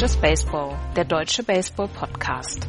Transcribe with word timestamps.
Just 0.00 0.22
Baseball, 0.22 0.78
der 0.94 1.04
deutsche 1.04 1.42
Baseball-Podcast. 1.42 2.68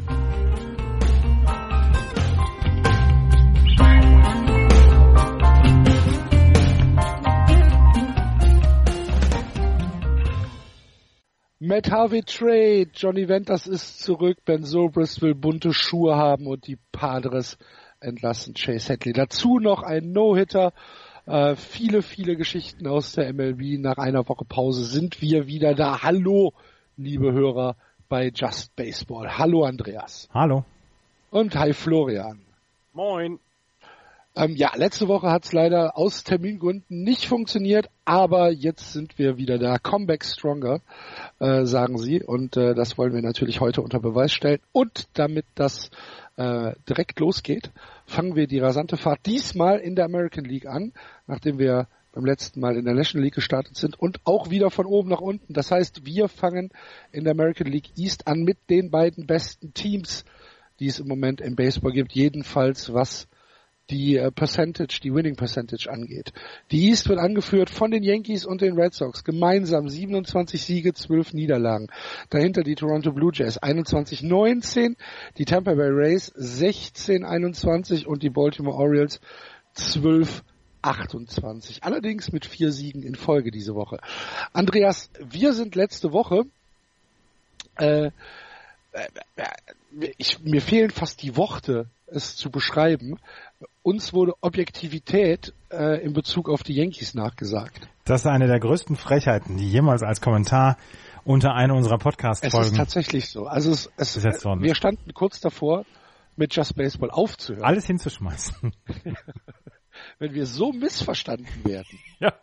Matt 11.59 11.91
Harvey 11.91 12.23
Trade, 12.23 12.87
Johnny 12.95 13.29
Venters 13.29 13.67
ist 13.67 14.01
zurück, 14.01 14.39
Ben 14.45 14.63
Zobrist 14.63 15.21
will 15.21 15.35
bunte 15.35 15.71
Schuhe 15.71 16.15
haben 16.15 16.47
und 16.47 16.65
die 16.65 16.79
Padres 16.91 17.59
entlassen 17.99 18.55
Chase 18.55 18.93
Hadley. 18.93 19.13
Dazu 19.13 19.59
noch 19.59 19.83
ein 19.83 20.13
No-Hitter. 20.13 20.73
Äh, 21.27 21.55
viele, 21.55 22.01
viele 22.01 22.35
Geschichten 22.35 22.87
aus 22.87 23.13
der 23.13 23.31
MLB. 23.31 23.79
Nach 23.79 23.99
einer 23.99 24.27
Woche 24.27 24.45
Pause 24.45 24.83
sind 24.83 25.21
wir 25.21 25.45
wieder 25.45 25.75
da. 25.75 26.01
Hallo, 26.01 26.53
liebe 26.99 27.31
Hörer 27.31 27.77
bei 28.09 28.29
Just 28.33 28.75
Baseball. 28.75 29.37
Hallo 29.37 29.63
Andreas. 29.63 30.27
Hallo. 30.33 30.65
Und 31.31 31.55
hi 31.55 31.73
Florian. 31.73 32.41
Moin. 32.93 33.39
Ähm, 34.35 34.55
ja, 34.55 34.71
letzte 34.75 35.07
Woche 35.07 35.31
hat 35.31 35.45
es 35.45 35.53
leider 35.53 35.97
aus 35.97 36.23
Termingründen 36.23 37.03
nicht 37.03 37.25
funktioniert, 37.25 37.89
aber 38.05 38.51
jetzt 38.51 38.93
sind 38.93 39.17
wir 39.17 39.37
wieder 39.37 39.57
da. 39.57 39.77
Comeback 39.77 40.25
stronger, 40.25 40.81
äh, 41.39 41.65
sagen 41.65 41.97
sie. 41.97 42.21
Und 42.21 42.57
äh, 42.57 42.75
das 42.75 42.97
wollen 42.97 43.13
wir 43.13 43.21
natürlich 43.21 43.61
heute 43.61 43.81
unter 43.81 43.99
Beweis 43.99 44.33
stellen. 44.33 44.59
Und 44.73 45.07
damit 45.13 45.45
das 45.55 45.91
äh, 46.35 46.73
direkt 46.87 47.19
losgeht, 47.19 47.71
fangen 48.05 48.35
wir 48.35 48.47
die 48.47 48.59
rasante 48.59 48.97
Fahrt 48.97 49.25
diesmal 49.25 49.79
in 49.79 49.95
der 49.95 50.05
American 50.05 50.45
League 50.45 50.67
an, 50.67 50.91
nachdem 51.27 51.59
wir 51.59 51.87
beim 52.11 52.25
letzten 52.25 52.59
Mal 52.59 52.75
in 52.75 52.85
der 52.85 52.93
National 52.93 53.25
League 53.25 53.35
gestartet 53.35 53.77
sind 53.77 53.99
und 53.99 54.19
auch 54.25 54.49
wieder 54.49 54.71
von 54.71 54.85
oben 54.85 55.09
nach 55.09 55.21
unten. 55.21 55.53
Das 55.53 55.71
heißt, 55.71 56.05
wir 56.05 56.27
fangen 56.27 56.69
in 57.11 57.23
der 57.23 57.31
American 57.31 57.67
League 57.67 57.97
East 57.97 58.27
an 58.27 58.43
mit 58.43 58.57
den 58.69 58.89
beiden 58.89 59.27
besten 59.27 59.73
Teams, 59.73 60.25
die 60.79 60.87
es 60.87 60.99
im 60.99 61.07
Moment 61.07 61.41
im 61.41 61.55
Baseball 61.55 61.91
gibt, 61.91 62.13
jedenfalls 62.13 62.93
was 62.93 63.27
die 63.89 64.17
äh, 64.17 64.31
Percentage, 64.31 64.99
die 65.01 65.13
Winning 65.13 65.35
Percentage 65.35 65.89
angeht. 65.89 66.31
Die 66.71 66.89
East 66.89 67.09
wird 67.09 67.19
angeführt 67.19 67.69
von 67.69 67.91
den 67.91 68.03
Yankees 68.03 68.45
und 68.45 68.61
den 68.61 68.79
Red 68.79 68.93
Sox. 68.93 69.23
Gemeinsam 69.23 69.89
27 69.89 70.61
Siege, 70.61 70.93
12 70.93 71.33
Niederlagen. 71.33 71.87
Dahinter 72.29 72.63
die 72.63 72.75
Toronto 72.75 73.11
Blue 73.11 73.31
Jays 73.33 73.59
21-19, 73.61 74.95
die 75.37 75.45
Tampa 75.45 75.73
Bay 75.73 75.89
Rays 75.89 76.33
16-21 76.35 78.05
und 78.05 78.23
die 78.23 78.29
Baltimore 78.29 78.77
Orioles 78.77 79.19
12 79.73 80.43
28. 80.81 81.83
Allerdings 81.83 82.31
mit 82.31 82.45
vier 82.45 82.71
Siegen 82.71 83.03
in 83.03 83.15
Folge 83.15 83.51
diese 83.51 83.75
Woche. 83.75 83.99
Andreas, 84.53 85.09
wir 85.19 85.53
sind 85.53 85.75
letzte 85.75 86.13
Woche 86.13 86.45
äh, 87.75 88.11
ich, 90.17 90.39
mir 90.41 90.61
fehlen 90.61 90.91
fast 90.91 91.21
die 91.21 91.35
Worte, 91.35 91.87
es 92.07 92.35
zu 92.35 92.49
beschreiben. 92.49 93.19
Uns 93.83 94.13
wurde 94.13 94.33
Objektivität 94.41 95.53
äh, 95.71 96.03
in 96.03 96.13
Bezug 96.13 96.49
auf 96.49 96.63
die 96.63 96.73
Yankees 96.73 97.13
nachgesagt. 97.13 97.87
Das 98.05 98.21
ist 98.21 98.27
eine 98.27 98.47
der 98.47 98.59
größten 98.59 98.95
Frechheiten, 98.95 99.57
die 99.57 99.69
jemals 99.69 100.03
als 100.03 100.21
Kommentar 100.21 100.77
unter 101.23 101.53
einer 101.53 101.75
unserer 101.75 101.97
Podcast-Folgen. 101.97 102.65
Es 102.65 102.71
ist 102.71 102.77
tatsächlich 102.77 103.29
so. 103.29 103.45
Also 103.45 103.71
es, 103.71 103.91
es, 103.97 104.17
äh, 104.17 104.31
wir 104.59 104.75
standen 104.75 105.13
kurz 105.13 105.39
davor, 105.39 105.85
mit 106.35 106.55
Just 106.55 106.75
Baseball 106.75 107.11
aufzuhören. 107.11 107.65
Alles 107.65 107.85
hinzuschmeißen. 107.85 108.73
Wenn 110.19 110.33
wir 110.33 110.45
so 110.45 110.71
missverstanden 110.71 111.65
werden. 111.65 111.99
Ja. 112.19 112.33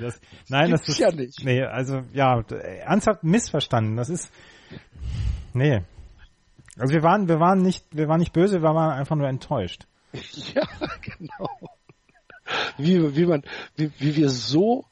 Das, 0.00 0.18
nein, 0.48 0.70
das 0.70 0.88
ist 0.88 0.98
ja 0.98 1.12
nicht. 1.12 1.44
Nee, 1.44 1.62
also 1.62 2.00
ja, 2.14 2.40
ernsthaft 2.40 3.22
missverstanden. 3.22 3.96
Das 3.96 4.08
ist 4.08 4.32
nee. 5.52 5.82
Also 6.78 6.94
wir 6.94 7.02
waren, 7.02 7.28
wir 7.28 7.40
waren 7.40 7.60
nicht, 7.60 7.84
wir 7.90 8.08
waren 8.08 8.20
nicht 8.20 8.32
böse, 8.32 8.62
wir 8.62 8.74
waren 8.74 8.98
einfach 8.98 9.16
nur 9.16 9.28
enttäuscht. 9.28 9.86
Ja, 10.54 10.66
genau. 11.02 11.50
Wie, 12.78 13.16
wie 13.16 13.26
man, 13.26 13.42
wie, 13.76 13.90
wie 13.98 14.16
wir 14.16 14.30
so 14.30 14.86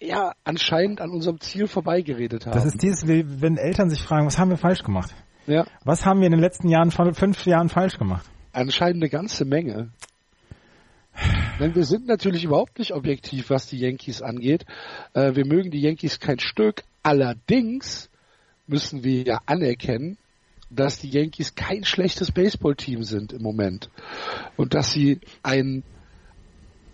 ja 0.00 0.32
anscheinend 0.44 1.00
an 1.00 1.10
unserem 1.10 1.40
Ziel 1.40 1.68
vorbeigeredet 1.68 2.46
haben. 2.46 2.54
Das 2.54 2.64
ist 2.64 2.82
dieses, 2.82 3.06
wenn 3.06 3.56
Eltern 3.56 3.88
sich 3.88 4.02
fragen, 4.02 4.26
was 4.26 4.38
haben 4.38 4.50
wir 4.50 4.56
falsch 4.56 4.82
gemacht? 4.82 5.14
Ja. 5.46 5.64
Was 5.84 6.04
haben 6.04 6.20
wir 6.20 6.26
in 6.26 6.32
den 6.32 6.40
letzten 6.40 6.68
Jahren, 6.68 6.90
fünf 6.90 7.46
Jahren 7.46 7.68
falsch 7.68 7.98
gemacht? 7.98 8.28
Anscheinend 8.52 9.02
eine 9.02 9.10
ganze 9.10 9.44
Menge. 9.44 9.92
Denn 11.60 11.74
wir 11.74 11.84
sind 11.84 12.06
natürlich 12.06 12.44
überhaupt 12.44 12.78
nicht 12.78 12.92
objektiv, 12.92 13.50
was 13.50 13.66
die 13.66 13.78
Yankees 13.78 14.22
angeht. 14.22 14.64
Äh, 15.14 15.34
wir 15.34 15.46
mögen 15.46 15.70
die 15.70 15.80
Yankees 15.80 16.18
kein 16.18 16.38
Stück. 16.38 16.82
Allerdings 17.02 18.10
müssen 18.66 19.04
wir 19.04 19.22
ja 19.22 19.40
anerkennen, 19.46 20.18
dass 20.70 20.98
die 20.98 21.10
Yankees 21.10 21.54
kein 21.54 21.84
schlechtes 21.84 22.32
Baseballteam 22.32 23.02
sind 23.02 23.32
im 23.32 23.42
Moment. 23.42 23.90
Und 24.56 24.74
dass 24.74 24.92
sie 24.92 25.20
ein, 25.42 25.84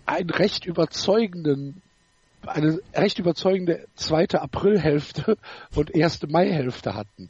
ein 0.07 0.29
recht 0.31 0.67
überzeugenden 0.67 1.83
eine 2.47 2.79
recht 2.95 3.19
überzeugende 3.19 3.87
zweite 3.95 4.41
Aprilhälfte 4.41 5.37
und 5.75 5.95
erste 5.95 6.29
Maihälfte 6.29 6.95
hatten. 6.95 7.29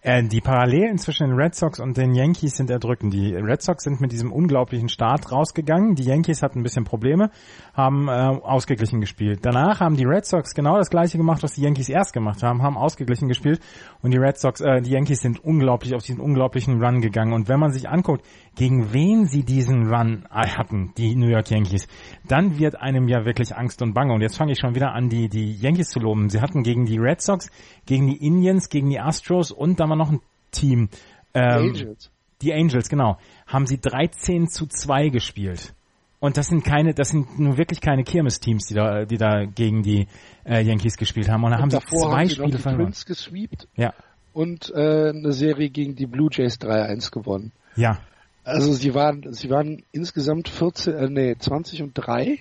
Äh, 0.00 0.22
die 0.22 0.40
Parallelen 0.40 0.96
zwischen 0.98 1.28
den 1.28 1.36
Red 1.36 1.56
Sox 1.56 1.80
und 1.80 1.96
den 1.96 2.14
Yankees 2.14 2.56
sind 2.56 2.70
erdrückend. 2.70 3.12
Die 3.12 3.34
Red 3.34 3.62
Sox 3.62 3.82
sind 3.82 4.00
mit 4.00 4.12
diesem 4.12 4.32
unglaublichen 4.32 4.88
Start 4.88 5.32
rausgegangen. 5.32 5.96
Die 5.96 6.04
Yankees 6.04 6.40
hatten 6.40 6.60
ein 6.60 6.62
bisschen 6.62 6.84
Probleme, 6.84 7.30
haben 7.74 8.06
äh, 8.06 8.12
ausgeglichen 8.12 9.00
gespielt. 9.00 9.40
Danach 9.42 9.80
haben 9.80 9.96
die 9.96 10.04
Red 10.04 10.24
Sox 10.24 10.54
genau 10.54 10.76
das 10.76 10.90
gleiche 10.90 11.18
gemacht, 11.18 11.42
was 11.42 11.54
die 11.54 11.62
Yankees 11.62 11.88
erst 11.88 12.12
gemacht 12.12 12.44
haben, 12.44 12.62
haben 12.62 12.76
ausgeglichen 12.76 13.26
gespielt 13.26 13.60
und 14.00 14.12
die 14.12 14.18
Red 14.18 14.38
Sox, 14.38 14.60
äh, 14.60 14.80
die 14.82 14.90
Yankees 14.90 15.20
sind 15.20 15.42
unglaublich 15.42 15.96
auf 15.96 16.04
diesen 16.04 16.20
unglaublichen 16.20 16.80
Run 16.80 17.00
gegangen. 17.00 17.32
Und 17.32 17.48
wenn 17.48 17.58
man 17.58 17.72
sich 17.72 17.88
anguckt, 17.88 18.24
gegen 18.58 18.92
wen 18.92 19.26
sie 19.26 19.44
diesen 19.44 19.86
Run 19.86 20.24
hatten, 20.30 20.92
die 20.98 21.14
New 21.14 21.28
York 21.28 21.48
Yankees, 21.50 21.86
dann 22.26 22.58
wird 22.58 22.74
einem 22.74 23.06
ja 23.06 23.24
wirklich 23.24 23.56
Angst 23.56 23.80
und 23.82 23.94
Bange. 23.94 24.12
Und 24.12 24.20
jetzt 24.20 24.36
fange 24.36 24.52
ich 24.52 24.58
schon 24.58 24.74
wieder 24.74 24.92
an, 24.92 25.08
die, 25.08 25.28
die 25.28 25.54
Yankees 25.54 25.90
zu 25.90 26.00
loben. 26.00 26.28
Sie 26.28 26.40
hatten 26.40 26.64
gegen 26.64 26.84
die 26.84 26.98
Red 26.98 27.22
Sox, 27.22 27.50
gegen 27.86 28.08
die 28.08 28.16
Indians, 28.16 28.68
gegen 28.68 28.90
die 28.90 28.98
Astros 28.98 29.52
und 29.52 29.78
dann 29.78 29.88
war 29.90 29.96
noch 29.96 30.10
ein 30.10 30.20
Team. 30.50 30.88
Ähm, 31.34 31.72
die 31.72 31.80
Angels. 31.80 32.10
Die 32.42 32.52
Angels, 32.52 32.88
genau. 32.88 33.18
Haben 33.46 33.66
sie 33.66 33.78
13 33.80 34.48
zu 34.48 34.66
2 34.66 35.08
gespielt. 35.10 35.72
Und 36.18 36.36
das 36.36 36.48
sind 36.48 36.64
keine, 36.64 36.94
das 36.94 37.10
sind 37.10 37.38
nun 37.38 37.58
wirklich 37.58 37.80
keine 37.80 38.02
Kirmes-Teams, 38.02 38.66
die 38.66 38.74
da, 38.74 39.04
die 39.04 39.18
da 39.18 39.44
gegen 39.44 39.84
die 39.84 40.08
äh, 40.44 40.62
Yankees 40.62 40.96
gespielt 40.96 41.28
haben. 41.28 41.44
Und 41.44 41.52
da 41.52 41.58
und 41.58 41.62
haben 41.62 41.70
sie 41.70 41.78
zwei 41.78 42.10
haben 42.10 42.28
sie 42.28 42.34
Spiele 42.34 42.58
verloren. 42.58 42.86
Twins 42.86 43.06
gesweept 43.06 43.68
ja. 43.76 43.94
und 44.32 44.72
äh, 44.74 45.10
eine 45.10 45.32
Serie 45.32 45.70
gegen 45.70 45.94
die 45.94 46.06
Blue 46.06 46.28
Jays 46.32 46.56
3-1 46.60 47.12
gewonnen. 47.12 47.52
Ja. 47.76 48.00
Also 48.48 48.72
sie 48.72 48.94
waren, 48.94 49.32
sie 49.32 49.50
waren 49.50 49.82
insgesamt 49.92 50.48
14, 50.48 50.94
äh, 50.94 51.08
nee, 51.10 51.36
20 51.38 51.82
und 51.82 51.92
3. 51.94 52.38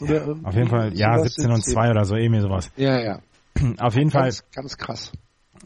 Oder 0.00 0.26
ja, 0.26 0.34
auf 0.42 0.54
jeden 0.54 0.68
Fall, 0.68 0.92
ja, 0.94 1.18
17 1.18 1.50
und 1.50 1.64
2 1.64 1.90
oder 1.90 2.04
so, 2.04 2.16
irgendwie 2.16 2.40
sowas. 2.40 2.70
Ja, 2.76 3.00
ja. 3.00 3.20
Auf 3.78 3.94
jeden 3.94 4.10
ganz, 4.10 4.40
Fall. 4.40 4.48
Ganz 4.54 4.76
krass. 4.76 5.12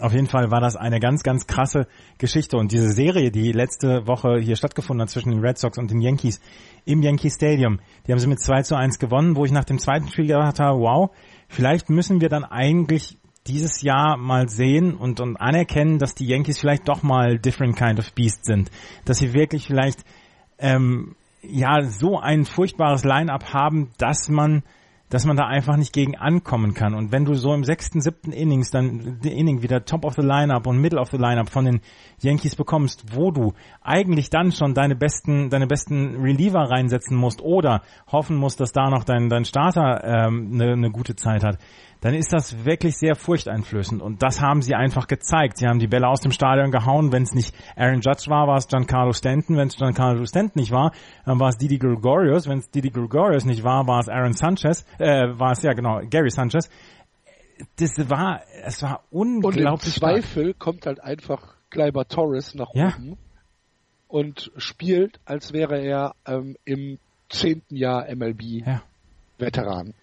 Auf 0.01 0.13
jeden 0.13 0.27
Fall 0.27 0.51
war 0.51 0.61
das 0.61 0.77
eine 0.77 1.01
ganz, 1.01 1.23
ganz 1.23 1.47
krasse 1.47 1.87
Geschichte. 2.19 2.57
Und 2.57 2.73
diese 2.73 2.91
Serie, 2.91 3.31
die 3.31 3.53
letzte 3.53 4.07
Woche 4.07 4.39
hier 4.39 4.57
stattgefunden 4.57 5.03
hat 5.03 5.11
zwischen 5.11 5.31
den 5.31 5.41
Red 5.41 5.59
Sox 5.59 5.79
und 5.79 5.91
den 5.91 6.01
Yankees 6.01 6.41
im 6.85 7.03
Yankee 7.03 7.31
Stadium, 7.31 7.81
die 8.07 8.13
haben 8.13 8.19
sie 8.19 8.29
mit 8.29 8.41
2 8.41 8.63
zu 8.63 8.77
1 8.77 8.99
gewonnen, 8.99 9.37
wo 9.37 9.45
ich 9.45 9.53
nach 9.53 9.65
dem 9.65 9.79
zweiten 9.79 10.09
Spiel 10.09 10.27
gedacht 10.27 10.61
habe, 10.61 10.79
wow, 10.79 11.11
vielleicht 11.49 11.89
müssen 11.89 12.21
wir 12.21 12.29
dann 12.29 12.45
eigentlich 12.45 13.19
dieses 13.49 13.83
Jahr 13.83 14.17
mal 14.17 14.49
sehen 14.49 14.95
und, 14.95 15.21
und 15.21 15.37
anerkennen, 15.37 15.99
dass 15.99 16.15
die 16.15 16.27
Yankees 16.27 16.59
vielleicht 16.59 16.89
doch 16.89 17.03
mal 17.03 17.39
different 17.39 17.77
kind 17.77 17.99
of 17.99 18.13
beast 18.13 18.45
sind. 18.45 18.71
Dass 19.05 19.19
sie 19.19 19.33
wirklich 19.33 19.67
vielleicht 19.67 20.05
ähm, 20.59 21.17
ja 21.43 21.83
so 21.83 22.19
ein 22.19 22.45
furchtbares 22.45 23.05
Line-up 23.05 23.53
haben, 23.53 23.91
dass 23.99 24.29
man 24.29 24.63
dass 25.11 25.25
man 25.25 25.37
da 25.37 25.47
einfach 25.47 25.77
nicht 25.77 25.93
gegen 25.93 26.17
ankommen 26.17 26.75
kann. 26.75 26.95
Und 26.95 27.13
wenn 27.13 27.25
du 27.25 27.35
so 27.35 27.55
im 27.55 27.65
sechsten, 27.65 28.01
siebten 28.01 28.33
Innings 28.33 28.71
dann 28.71 29.21
Inning 29.23 29.63
wieder 29.63 29.85
Top 29.85 30.05
of 30.05 30.15
the 30.15 30.23
Lineup 30.23 30.67
und 30.67 30.79
Middle 30.79 31.01
of 31.01 31.11
the 31.11 31.17
Lineup 31.17 31.49
von 31.49 31.65
den 31.65 31.81
Yankees 32.21 32.57
bekommst, 32.57 33.17
wo 33.17 33.31
du 33.31 33.55
eigentlich 33.81 34.29
dann 34.31 34.53
schon 34.53 34.75
deine 34.75 34.97
besten, 34.97 35.49
deine 35.51 35.67
besten 35.67 36.17
Reliever 36.21 36.71
reinsetzen 36.71 37.17
musst 37.17 37.41
oder 37.41 37.83
hoffen 38.11 38.37
musst, 38.37 38.61
dass 38.61 38.73
da 38.73 38.91
noch 38.91 39.05
dein, 39.05 39.29
dein 39.29 39.45
Starter 39.45 40.05
ähm, 40.05 40.51
eine, 40.53 40.73
eine 40.73 40.91
gute 40.91 41.17
Zeit 41.17 41.43
hat, 41.43 41.59
dann 42.01 42.15
ist 42.15 42.33
das 42.33 42.65
wirklich 42.65 42.97
sehr 42.97 43.17
furchteinflößend. 43.17 44.01
Und 44.01 44.23
das 44.23 44.41
haben 44.41 44.63
sie 44.63 44.75
einfach 44.75 45.07
gezeigt. 45.07 45.59
Sie 45.59 45.67
haben 45.67 45.79
die 45.79 45.89
Bälle 45.89 46.07
aus 46.07 46.21
dem 46.21 46.31
Stadion 46.33 46.71
gehauen. 46.71 47.13
Wenn 47.13 47.25
es 47.25 47.33
nicht 47.33 47.55
Aaron 47.77 48.01
Judge 48.01 48.27
war, 48.29 48.47
war 48.47 48.57
es 48.57 48.69
Giancarlo 48.69 49.13
Stanton. 49.13 49.57
Wenn 49.57 49.69
es 49.69 49.77
Giancarlo 49.77 50.25
Stanton 50.25 50.61
nicht 50.61 50.71
war, 50.71 50.93
dann 51.25 51.41
war 51.41 51.49
es 51.49 51.57
Didi 51.57 51.79
Gregorius. 51.79 52.49
Wenn 52.49 52.59
es 52.59 52.71
Didi 52.71 52.91
Gregorius 52.91 53.45
nicht 53.45 53.65
war, 53.65 53.87
war 53.87 54.01
es 54.01 54.09
Aaron 54.09 54.33
Sanchez. 54.33 54.85
Äh, 54.99 55.39
war 55.39 55.53
es, 55.53 55.63
ja 55.63 55.73
genau, 55.73 56.01
Gary 56.09 56.31
Sanchez. 56.31 56.71
Das 57.77 58.09
war, 58.09 58.43
es 58.65 58.83
war 58.83 59.03
unglaublich. 59.11 59.67
Und 59.67 59.73
im 59.73 59.79
Zweifel 59.81 60.45
stark. 60.51 60.59
kommt 60.59 60.87
halt 60.87 61.01
einfach 61.01 61.57
Kleiber 61.71 62.07
Torres 62.07 62.55
nach 62.55 62.73
ja. 62.75 62.95
oben 62.97 63.19
und 64.07 64.51
spielt, 64.57 65.21
als 65.25 65.53
wäre 65.53 65.81
er 65.81 66.15
ähm, 66.27 66.57
im 66.65 66.99
zehnten 67.29 67.77
Jahr 67.77 68.07
MLB 68.15 68.67
ja. 68.67 68.83
Veteran. 69.39 69.95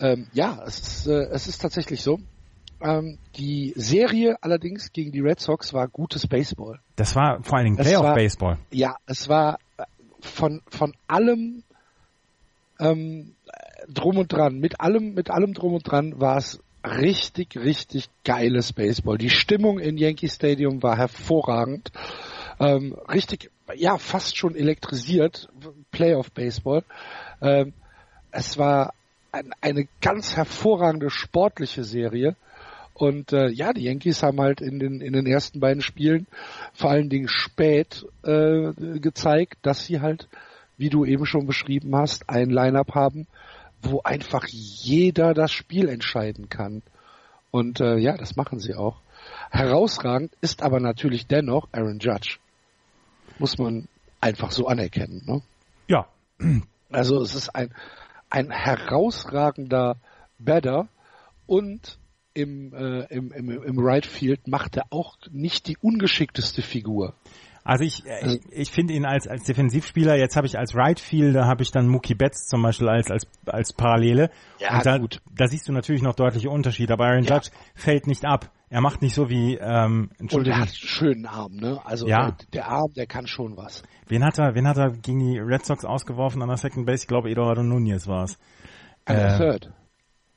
Ähm, 0.00 0.28
ja, 0.32 0.62
es 0.66 0.78
ist, 0.80 1.06
äh, 1.06 1.28
es 1.30 1.46
ist 1.46 1.58
tatsächlich 1.60 2.02
so. 2.02 2.18
Ähm, 2.80 3.18
die 3.36 3.72
Serie 3.76 4.36
allerdings 4.40 4.92
gegen 4.92 5.12
die 5.12 5.20
Red 5.20 5.40
Sox 5.40 5.72
war 5.72 5.88
gutes 5.88 6.26
Baseball. 6.26 6.80
Das 6.96 7.14
war 7.14 7.42
vor 7.42 7.58
allen 7.58 7.66
Dingen 7.66 7.76
Playoff-Baseball. 7.76 8.58
Ja, 8.70 8.96
es 9.06 9.28
war 9.28 9.58
äh, 9.78 9.84
von, 10.20 10.60
von 10.68 10.94
allem 11.06 11.62
ähm, 12.80 13.34
drum 13.88 14.18
und 14.18 14.32
dran, 14.32 14.58
mit 14.58 14.80
allem, 14.80 15.14
mit 15.14 15.30
allem 15.30 15.54
drum 15.54 15.74
und 15.74 15.82
dran 15.82 16.20
war 16.20 16.36
es 16.36 16.60
richtig, 16.84 17.56
richtig 17.56 18.08
geiles 18.24 18.72
Baseball. 18.72 19.16
Die 19.18 19.30
Stimmung 19.30 19.78
in 19.78 19.96
Yankee 19.96 20.28
Stadium 20.28 20.82
war 20.82 20.96
hervorragend. 20.96 21.90
Ähm, 22.60 22.94
richtig, 23.08 23.50
ja, 23.74 23.98
fast 23.98 24.36
schon 24.36 24.54
elektrisiert, 24.54 25.48
Playoff 25.90 26.30
Baseball. 26.32 26.84
Ähm, 27.40 27.72
es 28.30 28.58
war 28.58 28.92
ein, 29.34 29.50
eine 29.60 29.88
ganz 30.00 30.36
hervorragende 30.36 31.10
sportliche 31.10 31.84
Serie. 31.84 32.36
Und 32.94 33.32
äh, 33.32 33.48
ja, 33.48 33.72
die 33.72 33.82
Yankees 33.82 34.22
haben 34.22 34.40
halt 34.40 34.60
in 34.60 34.78
den 34.78 35.00
in 35.00 35.12
den 35.12 35.26
ersten 35.26 35.58
beiden 35.58 35.82
Spielen 35.82 36.28
vor 36.72 36.90
allen 36.90 37.08
Dingen 37.08 37.28
spät 37.28 38.06
äh, 38.22 38.72
gezeigt, 39.00 39.58
dass 39.62 39.84
sie 39.84 40.00
halt, 40.00 40.28
wie 40.76 40.90
du 40.90 41.04
eben 41.04 41.26
schon 41.26 41.46
beschrieben 41.46 41.96
hast, 41.96 42.28
ein 42.28 42.50
Lineup 42.50 42.94
haben, 42.94 43.26
wo 43.82 44.00
einfach 44.02 44.46
jeder 44.46 45.34
das 45.34 45.50
Spiel 45.50 45.88
entscheiden 45.88 46.48
kann. 46.48 46.82
Und 47.50 47.80
äh, 47.80 47.96
ja, 47.98 48.16
das 48.16 48.36
machen 48.36 48.60
sie 48.60 48.74
auch. 48.74 49.00
Herausragend 49.50 50.32
ist 50.40 50.62
aber 50.62 50.78
natürlich 50.78 51.26
dennoch 51.26 51.68
Aaron 51.72 51.98
Judge. 51.98 52.38
Muss 53.38 53.58
man 53.58 53.88
einfach 54.20 54.52
so 54.52 54.68
anerkennen. 54.68 55.22
Ne? 55.26 55.42
Ja. 55.88 56.06
Also 56.90 57.20
es 57.22 57.34
ist 57.34 57.48
ein, 57.56 57.74
ein 58.34 58.50
herausragender 58.50 59.96
Batter 60.38 60.88
und 61.46 61.98
im, 62.34 62.74
äh, 62.74 63.04
im, 63.14 63.30
im, 63.30 63.62
im 63.62 63.78
Right 63.78 64.04
Field 64.04 64.48
macht 64.48 64.76
er 64.76 64.86
auch 64.90 65.16
nicht 65.30 65.68
die 65.68 65.76
ungeschickteste 65.80 66.62
Figur. 66.62 67.14
Also 67.62 67.84
ich, 67.84 68.04
äh, 68.04 68.26
ich, 68.26 68.40
ich 68.50 68.70
finde 68.72 68.92
ihn 68.92 69.06
als, 69.06 69.28
als 69.28 69.44
Defensivspieler, 69.44 70.16
jetzt 70.16 70.36
habe 70.36 70.48
ich 70.48 70.58
als 70.58 70.74
Right 70.74 70.98
Fielder, 70.98 71.46
habe 71.46 71.62
ich 71.62 71.70
dann 71.70 71.86
Mookie 71.86 72.14
Betts 72.14 72.48
zum 72.48 72.60
Beispiel 72.62 72.88
als, 72.88 73.10
als, 73.10 73.26
als 73.46 73.72
Parallele. 73.72 74.30
Ja, 74.58 74.76
und 74.76 74.84
da, 74.86 74.98
gut. 74.98 75.22
da 75.32 75.46
siehst 75.46 75.68
du 75.68 75.72
natürlich 75.72 76.02
noch 76.02 76.16
deutliche 76.16 76.50
Unterschiede, 76.50 76.92
aber 76.92 77.04
Aaron 77.06 77.22
Ja. 77.22 77.36
Judge 77.36 77.50
fällt 77.76 78.08
nicht 78.08 78.24
ab. 78.26 78.50
Er 78.74 78.80
macht 78.80 79.02
nicht 79.02 79.14
so 79.14 79.30
wie, 79.30 79.54
ähm, 79.54 79.60
Und 79.62 80.10
er 80.16 80.20
Entschuldigung, 80.20 80.58
hat 80.58 80.66
einen 80.66 80.74
schönen 80.74 81.26
Arm, 81.26 81.52
ne? 81.54 81.80
Also 81.84 82.08
Ja. 82.08 82.36
der 82.52 82.66
Arm, 82.66 82.92
der 82.96 83.06
kann 83.06 83.28
schon 83.28 83.56
was. 83.56 83.84
wen 84.08 84.24
hat 84.24 84.36
er, 84.40 84.56
wen 84.56 84.66
hat 84.66 84.76
er 84.78 84.90
gegen 84.90 85.20
die 85.20 85.38
Red 85.38 85.64
Sox 85.64 85.84
ausgeworfen 85.84 86.42
an 86.42 86.48
der 86.48 86.56
Second 86.56 86.84
Base? 86.84 87.04
Ich 87.04 87.06
glaube 87.06 87.30
Eduardo 87.30 87.62
Nunez 87.62 88.08
war 88.08 88.24
es. 88.24 88.36
An 89.04 89.14
der 89.14 89.28
Äh, 89.34 89.38
Third. 89.38 89.72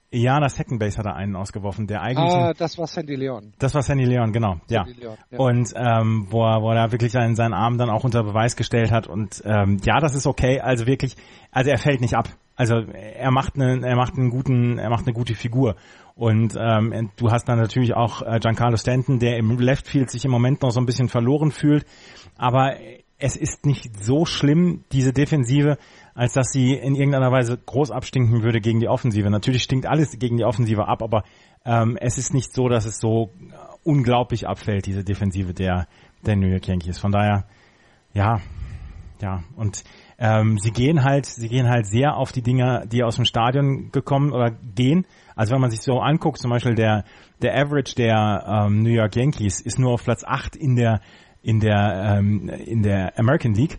Ja, 0.09 0.35
an 0.35 0.41
der 0.41 0.49
Second 0.49 0.79
Base 0.79 0.97
hat 0.97 1.05
er 1.05 1.15
einen 1.15 1.35
ausgeworfen, 1.35 1.85
der 1.85 2.01
eigentlich, 2.01 2.31
Ah, 2.33 2.53
das 2.53 2.77
war 2.77 2.87
Sandy 2.87 3.15
Leon. 3.15 3.53
das 3.59 3.73
war 3.75 3.81
Sandy 3.81 4.05
Leon, 4.05 4.31
genau, 4.31 4.55
ja. 4.69 4.83
Leon, 4.83 5.17
ja. 5.29 5.37
Und 5.37 5.73
ähm, 5.75 6.27
wo, 6.29 6.45
er, 6.45 6.61
wo 6.61 6.71
er 6.71 6.91
wirklich 6.93 7.11
seinen, 7.11 7.35
seinen 7.35 7.53
Arm 7.53 7.77
dann 7.77 7.89
auch 7.89 8.05
unter 8.05 8.23
Beweis 8.23 8.55
gestellt 8.55 8.91
hat. 8.91 9.07
Und 9.07 9.41
ähm, 9.45 9.79
ja, 9.83 9.99
das 9.99 10.15
ist 10.15 10.25
okay. 10.25 10.61
Also 10.61 10.87
wirklich, 10.87 11.15
also 11.51 11.69
er 11.69 11.77
fällt 11.77 11.99
nicht 11.99 12.15
ab. 12.15 12.29
Also 12.55 12.75
er 12.77 13.31
macht 13.31 13.55
eine, 13.55 13.85
er 13.85 13.95
macht 13.97 14.17
einen 14.17 14.29
guten, 14.29 14.79
er 14.79 14.89
macht 14.89 15.05
eine 15.05 15.13
gute 15.13 15.35
Figur. 15.35 15.75
Und 16.15 16.55
ähm, 16.57 17.11
du 17.17 17.29
hast 17.29 17.47
dann 17.49 17.59
natürlich 17.59 17.93
auch 17.93 18.21
äh, 18.21 18.39
Giancarlo 18.39 18.77
Stanton, 18.77 19.19
der 19.19 19.37
im 19.37 19.59
Left 19.59 19.87
Field 19.87 20.09
sich 20.09 20.23
im 20.25 20.31
Moment 20.31 20.61
noch 20.61 20.71
so 20.71 20.79
ein 20.79 20.85
bisschen 20.85 21.09
verloren 21.09 21.51
fühlt. 21.51 21.85
Aber 22.37 22.75
es 23.19 23.35
ist 23.35 23.65
nicht 23.65 24.03
so 24.03 24.25
schlimm, 24.25 24.83
diese 24.91 25.11
Defensive, 25.11 25.77
als 26.17 26.33
dass 26.33 26.47
sie 26.51 26.73
in 26.73 26.95
irgendeiner 26.95 27.31
Weise 27.31 27.59
groß 27.63 27.91
abstinken 27.91 28.41
würde 28.41 28.59
gegen 28.59 28.79
die 28.79 28.87
Offensive. 28.87 29.29
Natürlich 29.29 29.61
stinkt 29.61 29.85
alles 29.85 30.17
gegen 30.17 30.37
die 30.37 30.45
Offensive 30.45 30.87
ab, 30.87 31.03
aber 31.03 31.23
ähm, 31.63 31.95
es 32.01 32.17
ist 32.17 32.33
nicht 32.33 32.51
so, 32.55 32.69
dass 32.69 32.85
es 32.85 32.97
so 32.97 33.35
äh, 33.39 33.53
unglaublich 33.83 34.47
abfällt, 34.47 34.87
diese 34.87 35.03
Defensive 35.03 35.53
der, 35.53 35.87
der 36.25 36.35
New 36.35 36.47
York 36.47 36.67
Yankees. 36.67 36.97
Von 36.97 37.11
daher, 37.11 37.45
ja, 38.15 38.41
ja, 39.21 39.43
und 39.55 39.83
ähm, 40.17 40.57
sie 40.57 40.71
gehen 40.71 41.03
halt, 41.03 41.27
sie 41.27 41.49
gehen 41.49 41.69
halt 41.69 41.85
sehr 41.85 42.17
auf 42.17 42.31
die 42.31 42.41
Dinger, 42.41 42.87
die 42.87 43.03
aus 43.03 43.17
dem 43.17 43.25
Stadion 43.25 43.91
gekommen 43.91 44.31
oder 44.31 44.49
gehen. 44.49 45.05
Also 45.35 45.53
wenn 45.53 45.61
man 45.61 45.69
sich 45.69 45.81
so 45.81 45.99
anguckt, 45.99 46.39
zum 46.39 46.49
Beispiel 46.49 46.73
der 46.73 47.03
der 47.43 47.55
Average 47.55 47.93
der 47.93 48.43
ähm, 48.47 48.81
New 48.81 48.89
York 48.89 49.15
Yankees 49.15 49.61
ist 49.61 49.77
nur 49.77 49.91
auf 49.91 50.03
Platz 50.03 50.23
8 50.23 50.55
in 50.55 50.75
der 50.75 51.01
in 51.43 51.59
der 51.59 52.17
ähm, 52.17 52.49
in 52.49 52.81
der 52.81 53.19
American 53.19 53.53
League. 53.53 53.77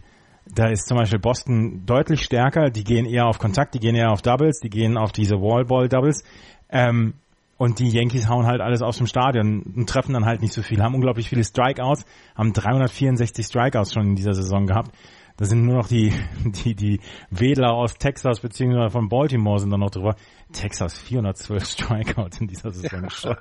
Da 0.54 0.68
ist 0.68 0.88
zum 0.88 0.96
Beispiel 0.96 1.18
Boston 1.18 1.84
deutlich 1.86 2.22
stärker. 2.22 2.70
Die 2.70 2.84
gehen 2.84 3.06
eher 3.06 3.26
auf 3.26 3.38
Kontakt, 3.38 3.74
die 3.74 3.78
gehen 3.78 3.94
eher 3.94 4.10
auf 4.10 4.22
Doubles, 4.22 4.60
die 4.60 4.70
gehen 4.70 4.96
auf 4.96 5.12
diese 5.12 5.36
Wallball-Doubles. 5.36 6.24
Ähm, 6.70 7.14
und 7.58 7.80
die 7.80 7.88
Yankees 7.90 8.28
hauen 8.28 8.46
halt 8.46 8.60
alles 8.60 8.82
aus 8.82 8.98
dem 8.98 9.06
Stadion 9.06 9.62
und 9.62 9.88
treffen 9.88 10.12
dann 10.12 10.24
halt 10.24 10.40
nicht 10.40 10.52
so 10.52 10.62
viel, 10.62 10.80
haben 10.80 10.94
unglaublich 10.94 11.28
viele 11.28 11.42
Strikeouts, 11.42 12.04
haben 12.36 12.52
364 12.52 13.44
Strikeouts 13.44 13.92
schon 13.92 14.06
in 14.06 14.14
dieser 14.14 14.32
Saison 14.32 14.66
gehabt. 14.66 14.92
Da 15.36 15.44
sind 15.44 15.64
nur 15.64 15.76
noch 15.76 15.88
die, 15.88 16.12
die, 16.44 16.74
die 16.74 17.00
Wedler 17.30 17.72
aus 17.72 17.94
Texas 17.94 18.40
beziehungsweise 18.40 18.90
von 18.90 19.08
Baltimore 19.08 19.58
sind 19.58 19.70
da 19.70 19.76
noch 19.76 19.90
drüber. 19.90 20.14
Texas 20.52 20.98
412 20.98 21.64
Strikeouts 21.64 22.40
in 22.40 22.46
dieser 22.46 22.70
Saison. 22.70 23.10
schon. 23.10 23.36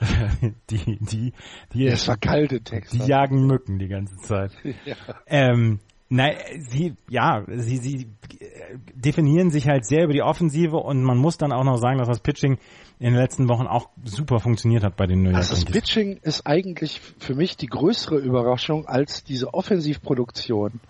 die, 0.70 0.98
die, 1.00 1.32
die, 1.72 1.86
Das 1.86 2.06
war 2.08 2.16
kalt 2.16 2.52
in 2.52 2.64
Texas. 2.64 2.98
die 2.98 3.08
jagen 3.10 3.46
Mücken 3.46 3.78
die 3.78 3.88
ganze 3.88 4.16
Zeit. 4.18 4.52
Ja. 4.84 4.96
Ähm, 5.26 5.80
nein, 6.08 6.36
sie, 6.58 6.94
ja, 7.08 7.44
sie, 7.48 7.78
sie 7.78 8.06
äh, 8.38 8.78
definieren 8.94 9.50
sich 9.50 9.66
halt 9.68 9.86
sehr 9.86 10.04
über 10.04 10.12
die 10.12 10.22
Offensive 10.22 10.76
und 10.76 11.02
man 11.02 11.18
muss 11.18 11.38
dann 11.38 11.52
auch 11.52 11.64
noch 11.64 11.78
sagen, 11.78 11.98
dass 11.98 12.08
das 12.08 12.20
Pitching 12.20 12.58
in 12.98 13.12
den 13.12 13.16
letzten 13.20 13.48
Wochen 13.48 13.66
auch 13.66 13.90
super 14.04 14.38
funktioniert 14.38 14.82
hat 14.84 14.96
bei 14.96 15.06
den 15.06 15.22
New 15.22 15.30
York 15.30 15.38
Also 15.38 15.54
das. 15.54 15.64
Pitching 15.64 16.18
ist 16.22 16.46
eigentlich 16.46 17.00
für 17.18 17.34
mich 17.34 17.56
die 17.56 17.66
größere 17.66 18.18
Überraschung 18.18 18.86
als 18.86 19.24
diese 19.24 19.52
Offensivproduktion. 19.54 20.80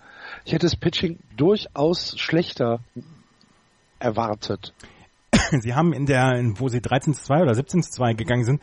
Ich 0.45 0.53
hätte 0.53 0.65
das 0.65 0.75
Pitching 0.75 1.19
durchaus 1.35 2.17
schlechter 2.17 2.79
erwartet. 3.99 4.73
Sie 5.61 5.73
haben 5.73 5.93
in 5.93 6.05
der, 6.05 6.41
wo 6.55 6.67
sie 6.69 6.81
13 6.81 7.13
zu 7.13 7.23
2 7.23 7.41
oder 7.41 7.53
17 7.53 7.83
zu 7.83 7.91
2 7.91 8.13
gegangen 8.13 8.43
sind, 8.43 8.61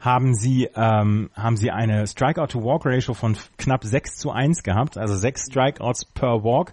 haben 0.00 0.34
sie, 0.34 0.68
ähm, 0.74 1.30
haben 1.34 1.56
sie 1.56 1.70
eine 1.70 2.06
Strikeout-to-Walk-Ratio 2.06 3.14
von 3.14 3.36
knapp 3.56 3.84
6 3.84 4.16
zu 4.16 4.30
1 4.30 4.62
gehabt, 4.62 4.96
also 4.96 5.16
6 5.16 5.46
Strikeouts 5.50 6.04
per 6.04 6.44
Walk 6.44 6.72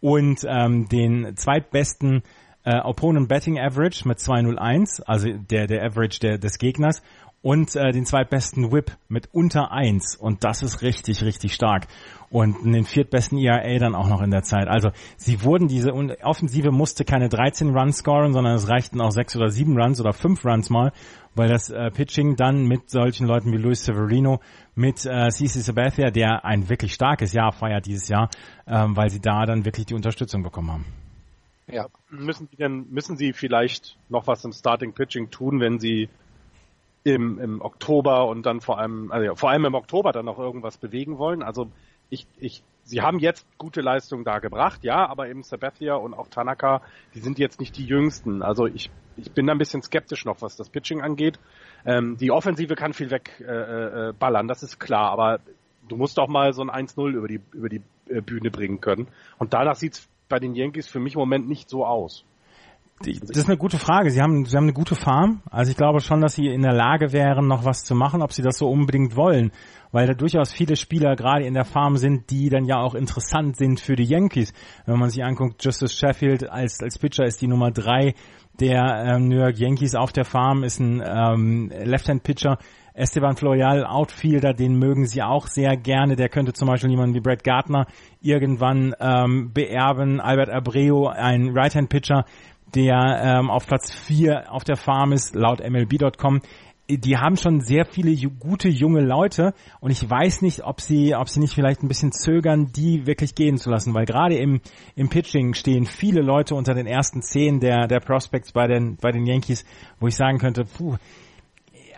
und 0.00 0.46
ähm, 0.48 0.88
den 0.88 1.36
zweitbesten 1.36 2.22
äh, 2.64 2.78
Opponent 2.78 3.28
Betting 3.28 3.58
Average 3.58 4.06
mit 4.06 4.20
201, 4.20 5.00
also 5.00 5.28
der, 5.32 5.66
der 5.66 5.84
Average 5.84 6.20
der, 6.20 6.38
des 6.38 6.58
Gegners 6.58 7.02
und 7.42 7.74
äh, 7.74 7.92
den 7.92 8.04
zweitbesten 8.04 8.70
Whip 8.70 8.92
mit 9.08 9.28
unter 9.32 9.72
1 9.72 10.16
und 10.16 10.44
das 10.44 10.62
ist 10.62 10.82
richtig, 10.82 11.22
richtig 11.24 11.54
stark 11.54 11.86
und 12.30 12.64
den 12.64 12.84
viertbesten 12.84 13.38
ERA 13.38 13.78
dann 13.78 13.94
auch 13.94 14.08
noch 14.08 14.22
in 14.22 14.30
der 14.30 14.42
Zeit. 14.42 14.68
Also 14.68 14.90
sie 15.16 15.42
wurden 15.42 15.66
diese 15.66 15.92
Offensive 16.22 16.70
musste 16.70 17.04
keine 17.04 17.28
13 17.28 17.76
Runs 17.76 17.98
scoren, 17.98 18.32
sondern 18.32 18.54
es 18.54 18.68
reichten 18.68 19.00
auch 19.00 19.10
6 19.10 19.36
oder 19.36 19.50
7 19.50 19.76
Runs 19.78 20.00
oder 20.00 20.12
5 20.12 20.44
Runs 20.44 20.70
mal, 20.70 20.92
weil 21.34 21.48
das 21.48 21.70
äh, 21.70 21.90
Pitching 21.90 22.36
dann 22.36 22.66
mit 22.66 22.90
solchen 22.90 23.26
Leuten 23.26 23.52
wie 23.52 23.56
Luis 23.56 23.84
Severino, 23.84 24.40
mit 24.74 25.04
äh, 25.06 25.30
CC 25.30 25.60
Sabathia, 25.60 26.10
der 26.10 26.44
ein 26.44 26.68
wirklich 26.68 26.94
starkes 26.94 27.32
Jahr 27.32 27.52
feiert 27.52 27.86
dieses 27.86 28.08
Jahr, 28.08 28.30
ähm, 28.66 28.96
weil 28.96 29.10
sie 29.10 29.20
da 29.20 29.44
dann 29.44 29.64
wirklich 29.64 29.86
die 29.86 29.94
Unterstützung 29.94 30.42
bekommen 30.42 30.70
haben. 30.70 30.86
Ja. 31.66 31.86
Müssen 32.10 32.48
Sie 32.50 32.56
denn, 32.56 32.86
müssen 32.90 33.16
Sie 33.16 33.32
vielleicht 33.32 33.96
noch 34.08 34.26
was 34.26 34.44
im 34.44 34.52
Starting 34.52 34.92
Pitching 34.92 35.30
tun, 35.30 35.60
wenn 35.60 35.78
Sie 35.78 36.08
im, 37.04 37.38
im 37.38 37.60
Oktober 37.60 38.26
und 38.26 38.44
dann 38.44 38.60
vor 38.60 38.78
allem, 38.78 39.10
also 39.10 39.24
ja, 39.24 39.34
vor 39.34 39.50
allem 39.50 39.64
im 39.64 39.74
Oktober 39.74 40.12
dann 40.12 40.26
noch 40.26 40.38
irgendwas 40.38 40.76
bewegen 40.76 41.18
wollen? 41.18 41.42
Also 41.42 41.70
ich, 42.10 42.26
ich, 42.38 42.62
Sie 42.82 43.02
haben 43.02 43.20
jetzt 43.20 43.46
gute 43.56 43.82
Leistungen 43.82 44.24
da 44.24 44.40
gebracht, 44.40 44.82
ja, 44.82 45.06
aber 45.08 45.28
eben 45.28 45.42
Sabathia 45.42 45.94
und 45.94 46.12
auch 46.12 46.28
Tanaka, 46.28 46.82
die 47.14 47.20
sind 47.20 47.38
jetzt 47.38 47.60
nicht 47.60 47.76
die 47.76 47.84
jüngsten. 47.84 48.42
Also 48.42 48.66
ich, 48.66 48.90
ich 49.16 49.30
bin 49.30 49.46
da 49.46 49.52
ein 49.52 49.58
bisschen 49.58 49.82
skeptisch 49.82 50.24
noch, 50.24 50.42
was 50.42 50.56
das 50.56 50.70
Pitching 50.70 51.00
angeht. 51.00 51.38
Ähm, 51.86 52.16
die 52.16 52.32
Offensive 52.32 52.74
kann 52.74 52.92
viel 52.92 53.10
weg 53.10 53.40
äh, 53.40 54.08
äh, 54.08 54.12
ballern, 54.12 54.48
das 54.48 54.62
ist 54.62 54.80
klar, 54.80 55.12
aber 55.12 55.38
du 55.88 55.96
musst 55.96 56.18
auch 56.18 56.28
mal 56.28 56.52
so 56.52 56.62
ein 56.62 56.70
1-0 56.70 57.10
über 57.10 57.28
die, 57.28 57.40
über 57.52 57.68
die 57.68 57.82
äh, 58.08 58.20
Bühne 58.20 58.50
bringen 58.50 58.80
können. 58.80 59.08
Und 59.38 59.54
danach 59.54 59.76
sieht's 59.76 60.08
bei 60.28 60.38
den 60.38 60.54
Yankees 60.54 60.88
für 60.88 61.00
mich 61.00 61.14
im 61.14 61.20
Moment 61.20 61.48
nicht 61.48 61.68
so 61.68 61.86
aus. 61.86 62.24
Das 63.02 63.38
ist 63.38 63.48
eine 63.48 63.56
gute 63.56 63.78
Frage. 63.78 64.10
Sie 64.10 64.20
haben, 64.20 64.44
Sie 64.44 64.54
haben 64.54 64.64
eine 64.64 64.74
gute 64.74 64.94
Farm. 64.94 65.40
Also 65.50 65.70
ich 65.70 65.76
glaube 65.78 66.00
schon, 66.00 66.20
dass 66.20 66.34
Sie 66.34 66.48
in 66.48 66.60
der 66.60 66.74
Lage 66.74 67.12
wären, 67.12 67.46
noch 67.46 67.64
was 67.64 67.82
zu 67.82 67.94
machen, 67.94 68.20
ob 68.20 68.34
Sie 68.34 68.42
das 68.42 68.58
so 68.58 68.68
unbedingt 68.68 69.16
wollen. 69.16 69.52
Weil 69.90 70.06
da 70.06 70.12
durchaus 70.12 70.52
viele 70.52 70.76
Spieler 70.76 71.16
gerade 71.16 71.46
in 71.46 71.54
der 71.54 71.64
Farm 71.64 71.96
sind, 71.96 72.30
die 72.30 72.50
dann 72.50 72.66
ja 72.66 72.78
auch 72.78 72.94
interessant 72.94 73.56
sind 73.56 73.80
für 73.80 73.96
die 73.96 74.04
Yankees. 74.04 74.52
Wenn 74.84 74.98
man 74.98 75.08
sich 75.08 75.24
anguckt, 75.24 75.64
Justice 75.64 75.94
Sheffield 75.94 76.50
als, 76.50 76.80
als 76.82 76.98
Pitcher 76.98 77.24
ist 77.24 77.40
die 77.40 77.48
Nummer 77.48 77.70
drei 77.70 78.14
der 78.60 79.04
ähm, 79.06 79.28
New 79.28 79.38
York 79.38 79.58
Yankees 79.58 79.94
auf 79.94 80.12
der 80.12 80.26
Farm, 80.26 80.62
ist 80.62 80.78
ein 80.80 81.02
ähm, 81.04 81.70
Left-Hand-Pitcher. 81.70 82.58
Esteban 82.92 83.36
Florial, 83.36 83.86
Outfielder, 83.86 84.52
den 84.52 84.78
mögen 84.78 85.06
sie 85.06 85.22
auch 85.22 85.46
sehr 85.46 85.76
gerne. 85.76 86.16
Der 86.16 86.28
könnte 86.28 86.52
zum 86.52 86.68
Beispiel 86.68 86.90
jemanden 86.90 87.14
wie 87.14 87.20
Brett 87.20 87.44
Gardner 87.44 87.86
irgendwann 88.20 88.94
ähm, 89.00 89.52
beerben. 89.54 90.20
Albert 90.20 90.50
Abreu, 90.50 91.06
ein 91.06 91.50
Right-Hand-Pitcher, 91.54 92.24
der 92.74 93.20
ähm, 93.22 93.50
auf 93.50 93.66
Platz 93.66 93.92
4 93.92 94.52
auf 94.52 94.64
der 94.64 94.76
Farm 94.76 95.12
ist, 95.12 95.34
laut 95.34 95.60
MLB.com 95.60 96.40
die 96.96 97.16
haben 97.16 97.36
schon 97.36 97.60
sehr 97.60 97.84
viele 97.84 98.14
gute 98.30 98.68
junge 98.68 99.00
Leute 99.00 99.54
und 99.80 99.90
ich 99.90 100.08
weiß 100.08 100.42
nicht, 100.42 100.64
ob 100.64 100.80
sie, 100.80 101.14
ob 101.14 101.28
sie 101.28 101.40
nicht 101.40 101.54
vielleicht 101.54 101.82
ein 101.82 101.88
bisschen 101.88 102.12
zögern, 102.12 102.72
die 102.72 103.06
wirklich 103.06 103.34
gehen 103.34 103.58
zu 103.58 103.70
lassen, 103.70 103.94
weil 103.94 104.06
gerade 104.06 104.36
im, 104.36 104.60
im 104.96 105.08
Pitching 105.08 105.54
stehen 105.54 105.86
viele 105.86 106.20
Leute 106.20 106.54
unter 106.54 106.74
den 106.74 106.86
ersten 106.86 107.22
zehn 107.22 107.60
der, 107.60 107.86
der 107.86 108.00
Prospects 108.00 108.52
bei 108.52 108.66
den, 108.66 108.96
bei 108.96 109.12
den 109.12 109.26
Yankees, 109.26 109.64
wo 110.00 110.08
ich 110.08 110.16
sagen 110.16 110.38
könnte, 110.38 110.64
puh, 110.64 110.96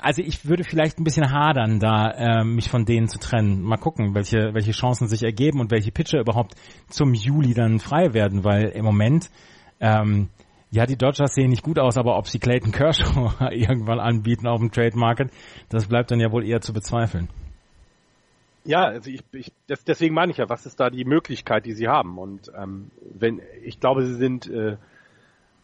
also 0.01 0.21
ich 0.21 0.47
würde 0.47 0.65
vielleicht 0.65 0.99
ein 0.99 1.05
bisschen 1.05 1.31
hadern, 1.31 1.79
da 1.79 2.11
äh, 2.11 2.45
mich 2.45 2.69
von 2.69 2.85
denen 2.85 3.07
zu 3.07 3.21
trennen. 3.21 3.63
Mal 3.63 3.77
gucken, 3.77 4.15
welche, 4.15 4.53
welche 4.53 4.73
Chancen 4.73 5.07
sich 5.07 5.23
ergeben 5.23 5.61
und 5.61 5.71
welche 5.71 5.93
Pitcher 5.93 6.19
überhaupt 6.19 6.55
zum 6.89 7.15
Juli 7.15 7.55
dann 7.55 7.79
frei 7.79 8.13
werden, 8.13 8.43
weil 8.43 8.65
im 8.71 8.85
Moment 8.85 9.31
ähm, 9.79 10.29
ja, 10.73 10.87
die 10.87 10.97
Dodgers 10.97 11.35
sehen 11.35 11.51
nicht 11.51 11.63
gut 11.63 11.79
aus, 11.79 11.99
aber 11.99 12.17
ob 12.17 12.27
sie 12.27 12.39
Clayton 12.39 12.73
Kershaw 12.73 13.33
irgendwann 13.51 14.01
anbieten 14.01 14.47
auf 14.47 14.59
dem 14.59 14.73
Trade 14.73 14.97
Market, 14.97 15.31
das 15.69 15.87
bleibt 15.87 16.11
dann 16.11 16.19
ja 16.19 16.33
wohl 16.33 16.47
eher 16.47 16.63
zu 16.63 16.73
bezweifeln. 16.73 17.29
Ja, 18.65 18.85
also 18.85 19.11
ich, 19.11 19.23
ich 19.33 19.53
das, 19.67 19.85
deswegen 19.85 20.15
meine 20.15 20.33
ich 20.33 20.39
ja, 20.39 20.49
was 20.49 20.65
ist 20.65 20.81
da 20.81 20.89
die 20.89 21.05
Möglichkeit, 21.05 21.67
die 21.67 21.75
sie 21.75 21.89
haben? 21.89 22.17
Und 22.17 22.51
ähm, 22.57 22.91
wenn 23.13 23.43
ich 23.63 23.81
glaube, 23.81 24.07
sie 24.07 24.15
sind, 24.15 24.49
äh, 24.49 24.79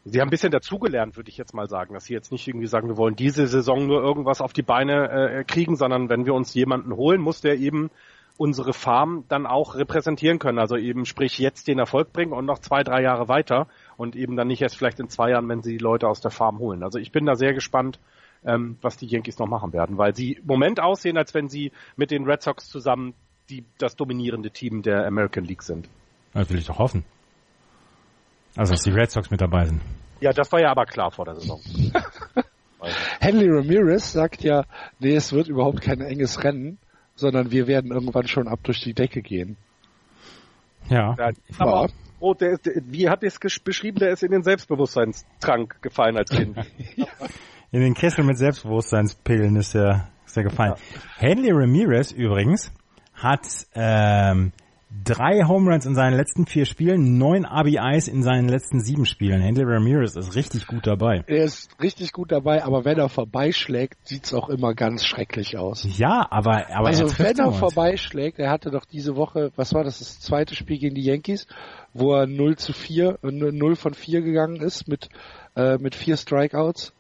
sie 0.05 0.21
haben 0.21 0.29
ein 0.29 0.31
bisschen 0.31 0.53
dazugelernt, 0.53 1.17
würde 1.17 1.31
ich 1.31 1.39
jetzt 1.39 1.55
mal 1.55 1.69
sagen, 1.69 1.95
dass 1.95 2.05
sie 2.05 2.13
jetzt 2.13 2.31
nicht 2.31 2.47
irgendwie 2.47 2.67
sagen, 2.67 2.89
wir 2.89 2.99
wollen 2.99 3.17
diese 3.17 3.47
Saison 3.47 3.87
nur 3.87 4.03
irgendwas 4.03 4.43
auf 4.43 4.53
die 4.53 4.63
Beine 4.63 5.11
äh, 5.11 5.45
kriegen, 5.45 5.77
sondern 5.77 6.11
wenn 6.11 6.27
wir 6.27 6.35
uns 6.35 6.53
jemanden 6.53 6.95
holen, 6.95 7.23
muss 7.23 7.41
der 7.41 7.57
eben 7.57 7.91
unsere 8.39 8.73
Farm 8.73 9.25
dann 9.29 9.47
auch 9.47 9.75
repräsentieren 9.75 10.39
können. 10.39 10.59
Also 10.59 10.77
eben 10.77 11.05
sprich 11.05 11.39
jetzt 11.39 11.69
den 11.69 11.79
Erfolg 11.79 12.13
bringen 12.13 12.33
und 12.33 12.47
noch 12.47 12.61
zwei, 12.61 12.83
drei 12.83 13.03
Jahre 13.03 13.29
weiter 13.29 13.67
und 13.97 14.17
eben 14.17 14.37
dann 14.37 14.47
nicht 14.47 14.63
erst 14.63 14.79
vielleicht 14.79 15.01
in 15.01 15.09
zwei 15.09 15.31
Jahren, 15.31 15.49
wenn 15.49 15.61
sie 15.61 15.73
die 15.73 15.85
Leute 15.85 16.09
aus 16.09 16.21
der 16.21 16.31
Farm 16.31 16.59
holen. 16.61 16.83
Also 16.83 16.99
ich 16.99 17.13
bin 17.13 17.27
da 17.27 17.35
sehr 17.35 17.53
gespannt, 17.53 17.99
ähm, 18.45 18.79
was 18.81 18.97
die 18.97 19.07
Yankees 19.07 19.39
noch 19.39 19.49
machen 19.49 19.73
werden, 19.73 19.99
weil 19.99 20.15
sie 20.15 20.35
im 20.35 20.47
Moment 20.47 20.81
aussehen, 20.81 21.19
als 21.19 21.35
wenn 21.35 21.49
sie 21.49 21.73
mit 21.97 22.13
den 22.13 22.25
Red 22.25 22.43
Sox 22.43 22.69
zusammen 22.69 23.15
die, 23.51 23.65
das 23.79 23.97
dominierende 23.97 24.51
Team 24.51 24.83
der 24.83 25.05
American 25.07 25.45
League 25.45 25.65
sind. 25.65 25.89
Das 26.33 26.49
will 26.49 26.59
ich 26.59 26.67
doch 26.67 26.79
hoffen. 26.79 27.05
Also, 28.57 28.73
dass 28.73 28.83
die 28.83 28.91
Red 28.91 29.11
Sox 29.11 29.31
mit 29.31 29.41
dabei 29.41 29.67
sind. 29.67 29.81
Ja, 30.21 30.33
das 30.33 30.51
war 30.53 30.61
ja 30.61 30.71
aber 30.71 30.85
klar 30.87 31.11
vor 31.11 31.25
der 31.25 31.35
Saison. 31.35 31.61
Henry 33.21 33.49
Ramirez 33.49 34.13
sagt 34.13 34.43
ja, 34.43 34.65
nee, 35.01 35.15
es 35.15 35.33
wird 35.33 35.49
überhaupt 35.49 35.81
kein 35.81 36.01
enges 36.01 36.45
Rennen 36.45 36.79
sondern 37.19 37.51
wir 37.51 37.67
werden 37.67 37.91
irgendwann 37.91 38.29
schon 38.29 38.49
ab 38.49 38.61
durch 38.63 38.81
die 38.81 38.95
Decke 38.95 39.23
gehen. 39.23 39.57
Ja. 40.89 41.17
ja 41.19 41.31
aber 41.59 41.89
oh, 42.21 42.35
der 42.35 42.53
ist, 42.53 42.71
wie 42.87 43.09
hat 43.09 43.23
es 43.23 43.39
beschrieben, 43.61 43.99
der 43.99 44.11
ist 44.11 44.23
in 44.23 44.31
den 44.31 44.43
Selbstbewusstseinstrank 44.43 45.83
gefallen 45.83 46.17
als 46.17 46.31
Kind. 46.31 46.57
in 47.73 47.81
den 47.81 47.95
Kessel 47.95 48.25
mit 48.25 48.39
Selbstbewusstseinspillen 48.39 49.57
ist 49.57 49.75
er, 49.75 50.09
ist 50.25 50.37
er 50.37 50.45
gefallen. 50.45 50.75
Ja. 50.77 51.01
Henley 51.17 51.51
Ramirez 51.53 52.13
übrigens 52.13 52.73
hat 53.15 53.47
ähm, 53.75 54.53
drei 55.05 55.45
Home 55.45 55.71
Runs 55.71 55.85
in 55.85 55.95
seinen 55.95 56.17
letzten 56.17 56.47
vier 56.47 56.65
Spielen, 56.65 57.19
neun 57.19 57.45
RBIs 57.45 58.09
in 58.09 58.23
seinen 58.23 58.49
letzten 58.49 58.81
sieben 58.81 59.05
Spielen. 59.05 59.43
Handel 59.43 59.67
Ramirez 59.67 60.17
ist 60.17 60.35
richtig 60.35 60.67
gut 60.67 60.87
dabei. 60.87 61.25
Er 61.27 61.45
ist 61.45 61.71
richtig 61.81 62.13
gut 62.13 62.33
dabei, 62.33 62.65
aber 62.65 62.85
wenn 62.85 62.99
er 62.99 63.09
vorbeischlägt, 63.09 63.97
sieht's 64.07 64.33
auch 64.33 64.49
immer 64.49 64.75
ganz 64.75 65.05
schrecklich 65.05 65.59
aus. 65.59 65.87
Ja, 65.99 66.27
aber, 66.31 66.75
aber 66.75 66.89
also 66.89 67.07
er 67.07 67.19
wenn 67.19 67.39
er 67.39 67.53
vorbeischlägt, 67.53 68.39
er 68.39 68.51
hatte 68.51 68.71
doch 68.71 68.85
diese 68.85 69.17
Woche, 69.17 69.53
was 69.57 69.75
war 69.75 69.85
das, 69.85 69.99
das 69.99 70.21
zweite 70.21 70.55
Spiel 70.55 70.79
gegen 70.79 70.95
die 70.95 71.05
Yankees, 71.05 71.47
wo 71.93 72.15
er 72.15 72.27
0 72.27 72.57
zu 72.57 72.73
4, 72.73 73.19
0 73.23 73.77
von 73.77 73.95
4 73.95 74.23
gegangen 74.23 74.61
ist 74.63 74.89
mit, 74.89 75.09
äh, 75.57 75.77
mit 75.77 75.95
vier 75.95 76.17
Strikeouts. 76.17 76.93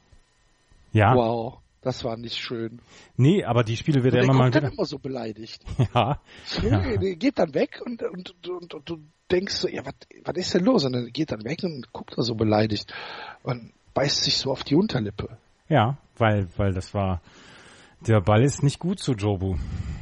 Ja. 0.92 1.14
Wow. 1.14 1.58
Das 1.80 2.02
war 2.02 2.16
nicht 2.16 2.36
schön. 2.36 2.80
Nee, 3.16 3.44
aber 3.44 3.62
die 3.62 3.76
Spiele 3.76 4.02
wird 4.02 4.14
er 4.14 4.24
immer 4.24 4.34
mal 4.34 4.48
wieder. 4.48 4.62
dann 4.62 4.72
immer 4.72 4.84
so 4.84 4.98
beleidigt. 4.98 5.62
Ja. 5.94 6.20
ja. 6.62 6.96
Der 6.96 7.16
geht 7.16 7.38
dann 7.38 7.54
weg 7.54 7.80
und, 7.84 8.02
und, 8.02 8.48
und, 8.48 8.74
und 8.74 8.88
du 8.88 8.98
denkst 9.30 9.54
so, 9.54 9.68
ja, 9.68 9.82
was 9.84 10.36
ist 10.36 10.54
denn 10.54 10.64
los? 10.64 10.84
Und 10.84 10.92
dann 10.92 11.12
geht 11.12 11.30
dann 11.30 11.44
weg 11.44 11.62
und 11.62 11.92
guckt 11.92 12.14
da 12.16 12.22
so 12.22 12.34
beleidigt 12.34 12.92
und 13.42 13.72
beißt 13.94 14.24
sich 14.24 14.36
so 14.36 14.50
auf 14.50 14.64
die 14.64 14.74
Unterlippe. 14.74 15.38
Ja, 15.68 15.98
weil, 16.16 16.48
weil 16.56 16.72
das 16.72 16.94
war, 16.94 17.20
der 18.06 18.20
Ball 18.20 18.42
ist 18.42 18.62
nicht 18.62 18.78
gut 18.78 18.98
zu 18.98 19.12
Jobu. 19.12 19.56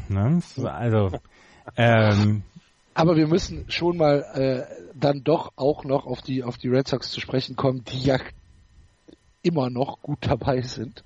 Ne? 0.08 0.40
Also, 0.64 1.18
ähm, 1.76 2.42
aber 2.94 3.16
wir 3.16 3.26
müssen 3.26 3.70
schon 3.70 3.98
mal 3.98 4.22
äh, 4.34 4.90
dann 4.94 5.22
doch 5.22 5.52
auch 5.56 5.84
noch 5.84 6.06
auf 6.06 6.22
die 6.22 6.42
auf 6.42 6.56
die 6.56 6.68
Red 6.68 6.88
Sox 6.88 7.10
zu 7.10 7.20
sprechen 7.20 7.54
kommen, 7.54 7.84
die 7.84 8.00
ja 8.00 8.18
immer 9.42 9.70
noch 9.70 10.00
gut 10.00 10.18
dabei 10.22 10.62
sind. 10.62 11.04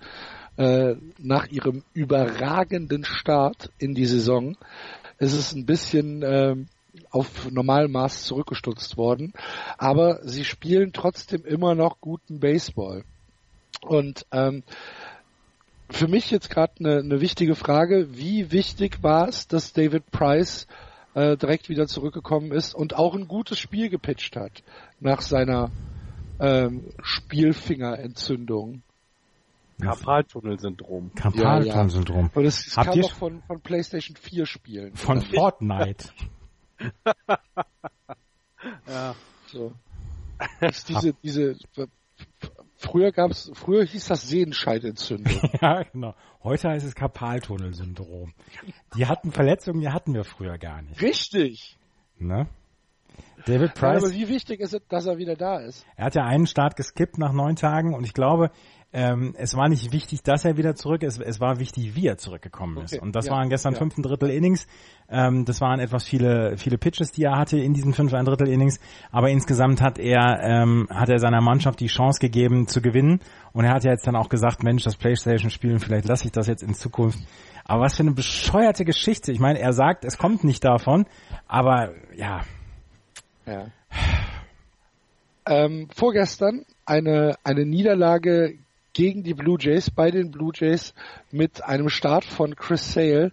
Äh, 0.61 0.97
nach 1.17 1.47
ihrem 1.47 1.85
überragenden 1.95 3.07
Start 3.07 3.71
in 3.79 3.95
die 3.95 4.05
Saison 4.05 4.59
ist 5.17 5.33
es 5.33 5.55
ein 5.55 5.65
bisschen 5.65 6.23
äh, 6.23 6.55
auf 7.11 7.51
Normalmaß 7.51 8.25
zurückgestutzt 8.25 8.99
worden. 8.99 9.33
Aber 9.79 10.21
sie 10.23 10.45
spielen 10.45 10.93
trotzdem 10.93 11.47
immer 11.47 11.75
noch 11.75 12.03
guten 12.03 12.41
Baseball. 12.41 13.05
Und 13.81 14.27
ähm, 14.33 14.63
für 15.89 16.09
mich 16.09 16.31
jetzt 16.31 16.51
gerade 16.51 16.75
eine, 16.79 16.99
eine 16.99 17.23
wichtige 17.23 17.55
Frage, 17.55 18.19
wie 18.19 18.53
wichtig 18.53 19.03
war 19.03 19.29
es, 19.29 19.49
dass 19.49 19.73
David 19.73 20.11
Price 20.11 20.67
äh, 21.15 21.39
direkt 21.39 21.71
wieder 21.71 21.87
zurückgekommen 21.87 22.53
ist 22.53 22.75
und 22.75 22.95
auch 22.95 23.15
ein 23.15 23.29
gutes 23.29 23.59
Spiel 23.59 23.89
gepitcht 23.89 24.37
hat 24.37 24.63
nach 25.01 25.23
seiner 25.23 25.71
ähm, 26.39 26.85
Spielfingerentzündung. 27.03 28.83
Karpaltunnelsyndrom. 29.81 31.15
Karpaltunnelsyndrom. 31.15 32.17
Ja, 32.17 32.31
ja. 32.31 32.31
Und 32.35 32.45
das, 32.45 32.65
das 32.65 32.87
kam 32.87 33.01
doch 33.01 33.13
von, 33.13 33.43
von 33.43 33.61
PlayStation 33.61 34.17
4 34.17 34.47
Spielen. 34.47 34.95
Von 34.95 35.21
Fortnite. 35.23 36.11
ja. 38.87 39.15
So. 39.47 39.73
Das 40.61 40.85
diese, 40.85 41.13
diese, 41.15 41.57
früher 42.77 43.13
gab's, 43.13 43.51
früher 43.55 43.85
hieß 43.85 44.07
das 44.07 44.29
Sehenscheidentzündung. 44.29 45.51
ja, 45.61 45.83
genau. 45.83 46.15
Heute 46.43 46.71
heißt 46.71 46.87
es 46.87 46.95
Karpaltunnelsyndrom. 46.95 48.33
Die 48.97 49.07
hatten 49.07 49.33
Verletzungen, 49.33 49.81
die 49.81 49.91
hatten 49.91 50.15
wir 50.15 50.25
früher 50.25 50.57
gar 50.59 50.83
nicht. 50.83 51.01
Richtig. 51.03 51.79
Ne? 52.19 52.49
David 53.47 53.75
Price. 53.75 54.03
Ja, 54.03 54.09
aber 54.09 54.15
wie 54.15 54.29
wichtig 54.29 54.61
ist 54.61 54.75
es, 54.75 54.83
dass 54.89 55.07
er 55.07 55.19
wieder 55.19 55.37
da 55.37 55.59
ist? 55.59 55.87
Er 55.97 56.07
hat 56.07 56.15
ja 56.15 56.25
einen 56.25 56.47
Start 56.47 56.77
geskippt 56.77 57.19
nach 57.19 57.33
neun 57.33 57.57
Tagen 57.57 57.95
und 57.95 58.05
ich 58.05 58.15
glaube, 58.15 58.51
ähm, 58.93 59.35
es 59.39 59.57
war 59.57 59.69
nicht 59.69 59.93
wichtig, 59.93 60.23
dass 60.25 60.45
er 60.45 60.57
wieder 60.57 60.75
zurück 60.75 61.05
ist, 61.05 61.21
es 61.21 61.39
war 61.39 61.61
wichtig, 61.61 61.95
wie 61.95 62.09
er 62.09 62.19
zurückgekommen 62.19 62.79
ist. 62.79 62.95
Okay. 62.95 63.03
Und 63.03 63.15
das 63.15 63.27
ja, 63.27 63.33
waren 63.33 63.49
gestern 63.49 63.75
ja. 63.75 63.79
fünften 63.79 64.03
Drittel 64.03 64.31
Innings. 64.31 64.67
Ähm, 65.09 65.45
das 65.45 65.61
waren 65.61 65.79
etwas 65.79 66.05
viele, 66.05 66.57
viele 66.57 66.77
Pitches, 66.77 67.13
die 67.13 67.23
er 67.23 67.39
hatte 67.39 67.57
in 67.57 67.73
diesen 67.73 67.95
fünf 67.95 68.13
ein 68.15 68.25
Drittel 68.25 68.49
Innings. 68.49 68.81
Aber 69.13 69.31
insgesamt 69.31 69.81
hat 69.81 70.01
er, 70.01 70.41
ähm, 70.43 70.89
hat 70.91 71.09
er 71.09 71.21
seiner 71.21 71.41
Mannschaft 71.41 71.79
die 71.79 71.87
Chance 71.87 72.19
gegeben 72.19 72.67
zu 72.67 72.83
gewinnen. 72.83 73.21
Und 73.53 73.65
er 73.65 73.75
hat 73.75 73.85
ja 73.85 73.93
jetzt 73.93 74.09
dann 74.09 74.17
auch 74.17 74.29
gesagt, 74.29 74.65
Mensch, 74.65 74.83
das 74.83 74.97
Playstation 74.97 75.51
spielen, 75.51 75.79
vielleicht 75.79 76.09
lasse 76.09 76.27
ich 76.27 76.33
das 76.33 76.49
jetzt 76.49 76.65
in 76.65 76.75
Zukunft. 76.75 77.21
Aber 77.65 77.83
was 77.83 77.95
für 77.97 78.03
eine 78.03 78.13
bescheuerte 78.13 78.85
Geschichte. 78.85 79.31
Ich 79.31 79.39
meine, 79.39 79.61
er 79.61 79.73
sagt, 79.73 80.05
es 80.05 80.19
kommt 80.19 80.43
nicht 80.43 80.65
davon, 80.65 81.07
aber 81.47 81.93
ja. 82.17 82.41
Ja. 83.47 83.67
Ähm, 85.47 85.89
vorgestern 85.95 86.65
eine, 86.85 87.37
eine 87.45 87.65
Niederlage 87.65 88.59
gegen 89.01 89.23
die 89.23 89.33
Blue 89.33 89.57
Jays, 89.59 89.91
bei 89.91 90.11
den 90.11 90.31
Blue 90.31 90.53
Jays 90.55 90.93
mit 91.31 91.65
einem 91.65 91.89
Start 91.89 92.23
von 92.23 92.55
Chris 92.55 92.93
Sale, 92.93 93.33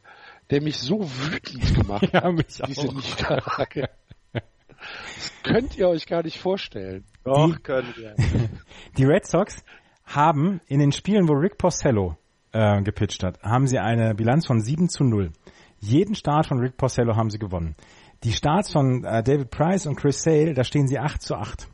der 0.49 0.61
mich 0.61 0.77
so 0.77 1.01
wütend 1.01 1.75
gemacht 1.75 2.07
ja, 2.13 2.23
hat, 2.23 2.67
diese 2.69 2.87
Niederlage. 2.87 3.89
Das 4.31 5.33
könnt 5.43 5.77
ihr 5.77 5.89
euch 5.89 6.07
gar 6.07 6.23
nicht 6.23 6.39
vorstellen. 6.39 7.03
Doch, 7.25 7.53
die, 7.53 7.61
können 7.61 7.93
wir. 7.97 8.15
Die 8.97 9.03
Red 9.03 9.27
Sox 9.27 9.65
haben 10.05 10.61
in 10.67 10.79
den 10.79 10.93
Spielen, 10.93 11.27
wo 11.27 11.33
Rick 11.33 11.57
Porcello 11.57 12.15
äh, 12.53 12.81
gepitcht 12.81 13.25
hat, 13.25 13.43
haben 13.43 13.67
sie 13.67 13.79
eine 13.79 14.15
Bilanz 14.15 14.47
von 14.47 14.61
7 14.61 14.87
zu 14.87 15.03
0. 15.03 15.33
Jeden 15.81 16.15
Start 16.15 16.47
von 16.47 16.59
Rick 16.59 16.77
Porcello 16.77 17.17
haben 17.17 17.29
sie 17.29 17.39
gewonnen. 17.39 17.75
Die 18.23 18.31
Starts 18.31 18.71
von 18.71 19.03
äh, 19.03 19.21
David 19.21 19.49
Price 19.49 19.85
und 19.85 19.97
Chris 19.97 20.23
Sale, 20.23 20.53
da 20.53 20.63
stehen 20.63 20.87
sie 20.87 20.97
8 20.97 21.21
zu 21.21 21.35
8. 21.35 21.67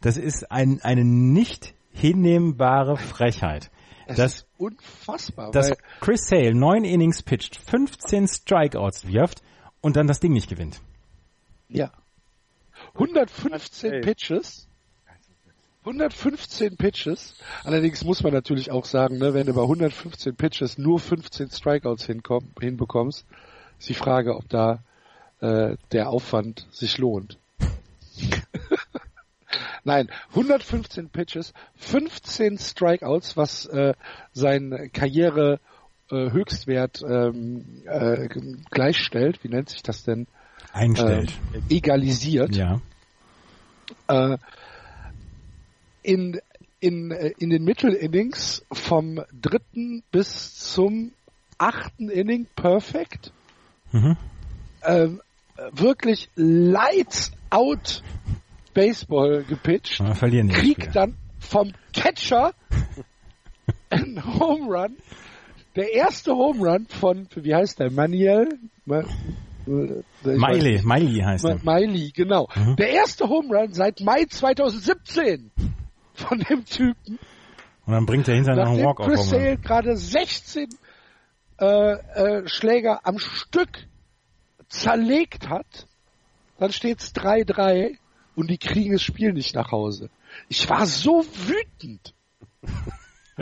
Das 0.00 0.16
ist 0.16 0.50
ein, 0.50 0.80
eine 0.82 1.04
nicht 1.04 1.77
hinnehmbare 1.98 2.96
Frechheit. 2.96 3.70
Das, 4.06 4.16
das 4.16 4.34
ist 4.34 4.46
unfassbar. 4.56 5.50
Dass 5.50 5.72
Chris 6.00 6.26
Sale 6.28 6.54
neun 6.54 6.84
Innings 6.84 7.22
pitcht, 7.22 7.56
15 7.56 8.26
Strikeouts 8.26 9.06
wirft 9.06 9.42
und 9.80 9.96
dann 9.96 10.06
das 10.06 10.20
Ding 10.20 10.32
nicht 10.32 10.48
gewinnt. 10.48 10.80
Ja. 11.68 11.92
115 12.94 14.00
Pitches. 14.00 14.66
115 15.80 16.76
Pitches. 16.76 17.34
Allerdings 17.64 18.04
muss 18.04 18.22
man 18.22 18.32
natürlich 18.32 18.70
auch 18.70 18.84
sagen, 18.84 19.18
ne, 19.18 19.34
wenn 19.34 19.46
du 19.46 19.54
bei 19.54 19.62
115 19.62 20.36
Pitches 20.36 20.78
nur 20.78 20.98
15 20.98 21.50
Strikeouts 21.50 22.06
hinkomm, 22.06 22.50
hinbekommst, 22.60 23.26
ist 23.78 23.88
die 23.88 23.94
Frage, 23.94 24.36
ob 24.36 24.48
da 24.48 24.82
äh, 25.40 25.76
der 25.92 26.10
Aufwand 26.10 26.66
sich 26.70 26.98
lohnt. 26.98 27.38
Nein, 29.88 30.10
115 30.32 31.08
Pitches, 31.08 31.54
15 31.76 32.58
Strikeouts, 32.58 33.38
was 33.38 33.64
äh, 33.64 33.94
sein 34.34 34.90
Karriere 34.92 35.60
äh, 36.10 36.30
Höchstwert 36.30 37.00
ähm, 37.02 37.64
äh, 37.86 38.28
gleichstellt. 38.70 39.42
Wie 39.42 39.48
nennt 39.48 39.70
sich 39.70 39.82
das 39.82 40.04
denn? 40.04 40.26
Einstellt. 40.74 41.32
Äh, 41.54 41.74
egalisiert. 41.74 42.54
Ja. 42.54 42.82
Äh, 44.08 44.36
in 46.02 46.38
in, 46.80 47.10
äh, 47.10 47.32
in 47.38 47.48
den 47.48 47.64
Mittelinnings 47.64 48.66
vom 48.70 49.22
dritten 49.32 50.02
bis 50.10 50.54
zum 50.54 51.12
achten 51.56 52.10
Inning 52.10 52.46
perfekt. 52.56 53.32
Mhm. 53.92 54.18
Ähm, 54.82 55.22
wirklich 55.72 56.28
lights 56.36 57.32
out 57.48 58.02
Baseball 58.78 59.42
gepitcht. 59.42 59.98
Ja, 59.98 60.14
verlieren 60.14 60.48
kriegt 60.50 60.94
dann 60.94 61.16
vom 61.40 61.72
Catcher 61.92 62.52
einen 63.90 64.24
Home 64.38 64.66
Run. 64.66 64.96
Der 65.74 65.92
erste 65.92 66.32
Home 66.32 66.60
Run 66.60 66.86
von, 66.86 67.26
wie 67.34 67.54
heißt 67.54 67.80
der, 67.80 67.90
Manuel? 67.90 68.58
Weiß 68.86 69.06
Miley. 69.66 70.80
Miley 70.84 71.20
heißt 71.20 71.44
er. 71.44 71.58
Miley, 71.64 72.12
genau. 72.14 72.48
Mhm. 72.54 72.76
Der 72.76 72.90
erste 72.90 73.28
Home 73.28 73.52
Run 73.52 73.72
seit 73.72 74.00
Mai 74.00 74.24
2017 74.26 75.50
von 76.14 76.38
dem 76.38 76.64
Typen. 76.64 77.18
Und 77.84 77.92
dann 77.92 78.06
bringt 78.06 78.28
er 78.28 78.36
hinterher 78.36 78.64
noch 78.64 78.72
einen 78.72 78.84
Walk-Off. 78.84 79.08
Chris. 79.08 79.28
Sale 79.28 79.56
gerade 79.56 79.96
16 79.96 80.68
äh, 81.60 81.64
äh, 81.64 82.48
Schläger 82.48 83.00
am 83.04 83.18
Stück 83.18 83.88
zerlegt 84.68 85.48
hat, 85.48 85.88
dann 86.58 86.70
steht's 86.70 87.12
3-3 87.14 87.96
und 88.38 88.48
die 88.48 88.58
kriegen 88.58 88.92
das 88.92 89.02
Spiel 89.02 89.32
nicht 89.32 89.56
nach 89.56 89.72
Hause. 89.72 90.10
Ich 90.48 90.70
war 90.70 90.86
so 90.86 91.24
wütend. 91.24 92.14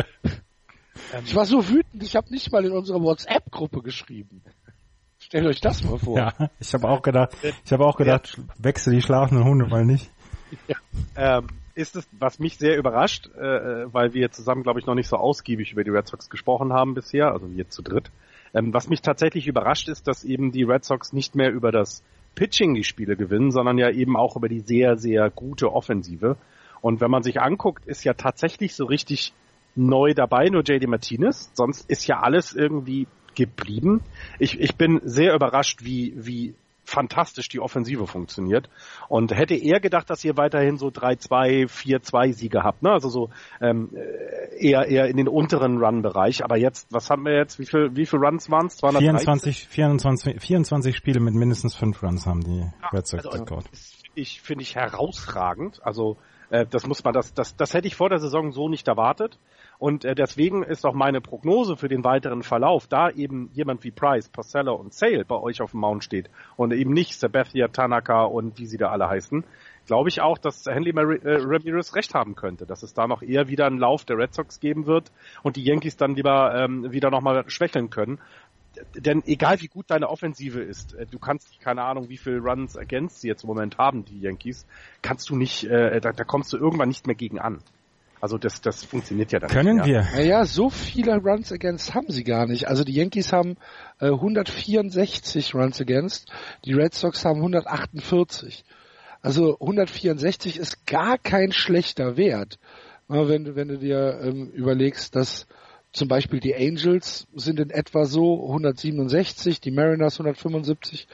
ich 1.24 1.34
war 1.34 1.44
so 1.44 1.68
wütend, 1.68 2.02
ich 2.02 2.16
habe 2.16 2.30
nicht 2.30 2.50
mal 2.50 2.64
in 2.64 2.72
unsere 2.72 3.02
WhatsApp-Gruppe 3.02 3.82
geschrieben. 3.82 4.40
Stellt 5.18 5.44
euch 5.44 5.60
das 5.60 5.84
mal 5.84 5.98
vor. 5.98 6.16
Ja, 6.16 6.32
ich 6.58 6.72
habe 6.72 6.88
auch 6.88 7.02
gedacht, 7.02 7.36
ich 7.62 7.72
habe 7.72 7.84
auch 7.84 7.96
gedacht, 7.98 8.40
wechsel 8.56 8.94
die 8.94 9.02
schlafenden 9.02 9.44
Hunde 9.44 9.66
mal 9.66 9.84
nicht. 9.84 10.10
ähm, 11.14 11.48
ist 11.74 11.94
es, 11.94 12.08
was 12.18 12.38
mich 12.38 12.56
sehr 12.56 12.78
überrascht, 12.78 13.26
äh, 13.34 13.92
weil 13.92 14.14
wir 14.14 14.30
zusammen, 14.30 14.62
glaube 14.62 14.80
ich, 14.80 14.86
noch 14.86 14.94
nicht 14.94 15.08
so 15.08 15.16
ausgiebig 15.16 15.72
über 15.72 15.84
die 15.84 15.90
Red 15.90 16.08
Sox 16.08 16.30
gesprochen 16.30 16.72
haben 16.72 16.94
bisher, 16.94 17.32
also 17.32 17.54
wir 17.54 17.68
zu 17.68 17.82
dritt. 17.82 18.10
Ähm, 18.54 18.72
was 18.72 18.88
mich 18.88 19.02
tatsächlich 19.02 19.46
überrascht 19.46 19.88
ist, 19.88 20.08
dass 20.08 20.24
eben 20.24 20.52
die 20.52 20.62
Red 20.62 20.84
Sox 20.86 21.12
nicht 21.12 21.34
mehr 21.34 21.52
über 21.52 21.70
das 21.70 22.02
Pitching 22.36 22.74
die 22.74 22.84
Spiele 22.84 23.16
gewinnen, 23.16 23.50
sondern 23.50 23.78
ja 23.78 23.90
eben 23.90 24.16
auch 24.16 24.36
über 24.36 24.48
die 24.48 24.60
sehr, 24.60 24.96
sehr 24.96 25.28
gute 25.30 25.72
Offensive. 25.72 26.36
Und 26.80 27.00
wenn 27.00 27.10
man 27.10 27.24
sich 27.24 27.40
anguckt, 27.40 27.84
ist 27.86 28.04
ja 28.04 28.14
tatsächlich 28.14 28.76
so 28.76 28.84
richtig 28.84 29.32
neu 29.74 30.14
dabei, 30.14 30.48
nur 30.48 30.62
JD 30.62 30.86
Martinez. 30.86 31.50
Sonst 31.54 31.90
ist 31.90 32.06
ja 32.06 32.20
alles 32.20 32.54
irgendwie 32.54 33.08
geblieben. 33.34 34.02
Ich, 34.38 34.60
ich 34.60 34.76
bin 34.76 35.00
sehr 35.02 35.34
überrascht, 35.34 35.80
wie, 35.82 36.14
wie 36.16 36.54
fantastisch 36.86 37.48
die 37.48 37.60
Offensive 37.60 38.06
funktioniert. 38.06 38.70
Und 39.08 39.36
hätte 39.36 39.54
eher 39.54 39.80
gedacht, 39.80 40.08
dass 40.08 40.24
ihr 40.24 40.36
weiterhin 40.36 40.78
so 40.78 40.88
3-2, 40.88 41.68
4-2 41.68 42.32
Siege 42.32 42.62
habt, 42.62 42.82
ne? 42.82 42.92
Also 42.92 43.08
so 43.08 43.30
ähm, 43.60 43.90
äh, 43.94 44.66
eher 44.66 44.86
eher 44.86 45.08
in 45.08 45.16
den 45.16 45.28
unteren 45.28 45.78
Run-Bereich. 45.78 46.44
Aber 46.44 46.56
jetzt, 46.56 46.92
was 46.92 47.10
haben 47.10 47.24
wir 47.24 47.34
jetzt? 47.34 47.58
Wie 47.58 47.66
viel, 47.66 47.94
wie 47.94 48.06
viel 48.06 48.18
Runs 48.20 48.50
waren 48.50 48.66
es? 48.66 48.80
24, 48.80 49.68
24, 49.68 50.40
24 50.40 50.96
Spiele 50.96 51.20
mit 51.20 51.34
mindestens 51.34 51.74
fünf 51.74 52.02
Runs 52.02 52.26
haben 52.26 52.42
die 52.42 52.64
Red 52.92 53.06
Sox 53.06 53.26
also, 53.26 53.44
finde 53.44 53.68
ich, 54.14 54.40
finde 54.40 54.62
ich 54.62 54.76
herausragend. 54.76 55.80
Also 55.84 56.16
äh, 56.50 56.66
das 56.66 56.86
muss 56.86 57.02
man, 57.04 57.12
das, 57.12 57.34
das, 57.34 57.56
das 57.56 57.74
hätte 57.74 57.88
ich 57.88 57.96
vor 57.96 58.08
der 58.08 58.18
Saison 58.18 58.52
so 58.52 58.68
nicht 58.68 58.88
erwartet. 58.88 59.38
Und 59.78 60.04
äh, 60.04 60.14
deswegen 60.14 60.62
ist 60.62 60.86
auch 60.86 60.94
meine 60.94 61.20
Prognose 61.20 61.76
für 61.76 61.88
den 61.88 62.04
weiteren 62.04 62.42
Verlauf, 62.42 62.86
da 62.86 63.10
eben 63.10 63.50
jemand 63.52 63.84
wie 63.84 63.90
Price, 63.90 64.28
Porcello 64.28 64.74
und 64.74 64.94
Sale 64.94 65.24
bei 65.24 65.36
euch 65.36 65.60
auf 65.60 65.72
dem 65.72 65.80
Mount 65.80 66.04
steht 66.04 66.30
und 66.56 66.72
eben 66.72 66.92
nicht 66.92 67.18
Sabathia, 67.18 67.68
Tanaka 67.68 68.24
und 68.24 68.58
wie 68.58 68.66
sie 68.66 68.78
da 68.78 68.90
alle 68.90 69.08
heißen, 69.08 69.44
glaube 69.86 70.08
ich 70.08 70.20
auch, 70.20 70.38
dass 70.38 70.66
Mar 70.66 71.10
äh, 71.10 71.38
Ramirez 71.42 71.94
recht 71.94 72.14
haben 72.14 72.34
könnte, 72.34 72.66
dass 72.66 72.82
es 72.82 72.94
da 72.94 73.06
noch 73.06 73.22
eher 73.22 73.48
wieder 73.48 73.66
einen 73.66 73.78
Lauf 73.78 74.04
der 74.04 74.18
Red 74.18 74.34
Sox 74.34 74.60
geben 74.60 74.86
wird 74.86 75.12
und 75.42 75.56
die 75.56 75.64
Yankees 75.64 75.96
dann 75.96 76.14
lieber 76.14 76.54
ähm, 76.54 76.92
wieder 76.92 77.10
nochmal 77.10 77.44
schwächeln 77.48 77.90
können. 77.90 78.18
Denn 78.94 79.22
egal 79.24 79.60
wie 79.62 79.68
gut 79.68 79.86
deine 79.90 80.08
Offensive 80.08 80.60
ist, 80.60 80.94
äh, 80.94 81.06
du 81.06 81.18
kannst, 81.18 81.60
keine 81.60 81.82
Ahnung, 81.82 82.08
wie 82.08 82.18
viel 82.18 82.38
Runs 82.38 82.76
against 82.76 83.20
sie 83.20 83.28
jetzt 83.28 83.44
im 83.44 83.48
Moment 83.48 83.78
haben, 83.78 84.04
die 84.04 84.20
Yankees, 84.20 84.66
kannst 85.02 85.30
du 85.30 85.36
nicht, 85.36 85.64
äh, 85.64 86.00
da, 86.00 86.12
da 86.12 86.24
kommst 86.24 86.52
du 86.52 86.58
irgendwann 86.58 86.88
nicht 86.88 87.06
mehr 87.06 87.16
gegen 87.16 87.38
an. 87.38 87.60
Also 88.20 88.38
das, 88.38 88.60
das 88.60 88.84
funktioniert 88.84 89.32
ja 89.32 89.38
dann 89.40 89.50
Können 89.50 89.76
nicht 89.76 89.86
wir? 89.86 90.02
Naja, 90.14 90.44
so 90.46 90.70
viele 90.70 91.16
Runs 91.18 91.52
against 91.52 91.94
haben 91.94 92.10
sie 92.10 92.24
gar 92.24 92.46
nicht. 92.46 92.66
Also 92.66 92.82
die 92.82 92.94
Yankees 92.94 93.32
haben 93.32 93.56
äh, 94.00 94.06
164 94.06 95.54
Runs 95.54 95.80
against, 95.80 96.30
die 96.64 96.72
Red 96.72 96.94
Sox 96.94 97.24
haben 97.24 97.38
148. 97.38 98.64
Also 99.22 99.58
164 99.60 100.58
ist 100.58 100.86
gar 100.86 101.18
kein 101.18 101.52
schlechter 101.52 102.16
Wert. 102.16 102.58
Wenn, 103.08 103.44
du- 103.44 103.54
wenn 103.56 103.68
du 103.68 103.78
dir 103.78 104.18
ähm, 104.22 104.48
überlegst, 104.50 105.14
dass 105.14 105.46
zum 105.92 106.08
Beispiel 106.08 106.40
die 106.40 106.54
Angels 106.54 107.26
sind 107.34 107.58
in 107.60 107.70
etwa 107.70 108.04
so 108.04 108.46
167, 108.48 109.60
die 109.60 109.70
Mariners 109.70 110.14
175, 110.20 111.06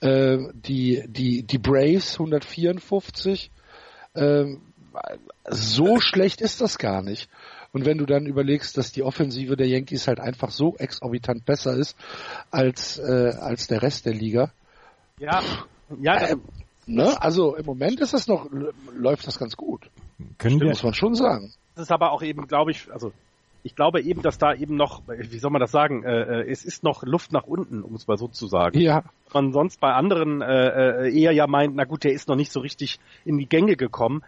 äh, 0.00 0.38
die, 0.54 1.02
die, 1.08 1.42
die 1.42 1.58
Braves 1.58 2.14
154. 2.14 3.50
Ähm, 4.14 4.62
so 5.48 6.00
schlecht 6.00 6.40
ist 6.40 6.60
das 6.60 6.78
gar 6.78 7.02
nicht. 7.02 7.28
Und 7.72 7.84
wenn 7.84 7.98
du 7.98 8.06
dann 8.06 8.26
überlegst, 8.26 8.78
dass 8.78 8.92
die 8.92 9.02
Offensive 9.02 9.56
der 9.56 9.68
Yankees 9.68 10.08
halt 10.08 10.20
einfach 10.20 10.50
so 10.50 10.76
exorbitant 10.76 11.44
besser 11.44 11.74
ist 11.74 11.96
als, 12.50 12.98
äh, 12.98 13.34
als 13.38 13.66
der 13.66 13.82
Rest 13.82 14.06
der 14.06 14.14
Liga, 14.14 14.50
Ja, 15.18 15.42
ja, 16.00 16.16
äh, 16.16 16.36
ne? 16.86 17.20
also 17.20 17.56
im 17.56 17.66
Moment 17.66 18.00
ist 18.00 18.14
das 18.14 18.26
noch, 18.26 18.48
läuft 18.94 19.26
das 19.26 19.38
ganz 19.38 19.56
gut. 19.56 19.90
Können 20.38 20.60
wir? 20.60 20.68
Muss 20.68 20.82
man 20.82 20.94
schon 20.94 21.14
sagen. 21.14 21.52
das 21.74 21.84
ist 21.84 21.92
aber 21.92 22.12
auch 22.12 22.22
eben, 22.22 22.46
glaube 22.46 22.70
ich, 22.70 22.90
also 22.90 23.12
ich 23.62 23.74
glaube 23.74 24.00
eben, 24.00 24.22
dass 24.22 24.38
da 24.38 24.54
eben 24.54 24.76
noch, 24.76 25.02
wie 25.06 25.38
soll 25.38 25.50
man 25.50 25.60
das 25.60 25.70
sagen, 25.70 26.04
äh, 26.04 26.40
äh, 26.40 26.50
es 26.50 26.64
ist 26.64 26.84
noch 26.84 27.02
Luft 27.02 27.32
nach 27.32 27.44
unten, 27.44 27.82
um 27.82 27.94
es 27.94 28.06
mal 28.06 28.16
so 28.16 28.28
zu 28.28 28.46
sagen. 28.46 28.78
Ja, 28.78 29.04
man 29.34 29.52
sonst 29.52 29.80
bei 29.80 29.92
anderen 29.92 30.40
äh, 30.40 31.06
äh, 31.06 31.20
eher 31.20 31.32
ja 31.32 31.46
meint, 31.46 31.74
na 31.74 31.84
gut, 31.84 32.04
der 32.04 32.12
ist 32.12 32.28
noch 32.28 32.36
nicht 32.36 32.52
so 32.52 32.60
richtig 32.60 32.98
in 33.24 33.36
die 33.36 33.46
Gänge 33.46 33.76
gekommen, 33.76 34.22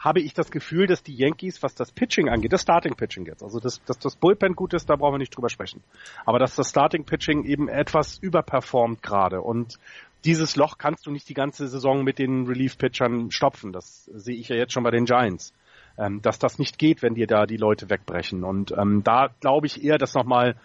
habe 0.00 0.20
ich 0.20 0.32
das 0.32 0.50
Gefühl, 0.50 0.86
dass 0.86 1.02
die 1.02 1.14
Yankees, 1.14 1.62
was 1.62 1.74
das 1.74 1.92
Pitching 1.92 2.28
angeht, 2.28 2.52
das 2.52 2.62
Starting 2.62 2.96
Pitching 2.96 3.26
jetzt, 3.26 3.42
also 3.42 3.60
dass, 3.60 3.84
dass 3.84 3.98
das 3.98 4.16
Bullpen 4.16 4.54
gut 4.56 4.72
ist, 4.74 4.88
da 4.88 4.96
brauchen 4.96 5.14
wir 5.14 5.18
nicht 5.18 5.36
drüber 5.36 5.50
sprechen. 5.50 5.82
Aber 6.24 6.38
dass 6.38 6.56
das 6.56 6.70
Starting 6.70 7.04
Pitching 7.04 7.44
eben 7.44 7.68
etwas 7.68 8.18
überperformt 8.18 9.02
gerade 9.02 9.42
und 9.42 9.78
dieses 10.24 10.56
Loch 10.56 10.78
kannst 10.78 11.06
du 11.06 11.10
nicht 11.10 11.28
die 11.28 11.34
ganze 11.34 11.68
Saison 11.68 12.02
mit 12.02 12.18
den 12.18 12.46
Relief-Pitchern 12.46 13.30
stopfen. 13.30 13.72
Das 13.72 14.04
sehe 14.06 14.36
ich 14.36 14.48
ja 14.48 14.56
jetzt 14.56 14.72
schon 14.72 14.82
bei 14.82 14.90
den 14.90 15.06
Giants. 15.06 15.54
Ähm, 15.98 16.22
dass 16.22 16.38
das 16.38 16.58
nicht 16.58 16.78
geht, 16.78 17.02
wenn 17.02 17.14
dir 17.14 17.26
da 17.26 17.46
die 17.46 17.56
Leute 17.56 17.90
wegbrechen. 17.90 18.44
Und 18.44 18.72
ähm, 18.72 19.02
da 19.02 19.28
glaube 19.40 19.66
ich 19.66 19.82
eher, 19.84 19.98
dass 19.98 20.14
nochmal 20.14 20.56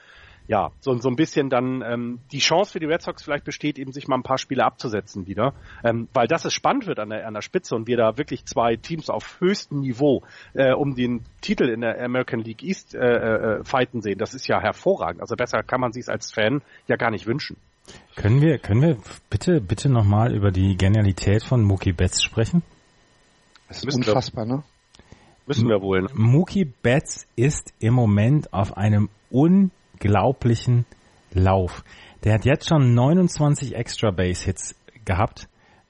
ja, 0.48 0.72
so, 0.80 0.96
so 0.98 1.10
ein 1.10 1.16
bisschen 1.16 1.50
dann 1.50 1.82
ähm, 1.82 2.20
die 2.32 2.40
Chance 2.40 2.74
für 2.74 2.80
die 2.80 2.86
Red 2.86 3.02
Sox 3.02 3.24
vielleicht 3.24 3.46
besteht, 3.46 3.80
eben 3.80 3.92
sich 3.92 4.08
mal 4.08 4.16
ein 4.16 4.24
paar 4.24 4.38
Spiele 4.38 4.64
abzusetzen 4.64 5.28
wieder, 5.28 5.54
ähm, 5.84 6.08
weil 6.14 6.28
das 6.28 6.46
es 6.46 6.54
spannend 6.54 6.88
wird 6.88 7.00
an 7.00 7.10
der, 7.10 7.28
an 7.28 7.34
der 7.34 7.42
Spitze 7.42 7.76
und 7.76 7.88
wir 7.88 7.98
da 7.98 8.18
wirklich 8.18 8.46
zwei 8.46 8.76
Teams 8.76 9.10
auf 9.10 9.40
höchstem 9.40 9.82
Niveau 9.82 10.24
äh, 10.54 10.74
um 10.74 10.96
den 10.96 11.22
Titel 11.42 11.70
in 11.70 11.82
der 11.82 12.04
American 12.04 12.40
League 12.40 12.64
East 12.64 12.96
äh, 12.96 13.00
äh, 13.00 13.64
fighten 13.64 14.02
sehen. 14.02 14.18
Das 14.18 14.34
ist 14.34 14.48
ja 14.48 14.62
hervorragend. 14.62 15.22
Also 15.22 15.36
besser 15.36 15.64
kann 15.64 15.82
man 15.82 15.92
sich 15.92 16.08
als 16.10 16.32
Fan 16.32 16.62
ja 16.88 16.96
gar 16.96 17.12
nicht 17.12 17.26
wünschen. 17.26 17.58
Können 18.16 18.42
wir, 18.42 18.58
können 18.58 18.82
wir 18.82 18.98
bitte, 19.30 19.62
bitte 19.62 19.90
nochmal 19.90 20.34
über 20.34 20.52
die 20.52 20.76
Genialität 20.76 21.44
von 21.44 21.64
Mookie 21.64 21.94
Betts 21.94 22.24
sprechen? 22.24 22.64
das 23.68 23.84
ist 23.84 23.96
unfassbar, 23.96 24.46
ne? 24.46 24.64
Müssen 25.48 25.70
wir 25.70 25.82
wohl. 25.82 26.04
Ne? 26.04 26.10
Mookie 26.14 26.66
Betts 26.66 27.28
ist 27.36 27.74
im 27.80 27.94
Moment 27.94 28.52
auf 28.54 28.78
einem 28.78 29.10
unglaublichen 29.96 30.86
Lauf. 31.32 31.84
Der 32.24 32.34
hat 32.34 32.46
jetzt 32.46 32.68
schon 32.68 32.94
29 32.94 33.76
Extra 33.76 34.12
Base 34.12 34.46
Hits 34.46 34.76
gehabt. 35.06 35.48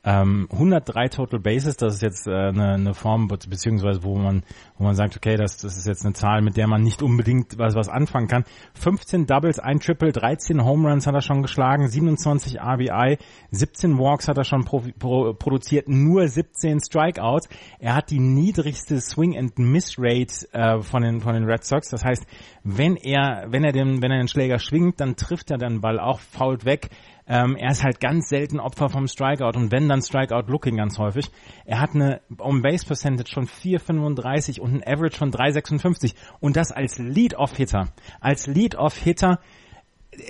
Ähm, 0.08 0.48
103 0.52 1.08
Total 1.10 1.40
Bases, 1.40 1.78
das 1.78 1.96
ist 1.96 2.02
jetzt 2.04 2.28
äh, 2.28 2.32
eine, 2.32 2.74
eine 2.76 2.94
Form, 2.94 3.28
be- 3.28 3.40
beziehungsweise 3.50 4.04
wo 4.04 4.16
man, 4.16 4.44
wo 4.78 4.84
man 4.84 4.94
sagt, 4.96 5.18
okay, 5.18 5.36
das, 5.36 5.58
das 5.58 5.78
ist 5.78 5.88
jetzt 5.88 6.06
eine 6.06 6.14
Zahl, 6.14 6.44
mit 6.44 6.58
der 6.58 6.68
man 6.68 6.84
nicht 6.84 7.02
unbedingt 7.02 7.58
was, 7.58 7.74
was 7.74 7.90
anfangen 7.90 8.28
kann. 8.28 8.44
15 8.76 9.26
Doubles, 9.26 9.58
ein 9.58 9.80
Triple, 9.80 10.12
13 10.12 10.64
Home 10.64 10.88
Runs 10.90 11.08
hat 11.08 11.16
er 11.16 11.22
schon 11.22 11.42
geschlagen, 11.42 11.88
27 11.88 12.62
RBI, 12.62 13.18
17 13.50 13.98
Walks 13.98 14.28
hat 14.28 14.38
er 14.38 14.44
schon 14.44 14.64
pro, 14.64 14.84
pro, 15.00 15.34
produziert, 15.34 15.90
nur 15.90 16.28
17 16.28 16.80
Strikeouts. 16.82 17.50
Er 17.80 17.96
hat 17.96 18.12
die 18.12 18.20
niedrigste 18.20 19.02
Swing 19.02 19.36
and 19.36 19.58
Miss 19.58 19.96
Rate 19.98 20.48
äh, 20.54 20.82
von 20.84 21.02
den 21.02 21.22
von 21.22 21.34
den 21.34 21.46
Red 21.46 21.64
Sox. 21.64 21.90
Das 21.90 22.04
heißt, 22.06 22.28
wenn 22.64 22.96
er 22.96 23.46
wenn 23.50 23.64
er 23.64 23.72
den 23.72 24.04
wenn 24.04 24.12
er 24.12 24.18
den 24.20 24.28
Schläger 24.28 24.60
schwingt, 24.60 25.00
dann 25.00 25.16
trifft 25.16 25.50
er 25.50 25.58
den 25.58 25.82
Ball 25.82 26.00
auch 26.00 26.20
fault 26.20 26.64
weg. 26.66 26.90
Ähm, 27.28 27.56
er 27.56 27.72
ist 27.72 27.84
halt 27.84 28.00
ganz 28.00 28.30
selten 28.30 28.60
Opfer 28.60 28.90
vom 28.90 29.08
Strikeout 29.08 29.58
und 29.58 29.72
wenn 29.72 29.90
dann 29.90 30.02
Strikeout-Looking 30.02 30.78
ganz 30.78 31.00
häufig. 31.00 31.32
Er 31.66 31.80
hat 31.80 31.96
eine 31.96 32.22
On-Base-Percentage 32.38 33.34
von 33.34 33.48
4,35 33.48 34.60
und 34.60 34.76
ein 34.76 34.84
Average 34.86 35.18
von 35.18 35.32
3,56 35.32 36.14
und 36.40 36.56
das 36.56 36.72
als 36.72 37.00
Lead-Off-Hitter. 37.00 37.90
Als 38.20 38.48
Lead-Off-Hitter 38.48 39.40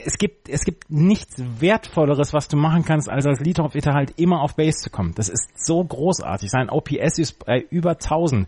es 0.06 0.18
gibt, 0.18 0.50
es 0.50 0.64
gibt 0.64 0.90
nichts 0.90 1.36
Wertvolleres, 1.60 2.34
was 2.34 2.48
du 2.48 2.58
machen 2.58 2.84
kannst, 2.86 3.10
als 3.10 3.26
als 3.26 3.40
Lead-Off-Hitter 3.40 3.94
halt 3.94 4.20
immer 4.20 4.42
auf 4.42 4.56
Base 4.56 4.78
zu 4.80 4.90
kommen. 4.90 5.14
Das 5.16 5.30
ist 5.30 5.66
so 5.66 5.84
großartig. 5.84 6.50
Sein 6.50 6.70
OPS 6.70 7.20
ist 7.20 7.46
bei 7.46 7.60
über 7.70 7.92
1000. 7.92 8.48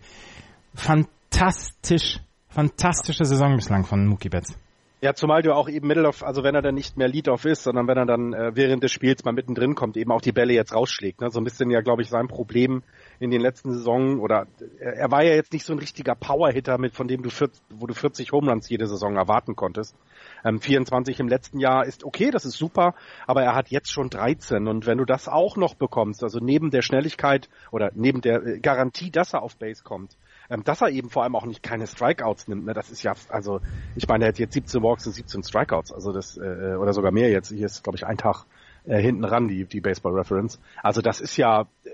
Fantastisch, 0.73 2.19
fantastische 2.49 3.25
Saison 3.25 3.55
bislang 3.55 3.85
von 3.85 4.07
Mookie 4.07 4.29
Betts. 4.29 4.57
Ja, 4.99 5.13
zumal 5.13 5.43
du 5.43 5.53
auch 5.53 5.69
eben 5.69 5.87
Middle 5.87 6.07
of, 6.07 6.23
also 6.23 6.43
wenn 6.43 6.55
er 6.55 6.63
dann 6.63 6.73
nicht 6.73 6.97
mehr 6.97 7.07
Lead-Off 7.07 7.45
ist, 7.45 7.61
sondern 7.61 7.87
wenn 7.87 7.97
er 7.97 8.07
dann 8.07 8.33
äh, 8.33 8.55
während 8.55 8.81
des 8.81 8.91
Spiels 8.91 9.23
mal 9.23 9.31
mittendrin 9.31 9.75
kommt, 9.75 9.95
eben 9.95 10.11
auch 10.11 10.21
die 10.21 10.31
Bälle 10.31 10.53
jetzt 10.53 10.73
rausschlägt. 10.73 11.21
Ne? 11.21 11.29
So 11.29 11.39
ein 11.39 11.43
bisschen 11.43 11.69
ja, 11.69 11.81
glaube 11.81 12.01
ich, 12.01 12.09
sein 12.09 12.27
Problem 12.27 12.81
in 13.19 13.29
den 13.29 13.39
letzten 13.39 13.71
Saisonen 13.71 14.19
oder 14.19 14.47
er, 14.79 14.93
er 14.93 15.11
war 15.11 15.23
ja 15.23 15.35
jetzt 15.35 15.53
nicht 15.53 15.65
so 15.65 15.73
ein 15.73 15.77
richtiger 15.77 16.15
Power-Hitter, 16.15 16.79
mit 16.79 16.95
von 16.95 17.07
dem 17.07 17.21
du 17.21 17.29
40, 17.29 17.61
wo 17.69 17.85
du 17.85 17.93
40 17.93 18.31
Homeruns 18.31 18.69
jede 18.69 18.87
Saison 18.87 19.17
erwarten 19.17 19.55
konntest. 19.55 19.95
Ähm, 20.43 20.59
24 20.59 21.19
im 21.19 21.27
letzten 21.27 21.59
Jahr 21.59 21.85
ist 21.85 22.03
okay, 22.03 22.31
das 22.31 22.45
ist 22.45 22.57
super, 22.57 22.95
aber 23.27 23.43
er 23.43 23.53
hat 23.53 23.69
jetzt 23.69 23.91
schon 23.91 24.09
13 24.09 24.67
und 24.67 24.87
wenn 24.87 24.97
du 24.97 25.05
das 25.05 25.27
auch 25.27 25.57
noch 25.57 25.75
bekommst, 25.75 26.23
also 26.23 26.39
neben 26.39 26.71
der 26.71 26.81
Schnelligkeit 26.81 27.49
oder 27.69 27.91
neben 27.93 28.21
der 28.21 28.43
äh, 28.43 28.59
Garantie, 28.59 29.11
dass 29.11 29.33
er 29.33 29.43
auf 29.43 29.57
Base 29.57 29.83
kommt, 29.83 30.17
ähm, 30.49 30.63
dass 30.63 30.81
er 30.81 30.89
eben 30.89 31.09
vor 31.09 31.23
allem 31.23 31.35
auch 31.35 31.45
nicht 31.45 31.63
keine 31.63 31.87
Strikeouts 31.87 32.47
nimmt. 32.47 32.65
Ne? 32.65 32.73
Das 32.73 32.89
ist 32.89 33.03
ja, 33.03 33.13
also 33.29 33.59
ich 33.95 34.07
meine, 34.07 34.25
er 34.25 34.29
hat 34.29 34.39
jetzt 34.39 34.53
17 34.53 34.81
Walks 34.81 35.05
und 35.07 35.13
17 35.13 35.43
Strikeouts, 35.43 35.91
also 35.91 36.11
das 36.11 36.37
äh, 36.37 36.75
oder 36.79 36.93
sogar 36.93 37.11
mehr 37.11 37.29
jetzt. 37.29 37.49
Hier 37.49 37.65
ist 37.65 37.83
glaube 37.83 37.97
ich 37.97 38.05
ein 38.05 38.17
Tag 38.17 38.45
äh, 38.85 38.99
hinten 38.99 39.23
ran 39.23 39.47
die 39.47 39.65
die 39.65 39.81
Baseball 39.81 40.13
Reference. 40.13 40.59
Also 40.81 41.01
das 41.01 41.21
ist 41.21 41.37
ja 41.37 41.67
äh, 41.83 41.89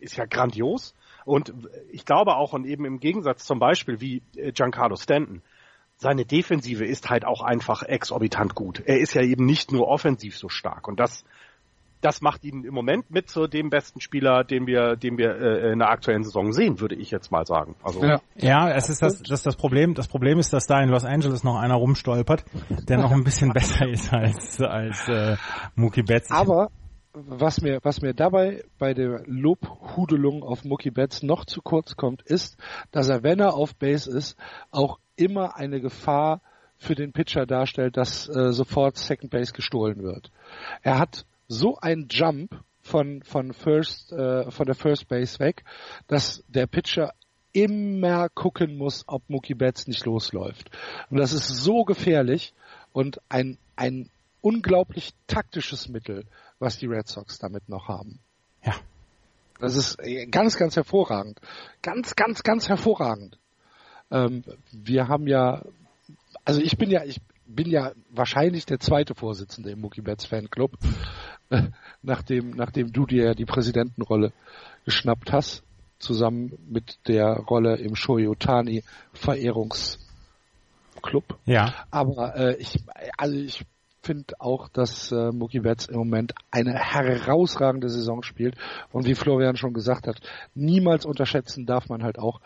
ist 0.00 0.16
ja 0.16 0.26
grandios. 0.26 0.94
Und 1.24 1.52
ich 1.90 2.06
glaube 2.06 2.36
auch, 2.36 2.54
und 2.54 2.64
eben 2.64 2.86
im 2.86 3.00
Gegensatz 3.00 3.44
zum 3.44 3.58
Beispiel 3.58 4.00
wie 4.00 4.22
äh, 4.36 4.52
Giancarlo 4.52 4.96
Stanton, 4.96 5.42
seine 5.96 6.24
Defensive 6.24 6.84
ist 6.84 7.10
halt 7.10 7.24
auch 7.24 7.42
einfach 7.42 7.82
exorbitant 7.82 8.54
gut. 8.54 8.82
Er 8.86 9.00
ist 9.00 9.14
ja 9.14 9.22
eben 9.22 9.44
nicht 9.44 9.72
nur 9.72 9.88
offensiv 9.88 10.38
so 10.38 10.48
stark. 10.48 10.86
Und 10.86 11.00
das 11.00 11.24
das 12.00 12.20
macht 12.20 12.44
ihn 12.44 12.64
im 12.64 12.74
Moment 12.74 13.10
mit 13.10 13.28
zu 13.28 13.46
dem 13.46 13.70
besten 13.70 14.00
Spieler, 14.00 14.44
den 14.44 14.66
wir, 14.66 14.96
den 14.96 15.18
wir 15.18 15.36
äh, 15.36 15.72
in 15.72 15.78
der 15.80 15.90
aktuellen 15.90 16.22
Saison 16.22 16.52
sehen, 16.52 16.80
würde 16.80 16.94
ich 16.94 17.10
jetzt 17.10 17.30
mal 17.30 17.44
sagen. 17.44 17.74
Also 17.82 18.04
ja, 18.04 18.20
ja 18.36 18.70
es 18.70 18.88
ist 18.88 19.02
das, 19.02 19.22
das, 19.22 19.42
das 19.42 19.56
Problem. 19.56 19.94
Das 19.94 20.08
Problem 20.08 20.38
ist, 20.38 20.52
dass 20.52 20.66
da 20.66 20.80
in 20.80 20.90
Los 20.90 21.04
Angeles 21.04 21.44
noch 21.44 21.56
einer 21.56 21.74
rumstolpert, 21.74 22.44
der 22.88 22.98
noch 22.98 23.10
ein 23.10 23.24
bisschen 23.24 23.52
besser 23.52 23.88
ist 23.88 24.12
als 24.12 24.60
als 24.60 25.08
äh, 25.08 25.36
Mookie 25.74 26.02
Betts. 26.02 26.30
Aber 26.30 26.70
was 27.12 27.60
mir 27.60 27.80
was 27.82 28.00
mir 28.00 28.14
dabei 28.14 28.62
bei 28.78 28.94
der 28.94 29.22
Lobhudelung 29.26 30.42
auf 30.42 30.64
Mookie 30.64 30.90
Betts 30.90 31.22
noch 31.22 31.44
zu 31.44 31.62
kurz 31.62 31.96
kommt, 31.96 32.22
ist, 32.22 32.56
dass 32.92 33.08
er, 33.08 33.22
wenn 33.22 33.40
er 33.40 33.54
auf 33.54 33.74
Base 33.74 34.10
ist, 34.10 34.36
auch 34.70 34.98
immer 35.16 35.56
eine 35.56 35.80
Gefahr 35.80 36.40
für 36.76 36.94
den 36.94 37.12
Pitcher 37.12 37.44
darstellt, 37.44 37.96
dass 37.96 38.28
äh, 38.28 38.52
sofort 38.52 38.96
Second 38.96 39.32
Base 39.32 39.52
gestohlen 39.52 40.02
wird. 40.02 40.30
Er 40.82 40.98
hat 40.98 41.26
so 41.48 41.78
ein 41.78 42.06
Jump 42.10 42.62
von 42.82 43.22
von 43.22 43.52
First 43.52 44.12
äh, 44.12 44.50
von 44.50 44.66
der 44.66 44.74
First 44.74 45.08
Base 45.08 45.38
weg, 45.40 45.64
dass 46.06 46.44
der 46.48 46.66
Pitcher 46.66 47.12
immer 47.52 48.28
gucken 48.28 48.76
muss, 48.76 49.04
ob 49.06 49.28
Mookie 49.28 49.54
Betts 49.54 49.86
nicht 49.86 50.04
losläuft. 50.06 50.70
Und 51.10 51.18
das 51.18 51.32
ist 51.32 51.48
so 51.48 51.84
gefährlich 51.84 52.54
und 52.92 53.20
ein 53.28 53.58
ein 53.76 54.10
unglaublich 54.40 55.14
taktisches 55.26 55.88
Mittel, 55.88 56.24
was 56.58 56.78
die 56.78 56.86
Red 56.86 57.08
Sox 57.08 57.38
damit 57.38 57.68
noch 57.68 57.88
haben. 57.88 58.20
Ja. 58.64 58.74
Das 59.58 59.76
ist 59.76 59.98
äh, 60.00 60.26
ganz, 60.26 60.56
ganz 60.56 60.76
hervorragend. 60.76 61.40
Ganz, 61.82 62.14
ganz, 62.14 62.42
ganz 62.42 62.68
hervorragend. 62.68 63.38
Ähm, 64.10 64.44
wir 64.72 65.08
haben 65.08 65.26
ja, 65.26 65.62
also 66.44 66.60
ich 66.60 66.78
bin 66.78 66.90
ja, 66.90 67.04
ich 67.04 67.20
bin 67.46 67.68
ja 67.68 67.92
wahrscheinlich 68.10 68.66
der 68.66 68.78
zweite 68.78 69.14
Vorsitzende 69.14 69.70
im 69.70 69.80
Mookie 69.80 70.02
Betts 70.02 70.26
Fanclub. 70.26 70.76
nachdem, 72.02 72.50
nachdem 72.50 72.92
du 72.92 73.06
dir 73.06 73.34
die 73.34 73.44
Präsidentenrolle 73.44 74.32
geschnappt 74.84 75.32
hast, 75.32 75.62
zusammen 75.98 76.58
mit 76.68 76.98
der 77.08 77.38
Rolle 77.38 77.76
im 77.76 77.96
Shoyotani 77.96 78.84
Verehrungsclub. 79.12 79.98
Ja. 81.44 81.74
Aber 81.90 82.36
äh, 82.36 82.56
ich, 82.56 82.84
also 83.16 83.36
ich 83.36 83.64
finde 84.02 84.34
auch, 84.38 84.68
dass 84.68 85.10
äh, 85.12 85.32
Mookie 85.32 85.60
Betts 85.60 85.86
im 85.86 85.98
Moment 85.98 86.32
eine 86.50 86.74
herausragende 86.74 87.88
Saison 87.88 88.22
spielt 88.22 88.56
und 88.92 89.06
wie 89.06 89.14
Florian 89.14 89.56
schon 89.56 89.74
gesagt 89.74 90.06
hat, 90.06 90.20
niemals 90.54 91.04
unterschätzen 91.04 91.66
darf 91.66 91.88
man 91.88 92.02
halt 92.02 92.18
auch 92.18 92.40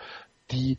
die 0.50 0.78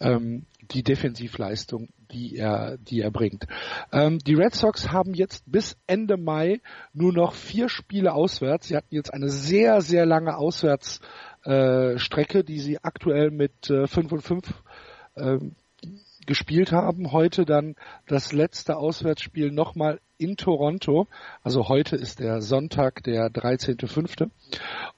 ähm, 0.00 0.46
die 0.74 0.82
Defensivleistung, 0.82 1.88
die 2.10 2.36
er, 2.36 2.76
die 2.78 3.00
er 3.00 3.10
bringt. 3.10 3.46
Ähm, 3.92 4.18
die 4.18 4.34
Red 4.34 4.54
Sox 4.54 4.90
haben 4.90 5.14
jetzt 5.14 5.44
bis 5.50 5.76
Ende 5.86 6.16
Mai 6.16 6.60
nur 6.92 7.12
noch 7.12 7.34
vier 7.34 7.68
Spiele 7.68 8.12
auswärts. 8.12 8.68
Sie 8.68 8.76
hatten 8.76 8.94
jetzt 8.94 9.12
eine 9.12 9.28
sehr, 9.28 9.80
sehr 9.80 10.06
lange 10.06 10.36
Auswärtsstrecke, 10.36 12.38
äh, 12.38 12.44
die 12.44 12.58
sie 12.58 12.78
aktuell 12.82 13.30
mit 13.30 13.70
äh, 13.70 13.86
5 13.86 14.12
und 14.12 14.22
5 14.22 14.62
äh, 15.14 15.38
gespielt 16.26 16.72
haben. 16.72 17.12
Heute 17.12 17.44
dann 17.44 17.74
das 18.06 18.32
letzte 18.32 18.76
Auswärtsspiel 18.76 19.50
nochmal 19.50 20.00
in 20.18 20.36
Toronto. 20.36 21.08
Also 21.42 21.68
heute 21.68 21.96
ist 21.96 22.20
der 22.20 22.40
Sonntag, 22.42 23.02
der 23.02 23.28
13.05. 23.28 24.30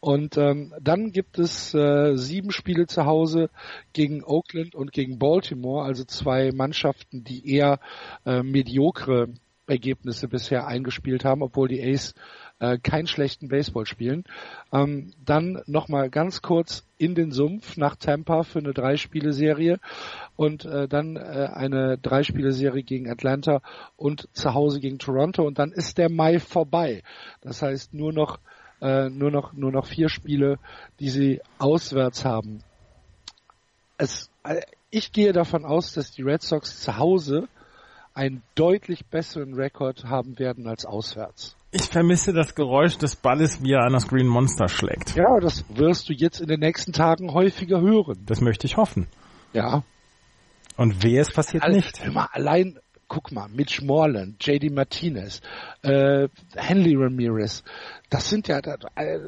Und 0.01 0.37
ähm, 0.37 0.75
dann 0.81 1.13
gibt 1.13 1.39
es 1.39 1.75
äh, 1.75 2.17
sieben 2.17 2.51
Spiele 2.51 2.87
zu 2.87 3.07
Hause 3.07 3.51
gegen 3.93 4.23
Oakland 4.23 4.75
und 4.75 4.93
gegen 4.93 5.19
Baltimore, 5.19 5.85
also 5.85 6.05
zwei 6.05 6.53
Mannschaften, 6.53 7.25
die 7.25 7.51
eher 7.51 7.81
äh, 8.27 8.43
mediokre 8.43 9.29
Ergebnisse 9.67 10.29
bisher 10.29 10.67
eingespielt 10.67 11.25
haben, 11.25 11.43
obwohl 11.43 11.69
die 11.69 11.83
Ace 11.83 12.15
äh, 12.65 12.79
keinen 12.79 13.07
schlechten 13.07 13.49
Baseball 13.49 13.85
spielen. 13.85 14.25
Ähm, 14.73 15.13
dann 15.25 15.63
nochmal 15.67 16.09
ganz 16.09 16.41
kurz 16.41 16.87
in 16.97 17.15
den 17.15 17.31
Sumpf 17.31 17.77
nach 17.77 17.97
Tampa 17.97 18.43
für 18.43 18.61
eine 18.61 18.73
Drei-Spiele-Serie 18.73 19.79
und 20.37 20.65
äh, 20.65 20.89
dann 20.89 21.17
äh, 21.17 21.49
eine 21.53 21.99
Drei-Spiele-Serie 21.99 22.83
gegen 22.83 23.11
Atlanta 23.11 23.61
und 23.97 24.29
zu 24.33 24.55
Hause 24.55 24.81
gegen 24.81 24.99
Toronto 24.99 25.47
und 25.47 25.59
dann 25.59 25.73
ist 25.73 25.99
der 25.99 26.11
Mai 26.11 26.39
vorbei. 26.39 27.03
Das 27.43 27.61
heißt 27.61 27.93
nur 27.93 28.13
noch 28.13 28.39
äh, 28.81 29.11
nur 29.11 29.31
noch 29.31 29.53
nur 29.53 29.71
noch 29.71 29.87
vier 29.87 30.09
Spiele, 30.09 30.59
die 31.01 31.11
sie 31.11 31.41
auswärts 31.59 32.25
haben. 32.25 32.63
Es, 33.99 34.31
äh, 34.45 34.63
ich 34.91 35.13
gehe 35.13 35.33
davon 35.33 35.65
aus, 35.67 35.93
dass 35.93 36.13
die 36.13 36.23
Red 36.23 36.43
Sox 36.43 36.81
zu 36.81 36.97
Hause 36.97 37.49
einen 38.15 38.43
deutlich 38.55 39.05
besseren 39.07 39.55
Rekord 39.55 40.05
haben 40.05 40.39
werden 40.39 40.67
als 40.67 40.87
auswärts. 40.87 41.57
Ich 41.77 41.89
vermisse 41.89 42.33
das 42.33 42.55
Geräusch 42.55 42.99
des 42.99 43.17
Balles, 43.17 43.61
wie 43.61 43.73
er 43.73 43.83
an 43.83 43.95
das 43.95 44.07
Green 44.07 44.29
Monster 44.29 44.69
schlägt. 44.69 45.17
Ja, 45.17 45.41
das 45.41 45.65
wirst 45.69 46.09
du 46.09 46.13
jetzt 46.13 46.41
in 46.41 46.47
den 46.47 46.61
nächsten 46.61 46.93
Tagen 46.93 47.35
häufiger 47.35 47.81
hören. 47.81 48.23
Das 48.27 48.41
möchte 48.41 48.69
ich 48.69 48.77
hoffen. 48.77 49.09
Ja. 49.53 49.83
Und 50.77 51.03
wer 51.03 51.21
es 51.21 51.33
passiert 51.33 51.65
All, 51.65 51.73
nicht. 51.73 52.01
Immer 52.05 52.33
allein, 52.33 52.79
guck 53.09 53.33
mal, 53.33 53.49
Mitch 53.49 53.85
Moreland, 53.85 54.37
JD 54.47 54.71
Martinez, 54.73 55.41
äh, 55.83 56.29
Henley 56.55 56.95
Ramirez, 56.95 57.65
das 58.09 58.29
sind 58.31 58.47
ja, 58.47 58.61
das 58.61 58.79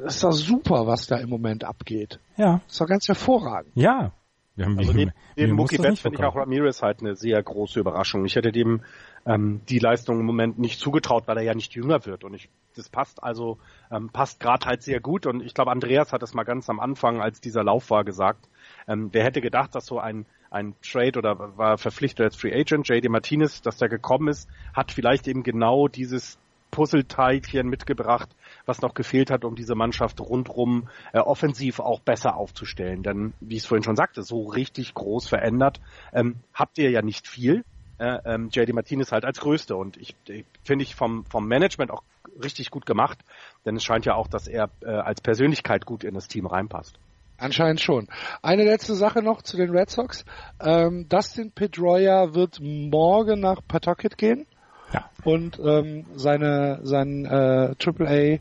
ist 0.05 0.23
doch 0.23 0.31
super, 0.31 0.87
was 0.87 1.09
da 1.09 1.17
im 1.17 1.29
Moment 1.29 1.65
abgeht. 1.65 2.21
Ja. 2.37 2.61
Das 2.65 2.75
ist 2.75 2.81
doch 2.81 2.87
ganz 2.87 3.09
hervorragend. 3.09 3.73
Ja. 3.75 4.13
Also 4.59 4.93
neben, 4.93 5.13
neben 5.37 5.53
Mookie 5.53 5.79
Betts 5.79 6.01
finde 6.01 6.19
ich 6.19 6.25
auch 6.25 6.37
Ramirez 6.37 6.83
halt 6.83 7.01
eine 7.01 7.17
sehr 7.17 7.43
große 7.43 7.79
Überraschung. 7.79 8.25
Ich 8.25 8.37
hätte 8.37 8.53
dem 8.53 8.83
ähm, 9.27 9.61
die 9.69 9.79
Leistung 9.79 10.21
im 10.21 10.27
Moment 10.27 10.59
nicht 10.59 10.81
zugetraut, 10.81 11.25
weil 11.27 11.37
er 11.39 11.43
ja 11.43 11.55
nicht 11.55 11.75
jünger 11.75 12.07
wird. 12.07 12.25
Und 12.25 12.35
ich, 12.35 12.49
das 12.75 12.89
passt 12.89 13.23
also, 13.23 13.59
ähm, 13.91 14.11
passt 14.11 14.41
gerade 14.41 14.67
halt 14.67 14.83
sehr 14.83 15.01
gut. 15.01 15.27
Und 15.27 15.43
ich 15.43 15.53
glaube, 15.53 15.73
Andreas 15.73 16.13
hat 16.13 16.23
es 16.23 16.33
mal 16.33 16.45
ganz 16.45 16.71
am 16.71 16.81
Anfang, 16.81 17.21
als 17.21 17.41
dieser 17.41 17.65
Lauf 17.65 17.91
war, 17.91 18.05
gesagt. 18.05 18.49
Ähm, 18.89 19.11
wer 19.13 19.25
hätte 19.25 19.41
gedacht, 19.41 19.75
dass 19.75 19.87
so 19.87 19.99
ein, 19.99 20.27
ein 20.51 20.75
Trade 20.81 21.19
oder 21.19 21.59
war 21.59 21.77
verpflichtet 21.77 22.25
als 22.25 22.37
Free 22.37 22.55
Agent, 22.55 22.89
JD 22.89 23.09
Martinez, 23.09 23.61
dass 23.63 23.79
der 23.79 23.89
gekommen 23.89 24.29
ist, 24.29 24.49
hat 24.75 24.93
vielleicht 24.93 25.29
eben 25.29 25.43
genau 25.43 25.89
dieses 25.89 26.39
Puzzleteilchen 26.71 27.69
mitgebracht, 27.69 28.29
was 28.67 28.83
noch 28.83 28.95
gefehlt 28.95 29.31
hat, 29.31 29.45
um 29.45 29.55
diese 29.55 29.75
Mannschaft 29.75 30.21
rundrum 30.21 30.89
äh, 31.13 31.19
offensiv 31.19 31.81
auch 31.81 32.01
besser 32.01 32.37
aufzustellen. 32.37 33.03
Denn, 33.03 33.33
wie 33.41 33.57
ich 33.57 33.63
es 33.63 33.67
vorhin 33.67 33.85
schon 33.85 33.97
sagte, 33.97 34.23
so 34.23 34.45
richtig 34.45 34.95
groß 34.95 35.29
verändert 35.29 35.81
ähm, 36.13 36.37
habt 36.53 36.79
ihr 36.79 36.91
ja 36.91 37.03
nicht 37.03 37.29
viel 37.29 37.65
äh, 37.99 38.19
ähm, 38.25 38.49
JD 38.53 38.73
Martinez 38.75 39.13
halt 39.13 39.25
als 39.25 39.41
Größte. 39.41 39.77
Und 39.77 39.97
ich, 39.97 40.15
ich 40.29 40.45
finde 40.65 40.85
ich 40.85 40.95
vom, 40.95 41.25
vom 41.25 41.47
Management 41.47 41.91
auch 41.91 42.03
richtig 42.43 42.71
gut 42.71 42.87
gemacht, 42.87 43.19
denn 43.65 43.77
es 43.77 43.85
scheint 43.85 44.05
ja 44.05 44.15
auch, 44.15 44.29
dass 44.29 44.47
er 44.47 44.69
äh, 44.83 44.89
als 44.91 45.21
Persönlichkeit 45.21 45.87
gut 45.87 46.05
in 46.05 46.15
das 46.15 46.29
Team 46.29 46.47
reinpasst. 46.47 46.99
Anscheinend 47.39 47.81
schon. 47.81 48.09
Eine 48.43 48.65
letzte 48.65 48.95
Sache 48.95 49.23
noch 49.23 49.43
zu 49.43 49.59
den 49.59 49.71
Red 49.71 49.91
Sox. 49.91 50.25
Ähm, 50.59 51.07
Dustin 51.09 51.53
Pedroia 51.53 52.35
wird 52.35 52.61
morgen 52.61 53.41
nach 53.41 53.61
Pawtucket 53.67 54.17
gehen 54.17 54.47
ja. 54.93 55.11
und 55.25 55.59
ähm, 55.59 56.07
seine 56.15 56.81
sein 56.83 57.25
äh, 57.25 57.75
AAA 57.79 58.39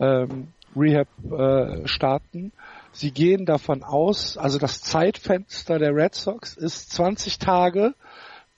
ähm, 0.00 0.48
Rehab 0.76 1.08
äh, 1.30 1.86
starten. 1.86 2.52
Sie 2.92 3.10
gehen 3.10 3.44
davon 3.44 3.82
aus, 3.82 4.36
also 4.36 4.58
das 4.58 4.80
Zeitfenster 4.80 5.78
der 5.78 5.94
Red 5.94 6.14
Sox 6.14 6.56
ist 6.56 6.92
20 6.92 7.38
Tage, 7.38 7.94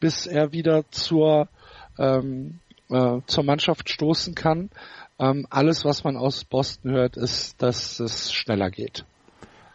bis 0.00 0.26
er 0.26 0.52
wieder 0.52 0.84
zur 0.90 1.48
ähm, 1.98 2.60
äh, 2.90 3.20
zur 3.26 3.44
Mannschaft 3.44 3.88
stoßen 3.88 4.34
kann. 4.34 4.70
Ähm, 5.18 5.46
alles, 5.50 5.84
was 5.84 6.04
man 6.04 6.16
aus 6.16 6.44
Boston 6.44 6.92
hört, 6.92 7.16
ist, 7.16 7.62
dass 7.62 8.00
es 8.00 8.32
schneller 8.32 8.70
geht. 8.70 9.04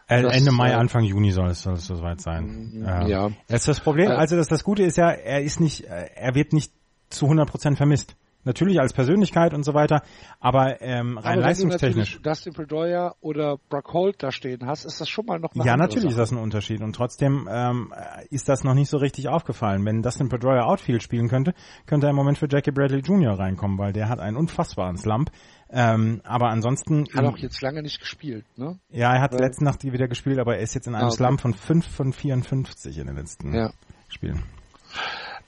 Äh, 0.07 0.21
das, 0.21 0.35
Ende 0.35 0.51
Mai, 0.51 0.69
äh, 0.69 0.73
Anfang 0.73 1.03
Juni 1.03 1.31
soll 1.31 1.49
es, 1.49 1.63
soll 1.63 1.73
es 1.75 1.87
soweit 1.87 2.21
sein. 2.21 2.71
Mhm, 2.73 3.07
ja. 3.07 3.29
Das 3.47 3.61
ist 3.61 3.67
das 3.67 3.79
Problem. 3.79 4.11
Äh, 4.11 4.15
also 4.15 4.35
das, 4.35 4.47
das 4.47 4.63
Gute 4.63 4.83
ist 4.83 4.97
ja, 4.97 5.09
er 5.09 5.41
ist 5.41 5.59
nicht, 5.59 5.85
er 5.85 6.35
wird 6.35 6.53
nicht 6.53 6.71
zu 7.11 7.25
100 7.25 7.49
Prozent 7.49 7.77
vermisst. 7.77 8.15
Natürlich 8.43 8.79
als 8.79 8.91
Persönlichkeit 8.93 9.53
und 9.53 9.63
so 9.63 9.75
weiter, 9.75 10.01
aber 10.39 10.81
ähm, 10.81 11.19
rein 11.19 11.33
aber 11.33 11.47
leistungstechnisch. 11.47 12.15
Wenn 12.15 12.23
du 12.23 12.29
Dustin 12.29 12.53
Pedroia 12.53 13.13
oder 13.21 13.59
Brock 13.69 13.93
Holt 13.93 14.23
da 14.23 14.31
stehen 14.31 14.65
hast, 14.65 14.83
ist 14.83 14.99
das 14.99 15.09
schon 15.09 15.27
mal 15.27 15.39
noch 15.39 15.53
eine 15.53 15.63
Ja, 15.63 15.77
natürlich 15.77 16.05
Sache. 16.05 16.11
ist 16.13 16.17
das 16.17 16.31
ein 16.31 16.39
Unterschied 16.39 16.81
und 16.81 16.95
trotzdem 16.95 17.47
ähm, 17.51 17.93
ist 18.31 18.49
das 18.49 18.63
noch 18.63 18.73
nicht 18.73 18.89
so 18.89 18.97
richtig 18.97 19.27
aufgefallen. 19.27 19.85
Wenn 19.85 20.01
Dustin 20.01 20.29
Pedroia 20.29 20.63
Outfield 20.63 21.03
spielen 21.03 21.29
könnte, 21.29 21.53
könnte 21.85 22.07
er 22.07 22.09
im 22.09 22.15
Moment 22.15 22.39
für 22.39 22.47
Jackie 22.49 22.71
Bradley 22.71 23.01
Jr. 23.01 23.37
reinkommen, 23.37 23.77
weil 23.77 23.93
der 23.93 24.09
hat 24.09 24.19
einen 24.19 24.37
unfassbaren 24.37 24.97
Slump. 24.97 25.29
Ähm, 25.69 26.21
aber 26.23 26.49
ansonsten. 26.49 27.05
Hat 27.13 27.25
auch 27.25 27.37
jetzt 27.37 27.61
lange 27.61 27.83
nicht 27.83 27.99
gespielt, 27.99 28.45
ne? 28.57 28.79
Ja, 28.89 29.13
er 29.13 29.21
hat 29.21 29.33
weil, 29.33 29.41
letzte 29.41 29.63
Nacht 29.63 29.83
wieder 29.83 30.07
gespielt, 30.07 30.39
aber 30.39 30.57
er 30.57 30.63
ist 30.63 30.73
jetzt 30.73 30.87
in 30.87 30.95
einem 30.95 31.05
ah, 31.05 31.07
okay. 31.07 31.17
Slump 31.17 31.41
von 31.41 31.53
5 31.53 31.87
von 31.87 32.11
54 32.11 32.97
in 32.97 33.05
den 33.05 33.15
letzten 33.15 33.53
ja. 33.53 33.71
Spielen. 34.09 34.43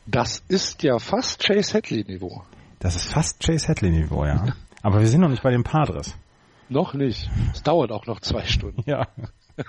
Das 0.05 0.43
ist 0.47 0.83
ja 0.83 0.99
fast 0.99 1.41
Chase 1.41 1.77
Hadley 1.77 2.03
Niveau. 2.03 2.43
Das 2.79 2.95
ist 2.95 3.11
fast 3.11 3.39
Chase 3.39 3.69
Hadley 3.69 3.91
Niveau, 3.91 4.25
ja. 4.25 4.45
Aber 4.81 4.99
wir 4.99 5.07
sind 5.07 5.21
noch 5.21 5.29
nicht 5.29 5.43
bei 5.43 5.51
den 5.51 5.63
Padres. 5.63 6.15
Noch 6.69 6.93
nicht. 6.93 7.29
Es 7.53 7.63
dauert 7.63 7.91
auch 7.91 8.05
noch 8.05 8.19
zwei 8.19 8.45
Stunden. 8.45 8.83
Ja. 8.85 9.07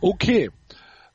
okay. 0.00 0.50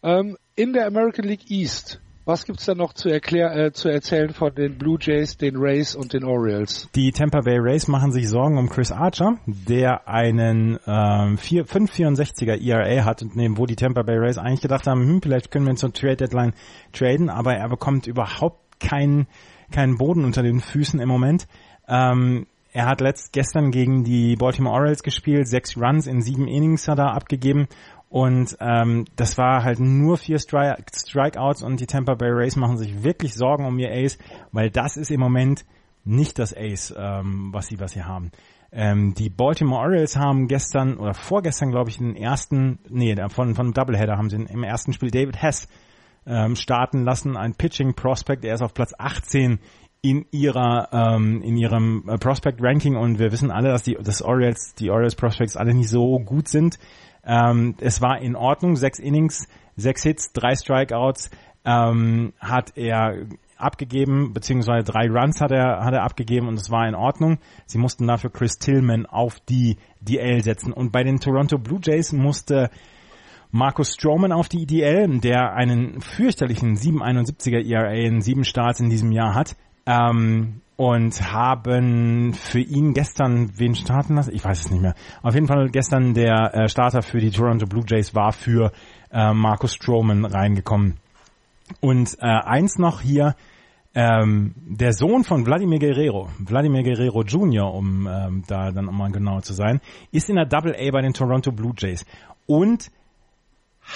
Ähm, 0.02 0.38
in 0.56 0.74
der 0.74 0.88
American 0.88 1.26
League 1.26 1.52
East 1.52 2.00
was 2.26 2.46
gibt's 2.46 2.66
da 2.66 2.76
noch 2.76 2.94
zu, 2.94 3.10
erklär, 3.10 3.56
äh, 3.56 3.72
zu 3.72 3.90
erzählen 3.90 4.34
von 4.34 4.54
den 4.54 4.78
Blue 4.78 4.98
Jays, 5.00 5.38
den 5.38 5.56
Rays 5.58 5.96
und 5.96 6.14
den 6.14 6.24
Orioles? 6.24 6.90
Die 6.96 7.12
Tampa 7.12 7.42
Bay 7.42 7.58
Rays 7.60 7.88
machen 7.88 8.12
sich 8.12 8.30
Sorgen 8.30 8.58
um 8.58 8.70
Chris 8.70 8.92
Archer, 8.92 9.38
der 9.46 10.08
einen 10.08 10.80
ähm, 10.88 11.38
5,64er 11.38 12.62
ERA 12.62 13.06
hat, 13.06 13.24
wo 13.24 13.66
die 13.66 13.76
Tampa 13.76 14.04
Bay 14.04 14.18
Rays 14.18 14.38
eigentlich 14.38 14.62
gedacht 14.62 14.88
haben, 14.88 15.02
hm, 15.02 15.22
vielleicht 15.22 15.52
können 15.52 15.68
wir 15.68 15.76
zur 15.76 15.94
Trade 15.94 16.18
Deadline 16.18 16.54
traden, 16.94 17.30
aber 17.30 17.56
er 17.56 17.70
bekommt 17.70 18.08
überhaupt 18.08 18.80
keinen 18.80 19.28
keinen 19.72 19.98
Boden 19.98 20.26
unter 20.26 20.44
den 20.44 20.60
Füßen 20.60 21.00
im 21.00 21.08
Moment. 21.08 21.48
Ähm, 21.88 22.46
er 22.74 22.86
hat 22.86 23.02
letzt 23.02 23.34
gestern 23.34 23.72
gegen 23.72 24.04
die 24.04 24.36
Baltimore 24.36 24.76
Orioles 24.76 25.04
gespielt, 25.04 25.48
sechs 25.48 25.76
Runs 25.78 26.08
in 26.08 26.22
sieben 26.22 26.48
Innings 26.48 26.88
hat 26.88 27.00
er 27.00 27.14
abgegeben 27.14 27.68
und 28.12 28.58
ähm, 28.60 29.06
das 29.16 29.38
war 29.38 29.64
halt 29.64 29.80
nur 29.80 30.18
vier 30.18 30.38
Stri 30.38 30.74
Strikeouts 30.94 31.64
und 31.64 31.80
die 31.80 31.88
Tampa 31.88 32.16
Bay 32.16 32.30
Rays 32.30 32.58
machen 32.58 32.76
sich 32.76 33.06
wirklich 33.06 33.34
Sorgen 33.34 33.66
um 33.66 33.80
ihr 33.80 33.90
Ace, 33.90 34.18
weil 34.52 34.70
das 34.70 34.98
ist 34.98 35.12
im 35.12 35.22
Moment 35.22 35.64
nicht 36.04 36.38
das 36.38 36.54
Ace, 36.54 36.94
ähm, 36.98 37.54
was 37.54 37.68
sie 37.68 37.80
was 37.80 37.94
sie 37.94 38.04
haben. 38.04 38.32
Ähm, 38.74 39.14
die 39.14 39.30
Baltimore 39.30 39.80
Orioles 39.82 40.18
haben 40.18 40.50
gestern 40.50 40.98
oder 40.98 41.14
vorgestern, 41.14 41.72
glaube 41.72 41.90
ich, 41.90 42.00
den 42.00 42.18
ersten, 42.18 42.80
nee, 42.90 43.16
von 43.30 43.56
von 43.56 43.72
Doubleheader 43.72 44.18
haben 44.18 44.30
sie 44.30 44.44
im 44.44 44.64
ersten 44.64 44.92
Spiel 44.92 45.10
David 45.10 45.42
Hess 45.42 45.70
ähm, 46.26 46.58
starten 46.58 47.06
lassen, 47.06 47.38
ein 47.38 47.56
Pitching 47.56 47.94
Prospect. 47.94 48.44
Er 48.44 48.56
ist 48.56 48.62
auf 48.62 48.74
Platz 48.74 48.94
18 48.98 49.58
in 50.02 50.26
ihrer 50.32 50.90
ähm, 50.92 51.42
in 51.42 51.56
ihrem 51.56 52.04
äh, 52.10 52.18
Prospect 52.18 52.62
Ranking 52.62 52.98
und 52.98 53.20
wir 53.20 53.32
wissen 53.32 53.52
alle, 53.52 53.70
dass 53.70 53.84
die 53.84 53.98
das 54.02 54.22
Orioles 54.22 54.76
die 54.76 54.90
Orioles 54.90 55.16
Prospects 55.16 55.56
alle 55.56 55.74
nicht 55.74 55.90
so 55.90 56.20
gut 56.20 56.50
sind. 56.50 56.78
Ähm, 57.26 57.76
es 57.80 58.02
war 58.02 58.20
in 58.20 58.36
Ordnung, 58.36 58.76
sechs 58.76 59.00
Innings, 59.00 59.48
sechs 59.76 60.04
Hits, 60.04 60.34
drei 60.34 60.56
Strikeouts 60.56 61.30
ähm, 61.66 62.34
hat 62.40 62.76
er 62.76 63.28
abgegeben, 63.58 64.34
beziehungsweise 64.34 64.84
drei 64.84 65.08
Runs 65.08 65.40
hat 65.40 65.52
er, 65.52 65.84
hat 65.84 65.94
er 65.94 66.04
abgegeben 66.04 66.48
und 66.48 66.56
es 66.56 66.72
war 66.72 66.88
in 66.88 66.96
Ordnung. 66.96 67.38
Sie 67.66 67.78
mussten 67.78 68.08
dafür 68.08 68.32
Chris 68.32 68.58
Tillman 68.58 69.06
auf 69.06 69.40
die 69.42 69.78
DL 70.02 70.44
setzen. 70.44 70.74
Und 70.74 70.92
bei 70.92 71.04
den 71.04 71.20
Toronto 71.20 71.58
Blue 71.60 71.80
Jays 71.82 72.12
musste 72.12 72.72
Markus 73.52 73.94
Stroman 73.94 74.32
auf 74.32 74.50
die 74.50 74.66
DL, 74.66 75.20
der 75.20 75.54
einen 75.54 76.02
fürchterlichen 76.02 76.76
771er 76.76 77.64
ERA 77.64 77.92
in 77.92 78.22
sieben 78.22 78.46
Starts 78.46 78.80
in 78.80 78.90
diesem 78.90 79.12
Jahr 79.12 79.36
hat. 79.36 79.56
Ähm, 79.86 80.62
und 80.82 81.32
haben 81.32 82.34
für 82.34 82.60
ihn 82.60 82.96
gestern 82.96 83.52
wen 83.60 83.76
starten 83.76 84.16
lassen? 84.16 84.34
Ich 84.34 84.44
weiß 84.44 84.62
es 84.62 84.72
nicht 84.72 84.82
mehr. 84.82 84.96
Auf 85.22 85.36
jeden 85.36 85.46
Fall 85.46 85.70
gestern 85.70 86.16
der 86.16 86.56
äh, 86.56 86.70
Starter 86.70 87.04
für 87.04 87.20
die 87.20 87.30
Toronto 87.30 87.68
Blue 87.68 87.84
Jays 87.88 88.16
war 88.16 88.32
für 88.32 88.72
äh, 89.12 89.32
Marcus 89.32 89.76
Stroman 89.76 90.26
reingekommen. 90.26 90.98
Und 91.82 92.18
äh, 92.20 92.26
eins 92.26 92.80
noch 92.80 93.00
hier, 93.00 93.36
ähm, 93.94 94.56
der 94.56 94.94
Sohn 94.94 95.24
von 95.24 95.46
Vladimir 95.46 95.78
Guerrero, 95.78 96.30
Vladimir 96.44 96.82
Guerrero 96.82 97.22
Jr., 97.22 97.72
um 97.72 98.08
ähm, 98.08 98.44
da 98.48 98.72
dann 98.72 98.86
mal 98.86 99.12
genauer 99.12 99.44
zu 99.44 99.54
sein, 99.54 99.82
ist 100.12 100.32
in 100.32 100.36
der 100.36 100.48
Double 100.48 100.74
A 100.76 100.92
bei 100.92 101.02
den 101.02 101.14
Toronto 101.14 101.52
Blue 101.52 101.74
Jays 101.78 102.08
und 102.48 102.90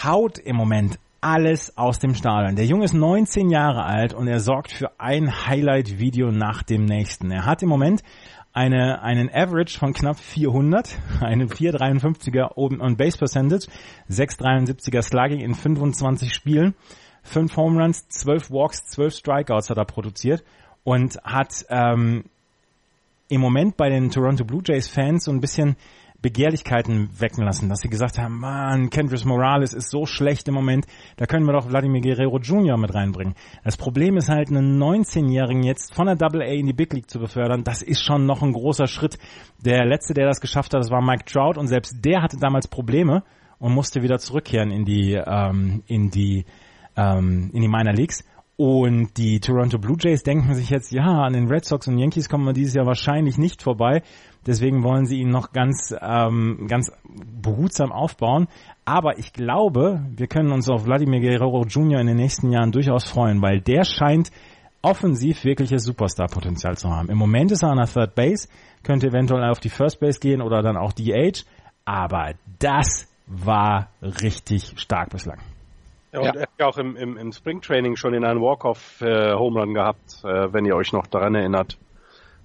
haut 0.03 0.37
im 0.37 0.55
Moment 0.55 0.99
alles 1.25 1.75
aus 1.75 1.97
dem 1.97 2.13
Stadion. 2.13 2.55
Der 2.55 2.67
Junge 2.67 2.85
ist 2.85 2.93
19 2.93 3.49
Jahre 3.49 3.83
alt 3.83 4.13
und 4.13 4.27
er 4.27 4.39
sorgt 4.39 4.71
für 4.71 4.99
ein 4.99 5.47
Highlight-Video 5.47 6.29
nach 6.29 6.61
dem 6.61 6.85
nächsten. 6.85 7.31
Er 7.31 7.47
hat 7.47 7.63
im 7.63 7.69
Moment 7.69 8.03
eine, 8.53 9.01
einen 9.01 9.33
Average 9.33 9.79
von 9.79 9.93
knapp 9.93 10.19
400, 10.19 10.99
einen 11.21 11.49
453er 11.49 12.51
oben 12.53 12.79
on 12.79 12.95
Base 12.95 13.17
Percentage, 13.17 13.65
673er 14.07 15.01
Slugging 15.01 15.39
in 15.39 15.55
25 15.55 16.31
Spielen, 16.31 16.75
5 17.23 17.57
Home 17.57 17.81
Runs, 17.81 18.07
12 18.09 18.51
Walks, 18.51 18.85
12 18.91 19.15
Strikeouts 19.15 19.71
hat 19.71 19.77
er 19.77 19.85
produziert 19.85 20.43
und 20.83 21.17
hat 21.23 21.65
ähm, 21.69 22.25
im 23.29 23.41
Moment 23.41 23.77
bei 23.77 23.89
den 23.89 24.11
Toronto 24.11 24.45
Blue 24.45 24.61
Jays 24.63 24.89
Fans 24.89 25.23
so 25.23 25.31
ein 25.31 25.41
bisschen 25.41 25.75
Begehrlichkeiten 26.25 27.09
wecken 27.19 27.45
lassen, 27.45 27.69
dass 27.69 27.81
sie 27.81 27.87
gesagt 27.87 28.17
haben, 28.17 28.39
man, 28.39 28.89
Kendrick 28.89 29.23
Morales 29.25 29.73
ist 29.73 29.91
so 29.91 30.07
schlecht 30.07 30.47
im 30.47 30.55
Moment, 30.55 30.87
da 31.17 31.27
können 31.27 31.45
wir 31.45 31.53
doch 31.53 31.69
Vladimir 31.69 32.01
Guerrero 32.01 32.39
Jr. 32.39 32.77
mit 32.77 32.95
reinbringen. 32.95 33.35
Das 33.63 33.77
Problem 33.77 34.17
ist 34.17 34.27
halt, 34.27 34.49
einen 34.49 34.81
19-Jährigen 34.81 35.61
jetzt 35.61 35.93
von 35.93 36.07
der 36.07 36.15
Double 36.15 36.41
A 36.41 36.45
in 36.45 36.65
die 36.65 36.73
Big 36.73 36.93
League 36.93 37.11
zu 37.11 37.19
befördern, 37.19 37.63
das 37.63 37.83
ist 37.83 38.03
schon 38.03 38.25
noch 38.25 38.41
ein 38.41 38.53
großer 38.53 38.87
Schritt. 38.87 39.19
Der 39.63 39.85
letzte, 39.85 40.15
der 40.15 40.25
das 40.25 40.41
geschafft 40.41 40.73
hat, 40.73 40.81
das 40.81 40.89
war 40.89 40.99
Mike 40.99 41.25
Trout 41.25 41.59
und 41.59 41.67
selbst 41.67 42.03
der 42.03 42.23
hatte 42.23 42.37
damals 42.37 42.67
Probleme 42.67 43.21
und 43.59 43.75
musste 43.75 44.01
wieder 44.01 44.17
zurückkehren 44.17 44.71
in 44.71 44.83
die, 44.83 45.13
ähm, 45.13 45.83
in 45.85 46.09
die, 46.09 46.45
ähm, 46.97 47.51
in 47.53 47.61
die 47.61 47.67
Minor 47.67 47.93
Leagues. 47.93 48.23
Und 48.57 49.17
die 49.17 49.41
Toronto 49.41 49.77
Blue 49.77 49.97
Jays 49.99 50.23
denken 50.23 50.53
sich 50.55 50.69
jetzt, 50.69 50.93
ja, 50.93 51.03
an 51.03 51.33
den 51.33 51.47
Red 51.47 51.65
Sox 51.65 51.87
und 51.87 51.97
Yankees 51.97 52.29
kommen 52.29 52.45
wir 52.45 52.53
dieses 52.53 52.73
Jahr 52.73 52.85
wahrscheinlich 52.85 53.37
nicht 53.37 53.61
vorbei. 53.61 54.01
Deswegen 54.45 54.83
wollen 54.83 55.05
sie 55.05 55.19
ihn 55.19 55.29
noch 55.29 55.51
ganz, 55.51 55.95
ähm, 56.01 56.67
ganz 56.67 56.91
behutsam 57.41 57.91
aufbauen. 57.91 58.47
Aber 58.85 59.17
ich 59.17 59.33
glaube, 59.33 60.05
wir 60.15 60.27
können 60.27 60.51
uns 60.51 60.69
auf 60.69 60.83
Vladimir 60.83 61.19
Guerrero 61.19 61.63
Jr. 61.65 61.99
in 61.99 62.07
den 62.07 62.17
nächsten 62.17 62.51
Jahren 62.51 62.71
durchaus 62.71 63.09
freuen, 63.09 63.41
weil 63.41 63.59
der 63.61 63.83
scheint 63.83 64.31
offensiv 64.83 65.43
wirkliches 65.43 65.83
Superstar-Potenzial 65.83 66.77
zu 66.77 66.89
haben. 66.89 67.09
Im 67.09 67.17
Moment 67.17 67.51
ist 67.51 67.63
er 67.63 67.69
an 67.69 67.77
der 67.77 67.87
Third 67.87 68.13
Base, 68.13 68.47
könnte 68.83 69.07
eventuell 69.07 69.49
auf 69.49 69.59
die 69.59 69.69
First 69.69 69.99
Base 69.99 70.19
gehen 70.19 70.41
oder 70.41 70.61
dann 70.61 70.77
auch 70.77 70.93
DH. 70.93 71.43
Aber 71.85 72.33
das 72.59 73.07
war 73.25 73.89
richtig 74.01 74.73
stark 74.79 75.09
bislang. 75.09 75.39
Ja, 76.11 76.19
und 76.19 76.25
ja. 76.27 76.33
er 76.33 76.41
hat 76.43 76.49
ja 76.59 76.67
auch 76.67 76.77
im, 76.77 76.95
im, 76.95 77.17
im 77.17 77.31
Springtraining 77.31 77.95
schon 77.95 78.13
in 78.13 78.23
einem 78.23 78.41
Walk-Off-Home 78.41 79.59
Run 79.59 79.73
gehabt, 79.73 80.23
äh, 80.23 80.53
wenn 80.53 80.65
ihr 80.65 80.75
euch 80.75 80.93
noch 80.93 81.07
daran 81.07 81.33
erinnert. 81.33 81.77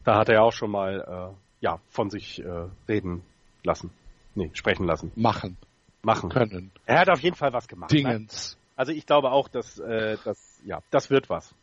Da 0.04 0.16
hat 0.16 0.30
er 0.30 0.42
auch 0.42 0.52
schon 0.52 0.70
mal 0.70 1.34
äh, 1.34 1.34
ja, 1.60 1.80
von 1.90 2.10
sich 2.10 2.42
äh, 2.42 2.66
reden 2.88 3.22
lassen. 3.62 3.90
Nee, 4.34 4.50
sprechen 4.54 4.86
lassen. 4.86 5.12
Machen. 5.16 5.56
Machen. 6.02 6.30
Können. 6.30 6.70
Er 6.86 7.00
hat 7.00 7.10
auf 7.10 7.20
jeden 7.20 7.36
Fall 7.36 7.52
was 7.52 7.68
gemacht. 7.68 7.92
Ne? 7.92 7.98
Dingens. 7.98 8.54
Ne? 8.54 8.60
Also 8.76 8.92
ich 8.92 9.04
glaube 9.04 9.30
auch, 9.30 9.48
dass 9.48 9.78
äh, 9.78 10.16
das, 10.24 10.60
ja, 10.64 10.80
das 10.90 11.10
wird 11.10 11.28
was. 11.28 11.54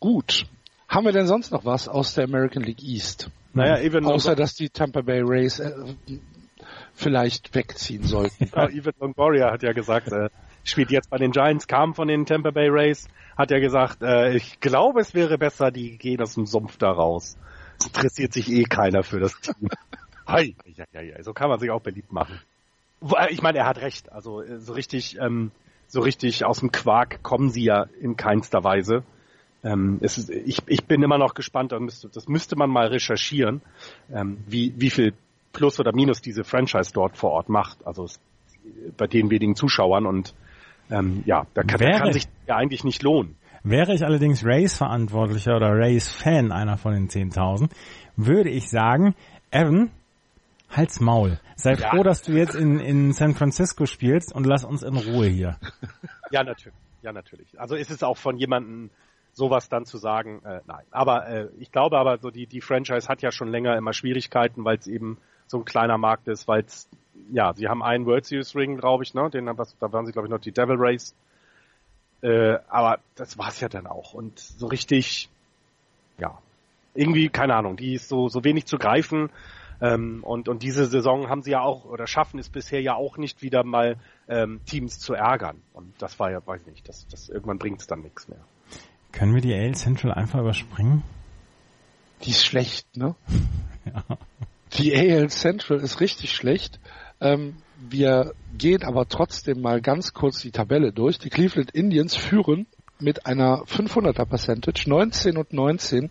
Gut. 0.00 0.46
Haben 0.88 1.06
wir 1.06 1.12
denn 1.12 1.26
sonst 1.26 1.50
noch 1.50 1.64
was 1.64 1.88
aus 1.88 2.14
der 2.14 2.24
American 2.24 2.62
League 2.62 2.82
East? 2.82 3.30
Naja, 3.54 3.78
even 3.78 4.04
Außer, 4.04 4.34
dass 4.34 4.54
die 4.54 4.68
Tampa 4.68 5.00
Bay 5.00 5.22
Rays 5.24 5.58
äh, 5.58 5.72
vielleicht 6.94 7.54
wegziehen 7.54 8.04
sollten. 8.04 8.50
ja, 8.54 8.68
Ivan 8.68 8.94
Longoria 9.00 9.50
hat 9.50 9.62
ja 9.62 9.72
gesagt, 9.72 10.12
äh, 10.12 10.28
spielt 10.64 10.90
jetzt 10.90 11.10
bei 11.10 11.18
den 11.18 11.32
Giants, 11.32 11.66
kam 11.66 11.94
von 11.94 12.08
den 12.08 12.26
Tampa 12.26 12.50
Bay 12.50 12.68
Rays, 12.68 13.08
hat 13.36 13.50
ja 13.50 13.58
gesagt, 13.58 14.02
äh, 14.02 14.36
ich 14.36 14.60
glaube, 14.60 15.00
es 15.00 15.14
wäre 15.14 15.38
besser, 15.38 15.70
die 15.70 15.96
gehen 15.98 16.20
aus 16.20 16.34
dem 16.34 16.46
Sumpf 16.46 16.76
da 16.76 16.90
raus. 16.90 17.36
Es 17.78 17.86
interessiert 17.86 18.32
sich 18.32 18.50
eh 18.50 18.64
keiner 18.64 19.02
für 19.02 19.20
das 19.20 19.38
Team. 19.40 19.68
Hi, 20.26 20.54
ja, 20.66 20.84
ja, 20.92 21.00
ja, 21.00 21.22
so 21.22 21.32
kann 21.32 21.48
man 21.48 21.58
sich 21.58 21.70
auch 21.70 21.80
beliebt 21.80 22.12
machen. 22.12 22.38
Ich 23.30 23.40
meine, 23.40 23.58
er 23.58 23.66
hat 23.66 23.80
recht. 23.80 24.12
Also 24.12 24.42
so 24.58 24.72
richtig, 24.72 25.18
ähm, 25.20 25.52
so 25.86 26.00
richtig 26.00 26.44
aus 26.44 26.60
dem 26.60 26.72
Quark 26.72 27.22
kommen 27.22 27.50
sie 27.50 27.64
ja 27.64 27.86
in 28.00 28.16
keinster 28.16 28.64
Weise. 28.64 29.04
Ähm, 29.64 29.98
ist, 30.00 30.30
ich, 30.30 30.62
ich 30.66 30.84
bin 30.84 31.02
immer 31.02 31.18
noch 31.18 31.34
gespannt, 31.34 31.72
das 31.72 31.80
müsste, 31.80 32.08
das 32.08 32.28
müsste 32.28 32.56
man 32.56 32.70
mal 32.70 32.88
recherchieren, 32.88 33.62
ähm, 34.12 34.38
wie, 34.46 34.74
wie 34.76 34.90
viel 34.90 35.14
Plus 35.52 35.80
oder 35.80 35.92
Minus 35.92 36.20
diese 36.20 36.44
Franchise 36.44 36.92
dort 36.92 37.16
vor 37.16 37.30
Ort 37.30 37.48
macht. 37.48 37.86
Also 37.86 38.06
bei 38.96 39.06
den 39.06 39.30
wenigen 39.30 39.56
Zuschauern 39.56 40.06
und 40.06 40.34
ähm, 40.90 41.22
ja, 41.26 41.46
da 41.54 41.62
kann, 41.62 41.78
da 41.78 41.98
kann 41.98 42.12
sich 42.12 42.24
ja 42.46 42.56
eigentlich 42.56 42.84
nicht 42.84 43.02
lohnen. 43.02 43.36
Wäre 43.64 43.92
ich 43.92 44.04
allerdings 44.04 44.44
Race-Verantwortlicher 44.44 45.56
oder 45.56 45.70
Race-Fan, 45.72 46.52
einer 46.52 46.78
von 46.78 46.94
den 46.94 47.08
10.000, 47.08 47.70
würde 48.16 48.50
ich 48.50 48.70
sagen, 48.70 49.14
Evan, 49.50 49.90
halt's 50.70 51.00
Maul. 51.00 51.38
Sei 51.56 51.74
ja. 51.74 51.90
froh, 51.90 52.02
dass 52.02 52.22
du 52.22 52.32
jetzt 52.32 52.54
in, 52.54 52.78
in 52.78 53.12
San 53.12 53.34
Francisco 53.34 53.86
spielst 53.86 54.34
und 54.34 54.46
lass 54.46 54.64
uns 54.64 54.82
in 54.82 54.96
Ruhe 54.96 55.26
hier. 55.26 55.56
Ja, 56.30 56.44
natürlich. 56.44 56.76
Ja, 57.00 57.10
natürlich. 57.12 57.58
Also 57.58 57.74
ist 57.74 57.90
es 57.90 58.02
auch 58.02 58.18
von 58.18 58.36
jemandem 58.36 58.90
sowas 59.32 59.70
dann 59.70 59.86
zu 59.86 59.96
sagen, 59.96 60.42
äh, 60.44 60.60
nein. 60.66 60.84
Aber 60.90 61.26
äh, 61.26 61.48
ich 61.58 61.72
glaube 61.72 61.96
aber, 61.96 62.18
so 62.18 62.30
die, 62.30 62.46
die 62.46 62.60
Franchise 62.60 63.08
hat 63.08 63.22
ja 63.22 63.32
schon 63.32 63.48
länger 63.48 63.78
immer 63.78 63.94
Schwierigkeiten, 63.94 64.62
weil 64.62 64.76
es 64.76 64.86
eben 64.86 65.16
so 65.46 65.56
ein 65.56 65.64
kleiner 65.64 65.96
Markt 65.96 66.28
ist, 66.28 66.46
weil 66.48 66.64
es, 66.64 66.86
ja, 67.32 67.52
sie 67.54 67.68
haben 67.68 67.82
einen 67.82 68.06
World 68.06 68.26
Series 68.26 68.54
Ring, 68.54 68.76
glaube 68.76 69.04
ich, 69.04 69.14
ne? 69.14 69.30
Den, 69.30 69.46
was, 69.58 69.76
da 69.78 69.92
waren 69.92 70.06
sie, 70.06 70.12
glaube 70.12 70.28
ich, 70.28 70.30
noch 70.30 70.40
die 70.40 70.52
Devil 70.52 70.76
Race. 70.78 71.14
Äh, 72.22 72.58
aber 72.68 72.98
das 73.14 73.38
war's 73.38 73.60
ja 73.60 73.68
dann 73.68 73.86
auch. 73.86 74.14
Und 74.14 74.38
so 74.38 74.66
richtig, 74.66 75.28
ja, 76.18 76.38
irgendwie, 76.94 77.28
keine 77.28 77.54
Ahnung, 77.54 77.76
die 77.76 77.94
ist 77.94 78.08
so, 78.08 78.28
so 78.28 78.44
wenig 78.44 78.66
zu 78.66 78.78
greifen. 78.78 79.30
Ähm, 79.80 80.24
und, 80.24 80.48
und 80.48 80.62
diese 80.62 80.86
Saison 80.86 81.28
haben 81.28 81.42
sie 81.42 81.52
ja 81.52 81.60
auch, 81.60 81.84
oder 81.84 82.08
schaffen 82.08 82.40
es 82.40 82.48
bisher 82.48 82.80
ja 82.82 82.94
auch 82.94 83.16
nicht 83.16 83.42
wieder 83.42 83.62
mal 83.62 83.96
ähm, 84.28 84.60
Teams 84.66 84.98
zu 84.98 85.14
ärgern. 85.14 85.62
Und 85.72 85.92
das 85.98 86.18
war 86.18 86.30
ja, 86.32 86.44
weiß 86.44 86.62
ich 86.62 86.66
nicht, 86.66 86.88
das, 86.88 87.06
das 87.08 87.28
irgendwann 87.28 87.58
bringt 87.58 87.80
es 87.80 87.86
dann 87.86 88.00
nichts 88.00 88.28
mehr. 88.28 88.40
Können 89.12 89.34
wir 89.34 89.40
die 89.40 89.54
AL 89.54 89.74
Central 89.74 90.12
einfach 90.12 90.40
überspringen? 90.40 91.04
Die 92.24 92.30
ist 92.30 92.44
schlecht, 92.44 92.96
ne? 92.96 93.14
ja. 93.84 94.04
Die 94.74 94.94
AL 94.94 95.30
Central 95.30 95.78
ist 95.78 96.00
richtig 96.00 96.34
schlecht. 96.34 96.78
Ähm, 97.20 97.56
wir 97.88 98.34
gehen 98.56 98.82
aber 98.82 99.08
trotzdem 99.08 99.60
mal 99.60 99.80
ganz 99.80 100.12
kurz 100.12 100.40
die 100.40 100.50
Tabelle 100.50 100.92
durch. 100.92 101.18
Die 101.18 101.30
Cleveland 101.30 101.70
Indians 101.70 102.14
führen 102.14 102.66
mit 103.00 103.26
einer 103.26 103.62
500er 103.64 104.24
Percentage, 104.24 104.88
19 104.88 105.36
und 105.36 105.52
19. 105.52 106.10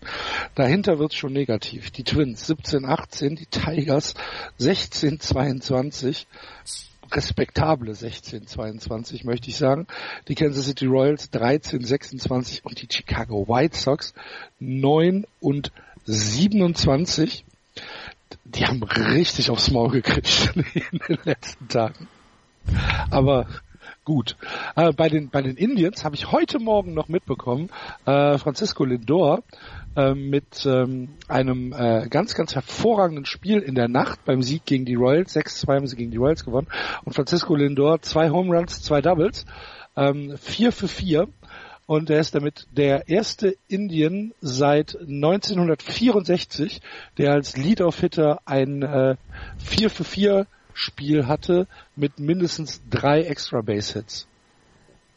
Dahinter 0.54 0.98
wird 0.98 1.12
schon 1.12 1.32
negativ. 1.32 1.90
Die 1.90 2.04
Twins 2.04 2.46
17, 2.46 2.86
18, 2.86 3.36
die 3.36 3.46
Tigers 3.46 4.14
16, 4.56 5.20
22. 5.20 6.26
Respektable 7.10 7.94
16, 7.94 8.46
22 8.46 9.24
möchte 9.24 9.48
ich 9.48 9.56
sagen. 9.56 9.86
Die 10.28 10.34
Kansas 10.34 10.66
City 10.66 10.86
Royals 10.86 11.30
13, 11.30 11.82
26 11.82 12.64
und 12.64 12.82
die 12.82 12.88
Chicago 12.90 13.48
White 13.48 13.76
Sox 13.76 14.12
9 14.58 15.26
und 15.40 15.72
27 16.04 17.44
die 18.44 18.66
haben 18.66 18.82
richtig 18.82 19.50
aufs 19.50 19.70
Maul 19.70 19.90
gekriegt 19.90 20.52
in 20.74 21.00
den 21.08 21.18
letzten 21.24 21.68
Tagen. 21.68 22.08
Aber 23.10 23.46
gut. 24.04 24.36
Äh, 24.74 24.92
bei 24.92 25.08
den 25.08 25.28
bei 25.28 25.42
den 25.42 25.56
Indians 25.56 26.04
habe 26.04 26.14
ich 26.14 26.32
heute 26.32 26.58
Morgen 26.58 26.94
noch 26.94 27.08
mitbekommen, 27.08 27.70
äh, 28.06 28.38
Francisco 28.38 28.84
Lindor 28.84 29.42
äh, 29.96 30.14
mit 30.14 30.64
ähm, 30.64 31.10
einem 31.28 31.72
äh, 31.72 32.08
ganz 32.08 32.34
ganz 32.34 32.54
hervorragenden 32.54 33.26
Spiel 33.26 33.58
in 33.58 33.74
der 33.74 33.88
Nacht 33.88 34.24
beim 34.24 34.42
Sieg 34.42 34.64
gegen 34.64 34.86
die 34.86 34.94
Royals. 34.94 35.36
6-2 35.36 35.74
haben 35.74 35.86
sie 35.86 35.96
gegen 35.96 36.10
die 36.10 36.16
Royals 36.16 36.44
gewonnen 36.44 36.68
und 37.04 37.14
Francisco 37.14 37.54
Lindor 37.54 38.00
zwei 38.00 38.30
Home 38.30 38.56
Runs, 38.56 38.82
zwei 38.82 39.02
Doubles, 39.02 39.44
ähm, 39.96 40.36
4 40.38 40.72
für 40.72 40.88
4 40.88 41.28
und 41.88 42.10
er 42.10 42.20
ist 42.20 42.34
damit 42.34 42.66
der 42.70 43.08
erste 43.08 43.56
Indian 43.66 44.34
seit 44.42 44.94
1964, 45.00 46.82
der 47.16 47.32
als 47.32 47.56
Lead-Off-Hitter 47.56 48.40
ein 48.44 48.82
äh, 48.82 49.16
4 49.56 49.88
für 49.88 50.04
4 50.04 50.46
Spiel 50.74 51.26
hatte 51.26 51.66
mit 51.96 52.20
mindestens 52.20 52.82
drei 52.90 53.22
Extra 53.22 53.62
Base 53.62 53.94
Hits. 53.94 54.28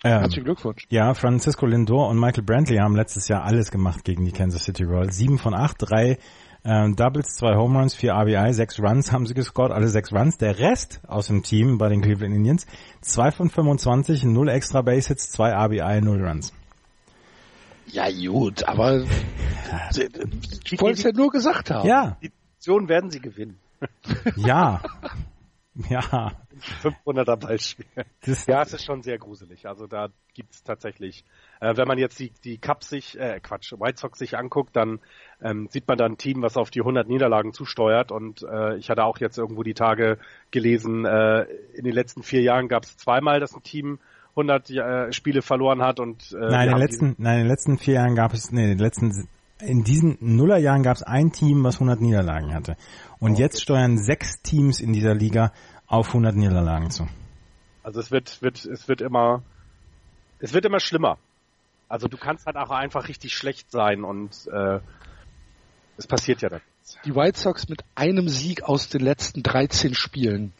Ähm, 0.05 0.21
Herzlichen 0.21 0.45
Glückwunsch. 0.45 0.87
Ja, 0.89 1.13
Francisco 1.13 1.65
Lindor 1.65 2.07
und 2.07 2.17
Michael 2.17 2.43
Brantley 2.43 2.77
haben 2.77 2.95
letztes 2.95 3.27
Jahr 3.27 3.43
alles 3.43 3.69
gemacht 3.69 4.05
gegen 4.05 4.23
die 4.23 4.31
Kansas 4.31 4.63
City 4.63 4.85
Royals. 4.85 5.17
Sieben 5.17 5.39
von 5.39 5.53
acht, 5.53 5.75
drei 5.79 6.19
ähm, 6.63 6.95
Doubles, 6.95 7.35
zwei 7.35 7.53
Home 7.57 7.79
Runs, 7.79 7.95
vier 7.95 8.13
RBI, 8.13 8.53
sechs 8.53 8.79
Runs 8.79 9.11
haben 9.11 9.25
sie 9.25 9.33
gescored, 9.33 9.73
alle 9.73 9.89
sechs 9.89 10.13
Runs. 10.13 10.37
Der 10.37 10.57
Rest 10.57 11.01
aus 11.05 11.27
dem 11.27 11.43
Team 11.43 11.77
bei 11.77 11.89
den 11.89 12.01
Cleveland 12.01 12.33
Indians, 12.33 12.65
zwei 13.01 13.29
von 13.31 13.49
25, 13.49 14.23
null 14.23 14.47
extra 14.47 14.81
Base 14.81 15.09
Hits, 15.09 15.31
zwei 15.31 15.51
RBI, 15.51 15.99
null 15.99 16.25
Runs. 16.25 16.53
Ja 17.91 18.09
gut, 18.09 18.63
aber 18.63 19.03
ich 20.63 20.81
wollte 20.81 20.99
es 20.99 21.03
ja 21.03 21.11
nur 21.11 21.29
gesagt 21.29 21.69
haben. 21.71 21.87
Ja. 21.87 22.17
Die 22.21 22.29
Position 22.29 22.87
werden 22.89 23.11
sie 23.11 23.19
gewinnen. 23.19 23.59
Ja. 24.37 24.81
Ja. 25.89 26.31
500er 26.83 27.37
Ballspiel. 27.37 27.85
Das 28.25 28.45
ja, 28.45 28.61
es 28.61 28.73
ist 28.73 28.83
schon 28.83 29.01
sehr 29.01 29.17
gruselig. 29.17 29.67
Also 29.67 29.87
da 29.87 30.09
gibt's 30.33 30.63
tatsächlich, 30.63 31.23
äh, 31.59 31.75
wenn 31.75 31.87
man 31.87 31.97
jetzt 31.97 32.19
die, 32.19 32.31
die 32.43 32.57
Cups 32.57 32.89
sich, 32.89 33.17
äh, 33.17 33.39
Quatsch, 33.39 33.71
White 33.73 33.99
Sox 33.99 34.19
sich 34.19 34.37
anguckt, 34.37 34.75
dann 34.75 34.99
ähm, 35.41 35.67
sieht 35.71 35.87
man 35.87 35.97
da 35.97 36.05
ein 36.05 36.17
Team, 36.17 36.41
was 36.41 36.57
auf 36.57 36.69
die 36.69 36.81
100 36.81 37.07
Niederlagen 37.07 37.53
zusteuert. 37.53 38.11
Und 38.11 38.43
äh, 38.43 38.75
ich 38.77 38.89
hatte 38.89 39.05
auch 39.05 39.17
jetzt 39.19 39.37
irgendwo 39.37 39.63
die 39.63 39.73
Tage 39.73 40.19
gelesen, 40.51 41.05
äh, 41.05 41.43
in 41.73 41.85
den 41.85 41.93
letzten 41.93 42.21
vier 42.21 42.41
Jahren 42.41 42.67
gab 42.67 42.83
es 42.83 42.97
zweimal, 42.97 43.39
dass 43.39 43.55
ein 43.55 43.63
Team 43.63 43.99
100 44.31 44.69
äh, 44.69 45.11
Spiele 45.13 45.41
verloren 45.41 45.81
hat 45.81 45.99
und 45.99 46.31
äh, 46.31 46.37
nein, 46.37 46.67
in 46.67 46.73
den 46.73 46.79
letzten, 46.79 47.15
nein, 47.17 47.37
in 47.37 47.43
den 47.43 47.47
letzten 47.49 47.77
vier 47.77 47.95
Jahren 47.95 48.15
gab 48.15 48.33
es, 48.33 48.51
nee, 48.51 48.63
in 48.63 48.69
den 48.69 48.79
letzten, 48.79 49.27
in 49.59 49.83
diesen 49.83 50.17
Nullerjahren 50.19 50.83
gab 50.83 50.95
es 50.95 51.03
ein 51.03 51.31
Team, 51.31 51.63
was 51.63 51.75
100 51.75 52.01
Niederlagen 52.01 52.53
hatte. 52.53 52.77
Und 53.19 53.33
oh, 53.33 53.37
jetzt 53.37 53.61
steuern 53.61 53.97
sechs 53.97 54.41
Teams 54.41 54.79
in 54.79 54.93
dieser 54.93 55.13
Liga 55.13 55.51
auf 55.87 56.07
100 56.07 56.35
Niederlagen 56.35 56.89
zu. 56.89 57.07
Also 57.83 57.99
es 57.99 58.11
wird, 58.11 58.41
wird, 58.41 58.63
es 58.65 58.87
wird 58.87 59.01
immer, 59.01 59.43
es 60.39 60.53
wird 60.53 60.65
immer 60.65 60.79
schlimmer. 60.79 61.17
Also 61.89 62.07
du 62.07 62.17
kannst 62.17 62.45
halt 62.45 62.55
auch 62.55 62.69
einfach 62.69 63.09
richtig 63.09 63.33
schlecht 63.33 63.69
sein 63.69 64.03
und 64.03 64.47
äh, 64.47 64.79
es 65.97 66.07
passiert 66.07 66.41
ja 66.41 66.49
dann. 66.49 66.61
Die 67.05 67.15
White 67.15 67.37
Sox 67.37 67.69
mit 67.69 67.83
einem 67.95 68.27
Sieg 68.29 68.63
aus 68.63 68.89
den 68.89 69.01
letzten 69.01 69.43
13 69.43 69.93
Spielen. 69.93 70.53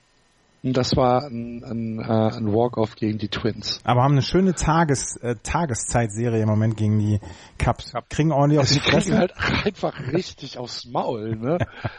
Das 0.64 0.96
war 0.96 1.24
ein, 1.24 1.64
ein, 1.64 2.00
äh, 2.00 2.04
ein 2.04 2.54
Walk-Off 2.54 2.96
gegen 2.96 3.18
die 3.18 3.30
Twins. 3.30 3.80
Aber 3.84 4.04
haben 4.04 4.12
eine 4.12 4.22
schöne 4.22 4.54
Tages, 4.54 5.18
äh, 5.18 5.36
Tageszeitserie 5.42 6.42
im 6.42 6.48
Moment 6.48 6.78
gegen 6.78 7.00
die 7.00 7.20
Cups. 7.58 7.94
Kriegen 8.10 8.32
ordentlich 8.32 8.60
auf 8.60 8.72
die 8.72 8.80
Fresse. 8.92 9.10
kriegen 9.10 9.18
halt 9.18 9.34
einfach 9.66 10.00
richtig 10.14 10.60
aufs 10.60 10.86
Maul, 10.86 11.36
ne? 11.36 11.58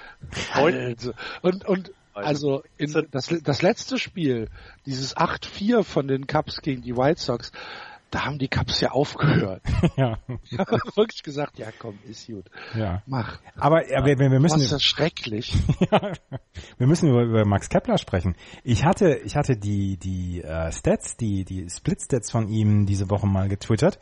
also, 0.53 1.13
und, 1.43 1.65
und 1.67 1.93
also 2.15 2.63
in 2.77 3.09
das, 3.11 3.35
das 3.43 3.63
letzte 3.63 3.99
Spiel, 3.99 4.49
dieses 4.87 5.17
8-4 5.17 5.83
von 5.83 6.07
den 6.07 6.27
Cups 6.27 6.61
gegen 6.61 6.83
die 6.83 6.97
White 6.97 7.21
Sox, 7.21 7.53
da 8.13 8.27
haben 8.27 8.39
die 8.39 8.49
Cups 8.49 8.81
ja 8.81 8.91
aufgehört. 8.91 9.63
ja. 9.97 10.19
wirklich 10.95 11.23
gesagt, 11.23 11.59
ja 11.59 11.69
komm, 11.77 11.99
ist 12.05 12.27
gut. 12.27 12.45
Ja. 12.77 13.03
Mach. 13.07 13.41
Aber 13.57 13.91
ja, 13.91 14.05
wir, 14.05 14.19
wir 14.19 14.29
müssen. 14.39 14.57
Das 14.57 14.65
ist 14.65 14.73
das 14.73 14.83
schrecklich. 14.83 15.55
ja. 15.91 16.13
Wir 16.77 16.87
müssen 16.87 17.09
über, 17.09 17.23
über 17.23 17.45
Max 17.47 17.71
Kepler 17.71 17.97
sprechen. 17.97 18.37
Ich 18.65 18.85
hatte, 18.85 19.17
ich 19.25 19.35
hatte 19.35 19.57
die, 19.57 19.97
die 19.97 20.43
äh, 20.43 20.71
Stats, 20.71 21.17
die, 21.17 21.45
die 21.45 21.69
Split-Stats 21.71 22.31
von 22.31 22.49
ihm 22.49 22.85
diese 22.85 23.09
Woche 23.09 23.27
mal 23.27 23.49
getwittert. 23.49 23.99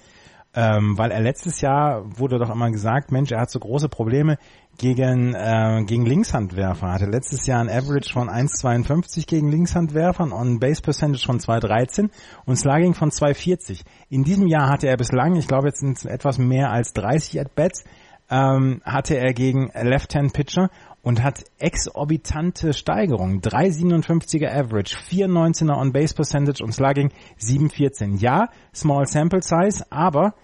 Ähm, 0.52 0.98
weil 0.98 1.12
er 1.12 1.20
letztes 1.20 1.60
Jahr 1.60 2.18
wurde 2.18 2.38
doch 2.38 2.50
immer 2.50 2.72
gesagt, 2.72 3.12
Mensch, 3.12 3.30
er 3.30 3.40
hat 3.40 3.50
so 3.50 3.60
große 3.60 3.88
Probleme 3.88 4.36
gegen, 4.78 5.32
äh, 5.34 5.84
gegen 5.86 6.04
Linkshandwerfer. 6.04 6.88
Er 6.88 6.92
hatte 6.94 7.06
letztes 7.06 7.46
Jahr 7.46 7.60
ein 7.60 7.68
Average 7.68 8.12
von 8.12 8.28
1,52 8.28 9.28
gegen 9.28 9.48
Linkshandwerfern 9.48 10.32
und 10.32 10.54
ein 10.54 10.58
Base 10.58 10.82
Percentage 10.82 11.24
von 11.24 11.38
2,13 11.38 12.10
und 12.46 12.56
Slugging 12.56 12.94
von 12.94 13.10
2,40. 13.10 13.82
In 14.08 14.24
diesem 14.24 14.48
Jahr 14.48 14.68
hatte 14.68 14.88
er 14.88 14.96
bislang, 14.96 15.36
ich 15.36 15.46
glaube 15.46 15.68
jetzt 15.68 15.80
sind 15.80 15.98
es 15.98 16.04
etwas 16.04 16.38
mehr 16.38 16.72
als 16.72 16.94
30 16.94 17.40
At-Bats, 17.40 17.84
ähm, 18.28 18.80
hatte 18.84 19.16
er 19.16 19.32
gegen 19.34 19.70
Left-Hand-Pitcher 19.74 20.70
und 21.02 21.22
hat 21.22 21.44
exorbitante 21.58 22.72
Steigerungen. 22.72 23.40
3,57er 23.40 24.50
Average, 24.50 24.96
4,19er 24.96 25.78
On-Base 25.78 26.14
Percentage 26.14 26.62
und 26.62 26.72
Slugging 26.72 27.10
7,14. 27.38 28.18
Ja, 28.18 28.48
Small 28.74 29.06
Sample 29.06 29.42
Size, 29.42 29.84
aber 29.90 30.34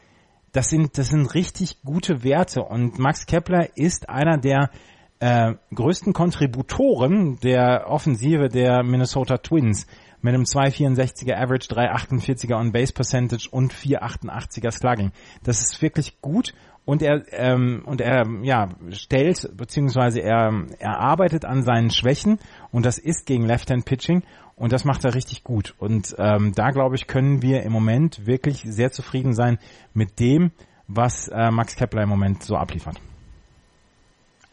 das 0.53 0.69
sind, 0.69 0.97
das 0.97 1.09
sind 1.09 1.35
richtig 1.35 1.83
gute 1.83 2.25
Werte 2.25 2.63
und 2.63 2.99
Max 2.99 3.27
Kepler 3.27 3.77
ist 3.77 4.09
einer 4.09 4.39
der 4.39 4.71
äh, 5.19 5.55
größten 5.75 6.13
Kontributoren 6.13 7.39
der 7.41 7.87
Offensive 7.89 8.49
der 8.49 8.83
Minnesota 8.83 9.39
Twins 9.39 9.87
mit 10.23 10.35
einem 10.35 10.45
2,64er 10.45 11.37
Average, 11.37 11.69
3,48er 11.69 12.59
On-Base 12.59 12.93
Percentage 12.93 13.49
und 13.51 13.73
4,88er 13.73 14.71
Slugging. 14.71 15.13
Das 15.43 15.61
ist 15.61 15.83
wirklich 15.83 16.21
gut 16.21 16.55
und 16.87 17.03
er 17.03 17.25
ähm, 17.33 17.83
und 17.85 18.01
er 18.01 18.25
ja 18.43 18.71
stellt 18.91 19.51
beziehungsweise 19.55 20.21
er 20.21 20.67
er 20.79 20.99
arbeitet 20.99 21.45
an 21.45 21.63
seinen 21.63 21.91
Schwächen 21.91 22.39
und 22.71 22.87
das 22.87 22.97
ist 22.97 23.27
gegen 23.27 23.45
Left-Hand 23.45 23.85
Pitching 23.85 24.23
Und 24.59 24.73
das 24.73 24.85
macht 24.87 25.05
er 25.05 25.15
richtig 25.15 25.45
gut. 25.45 25.75
Und 25.79 26.15
ähm, 26.19 26.53
da, 26.55 26.71
glaube 26.71 26.97
ich, 26.97 27.07
können 27.07 27.43
wir 27.43 27.63
im 27.63 27.73
Moment 27.73 28.27
wirklich 28.27 28.63
sehr 28.65 28.91
zufrieden 28.91 29.35
sein 29.35 29.59
mit 29.93 30.19
dem, 30.19 30.51
was 30.89 31.29
äh, 31.29 31.51
Max 31.51 31.77
Kepler 31.77 32.05
im 32.05 32.09
Moment 32.09 32.43
so 32.43 32.57
abliefert. 32.57 32.99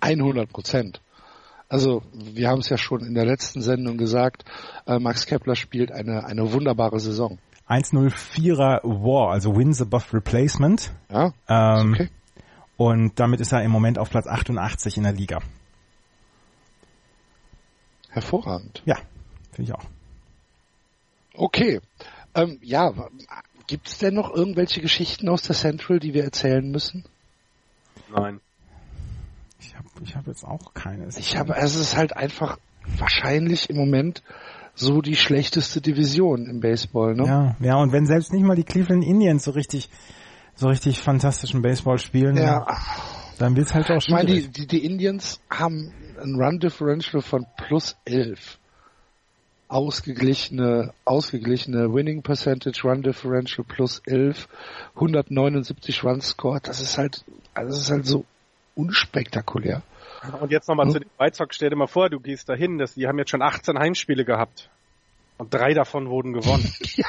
100 0.02 0.52
Prozent. 0.52 1.00
Also 1.70 2.04
wir 2.14 2.50
haben 2.50 2.60
es 2.60 2.68
ja 2.68 2.78
schon 2.78 3.06
in 3.06 3.14
der 3.14 3.26
letzten 3.26 3.62
Sendung 3.62 3.98
gesagt, 3.98 4.44
äh, 4.86 5.00
Max 5.00 5.26
Kepler 5.26 5.56
spielt 5.56 5.92
eine, 5.92 6.26
eine 6.26 6.52
wunderbare 6.52 7.00
Saison. 7.00 7.40
104er 7.70 8.84
War, 8.84 9.32
also 9.32 9.56
Wins 9.56 9.82
above 9.82 10.14
Replacement. 10.14 10.92
Ja, 11.10 11.32
ähm, 11.48 11.94
okay. 11.94 12.10
Und 12.78 13.20
damit 13.20 13.40
ist 13.40 13.52
er 13.52 13.64
im 13.64 13.72
Moment 13.72 14.00
auf 14.00 14.10
Platz 14.10 14.28
88 14.28 14.98
in 14.98 15.04
der 15.04 15.14
Liga. 15.14 15.40
Hervorragend. 18.10 18.82
Ja, 18.86 18.98
finde 19.52 19.72
ich 19.72 19.74
auch. 19.74 19.86
Okay. 21.36 21.80
Ähm, 22.36 22.60
ja, 22.62 22.94
gibt 23.68 23.88
es 23.88 23.98
denn 23.98 24.14
noch 24.14 24.34
irgendwelche 24.34 24.82
Geschichten 24.82 25.30
aus 25.30 25.44
der 25.44 25.56
Central, 25.56 26.00
die 26.00 26.14
wir 26.14 26.24
erzählen 26.24 26.70
müssen? 26.70 27.06
Nein. 28.16 28.40
Ich 29.60 29.76
habe 29.76 29.88
ich 30.04 30.16
hab 30.16 30.28
jetzt 30.28 30.44
auch 30.44 30.74
keine. 30.74 31.08
Ich 31.18 31.38
habe, 31.38 31.56
es 31.56 31.76
ist 31.76 31.96
halt 31.96 32.16
einfach 32.16 32.58
wahrscheinlich 32.98 33.70
im 33.70 33.78
Moment 33.78 34.24
so 34.76 35.02
die 35.02 35.16
schlechteste 35.16 35.82
Division 35.82 36.48
im 36.48 36.60
Baseball, 36.60 37.16
ne? 37.16 37.26
Ja, 37.26 37.56
ja, 37.60 37.76
und 37.78 37.92
wenn 37.92 38.06
selbst 38.06 38.34
nicht 38.34 38.44
mal 38.44 38.56
die 38.56 38.64
Cleveland 38.64 39.04
Indians 39.04 39.44
so 39.44 39.52
richtig, 39.52 39.90
so 40.56 40.68
richtig 40.68 40.99
fantastischen 40.99 41.62
Baseball 41.62 41.97
spielen, 41.97 42.38
ja. 42.38 42.66
dann 43.39 43.56
wird's 43.56 43.74
halt 43.74 43.86
auch 43.86 44.01
schwierig. 44.01 44.08
Ich 44.08 44.12
meine, 44.12 44.41
die, 44.41 44.47
die, 44.49 44.68
die 44.68 44.86
Indians 44.86 45.41
haben 45.49 45.93
ein 46.22 46.36
Run 46.36 46.60
Differential 46.60 47.22
von 47.22 47.45
plus 47.58 47.95
11. 48.06 48.60
Ausgeglichene, 49.68 50.93
ausgeglichene 51.04 51.91
Winning 51.91 52.22
Percentage, 52.22 52.82
Run 52.84 53.01
Differential 53.01 53.66
plus 53.66 54.01
11, 54.06 54.47
179 54.95 56.04
Run 56.04 56.22
Score, 56.22 56.60
das 56.62 56.80
ist 56.80 56.97
halt, 56.97 57.24
also 57.56 57.70
das 57.70 57.80
ist 57.80 57.91
halt 57.91 58.06
so 58.06 58.26
unspektakulär. 58.76 59.82
Und 60.39 60.51
jetzt 60.51 60.70
nochmal 60.70 60.86
hm? 60.86 60.93
zu 60.93 60.99
den 60.99 61.10
White 61.18 61.36
Sox, 61.36 61.56
stell 61.56 61.70
dir 61.70 61.76
mal 61.76 61.88
vor, 61.88 62.10
du 62.10 62.20
gehst 62.20 62.47
dahin, 62.49 62.78
das, 62.78 62.93
die 62.93 63.08
haben 63.08 63.18
jetzt 63.18 63.32
schon 63.32 63.41
18 63.41 63.78
Heimspiele 63.78 64.26
gehabt. 64.26 64.70
Und 65.38 65.54
drei 65.54 65.74
davon 65.74 66.10
wurden 66.10 66.34
gewonnen. 66.34 66.72
ja. 66.95 67.08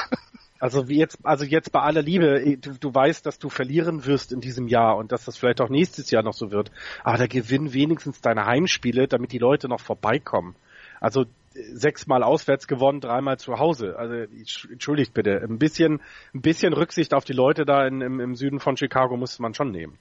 Also 0.64 0.88
wie 0.88 0.96
jetzt, 0.96 1.18
also 1.24 1.44
jetzt 1.44 1.72
bei 1.72 1.80
aller 1.80 2.00
Liebe, 2.00 2.40
eh, 2.40 2.56
du, 2.56 2.72
du 2.72 2.94
weißt, 2.94 3.26
dass 3.26 3.38
du 3.38 3.50
verlieren 3.50 4.06
wirst 4.06 4.32
in 4.32 4.40
diesem 4.40 4.66
Jahr 4.66 4.96
und 4.96 5.12
dass 5.12 5.26
das 5.26 5.36
vielleicht 5.36 5.60
auch 5.60 5.68
nächstes 5.68 6.10
Jahr 6.10 6.22
noch 6.22 6.32
so 6.32 6.50
wird. 6.50 6.70
Aber 7.02 7.18
da 7.18 7.26
gewinn 7.26 7.74
wenigstens 7.74 8.22
deine 8.22 8.46
Heimspiele, 8.46 9.06
damit 9.06 9.32
die 9.32 9.38
Leute 9.38 9.68
noch 9.68 9.80
vorbeikommen. 9.80 10.56
Also 11.00 11.26
sechsmal 11.52 12.22
auswärts 12.22 12.66
gewonnen, 12.66 13.02
dreimal 13.02 13.38
zu 13.38 13.58
Hause. 13.58 13.96
Also 13.98 14.14
entschuldigt 14.70 15.12
bitte, 15.12 15.42
ein 15.42 15.58
bisschen, 15.58 16.00
ein 16.32 16.40
bisschen 16.40 16.72
Rücksicht 16.72 17.12
auf 17.12 17.26
die 17.26 17.34
Leute 17.34 17.66
da 17.66 17.86
in, 17.86 18.00
im, 18.00 18.18
im 18.18 18.34
Süden 18.34 18.58
von 18.58 18.78
Chicago 18.78 19.18
muss 19.18 19.38
man 19.38 19.52
schon 19.52 19.70
nehmen. 19.70 19.98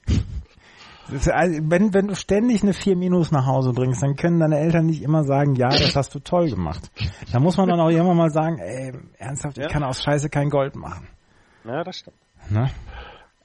Also, 1.10 1.58
wenn, 1.62 1.92
wenn 1.92 2.08
du 2.08 2.14
ständig 2.14 2.62
eine 2.62 2.72
4 2.72 2.96
Minus 2.96 3.30
nach 3.30 3.46
Hause 3.46 3.72
bringst, 3.72 4.02
dann 4.02 4.16
können 4.16 4.40
deine 4.40 4.58
Eltern 4.58 4.86
nicht 4.86 5.02
immer 5.02 5.24
sagen, 5.24 5.54
ja, 5.54 5.68
das 5.68 5.94
hast 5.96 6.14
du 6.14 6.18
toll 6.18 6.48
gemacht. 6.48 6.90
Da 7.30 7.40
muss 7.40 7.56
man 7.56 7.68
dann 7.68 7.80
auch 7.80 7.90
immer 7.90 8.14
mal 8.14 8.30
sagen, 8.30 8.58
ey, 8.58 8.92
ernsthaft, 9.18 9.58
ich 9.58 9.68
kann 9.68 9.82
aus 9.82 10.02
Scheiße 10.02 10.30
kein 10.30 10.48
Gold 10.48 10.76
machen. 10.76 11.08
Ja, 11.64 11.84
das 11.84 11.98
stimmt. 11.98 12.16
Ne? 12.50 12.70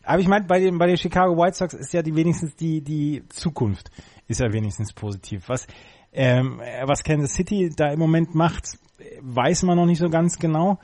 Aber 0.04 0.20
ich 0.20 0.28
meine, 0.28 0.46
bei 0.46 0.60
den, 0.60 0.78
bei 0.78 0.88
den 0.88 0.98
Chicago 0.98 1.38
White 1.38 1.58
Sox 1.58 1.74
ist 1.74 1.94
ja 1.94 2.02
die 2.02 2.16
wenigstens 2.16 2.56
die, 2.56 2.82
die 2.82 3.24
Zukunft 3.30 3.92
ist 4.28 4.40
ja 4.40 4.52
wenigstens 4.52 4.94
positiv. 4.94 5.50
Was, 5.50 5.68
ähm, 6.14 6.62
was 6.86 7.04
Kansas 7.04 7.34
City 7.34 7.70
da 7.76 7.92
im 7.92 8.00
Moment 8.00 8.36
macht, 8.36 8.78
weiß 9.22 9.64
man 9.64 9.78
noch 9.78 9.86
nicht 9.86 10.00
so 10.00 10.10
ganz 10.10 10.38
genau. 10.38 10.80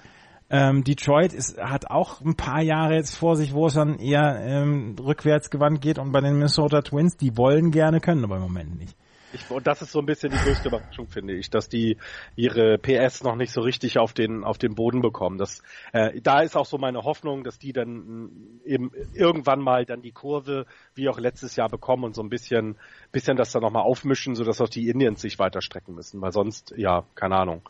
Ähm, 0.57 0.85
Detroit 0.85 1.33
ist, 1.33 1.57
hat 1.57 1.91
auch 1.91 2.21
ein 2.21 2.35
paar 2.35 2.61
Jahre 2.61 2.95
jetzt 2.95 3.15
vor 3.15 3.35
sich, 3.35 3.53
wo 3.53 3.67
es 3.67 3.73
dann 3.73 3.99
eher 3.99 4.39
ähm, 4.41 4.95
rückwärts 4.97 5.49
gewandt 5.49 5.81
geht 5.81 5.99
und 5.99 6.13
bei 6.13 6.21
den 6.21 6.35
Minnesota 6.35 6.81
Twins, 6.81 7.17
die 7.17 7.35
wollen 7.35 7.71
gerne, 7.71 7.99
können 7.99 8.23
aber 8.23 8.37
im 8.37 8.43
Moment 8.43 8.79
nicht. 8.79 8.95
Ich, 9.35 9.49
und 9.51 9.67
das 9.67 9.81
ist 9.81 9.91
so 9.91 9.99
ein 9.99 10.05
bisschen 10.05 10.31
die 10.31 10.37
größte 10.37 10.69
Überraschung, 10.69 11.07
finde 11.07 11.33
ich, 11.33 11.49
dass 11.49 11.69
die 11.69 11.97
ihre 12.35 12.77
PS 12.77 13.23
noch 13.23 13.35
nicht 13.35 13.51
so 13.51 13.61
richtig 13.61 13.99
auf 13.99 14.13
den 14.13 14.43
auf 14.43 14.57
den 14.57 14.75
Boden 14.75 15.01
bekommen. 15.01 15.37
Das, 15.37 15.61
äh, 15.93 16.19
da 16.21 16.41
ist 16.41 16.55
auch 16.55 16.65
so 16.65 16.77
meine 16.77 17.03
Hoffnung, 17.03 17.43
dass 17.43 17.59
die 17.59 17.73
dann 17.73 18.61
eben 18.65 18.91
irgendwann 19.13 19.59
mal 19.59 19.85
dann 19.85 20.01
die 20.01 20.11
Kurve, 20.11 20.65
wie 20.95 21.09
auch 21.09 21.19
letztes 21.19 21.55
Jahr 21.55 21.69
bekommen 21.69 22.03
und 22.03 22.15
so 22.15 22.23
ein 22.23 22.29
bisschen 22.29 22.77
bisschen 23.11 23.37
das 23.37 23.51
dann 23.51 23.61
nochmal 23.61 23.83
aufmischen, 23.83 24.35
sodass 24.35 24.61
auch 24.61 24.69
die 24.69 24.89
Indians 24.89 25.21
sich 25.21 25.39
weiter 25.39 25.61
strecken 25.61 25.95
müssen, 25.95 26.21
weil 26.21 26.31
sonst, 26.31 26.73
ja, 26.77 27.03
keine 27.15 27.37
Ahnung. 27.37 27.61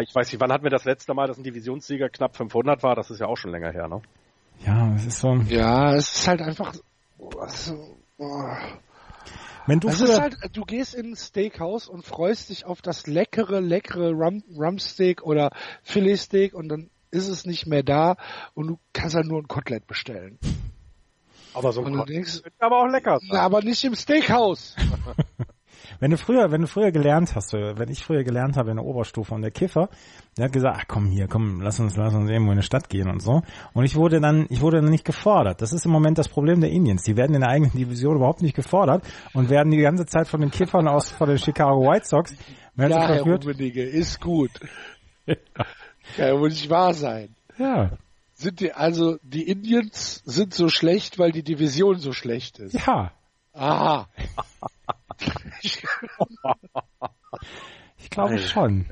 Ich 0.00 0.14
weiß 0.14 0.30
nicht, 0.30 0.40
wann 0.40 0.52
hatten 0.52 0.64
wir 0.64 0.70
das 0.70 0.84
letzte 0.84 1.14
Mal, 1.14 1.26
dass 1.26 1.38
ein 1.38 1.44
Divisionssieger 1.44 2.08
knapp 2.08 2.36
500 2.36 2.82
war? 2.82 2.94
Das 2.94 3.10
ist 3.10 3.20
ja 3.20 3.26
auch 3.26 3.36
schon 3.36 3.50
länger 3.50 3.72
her, 3.72 3.88
ne? 3.88 4.02
Ja, 4.64 4.94
es 4.94 5.06
ist 5.06 5.20
so. 5.20 5.34
Ja, 5.48 5.94
es 5.94 6.14
ist 6.14 6.28
halt 6.28 6.40
einfach. 6.40 6.74
Also, 7.38 7.96
oh. 8.18 8.42
Wenn 9.66 9.80
du, 9.80 9.88
es 9.88 10.00
ist 10.00 10.20
halt, 10.20 10.36
du 10.52 10.64
gehst 10.64 10.94
in 10.94 11.12
ein 11.12 11.16
Steakhouse 11.16 11.88
und 11.88 12.04
freust 12.04 12.50
dich 12.50 12.64
auf 12.64 12.82
das 12.82 13.06
leckere, 13.06 13.60
leckere 13.60 14.12
Rum, 14.12 14.44
Rumsteak 14.56 15.22
oder 15.22 15.50
Filetsteak 15.82 16.54
und 16.54 16.68
dann 16.68 16.90
ist 17.10 17.28
es 17.28 17.46
nicht 17.46 17.66
mehr 17.66 17.82
da 17.82 18.16
und 18.54 18.68
du 18.68 18.78
kannst 18.92 19.16
halt 19.16 19.26
nur 19.26 19.40
ein 19.40 19.48
Kotelett 19.48 19.86
bestellen. 19.86 20.38
Aber 21.52 21.72
so 21.72 21.82
ein 21.84 21.94
Kotelett 21.94 22.08
denkst, 22.08 22.42
aber 22.58 22.78
auch 22.78 22.88
lecker. 22.88 23.18
Na, 23.22 23.40
aber 23.40 23.62
nicht 23.62 23.82
im 23.84 23.94
Steakhouse. 23.94 24.76
Wenn 26.00 26.10
du 26.10 26.16
früher, 26.16 26.50
wenn 26.50 26.62
du 26.62 26.66
früher 26.66 26.90
gelernt 26.90 27.34
hast, 27.34 27.52
wenn 27.52 27.88
ich 27.88 28.04
früher 28.04 28.24
gelernt 28.24 28.56
habe 28.56 28.70
in 28.70 28.76
der 28.76 28.84
Oberstufe 28.84 29.34
und 29.34 29.42
der 29.42 29.50
Kiffer, 29.50 29.88
der 30.36 30.46
hat 30.46 30.52
gesagt, 30.52 30.76
ach 30.78 30.84
komm 30.88 31.06
hier, 31.06 31.28
komm, 31.28 31.60
lass 31.60 31.80
uns, 31.80 31.96
lass 31.96 32.14
uns 32.14 32.30
irgendwo 32.30 32.52
in 32.52 32.58
eine 32.58 32.62
Stadt 32.62 32.88
gehen 32.88 33.08
und 33.08 33.20
so. 33.20 33.42
Und 33.72 33.84
ich 33.84 33.96
wurde 33.96 34.20
dann, 34.20 34.46
ich 34.50 34.60
wurde 34.60 34.80
dann 34.80 34.90
nicht 34.90 35.04
gefordert. 35.04 35.62
Das 35.62 35.72
ist 35.72 35.86
im 35.86 35.92
Moment 35.92 36.18
das 36.18 36.28
Problem 36.28 36.60
der 36.60 36.70
Indians. 36.70 37.02
Die 37.04 37.16
werden 37.16 37.34
in 37.34 37.40
der 37.40 37.50
eigenen 37.50 37.72
Division 37.72 38.16
überhaupt 38.16 38.42
nicht 38.42 38.54
gefordert 38.54 39.04
und 39.32 39.48
werden 39.50 39.70
die 39.70 39.78
ganze 39.78 40.06
Zeit 40.06 40.28
von 40.28 40.40
den 40.40 40.50
Kiffern 40.50 40.88
aus, 40.88 41.10
von 41.10 41.28
den 41.28 41.38
Chicago 41.38 41.80
White 41.80 42.06
Sox, 42.06 42.34
werden 42.74 42.92
ja, 42.92 43.08
Herr 43.08 43.22
Rummenigge, 43.22 43.82
ist 43.82 44.20
gut. 44.20 44.50
ja. 45.26 45.34
Kann 46.16 46.28
ja 46.28 46.38
wohl 46.38 46.50
nicht 46.50 46.70
wahr 46.70 46.94
sein. 46.94 47.34
Ja. 47.58 47.90
Sind 48.34 48.60
die, 48.60 48.72
also, 48.72 49.16
die 49.22 49.48
Indians 49.48 50.22
sind 50.26 50.52
so 50.52 50.68
schlecht, 50.68 51.18
weil 51.18 51.32
die 51.32 51.42
Division 51.42 51.98
so 51.98 52.12
schlecht 52.12 52.58
ist. 52.58 52.74
Ja. 52.74 53.12
Aha. 53.54 54.08
ich 57.98 58.10
glaube 58.10 58.38
schon. 58.38 58.86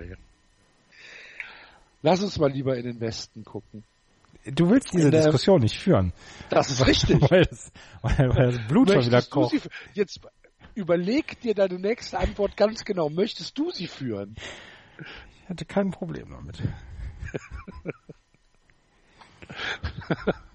Lass 2.03 2.23
uns 2.23 2.39
mal 2.39 2.51
lieber 2.51 2.77
in 2.77 2.85
den 2.85 3.01
Westen 3.01 3.45
gucken. 3.45 3.85
Du 4.45 4.69
willst 4.69 4.93
diese 4.93 5.11
der, 5.11 5.23
Diskussion 5.23 5.63
nicht 5.63 5.79
führen. 5.79 6.13
Das 6.51 6.71
ist 6.71 6.87
richtig. 6.87 7.21
Weil 7.31 7.47
das, 7.47 7.73
weil, 8.03 8.29
weil 8.29 8.53
das 8.53 8.69
Blut 8.69 8.91
schon 8.91 9.07
wieder 9.07 9.23
kocht. 9.23 9.53
Sie, 9.53 9.61
jetzt 9.95 10.21
überleg 10.75 11.41
dir 11.41 11.55
deine 11.55 11.79
nächste 11.79 12.19
Antwort 12.19 12.57
ganz 12.57 12.85
genau. 12.85 13.09
Möchtest 13.09 13.57
du 13.57 13.71
sie 13.71 13.87
führen? 13.87 14.37
Ich 14.99 15.49
hätte 15.49 15.65
kein 15.65 15.91
Problem 15.91 16.31
damit. 16.31 16.63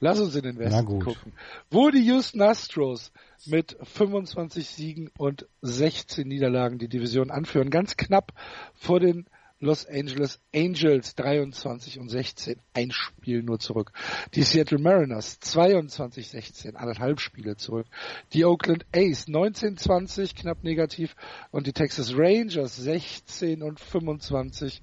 Lass 0.00 0.20
uns 0.20 0.34
in 0.34 0.42
den 0.42 0.58
Westen 0.58 1.00
gucken. 1.00 1.32
Wo 1.70 1.90
die 1.90 2.04
Houston 2.06 2.42
Astros 2.42 3.12
mit 3.46 3.76
25 3.82 4.68
Siegen 4.68 5.10
und 5.16 5.46
16 5.62 6.26
Niederlagen 6.26 6.78
die 6.78 6.88
Division 6.88 7.30
anführen, 7.30 7.70
ganz 7.70 7.96
knapp 7.96 8.32
vor 8.74 9.00
den 9.00 9.26
Los 9.62 9.86
Angeles 9.86 10.40
Angels 10.54 11.14
23 11.16 11.98
und 11.98 12.08
16, 12.08 12.58
ein 12.72 12.90
Spiel 12.92 13.42
nur 13.42 13.58
zurück. 13.58 13.92
Die 14.34 14.42
Seattle 14.42 14.78
Mariners 14.78 15.38
22 15.38 16.30
16, 16.30 16.76
anderthalb 16.76 17.20
Spiele 17.20 17.56
zurück. 17.56 17.86
Die 18.32 18.46
Oakland 18.46 18.86
A's 18.96 19.28
19 19.28 19.76
20, 19.76 20.34
knapp 20.34 20.64
negativ 20.64 21.14
und 21.50 21.66
die 21.66 21.74
Texas 21.74 22.14
Rangers 22.16 22.74
16 22.76 23.62
und 23.62 23.78
25 23.78 24.80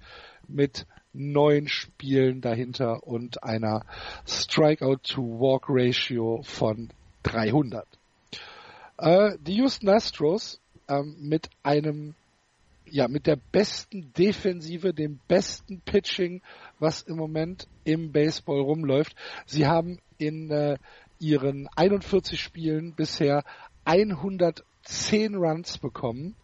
mit 0.48 0.86
neun 1.18 1.68
Spielen 1.68 2.40
dahinter 2.42 3.06
und 3.06 3.44
einer 3.44 3.86
Strikeout-to-Walk-Ratio 4.26 6.42
von 6.44 6.90
300. 7.24 7.86
Äh, 8.98 9.38
die 9.40 9.56
Houston 9.56 9.90
Astros 9.90 10.62
ähm, 10.88 11.18
mit 11.20 11.50
einem 11.64 12.14
ja, 12.90 13.10
mit 13.10 13.28
der 13.28 13.38
besten 13.52 14.14
Defensive, 14.14 14.94
dem 14.94 15.20
besten 15.28 15.82
Pitching, 15.82 16.42
was 16.80 17.02
im 17.02 17.18
Moment 17.18 17.68
im 17.84 18.14
Baseball 18.14 18.62
rumläuft. 18.62 19.14
Sie 19.46 19.68
haben 19.68 20.00
in 20.18 20.50
äh, 20.52 20.78
ihren 21.20 21.68
41 21.76 22.40
Spielen 22.40 22.94
bisher 22.94 23.44
110 23.84 25.36
Runs 25.36 25.80
bekommen 25.80 26.38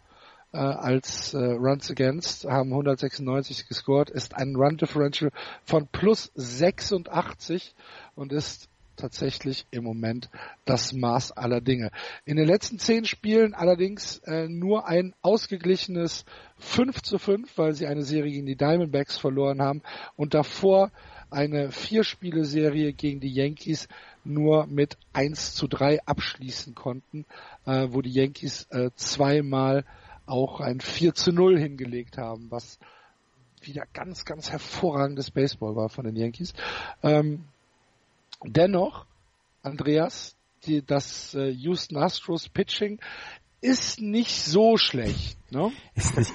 äh, 0.53 0.57
als 0.57 1.33
äh, 1.33 1.37
Runs 1.37 1.89
Against, 1.89 2.45
haben 2.45 2.69
196 2.69 3.67
gescored, 3.67 4.09
ist 4.09 4.35
ein 4.35 4.55
Run 4.55 4.77
Differential 4.77 5.31
von 5.65 5.87
plus 5.87 6.31
86 6.35 7.75
und 8.15 8.31
ist 8.31 8.69
tatsächlich 8.95 9.65
im 9.71 9.83
Moment 9.83 10.29
das 10.65 10.93
Maß 10.93 11.31
aller 11.31 11.61
Dinge. 11.61 11.91
In 12.25 12.37
den 12.37 12.47
letzten 12.47 12.79
zehn 12.79 13.05
Spielen 13.05 13.53
allerdings 13.53 14.19
äh, 14.19 14.47
nur 14.47 14.87
ein 14.87 15.13
ausgeglichenes 15.21 16.25
5 16.57 17.01
zu 17.01 17.17
5, 17.17 17.57
weil 17.57 17.73
sie 17.73 17.87
eine 17.87 18.03
Serie 18.03 18.31
gegen 18.31 18.45
die 18.45 18.55
Diamondbacks 18.55 19.17
verloren 19.17 19.61
haben 19.61 19.81
und 20.15 20.33
davor 20.33 20.91
eine 21.31 21.71
Vier-Spiele-Serie 21.71 22.93
gegen 22.93 23.19
die 23.19 23.33
Yankees 23.33 23.87
nur 24.23 24.67
mit 24.67 24.97
1 25.13 25.55
zu 25.55 25.67
3 25.67 26.05
abschließen 26.05 26.75
konnten, 26.75 27.25
äh, 27.65 27.87
wo 27.89 28.01
die 28.01 28.13
Yankees 28.13 28.67
äh, 28.69 28.91
zweimal 28.95 29.83
auch 30.25 30.59
ein 30.59 30.79
4 30.79 31.13
zu 31.13 31.31
0 31.31 31.59
hingelegt 31.59 32.17
haben, 32.17 32.49
was 32.49 32.79
wieder 33.61 33.85
ganz, 33.93 34.25
ganz 34.25 34.51
hervorragendes 34.51 35.31
Baseball 35.31 35.75
war 35.75 35.89
von 35.89 36.05
den 36.05 36.15
Yankees. 36.15 36.53
Ähm, 37.01 37.45
dennoch, 38.43 39.05
Andreas, 39.61 40.35
die, 40.65 40.85
das 40.85 41.33
äh, 41.33 41.49
Houston 41.49 41.97
Astros 41.97 42.49
Pitching 42.49 42.99
ist 43.63 44.01
nicht 44.01 44.43
so 44.43 44.77
schlecht. 44.77 45.37
Ne? 45.51 45.71
Ist, 45.95 46.17
nicht, 46.17 46.33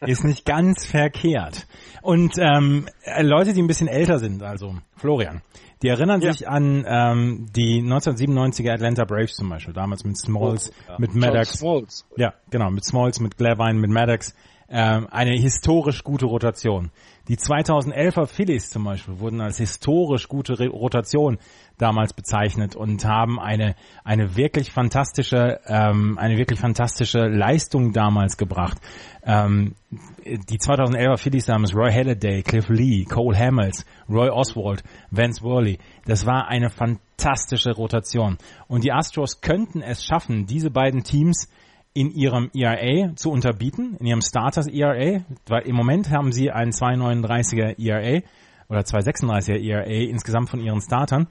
ist 0.00 0.24
nicht 0.24 0.44
ganz 0.44 0.86
verkehrt. 0.86 1.66
Und 2.02 2.38
ähm, 2.38 2.86
Leute, 3.20 3.52
die 3.52 3.60
ein 3.60 3.66
bisschen 3.66 3.88
älter 3.88 4.18
sind, 4.18 4.42
also 4.42 4.76
Florian, 4.96 5.42
die 5.82 5.88
erinnern 5.88 6.20
ja. 6.20 6.32
sich 6.32 6.48
an 6.48 6.84
ähm, 6.86 7.46
die 7.54 7.82
1997er 7.82 8.72
Atlanta 8.72 9.04
Braves 9.04 9.34
zum 9.34 9.48
Beispiel, 9.48 9.74
damals 9.74 10.04
mit 10.04 10.16
Smalls, 10.16 10.70
oh, 10.70 10.92
ja. 10.92 10.96
mit 10.98 11.14
Maddox. 11.14 11.58
Smalls. 11.58 12.06
Ja, 12.16 12.34
genau, 12.50 12.70
mit 12.70 12.84
Smalls, 12.84 13.20
mit 13.20 13.36
Glavine, 13.36 13.78
mit 13.78 13.90
Maddox. 13.90 14.34
Ähm, 14.72 15.08
eine 15.10 15.32
historisch 15.36 16.04
gute 16.04 16.26
Rotation. 16.26 16.92
Die 17.26 17.36
2011er 17.36 18.26
Phillies 18.26 18.70
zum 18.70 18.84
Beispiel 18.84 19.18
wurden 19.18 19.40
als 19.40 19.58
historisch 19.58 20.28
gute 20.28 20.54
Rotation 20.68 21.38
damals 21.76 22.12
bezeichnet 22.12 22.76
und 22.76 23.04
haben 23.04 23.40
eine 23.40 23.74
eine 24.04 24.36
wirklich 24.36 24.70
fantastische 24.70 25.58
ähm, 25.66 26.18
eine 26.18 26.38
wirklich 26.38 26.60
fantastische 26.60 27.26
Leistung 27.26 27.92
damals 27.92 28.36
gebracht. 28.36 28.78
Ähm, 29.24 29.74
die 29.90 30.58
2011er 30.58 31.16
Phillies 31.18 31.46
damals 31.46 31.74
Roy 31.74 31.90
Halladay, 31.90 32.42
Cliff 32.42 32.68
Lee, 32.68 33.04
Cole 33.04 33.36
Hamels, 33.36 33.84
Roy 34.08 34.28
Oswald, 34.28 34.84
Vance 35.10 35.42
Worley. 35.42 35.78
Das 36.04 36.26
war 36.26 36.46
eine 36.46 36.70
fantastische 36.70 37.72
Rotation 37.72 38.38
und 38.68 38.84
die 38.84 38.92
Astros 38.92 39.40
könnten 39.40 39.82
es 39.82 40.04
schaffen, 40.04 40.46
diese 40.46 40.70
beiden 40.70 41.02
Teams 41.02 41.48
in 42.00 42.12
ihrem 42.12 42.50
ERA 42.54 43.14
zu 43.14 43.30
unterbieten, 43.30 43.94
in 44.00 44.06
ihrem 44.06 44.22
Starters 44.22 44.66
ERA, 44.66 45.20
weil 45.46 45.62
im 45.66 45.76
Moment 45.76 46.08
haben 46.10 46.32
sie 46.32 46.50
einen 46.50 46.72
2,39er 46.72 47.78
ERA 47.78 48.22
oder 48.70 48.80
2,36er 48.80 49.58
ERA 49.60 49.84
insgesamt 49.84 50.48
von 50.48 50.60
ihren 50.60 50.80
Startern. 50.80 51.28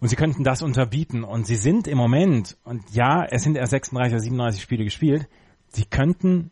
Und 0.00 0.08
sie 0.08 0.16
könnten 0.16 0.42
das 0.42 0.62
unterbieten. 0.62 1.22
Und 1.22 1.46
sie 1.46 1.54
sind 1.54 1.86
im 1.86 1.98
Moment, 1.98 2.56
und 2.64 2.82
ja, 2.90 3.24
es 3.30 3.44
sind 3.44 3.56
erst 3.56 3.70
36 3.70 4.12
oder 4.12 4.20
37 4.20 4.60
Spiele 4.60 4.82
gespielt, 4.82 5.28
sie 5.68 5.84
könnten 5.84 6.50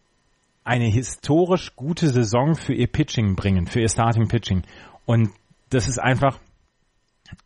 eine 0.62 0.86
historisch 0.86 1.74
gute 1.74 2.10
Saison 2.10 2.54
für 2.54 2.72
ihr 2.72 2.86
Pitching 2.86 3.34
bringen, 3.34 3.66
für 3.66 3.80
ihr 3.80 3.88
Starting 3.88 4.28
Pitching. 4.28 4.62
Und 5.06 5.30
das 5.70 5.88
ist 5.88 5.98
einfach 5.98 6.38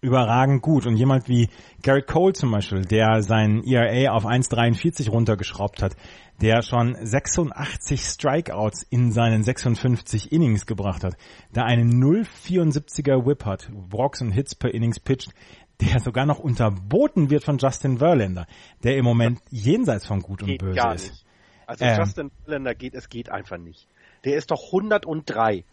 überragend 0.01 0.63
gut. 0.63 0.87
Und 0.87 0.97
jemand 0.97 1.29
wie 1.29 1.49
Garrett 1.83 2.07
Cole 2.07 2.33
zum 2.33 2.51
Beispiel, 2.51 2.83
der 2.83 3.23
sein 3.23 3.63
ERA 3.65 4.13
auf 4.13 4.25
1,43 4.25 5.11
runtergeschraubt 5.11 5.83
hat, 5.83 5.97
der 6.41 6.63
schon 6.63 6.97
86 7.01 8.01
Strikeouts 8.01 8.85
in 8.91 9.13
seinen 9.13 9.43
56 9.43 10.33
Innings 10.33 10.67
gebracht 10.67 11.05
hat, 11.05 11.17
der 11.55 11.65
einen 11.65 12.03
0,74er 12.03 13.27
Whip 13.27 13.45
hat, 13.45 13.71
Walks 13.73 14.21
und 14.21 14.31
Hits 14.31 14.55
per 14.55 14.73
Innings 14.73 15.01
pitcht, 15.01 15.33
der 15.81 16.01
sogar 16.01 16.27
noch 16.27 16.39
unterboten 16.39 17.31
wird 17.31 17.45
von 17.45 17.59
Justin 17.59 17.99
Verlander, 17.99 18.47
der 18.83 18.97
im 18.97 19.05
Moment 19.05 19.41
jenseits 19.51 20.07
von 20.07 20.21
Gut 20.21 20.43
und 20.43 20.59
Böse 20.59 20.81
ist. 20.95 21.25
Also 21.67 21.85
ähm, 21.85 21.99
Justin 21.99 22.31
Verlander 22.45 22.75
geht, 22.75 22.95
es 22.95 23.09
geht 23.09 23.31
einfach 23.31 23.59
nicht. 23.59 23.87
Der 24.25 24.37
ist 24.37 24.51
doch 24.51 24.67
103 24.67 25.65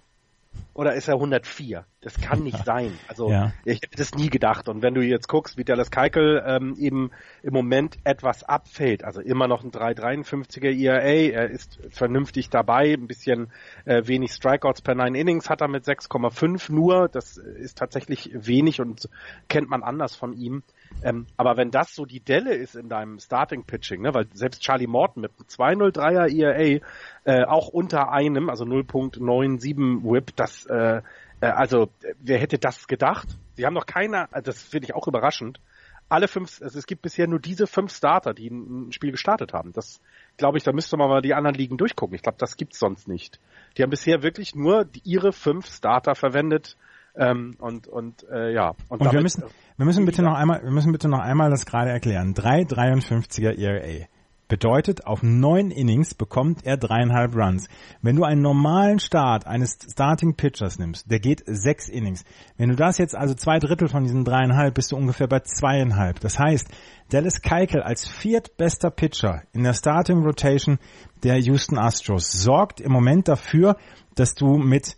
oder 0.74 0.94
ist 0.94 1.08
er 1.08 1.16
104? 1.16 1.86
Das 2.02 2.20
kann 2.20 2.44
nicht 2.44 2.66
sein. 2.66 2.92
Also 3.08 3.32
ja. 3.32 3.54
ich 3.64 3.82
hätte 3.82 3.98
das 3.98 4.14
nie 4.14 4.30
gedacht. 4.30 4.68
Und 4.68 4.82
wenn 4.82 4.94
du 4.94 5.02
jetzt 5.02 5.28
guckst, 5.28 5.58
wie 5.58 5.64
Dallas 5.64 5.90
Keikel 5.90 6.44
ähm, 6.46 6.76
eben 6.78 7.12
im 7.42 7.54
Moment 7.54 7.98
etwas 8.04 8.44
abfällt, 8.44 9.04
also 9.04 9.22
immer 9.22 9.48
noch 9.48 9.64
ein 9.64 9.72
3,53er 9.72 10.78
ERA, 10.78 11.34
er 11.34 11.50
ist 11.50 11.80
vernünftig 11.90 12.50
dabei, 12.50 12.94
ein 12.94 13.08
bisschen 13.08 13.52
äh, 13.86 14.06
wenig 14.06 14.34
Strikeouts 14.34 14.82
per 14.82 14.96
9 14.96 15.16
Innings 15.16 15.50
hat 15.50 15.62
er 15.62 15.70
mit 15.70 15.86
6,5 15.86 16.72
nur. 16.72 17.08
Das 17.08 17.38
ist 17.38 17.78
tatsächlich 17.78 18.32
wenig 18.34 18.82
und 18.82 19.10
kennt 19.48 19.70
man 19.70 19.82
anders 19.82 20.16
von 20.16 20.34
ihm. 20.34 20.62
Ähm, 21.04 21.28
aber 21.38 21.58
wenn 21.58 21.72
das 21.72 21.94
so 21.94 22.06
die 22.06 22.20
Delle 22.20 22.54
ist 22.54 22.76
in 22.76 22.90
deinem 22.90 23.20
Starting 23.20 23.64
Pitching, 23.64 24.02
ne, 24.02 24.14
weil 24.14 24.28
selbst 24.34 24.62
Charlie 24.62 24.88
Morton 24.88 25.22
mit 25.22 25.32
203er 25.34 26.34
ERA 26.34 26.82
äh, 27.26 27.46
auch 27.46 27.68
unter 27.68 28.12
einem, 28.12 28.50
also 28.50 28.66
0.97 28.66 30.04
Whip, 30.04 30.36
das 30.36 30.66
äh, 30.66 31.02
äh, 31.42 31.48
also 31.48 31.90
wer 32.20 32.40
hätte 32.40 32.58
das 32.58 32.88
gedacht? 32.88 33.28
Sie 33.56 33.66
haben 33.66 33.74
noch 33.74 33.86
keiner, 33.86 34.28
also 34.32 34.52
das 34.52 34.64
finde 34.64 34.86
ich 34.86 34.96
auch 34.96 35.08
überraschend. 35.08 35.60
Alle 36.08 36.28
fünf, 36.28 36.62
also 36.62 36.78
es 36.78 36.86
gibt 36.86 37.02
bisher 37.02 37.28
nur 37.28 37.40
diese 37.40 37.66
fünf 37.66 37.92
Starter, 37.92 38.34
die 38.34 38.50
ein 38.50 38.92
Spiel 38.92 39.12
gestartet 39.12 39.54
haben. 39.54 39.74
Das 39.74 40.02
glaube 40.38 40.58
ich, 40.58 40.64
da 40.64 40.72
müsste 40.72 40.98
man 40.98 41.10
mal 41.10 41.22
die 41.22 41.34
anderen 41.34 41.56
Ligen 41.56 41.78
durchgucken. 41.78 42.16
Ich 42.16 42.22
glaube, 42.22 42.38
das 42.38 42.58
gibt's 42.58 42.78
sonst 42.78 43.08
nicht. 43.08 43.40
Die 43.76 43.82
haben 43.84 43.90
bisher 43.90 44.22
wirklich 44.22 44.54
nur 44.54 44.88
ihre 45.04 45.34
fünf 45.34 45.66
Starter 45.66 46.14
verwendet 46.14 46.78
ähm, 47.18 47.56
und 47.60 47.88
und 47.88 48.26
äh, 48.30 48.54
ja. 48.54 48.76
Und, 48.90 49.00
und 49.00 49.06
damit, 49.06 49.14
wir 49.14 49.22
müssen 49.22 49.44
wir 49.78 49.86
müssen 49.86 50.06
bitte 50.06 50.22
noch 50.22 50.34
einmal 50.34 50.64
wir 50.64 50.72
müssen 50.72 50.92
bitte 50.92 51.08
noch 51.08 51.20
einmal 51.20 51.50
das 51.50 51.66
gerade 51.66 51.90
erklären. 51.92 52.34
3,53er 52.34 53.58
ERA 53.58 54.08
bedeutet 54.48 55.08
auf 55.08 55.24
neun 55.24 55.72
Innings 55.72 56.14
bekommt 56.14 56.66
er 56.66 56.78
dreieinhalb 56.78 57.36
Runs. 57.36 57.68
Wenn 58.02 58.16
du 58.16 58.24
einen 58.24 58.42
normalen 58.42 59.00
Start 59.00 59.48
eines 59.48 59.78
Starting 59.92 60.36
Pitchers 60.36 60.78
nimmst, 60.78 61.10
der 61.10 61.20
geht 61.20 61.44
sechs 61.46 61.90
Innings. 61.90 62.24
Wenn 62.58 62.70
du 62.70 62.76
das 62.76 62.98
jetzt 62.98 63.16
also 63.16 63.34
zwei 63.34 63.60
Drittel 63.60 63.88
von 63.88 64.04
diesen 64.04 64.24
dreieinhalb 64.24 64.76
bist 64.76 64.92
du 64.92 64.98
ungefähr 64.98 65.28
bei 65.28 65.40
zweieinhalb. 65.40 66.20
Das 66.20 66.38
heißt, 66.38 66.68
Dallas 67.10 67.42
Keuchel 67.42 67.82
als 67.82 68.08
viertbester 68.08 68.92
Pitcher 68.92 69.44
in 69.54 69.64
der 69.64 69.74
Starting 69.74 70.24
Rotation 70.24 70.80
der 71.24 71.38
Houston 71.40 71.78
Astros 71.78 72.32
sorgt 72.32 72.82
im 72.82 72.92
Moment 72.92 73.28
dafür, 73.28 73.78
dass 74.16 74.36
du 74.36 74.58
mit 74.58 74.96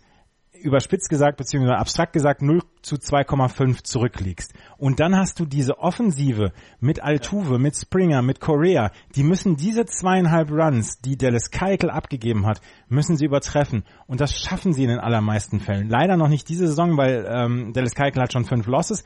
überspitzt 0.62 1.08
gesagt, 1.08 1.36
beziehungsweise 1.36 1.78
abstrakt 1.78 2.12
gesagt 2.12 2.42
0 2.42 2.60
zu 2.82 2.96
2,5 2.96 3.84
zurückliegst. 3.84 4.52
Und 4.76 5.00
dann 5.00 5.16
hast 5.16 5.40
du 5.40 5.46
diese 5.46 5.78
Offensive 5.78 6.52
mit 6.80 7.02
Altuve, 7.02 7.58
mit 7.58 7.76
Springer, 7.76 8.22
mit 8.22 8.40
Correa, 8.40 8.90
die 9.14 9.22
müssen 9.22 9.56
diese 9.56 9.86
zweieinhalb 9.86 10.50
Runs, 10.50 11.00
die 11.00 11.16
Dallas 11.16 11.50
Keuchel 11.50 11.90
abgegeben 11.90 12.46
hat, 12.46 12.60
müssen 12.88 13.16
sie 13.16 13.24
übertreffen. 13.24 13.84
Und 14.06 14.20
das 14.20 14.38
schaffen 14.38 14.72
sie 14.72 14.84
in 14.84 14.90
den 14.90 15.00
allermeisten 15.00 15.60
Fällen. 15.60 15.88
Leider 15.88 16.16
noch 16.16 16.28
nicht 16.28 16.48
diese 16.48 16.66
Saison, 16.66 16.96
weil 16.96 17.26
ähm, 17.28 17.72
Dallas 17.72 17.94
Keuchel 17.94 18.22
hat 18.22 18.32
schon 18.32 18.44
fünf 18.44 18.66
Losses. 18.66 19.04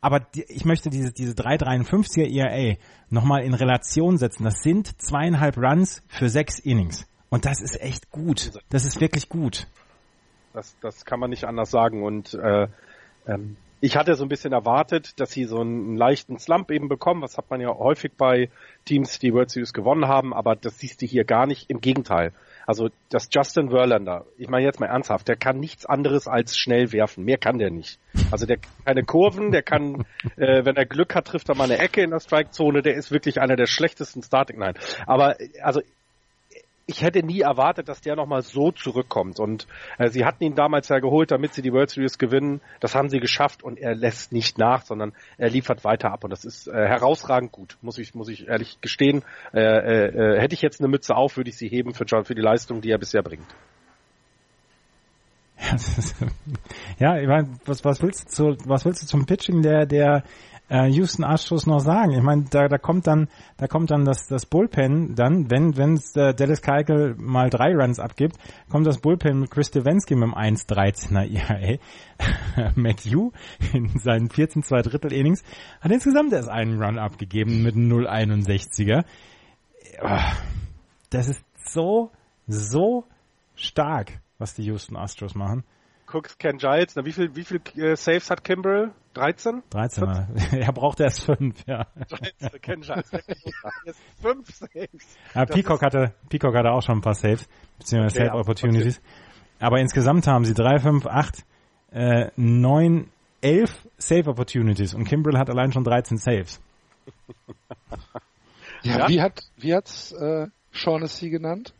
Aber 0.00 0.20
die, 0.20 0.44
ich 0.48 0.64
möchte 0.64 0.88
diese, 0.90 1.12
diese 1.12 1.34
3,53er 1.34 2.26
ERA 2.26 2.76
nochmal 3.10 3.42
in 3.42 3.54
Relation 3.54 4.16
setzen. 4.16 4.44
Das 4.44 4.62
sind 4.62 5.00
zweieinhalb 5.00 5.58
Runs 5.58 6.02
für 6.08 6.28
sechs 6.28 6.58
Innings. 6.58 7.06
Und 7.28 7.44
das 7.44 7.60
ist 7.60 7.80
echt 7.80 8.10
gut. 8.10 8.52
Das 8.70 8.84
ist 8.84 9.00
wirklich 9.00 9.28
gut. 9.28 9.66
Das, 10.52 10.76
das 10.80 11.04
kann 11.04 11.20
man 11.20 11.30
nicht 11.30 11.44
anders 11.44 11.70
sagen. 11.70 12.02
Und 12.02 12.34
äh, 12.34 12.68
ähm, 13.26 13.56
ich 13.82 13.96
hatte 13.96 14.14
so 14.14 14.24
ein 14.24 14.28
bisschen 14.28 14.52
erwartet, 14.52 15.18
dass 15.20 15.32
sie 15.32 15.44
so 15.44 15.60
einen 15.60 15.96
leichten 15.96 16.38
Slump 16.38 16.70
eben 16.70 16.88
bekommen. 16.88 17.22
Das 17.22 17.38
hat 17.38 17.50
man 17.50 17.60
ja 17.60 17.68
häufig 17.68 18.12
bei 18.16 18.50
Teams, 18.84 19.18
die 19.18 19.32
World 19.32 19.50
Series 19.50 19.72
gewonnen 19.72 20.06
haben, 20.06 20.34
aber 20.34 20.54
das 20.54 20.78
siehst 20.78 21.00
du 21.00 21.06
hier 21.06 21.24
gar 21.24 21.46
nicht. 21.46 21.70
Im 21.70 21.80
Gegenteil. 21.80 22.32
Also 22.66 22.90
das 23.08 23.28
Justin 23.32 23.70
Verlander, 23.70 24.26
ich 24.36 24.48
meine 24.48 24.66
jetzt 24.66 24.80
mal 24.80 24.86
ernsthaft, 24.86 25.28
der 25.28 25.36
kann 25.36 25.58
nichts 25.58 25.86
anderes 25.86 26.28
als 26.28 26.58
schnell 26.58 26.92
werfen. 26.92 27.24
Mehr 27.24 27.38
kann 27.38 27.58
der 27.58 27.70
nicht. 27.70 27.98
Also 28.30 28.44
der 28.44 28.58
kann 28.58 28.70
keine 28.84 29.02
Kurven, 29.04 29.50
der 29.50 29.62
kann, 29.62 30.04
äh, 30.36 30.64
wenn 30.64 30.76
er 30.76 30.84
Glück 30.84 31.14
hat, 31.14 31.26
trifft 31.26 31.48
er 31.48 31.56
mal 31.56 31.64
eine 31.64 31.78
Ecke 31.78 32.02
in 32.02 32.10
der 32.10 32.20
Strikezone. 32.20 32.82
Der 32.82 32.94
ist 32.94 33.10
wirklich 33.10 33.40
einer 33.40 33.56
der 33.56 33.66
schlechtesten 33.66 34.22
Starting. 34.22 34.58
Nein, 34.58 34.74
aber 35.06 35.36
also 35.62 35.80
ich 36.90 37.02
hätte 37.02 37.22
nie 37.22 37.40
erwartet, 37.40 37.88
dass 37.88 38.00
der 38.00 38.16
nochmal 38.16 38.42
so 38.42 38.72
zurückkommt. 38.72 39.38
Und 39.38 39.68
äh, 39.98 40.08
sie 40.08 40.24
hatten 40.24 40.42
ihn 40.42 40.56
damals 40.56 40.88
ja 40.88 40.98
geholt, 40.98 41.30
damit 41.30 41.54
sie 41.54 41.62
die 41.62 41.72
World 41.72 41.90
Series 41.90 42.18
gewinnen. 42.18 42.60
Das 42.80 42.96
haben 42.96 43.08
sie 43.08 43.20
geschafft 43.20 43.62
und 43.62 43.78
er 43.78 43.94
lässt 43.94 44.32
nicht 44.32 44.58
nach, 44.58 44.82
sondern 44.82 45.12
er 45.38 45.50
liefert 45.50 45.84
weiter 45.84 46.10
ab. 46.10 46.24
Und 46.24 46.30
das 46.30 46.44
ist 46.44 46.66
äh, 46.66 46.72
herausragend 46.72 47.52
gut, 47.52 47.78
muss 47.80 47.98
ich, 47.98 48.14
muss 48.14 48.28
ich 48.28 48.48
ehrlich 48.48 48.80
gestehen. 48.80 49.22
Äh, 49.54 49.60
äh, 49.60 50.06
äh 50.08 50.40
hätte 50.40 50.54
ich 50.54 50.62
jetzt 50.62 50.80
eine 50.80 50.88
Mütze 50.88 51.14
auf, 51.14 51.36
würde 51.36 51.50
ich 51.50 51.56
sie 51.56 51.68
heben 51.68 51.94
für, 51.94 52.06
für 52.06 52.34
die 52.34 52.42
Leistung, 52.42 52.80
die 52.80 52.90
er 52.90 52.98
bisher 52.98 53.22
bringt. 53.22 53.46
ja, 56.98 57.18
ich 57.18 57.28
meine, 57.28 57.48
was, 57.66 57.84
was 57.84 58.02
willst 58.02 58.36
du 58.38 58.56
was 58.64 58.84
willst 58.86 59.02
du 59.02 59.06
zum 59.06 59.26
Pitching 59.26 59.60
der 59.62 59.84
der 59.84 60.24
äh, 60.70 60.86
Houston 60.86 61.24
Astros 61.24 61.66
noch 61.66 61.80
sagen? 61.80 62.12
Ich 62.12 62.22
meine, 62.22 62.44
da, 62.48 62.68
da 62.68 62.78
kommt 62.78 63.06
dann, 63.06 63.28
da 63.58 63.66
kommt 63.66 63.90
dann 63.90 64.04
das, 64.04 64.26
das 64.28 64.46
Bullpen 64.46 65.14
dann, 65.14 65.50
wenn, 65.50 65.76
wenn 65.76 66.00
äh, 66.14 66.32
Dallas 66.32 66.62
Keuchel 66.62 67.16
mal 67.18 67.50
drei 67.50 67.74
Runs 67.74 67.98
abgibt, 67.98 68.36
kommt 68.70 68.86
das 68.86 68.98
Bullpen 68.98 69.40
mit 69.40 69.50
Chris 69.50 69.68
Stevenski 69.68 70.14
mit 70.14 70.28
dem 70.28 70.34
1-13er 70.34 71.28
ERA. 71.28 71.78
Matthew 72.76 73.32
in 73.72 73.98
seinen 73.98 74.30
14 74.30 74.62
2 74.62 74.82
Drittel 74.82 75.12
Innings 75.12 75.42
hat 75.80 75.90
insgesamt 75.90 76.32
erst 76.32 76.48
einen 76.48 76.82
Run 76.82 76.98
abgegeben 76.98 77.62
mit 77.62 77.74
0-61er. 77.74 79.04
Das 81.10 81.28
ist 81.28 81.44
so, 81.56 82.10
so 82.46 83.04
stark, 83.54 84.20
was 84.38 84.54
die 84.54 84.64
Houston 84.64 84.96
Astros 84.96 85.34
machen. 85.34 85.64
Cooks, 86.12 86.38
Ken 86.38 86.58
Giles, 86.58 86.96
na, 86.96 87.04
wie 87.04 87.12
viel, 87.12 87.34
wie 87.36 87.44
viel 87.44 87.60
äh, 87.76 87.96
Saves 87.96 88.30
hat 88.30 88.44
Kimbrell? 88.44 88.92
13? 89.14 89.62
13. 89.70 90.08
er 90.52 90.72
braucht 90.72 91.00
erst 91.00 91.24
fünf, 91.24 91.64
ja. 91.66 91.86
13, 92.08 92.60
Ken 92.60 92.80
Giles, 92.80 93.10
fünf 94.20 94.50
Saves. 94.54 95.16
Ja, 95.34 95.46
Peacock 95.46 95.82
hatte, 95.82 96.14
Peacock 96.28 96.54
hatte 96.54 96.70
auch 96.70 96.82
schon 96.82 96.98
ein 96.98 97.02
paar 97.02 97.14
Saves, 97.14 97.48
beziehungsweise 97.78 98.16
okay, 98.16 98.26
Save 98.26 98.36
ja, 98.36 98.40
Opportunities. 98.40 98.98
Okay. 98.98 99.64
Aber 99.64 99.78
insgesamt 99.78 100.26
haben 100.26 100.44
sie 100.44 100.54
drei, 100.54 100.78
fünf, 100.78 101.06
acht, 101.06 101.44
äh, 101.92 102.30
neun, 102.36 103.10
elf 103.40 103.86
Save 103.98 104.28
Opportunities 104.30 104.94
und 104.94 105.04
Kimbrell 105.04 105.38
hat 105.38 105.50
allein 105.50 105.72
schon 105.72 105.84
13 105.84 106.18
Saves. 106.18 106.60
ja, 108.82 108.98
ja, 108.98 109.08
wie 109.08 109.20
hat, 109.20 109.42
wie 109.56 109.74
hat's, 109.74 110.12
äh, 110.12 110.48
Shaughnessy 110.72 111.30
genannt? 111.30 111.74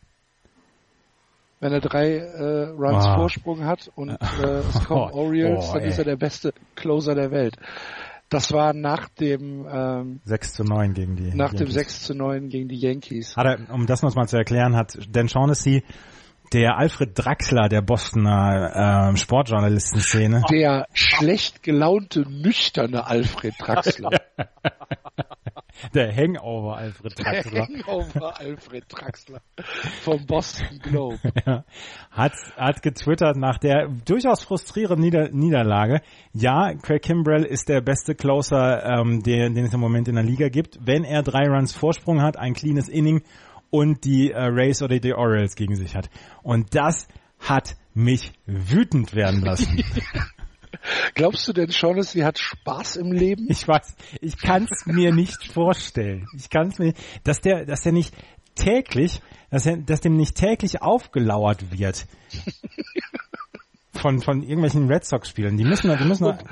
Wenn 1.61 1.73
er 1.73 1.81
drei 1.81 2.17
äh, 2.17 2.69
Runs 2.71 3.07
oh. 3.07 3.15
Vorsprung 3.17 3.65
hat 3.65 3.91
und 3.95 4.11
äh, 4.11 4.15
es 4.15 4.85
kommen 4.87 5.11
oh, 5.13 5.19
Orioles, 5.19 5.69
oh, 5.71 5.75
dann 5.75 5.85
ist 5.85 5.99
er 5.99 6.05
der 6.05 6.17
beste 6.17 6.53
Closer 6.75 7.15
der 7.15 7.31
Welt. 7.31 7.57
Das 8.31 8.53
war 8.53 8.73
nach 8.73 9.09
dem 9.09 9.67
ähm, 9.71 10.21
6 10.25 10.55
zu 10.55 10.65
9 10.65 10.95
gegen 10.95 11.17
die 11.17 11.35
nach 11.35 11.53
Yankees. 11.53 11.59
dem 11.59 11.71
6 11.71 12.03
zu 12.05 12.15
9 12.15 12.49
gegen 12.49 12.69
die 12.69 12.79
Yankees. 12.79 13.37
Hat 13.37 13.47
er, 13.47 13.75
um 13.75 13.87
das 13.87 14.03
noch 14.03 14.15
mal 14.15 14.29
zu 14.29 14.37
erklären, 14.37 14.77
hat 14.77 14.97
Dan 15.11 15.29
Shaughnessy 15.29 15.83
der 16.53 16.79
Alfred 16.79 17.11
Draxler 17.17 17.69
der 17.69 17.83
Bostoner 17.83 19.13
äh, 19.13 19.17
Sportjournalistenszene. 19.17 20.43
Der 20.51 20.87
schlecht 20.93 21.63
gelaunte, 21.63 22.21
nüchterne 22.29 23.07
Alfred 23.07 23.55
Draxler. 23.59 24.11
Der 25.95 26.15
Hangover 26.15 26.77
Alfred 26.77 27.17
Traxler. 27.17 27.67
Der 27.67 27.67
Hangover 27.67 28.41
Alfred 28.41 28.89
Traxler 28.89 29.41
vom 30.03 30.27
Boston 30.27 30.79
Globe. 30.83 31.19
Ja. 31.47 31.65
Hat, 32.11 32.33
hat 32.57 32.83
getwittert 32.83 33.37
nach 33.37 33.59
der 33.59 33.89
durchaus 34.05 34.45
frustrierenden 34.45 35.01
Nieder 35.01 35.31
Niederlage. 35.31 36.03
Ja, 36.33 36.75
Craig 36.75 37.03
Kimbrell 37.03 37.45
ist 37.45 37.69
der 37.69 37.81
beste 37.81 38.15
Closer, 38.15 38.85
ähm, 38.85 39.23
den, 39.23 39.55
den 39.55 39.65
es 39.65 39.73
im 39.73 39.81
Moment 39.81 40.09
in 40.09 40.17
der 40.17 40.25
Liga 40.25 40.49
gibt. 40.49 40.79
Wenn 40.85 41.05
er 41.05 41.23
drei 41.23 41.49
Runs 41.49 41.75
Vorsprung 41.75 42.21
hat, 42.21 42.37
ein 42.37 42.55
cleanes 42.55 42.89
Inning 42.89 43.23
und 43.71 44.05
die 44.05 44.33
äh, 44.33 44.39
Rays 44.39 44.83
oder 44.83 44.99
die 44.99 45.15
Orioles 45.15 45.55
gegen 45.55 45.77
sich 45.77 45.95
hat. 45.95 46.11
Und 46.43 46.75
das 46.75 47.09
hat 47.39 47.77
mich 47.95 48.33
wütend 48.47 49.15
werden 49.15 49.41
lassen. 49.41 49.83
Glaubst 51.15 51.47
du 51.49 51.53
denn 51.53 51.73
schon, 51.73 52.03
sie 52.03 52.25
hat 52.25 52.39
Spaß 52.39 52.97
im 52.97 53.13
Leben? 53.13 53.47
Ich 53.49 53.67
weiß, 53.67 53.95
ich 54.21 54.39
kann 54.39 54.67
es 54.71 54.87
mir 54.87 55.13
nicht 55.13 55.53
vorstellen. 55.53 56.27
Ich 56.37 56.51
kann 56.51 56.69
es 56.69 56.79
mir, 56.79 56.95
dass 57.25 57.41
der, 57.41 57.65
dass 57.67 57.83
der 57.83 57.93
nicht 57.93 58.15
täglich, 58.55 59.21
dass, 59.51 59.67
er, 59.67 59.79
dass 59.79 60.01
dem 60.01 60.17
nicht 60.17 60.37
täglich 60.37 60.83
aufgelauert 60.83 61.79
wird 61.79 62.07
von 63.93 64.21
von 64.21 64.43
irgendwelchen 64.43 64.89
Red 64.89 65.05
Sox 65.05 65.29
Spielen. 65.29 65.57
Die 65.57 65.65
müssen, 65.65 65.97
die 65.97 66.05
müssen. 66.05 66.25
Und, 66.25 66.45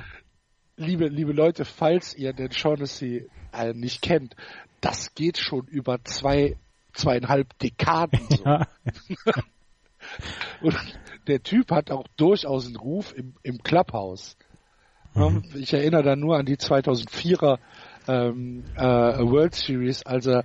liebe 0.76 1.08
liebe 1.08 1.32
Leute, 1.32 1.64
falls 1.64 2.14
ihr 2.14 2.32
den 2.32 2.52
Shaughnessy 2.52 3.28
äh, 3.52 3.72
nicht 3.72 4.02
kennt, 4.02 4.36
das 4.80 5.14
geht 5.14 5.38
schon 5.38 5.66
über 5.66 6.02
zwei 6.04 6.56
zweieinhalb 6.92 7.58
Dekaden. 7.58 8.20
So. 8.28 8.44
Ja. 8.44 8.66
Und 10.60 10.76
der 11.28 11.42
Typ 11.42 11.70
hat 11.70 11.90
auch 11.90 12.06
durchaus 12.16 12.66
einen 12.66 12.76
Ruf 12.76 13.14
im, 13.16 13.34
im 13.42 13.62
Clubhouse. 13.62 14.36
Mhm. 15.14 15.44
Ich 15.54 15.72
erinnere 15.72 16.02
da 16.02 16.16
nur 16.16 16.36
an 16.36 16.46
die 16.46 16.56
2004er 16.56 17.58
ähm, 18.06 18.64
äh, 18.76 18.82
World 18.82 19.54
Series, 19.54 20.02
als 20.04 20.26
er 20.26 20.44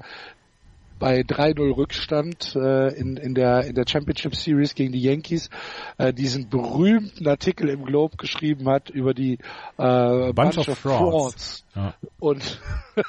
bei 0.99 1.21
3-0 1.21 1.75
Rückstand 1.75 2.55
äh, 2.55 2.93
in, 2.93 3.17
in, 3.17 3.33
der, 3.35 3.65
in 3.65 3.75
der 3.75 3.85
Championship 3.87 4.35
Series 4.35 4.73
gegen 4.73 4.93
die 4.93 5.01
Yankees 5.01 5.49
äh, 5.97 6.13
diesen 6.13 6.49
berühmten 6.49 7.27
Artikel 7.27 7.69
im 7.69 7.83
Globe 7.83 8.15
geschrieben 8.17 8.69
hat 8.69 8.89
über 8.89 9.13
die 9.13 9.33
äh, 9.33 9.37
Bunch, 9.77 10.35
Bunch 10.35 10.57
of, 10.59 10.67
of 10.69 10.77
Frauds. 10.77 11.65
Ja. 11.75 11.93
Und 12.19 12.61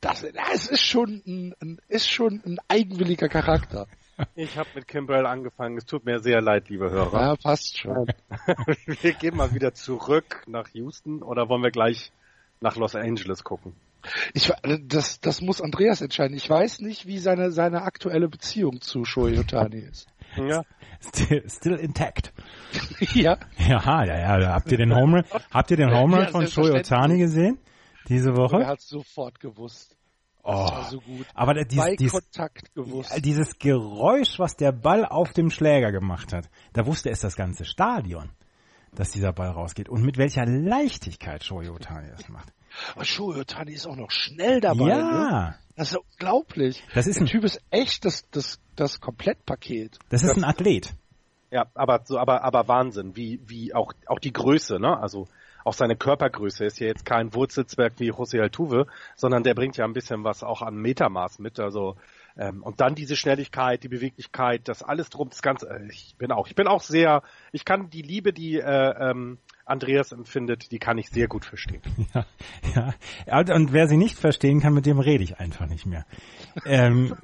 das, 0.00 0.24
das 0.32 0.66
ist 0.66 0.82
schon 0.82 1.22
ein, 1.26 1.54
ein, 1.60 1.78
ist 1.88 2.08
schon 2.08 2.40
ein 2.46 2.58
eigenwilliger 2.68 3.28
Charakter. 3.28 3.86
Ich 4.34 4.56
habe 4.56 4.68
mit 4.74 4.88
Kimbrell 4.88 5.26
angefangen. 5.26 5.76
Es 5.76 5.84
tut 5.84 6.04
mir 6.04 6.20
sehr 6.20 6.40
leid, 6.40 6.68
liebe 6.68 6.90
Hörer. 6.90 7.20
Ja, 7.20 7.36
passt 7.36 7.78
schon. 7.78 8.06
wir 8.86 9.12
gehen 9.14 9.36
mal 9.36 9.54
wieder 9.54 9.74
zurück 9.74 10.42
nach 10.46 10.68
Houston 10.68 11.22
oder 11.22 11.48
wollen 11.48 11.62
wir 11.62 11.70
gleich 11.70 12.12
nach 12.60 12.76
Los 12.76 12.94
Angeles 12.94 13.44
gucken? 13.44 13.74
Ich, 14.32 14.50
das, 14.86 15.20
das 15.20 15.40
muss 15.40 15.60
Andreas 15.60 16.00
entscheiden. 16.00 16.36
Ich 16.36 16.48
weiß 16.48 16.80
nicht, 16.80 17.06
wie 17.06 17.18
seine, 17.18 17.50
seine 17.50 17.82
aktuelle 17.82 18.28
Beziehung 18.28 18.80
zu 18.80 19.04
Shohei 19.04 19.38
Otani 19.38 19.80
ist. 19.80 20.08
Ja. 20.36 20.62
Still, 21.00 21.48
still 21.48 21.76
intact. 21.76 22.32
ja. 23.14 23.38
Ja, 23.58 24.04
ja, 24.04 24.38
ja. 24.38 24.52
Habt 24.54 24.70
ihr 24.70 24.78
den 24.78 24.94
Home 24.94 25.24
habt 25.50 25.70
ihr 25.70 25.76
den 25.76 25.90
Home 25.90 26.16
Run 26.16 26.24
ja, 26.24 26.30
von 26.30 26.46
Shohei 26.46 26.78
Otani 26.78 27.18
gesehen? 27.18 27.58
Diese 28.08 28.36
Woche? 28.36 28.60
Er 28.60 28.68
hat 28.68 28.80
sofort 28.80 29.40
gewusst. 29.40 29.96
Oh, 30.42 30.68
so 30.88 31.02
aber 31.34 31.64
dieses, 31.64 31.96
dieses, 31.96 32.30
dieses 33.18 33.58
Geräusch, 33.58 34.38
was 34.38 34.56
der 34.56 34.72
Ball 34.72 35.04
auf 35.04 35.32
dem 35.32 35.50
Schläger 35.50 35.92
gemacht 35.92 36.32
hat, 36.32 36.48
da 36.72 36.86
wusste 36.86 37.10
es 37.10 37.20
das 37.20 37.36
ganze 37.36 37.64
Stadion, 37.64 38.30
dass 38.94 39.10
dieser 39.10 39.32
Ball 39.32 39.50
rausgeht. 39.50 39.88
Und 39.88 40.02
mit 40.02 40.16
welcher 40.16 40.46
Leichtigkeit 40.46 41.44
Shohei 41.44 41.70
Otani 41.70 42.08
das 42.10 42.28
macht. 42.28 42.52
Aber 42.94 43.04
Shohei 43.04 43.40
Otani 43.40 43.72
ist 43.72 43.86
auch 43.86 43.96
noch 43.96 44.10
schnell 44.10 44.60
dabei. 44.60 44.88
Ja. 44.88 45.48
Ne? 45.50 45.54
Das 45.76 45.92
ist 45.92 45.98
unglaublich. 45.98 46.82
Das 46.94 47.06
ist 47.06 47.16
der 47.16 47.24
ein 47.24 47.26
Typ 47.26 47.44
ist 47.44 47.60
echt 47.70 48.04
das, 48.04 48.24
das, 48.30 48.60
das 48.76 49.00
Komplettpaket. 49.00 49.98
Das 50.08 50.22
ist 50.22 50.36
ein 50.36 50.44
Athlet. 50.44 50.94
Ja, 51.50 51.66
aber 51.74 52.02
so, 52.04 52.18
aber, 52.18 52.44
aber 52.44 52.68
Wahnsinn, 52.68 53.16
wie, 53.16 53.40
wie 53.46 53.74
auch, 53.74 53.92
auch 54.06 54.18
die 54.18 54.32
Größe, 54.32 54.78
ne? 54.78 54.98
Also, 54.98 55.26
auch 55.64 55.74
seine 55.74 55.96
Körpergröße 55.96 56.64
ist 56.64 56.78
ja 56.80 56.86
jetzt 56.86 57.04
kein 57.04 57.34
Wurzelzwerg 57.34 57.94
wie 57.98 58.10
José 58.10 58.40
Altuve, 58.40 58.86
sondern 59.14 59.42
der 59.42 59.54
bringt 59.54 59.76
ja 59.76 59.84
ein 59.84 59.92
bisschen 59.92 60.24
was 60.24 60.42
auch 60.42 60.62
an 60.62 60.76
Metermaß 60.76 61.38
mit. 61.38 61.60
Also 61.60 61.96
ähm, 62.36 62.62
und 62.62 62.80
dann 62.80 62.94
diese 62.94 63.16
Schnelligkeit, 63.16 63.82
die 63.82 63.88
Beweglichkeit, 63.88 64.68
das 64.68 64.82
alles 64.82 65.10
drum, 65.10 65.28
das 65.28 65.42
Ganze. 65.42 65.68
Äh, 65.68 65.88
ich 65.90 66.14
bin 66.16 66.32
auch, 66.32 66.46
ich 66.46 66.54
bin 66.54 66.66
auch 66.66 66.80
sehr, 66.80 67.22
ich 67.52 67.64
kann 67.64 67.90
die 67.90 68.02
Liebe, 68.02 68.32
die 68.32 68.56
äh, 68.56 69.10
ähm, 69.10 69.38
Andreas 69.64 70.12
empfindet, 70.12 70.72
die 70.72 70.78
kann 70.78 70.98
ich 70.98 71.10
sehr 71.10 71.28
gut 71.28 71.44
verstehen. 71.44 71.82
Ja, 72.74 72.94
ja. 73.26 73.54
Und 73.54 73.72
wer 73.72 73.88
sie 73.88 73.96
nicht 73.96 74.16
verstehen 74.16 74.60
kann, 74.60 74.74
mit 74.74 74.86
dem 74.86 75.00
rede 75.00 75.24
ich 75.24 75.40
einfach 75.40 75.66
nicht 75.66 75.86
mehr. 75.86 76.06
ähm, 76.64 77.16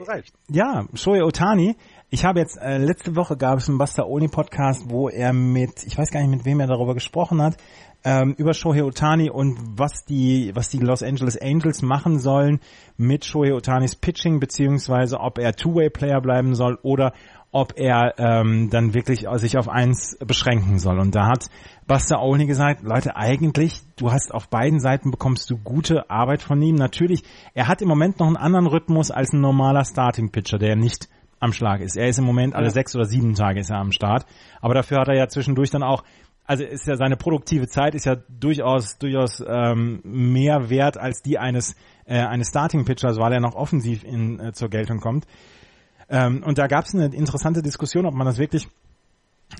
Recht. 0.00 0.34
Ja, 0.48 0.86
Shoei 0.94 1.22
Otani 1.22 1.76
ich 2.10 2.24
habe 2.24 2.40
jetzt, 2.40 2.56
äh, 2.56 2.78
letzte 2.78 3.14
Woche 3.14 3.36
gab 3.36 3.58
es 3.58 3.68
einen 3.68 3.78
Buster 3.78 4.08
Oni 4.08 4.26
Podcast, 4.26 4.90
wo 4.90 5.08
er 5.08 5.32
mit, 5.32 5.84
ich 5.86 5.96
weiß 5.96 6.10
gar 6.10 6.20
nicht 6.20 6.30
mit 6.30 6.44
wem 6.44 6.58
er 6.58 6.66
darüber 6.66 6.94
gesprochen 6.94 7.40
hat, 7.40 7.56
ähm, 8.02 8.34
über 8.36 8.52
Shohei 8.52 8.82
Otani 8.82 9.30
und 9.30 9.78
was 9.78 10.04
die, 10.06 10.50
was 10.54 10.70
die 10.70 10.78
Los 10.78 11.04
Angeles 11.04 11.40
Angels 11.40 11.82
machen 11.82 12.18
sollen 12.18 12.58
mit 12.96 13.24
Shohei 13.24 13.54
Otanis 13.54 13.94
Pitching, 13.94 14.40
beziehungsweise 14.40 15.20
ob 15.20 15.38
er 15.38 15.54
Two-Way-Player 15.54 16.20
bleiben 16.20 16.56
soll 16.56 16.78
oder 16.82 17.12
ob 17.52 17.74
er 17.76 18.14
ähm, 18.18 18.70
dann 18.70 18.94
wirklich 18.94 19.26
sich 19.36 19.56
auf 19.56 19.68
eins 19.68 20.16
beschränken 20.18 20.78
soll. 20.78 20.98
Und 20.98 21.14
da 21.14 21.26
hat 21.26 21.46
Buster 21.86 22.20
Olney 22.20 22.46
gesagt, 22.46 22.82
Leute, 22.82 23.16
eigentlich, 23.16 23.82
du 23.96 24.10
hast 24.10 24.32
auf 24.32 24.48
beiden 24.48 24.80
Seiten 24.80 25.10
bekommst 25.10 25.48
du 25.50 25.58
gute 25.58 26.10
Arbeit 26.10 26.42
von 26.42 26.60
ihm. 26.62 26.76
Natürlich, 26.76 27.22
er 27.54 27.68
hat 27.68 27.82
im 27.82 27.88
Moment 27.88 28.18
noch 28.18 28.28
einen 28.28 28.36
anderen 28.36 28.66
Rhythmus 28.66 29.10
als 29.10 29.32
ein 29.32 29.40
normaler 29.40 29.84
Starting 29.84 30.30
Pitcher, 30.30 30.58
der 30.58 30.74
nicht 30.74 31.08
am 31.40 31.52
Schlag 31.52 31.80
ist. 31.80 31.96
Er 31.96 32.08
ist 32.08 32.18
im 32.18 32.24
Moment 32.24 32.54
alle 32.54 32.66
ja. 32.66 32.70
sechs 32.70 32.94
oder 32.94 33.06
sieben 33.06 33.34
Tage 33.34 33.60
ist 33.60 33.70
er 33.70 33.78
am 33.78 33.92
Start. 33.92 34.26
Aber 34.60 34.74
dafür 34.74 34.98
hat 35.00 35.08
er 35.08 35.16
ja 35.16 35.26
zwischendurch 35.28 35.70
dann 35.70 35.82
auch, 35.82 36.04
also 36.44 36.62
ist 36.62 36.86
ja 36.86 36.96
seine 36.96 37.16
produktive 37.16 37.66
Zeit 37.66 37.94
ist 37.94 38.04
ja 38.04 38.16
durchaus 38.28 38.98
durchaus 38.98 39.42
ähm, 39.46 40.00
mehr 40.04 40.68
wert 40.68 40.98
als 40.98 41.22
die 41.22 41.38
eines 41.38 41.74
äh, 42.04 42.18
eines 42.18 42.48
Starting 42.48 42.84
Pitchers, 42.84 43.18
weil 43.18 43.32
er 43.32 43.40
noch 43.40 43.54
offensiv 43.54 44.04
in, 44.04 44.38
äh, 44.38 44.52
zur 44.52 44.68
Geltung 44.68 45.00
kommt. 45.00 45.26
Ähm, 46.08 46.42
und 46.44 46.58
da 46.58 46.66
gab 46.66 46.84
es 46.84 46.94
eine 46.94 47.06
interessante 47.06 47.62
Diskussion, 47.62 48.04
ob 48.04 48.14
man 48.14 48.26
das 48.26 48.38
wirklich 48.38 48.68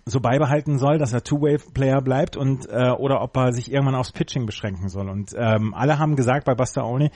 so 0.04 0.20
beibehalten 0.20 0.78
soll, 0.78 0.98
dass 0.98 1.12
er 1.12 1.22
Two-Way-Player 1.22 2.00
bleibt 2.00 2.36
und 2.36 2.68
äh, 2.68 2.90
oder 2.90 3.22
ob 3.22 3.36
er 3.36 3.52
sich 3.52 3.72
irgendwann 3.72 3.94
aufs 3.94 4.12
Pitching 4.12 4.46
beschränken 4.46 4.88
soll. 4.88 5.08
Und 5.08 5.32
ähm, 5.36 5.74
alle 5.74 5.98
haben 5.98 6.16
gesagt 6.16 6.44
bei 6.44 6.54
Buster 6.54 6.84
Olney, 6.84 7.10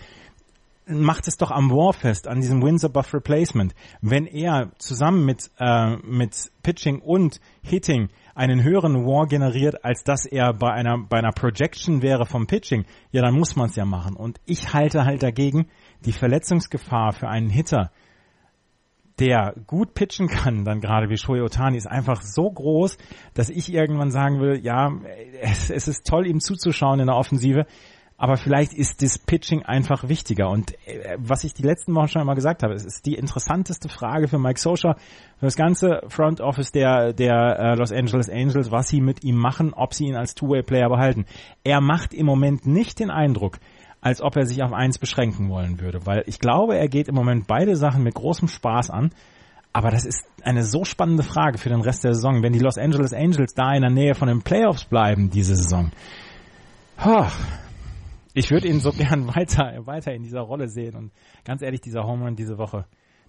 macht 0.87 1.28
es 1.28 1.37
doch 1.37 1.51
am 1.51 1.70
War 1.70 1.93
fest, 1.93 2.28
an 2.28 2.41
diesem 2.41 2.62
Wins 2.62 2.85
above 2.85 3.14
Replacement. 3.14 3.74
Wenn 4.01 4.26
er 4.26 4.70
zusammen 4.78 5.24
mit, 5.24 5.51
äh, 5.59 5.97
mit 5.97 6.51
Pitching 6.62 7.01
und 7.01 7.41
Hitting 7.62 8.11
einen 8.35 8.62
höheren 8.62 9.07
War 9.07 9.26
generiert, 9.26 9.85
als 9.85 10.03
dass 10.05 10.26
er 10.26 10.53
bei 10.53 10.72
einer, 10.72 10.99
bei 10.99 11.18
einer 11.18 11.32
Projection 11.32 12.03
wäre 12.03 12.26
vom 12.26 12.47
Pitching, 12.47 12.85
ja, 13.12 13.22
dann 13.22 13.35
muss 13.35 13.57
man 13.57 13.66
es 13.66 13.76
ja 13.76 13.85
machen. 13.85 14.16
Und 14.16 14.41
ich 14.45 14.74
halte 14.74 15.05
halt 15.05 15.22
dagegen, 15.22 15.68
die 16.05 16.12
Verletzungsgefahr 16.12 17.12
für 17.12 17.28
einen 17.28 17.49
Hitter, 17.49 17.91
der 19.20 19.55
gut 19.66 19.95
pitchen 19.95 20.26
kann, 20.28 20.64
dann 20.64 20.80
gerade 20.80 21.09
wie 21.09 21.16
Shohei 21.16 21.43
Otani, 21.43 21.76
ist 21.76 21.87
einfach 21.87 22.22
so 22.22 22.51
groß, 22.51 22.99
dass 23.32 23.49
ich 23.49 23.72
irgendwann 23.72 24.11
sagen 24.11 24.41
will, 24.41 24.61
ja, 24.62 24.93
es, 25.41 25.70
es 25.70 25.87
ist 25.87 26.07
toll, 26.07 26.26
ihm 26.26 26.41
zuzuschauen 26.41 27.01
in 27.01 27.07
der 27.07 27.16
Offensive, 27.16 27.66
aber 28.17 28.37
vielleicht 28.37 28.73
ist 28.73 29.03
das 29.03 29.19
Pitching 29.19 29.65
einfach 29.65 30.09
wichtiger. 30.09 30.49
Und 30.49 30.73
äh, 30.87 31.17
was 31.19 31.45
ich 31.45 31.53
die 31.53 31.62
letzten 31.62 31.95
Wochen 31.95 32.09
schon 32.09 32.21
einmal 32.21 32.37
gesagt 32.37 32.62
habe, 32.62 32.75
es 32.75 32.85
ist 32.85 33.07
die 33.07 33.15
interessanteste 33.15 33.89
Frage 33.89 34.29
für 34.29 34.39
Mike 34.39 34.61
Socha, 34.61 34.95
für 35.39 35.47
das 35.47 35.57
ganze 35.57 36.03
Front 36.09 36.41
Office 36.41 36.71
der, 36.71 37.12
der 37.12 37.59
äh, 37.59 37.75
Los 37.75 37.93
Angeles 37.93 38.31
Angels, 38.31 38.71
was 38.71 38.89
sie 38.89 39.01
mit 39.01 39.25
ihm 39.25 39.37
machen, 39.37 39.73
ob 39.75 39.95
sie 39.95 40.05
ihn 40.05 40.15
als 40.15 40.35
Two-Way-Player 40.35 40.89
behalten. 40.89 41.27
Er 41.65 41.81
macht 41.81 42.15
im 42.15 42.27
Moment 42.27 42.67
nicht 42.67 43.01
den 43.01 43.11
Eindruck, 43.11 43.59
als 44.01 44.23
ob 44.23 44.37
er 44.37 44.47
sich 44.47 44.62
auf 44.62 44.73
eins 44.73 44.99
beschränken 44.99 45.49
wollen 45.49 45.81
würde, 45.81 46.07
weil 46.07 46.23
ich 46.27 46.39
glaube, 46.39 46.77
er 46.77 46.89
geht 46.89 47.09
im 47.09 47.15
Moment 47.15 47.47
beide 47.49 47.75
Sachen 47.75 48.05
mit 48.05 48.15
großem 48.15 48.49
Spaß 48.49 48.91
an. 48.91 49.11
Aber 49.73 49.91
das 49.91 50.05
ist 50.05 50.25
eine 50.45 50.62
so 50.62 50.85
spannende 50.85 51.25
Frage 51.25 51.59
für 51.59 51.69
den 51.69 51.81
Rest 51.81 52.05
der 52.05 52.15
Saison. 52.15 52.45
Wenn 52.45 52.53
die 52.53 52.61
Los 52.61 52.79
Angeles 52.79 53.12
Angels 53.12 53.55
da 53.55 53.73
in 53.75 53.81
der 53.81 53.91
Nähe 53.91 54.15
von 54.15 54.29
den 54.29 54.43
Playoffs 54.43 54.85
bleiben 54.85 55.31
diese 55.31 55.57
Saison, 55.57 55.91
ich 58.35 58.51
würde 58.51 58.68
ihn 58.68 58.80
so 58.80 58.91
gern 58.97 59.26
weiter, 59.35 59.87
weiter 59.87 60.12
in 60.12 60.22
dieser 60.22 60.41
Rolle 60.41 60.68
sehen. 60.68 60.95
Und 60.97 61.12
ganz 61.45 61.62
ehrlich, 61.62 61.80
dieser 61.80 62.05
Home 62.05 62.24
Run 62.24 62.37
diese 62.37 62.59
Woche, 62.59 62.87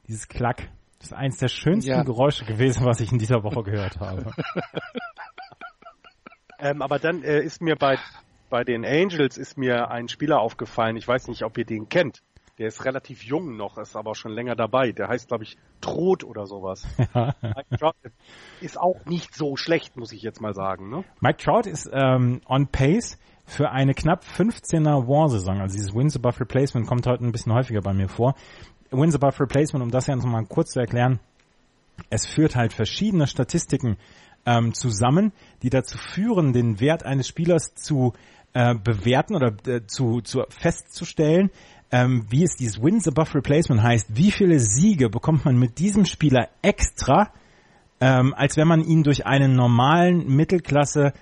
dieses 0.08 0.28
Klack, 0.28 0.70
das 1.00 1.08
ist 1.08 1.14
eins 1.14 1.38
der 1.38 1.48
schönsten 1.48 1.92
ja. 1.92 2.04
Geräusche 2.04 2.46
gewesen, 2.46 2.86
was 2.86 3.00
ich 3.00 3.12
in 3.12 3.20
dieser 3.20 3.44
Woche 3.44 3.64
gehört 3.64 4.00
habe. 4.00 4.32
ähm, 6.60 6.82
aber 6.82 7.00
dann 7.00 7.24
äh, 7.24 7.42
ist 7.42 7.62
mir 7.62 7.76
bei 7.76 7.98
bei 8.50 8.64
den 8.64 8.86
Angels 8.86 9.38
ist 9.38 9.58
mir 9.58 9.90
ein 9.90 10.08
Spieler 10.08 10.40
aufgefallen, 10.40 10.96
ich 10.98 11.08
weiß 11.08 11.28
nicht, 11.28 11.44
ob 11.44 11.58
ihr 11.58 11.66
den 11.66 11.90
kennt. 11.90 12.22
Der 12.58 12.68
ist 12.68 12.86
relativ 12.86 13.24
jung 13.24 13.58
noch, 13.58 13.78
ist 13.78 13.98
aber 13.98 14.16
schon 14.16 14.32
länger 14.32 14.56
dabei. 14.56 14.94
Der 14.94 15.10
heißt, 15.10 15.28
glaube 15.28 15.44
ich, 15.44 15.58
Trot 15.82 16.24
oder 16.24 16.46
sowas. 16.46 16.88
Mike 17.14 17.78
Trout 17.78 17.96
ist 18.62 18.80
auch 18.80 19.04
nicht 19.06 19.36
so 19.36 19.58
schlecht, 19.58 19.98
muss 19.98 20.14
ich 20.14 20.22
jetzt 20.22 20.40
mal 20.40 20.54
sagen. 20.54 20.90
Ne? 20.90 21.04
Mike 21.20 21.44
Trout 21.44 21.70
ist 21.70 21.90
ähm, 21.92 22.40
on 22.48 22.68
pace 22.68 23.20
für 23.46 23.72
eine 23.72 23.94
knapp 23.94 24.24
15er 24.24 25.08
War-Saison. 25.08 25.62
Also 25.62 25.76
dieses 25.76 25.94
Wins 25.94 26.16
above 26.16 26.40
Replacement 26.40 26.88
kommt 26.88 27.06
heute 27.08 27.24
ein 27.24 27.32
bisschen 27.32 27.54
häufiger 27.54 27.82
bei 27.82 27.94
mir 27.94 28.10
vor. 28.10 28.36
Wins 28.92 29.16
above 29.16 29.40
Replacement, 29.40 29.84
um 29.84 29.92
das 29.92 30.08
ja 30.08 30.16
noch 30.16 30.26
mal 30.26 30.46
kurz 30.46 30.72
zu 30.72 30.80
erklären, 30.80 31.20
es 32.10 32.26
führt 32.26 32.56
halt 32.56 32.74
verschiedene 32.74 33.28
Statistiken 33.28 33.98
ähm, 34.46 34.74
zusammen, 34.74 35.32
die 35.64 35.70
dazu 35.70 35.98
führen, 35.98 36.54
den 36.54 36.80
Wert 36.80 37.04
eines 37.04 37.28
Spielers 37.28 37.74
zu 37.76 38.14
äh, 38.54 38.76
bewerten 38.76 39.36
oder 39.36 39.54
äh, 39.68 39.86
zu, 39.88 40.22
zu 40.22 40.44
festzustellen, 40.50 41.52
ähm, 41.92 42.26
wie 42.30 42.44
es 42.44 42.56
dieses 42.56 42.82
Wins 42.82 43.08
above 43.08 43.36
Replacement 43.36 43.82
heißt, 43.82 44.16
wie 44.16 44.32
viele 44.32 44.60
Siege 44.60 45.10
bekommt 45.10 45.46
man 45.46 45.58
mit 45.58 45.80
diesem 45.80 46.06
Spieler 46.06 46.50
extra, 46.62 47.32
ähm, 48.00 48.34
als 48.34 48.58
wenn 48.58 48.68
man 48.68 48.84
ihn 48.84 49.04
durch 49.04 49.26
einen 49.26 49.56
normalen 49.56 50.28
Mittelklasse 50.28 51.14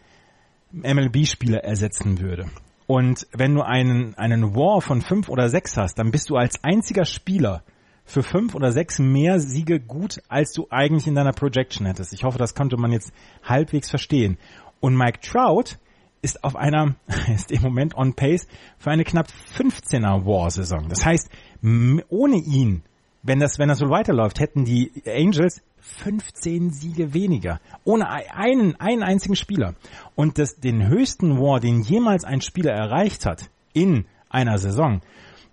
MLB-Spieler 0.74 1.64
ersetzen 1.64 2.20
würde. 2.20 2.48
Und 2.88 3.28
wenn 3.32 3.56
du 3.56 3.62
einen, 3.62 4.16
einen 4.16 4.56
War 4.56 4.82
von 4.82 5.02
fünf 5.02 5.30
oder 5.30 5.50
sechs 5.50 5.78
hast, 5.78 5.96
dann 5.96 6.12
bist 6.12 6.30
du 6.30 6.36
als 6.36 6.64
einziger 6.64 7.06
Spieler 7.06 7.64
für 8.06 8.24
fünf 8.24 8.56
oder 8.56 8.72
sechs 8.72 9.00
mehr 9.00 9.40
Siege 9.40 9.80
gut, 9.80 10.22
als 10.28 10.52
du 10.52 10.68
eigentlich 10.70 11.08
in 11.08 11.16
deiner 11.16 11.32
Projection 11.32 11.86
hättest. 11.86 12.14
Ich 12.14 12.24
hoffe, 12.24 12.38
das 12.38 12.56
konnte 12.56 12.78
man 12.78 12.92
jetzt 12.92 13.14
halbwegs 13.44 13.90
verstehen. 13.90 14.38
Und 14.82 14.98
Mike 14.98 15.20
Trout 15.22 15.78
ist 16.22 16.44
auf 16.44 16.56
einer, 16.56 16.96
ist 17.34 17.52
im 17.52 17.62
Moment 17.62 17.96
on 17.96 18.14
pace 18.14 18.48
für 18.78 18.92
eine 18.92 19.04
knapp 19.04 19.28
15er 19.58 20.26
War-Saison. 20.26 20.90
Das 20.90 21.06
heißt, 21.06 21.30
ohne 21.62 22.38
ihn, 22.38 22.84
wenn 23.22 23.40
das, 23.40 23.58
wenn 23.60 23.70
das 23.70 23.80
so 23.80 23.90
weiterläuft, 23.90 24.40
hätten 24.40 24.66
die 24.66 24.92
Angels 25.08 25.62
15 25.84 26.72
Siege 26.72 27.14
weniger. 27.14 27.60
Ohne 27.84 28.10
einen, 28.10 28.76
einen 28.80 29.04
einzigen 29.04 29.36
Spieler. 29.36 29.76
Und 30.16 30.38
das, 30.38 30.56
den 30.56 30.88
höchsten 30.88 31.40
War, 31.40 31.60
den 31.60 31.82
jemals 31.82 32.24
ein 32.24 32.42
Spieler 32.42 32.72
erreicht 32.72 33.26
hat 33.26 33.50
in 33.74 34.06
einer 34.30 34.58
Saison, 34.58 35.02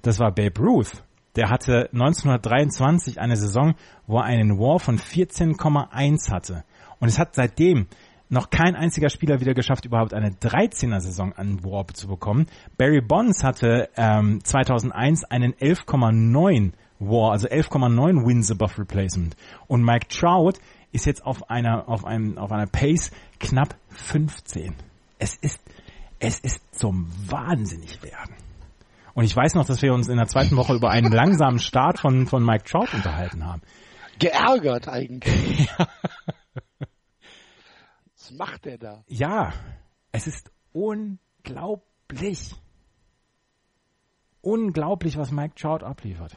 das 0.03 0.19
war 0.19 0.33
Babe 0.33 0.61
Ruth. 0.61 1.03
Der 1.37 1.51
hatte 1.51 1.91
1923 1.93 3.21
eine 3.21 3.37
Saison, 3.37 3.75
wo 4.07 4.19
er 4.19 4.25
einen 4.25 4.59
War 4.59 4.79
von 4.79 4.99
14,1 4.99 6.31
hatte. 6.31 6.65
Und 6.99 7.09
es 7.09 7.19
hat 7.19 7.35
seitdem 7.35 7.87
noch 8.29 8.51
kein 8.51 8.77
einziger 8.77 9.11
Spieler 9.11 9.41
wieder 9.41 9.55
geschafft, 9.55 9.85
überhaupt 9.85 10.15
eine 10.15 10.31
13er 10.31 11.01
Saison 11.01 11.33
an 11.33 11.65
Warp 11.65 11.97
zu 11.97 12.07
bekommen. 12.07 12.47
Barry 12.79 13.01
Bonds 13.01 13.43
hatte 13.43 13.89
ähm, 13.97 14.43
2001 14.45 15.25
einen 15.25 15.53
11,9 15.55 16.73
War, 17.01 17.33
also 17.33 17.49
11,9 17.49 18.27
Wins 18.27 18.51
above 18.51 18.79
Replacement. 18.79 19.37
Und 19.67 19.83
Mike 19.83 20.09
Trout 20.09 20.55
ist 20.93 21.07
jetzt 21.07 21.25
auf 21.25 21.51
einer, 21.51 21.89
auf 21.89 22.05
einem, 22.05 22.39
auf 22.39 22.53
einer 22.53 22.67
Pace 22.67 23.11
knapp 23.39 23.75
15. 23.89 24.75
Es 25.19 25.35
ist, 25.37 25.61
es 26.19 26.39
ist 26.39 26.79
zum 26.79 27.11
wahnsinnig 27.27 28.03
werden. 28.03 28.35
Und 29.15 29.25
ich 29.25 29.35
weiß 29.35 29.55
noch, 29.55 29.67
dass 29.67 29.83
wir 29.83 29.93
uns 29.93 30.09
in 30.09 30.17
der 30.17 30.29
zweiten 30.29 30.57
Woche 30.57 30.75
über 30.75 30.91
einen 30.91 31.11
langsamen 31.11 31.59
Start 31.59 31.99
von, 31.99 32.27
von 32.27 32.45
Mike 32.45 32.65
Trout 32.65 32.95
unterhalten 32.95 33.45
haben. 33.45 33.63
Geärgert 34.19 34.89
eigentlich. 34.89 35.69
macht 38.31 38.67
er 38.67 38.79
da? 38.79 39.05
Ja, 39.09 39.53
es 40.13 40.27
ist 40.27 40.51
unglaublich. 40.73 42.55
Unglaublich, 44.41 45.19
was 45.19 45.31
Mike 45.31 45.55
Trout 45.55 45.85
abliefert. 45.85 46.37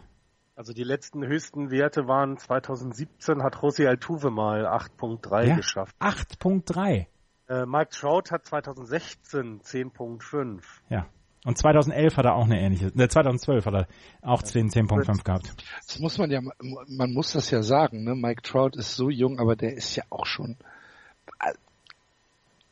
Also 0.64 0.72
die 0.72 0.86
letzten 0.86 1.28
höchsten 1.28 1.72
Werte 1.72 2.08
waren 2.08 2.38
2017 2.38 3.44
hat 3.44 3.56
José 3.58 3.86
Altuve 3.86 4.32
mal 4.32 4.66
8.3 4.66 5.44
ja, 5.46 5.56
geschafft. 5.58 5.94
8.3. 6.00 7.06
Äh, 7.50 7.66
Mike 7.66 7.90
Trout 7.90 8.32
hat 8.32 8.46
2016 8.46 9.60
10.5. 9.60 10.62
Ja. 10.88 11.06
Und 11.44 11.58
2011 11.58 12.16
hat 12.16 12.24
er 12.24 12.36
auch 12.36 12.46
eine 12.46 12.62
ähnliche, 12.62 12.94
ne, 12.94 13.10
2012 13.10 13.66
hat 13.66 13.74
er 13.74 13.88
auch 14.22 14.42
10, 14.42 14.70
10.5 14.70 15.26
gehabt. 15.26 15.54
Das 15.86 16.00
muss 16.00 16.18
man 16.18 16.32
ja, 16.32 16.40
man 16.88 17.12
muss 17.12 17.34
das 17.34 17.52
ja 17.52 17.62
sagen, 17.62 18.06
ne? 18.06 18.16
Mike 18.16 18.44
Trout 18.44 18.78
ist 18.78 18.96
so 18.96 19.10
jung, 19.10 19.40
aber 19.42 19.58
der 19.58 19.76
ist 19.76 19.94
ja 19.98 20.04
auch 20.10 20.26
schon, 20.26 20.56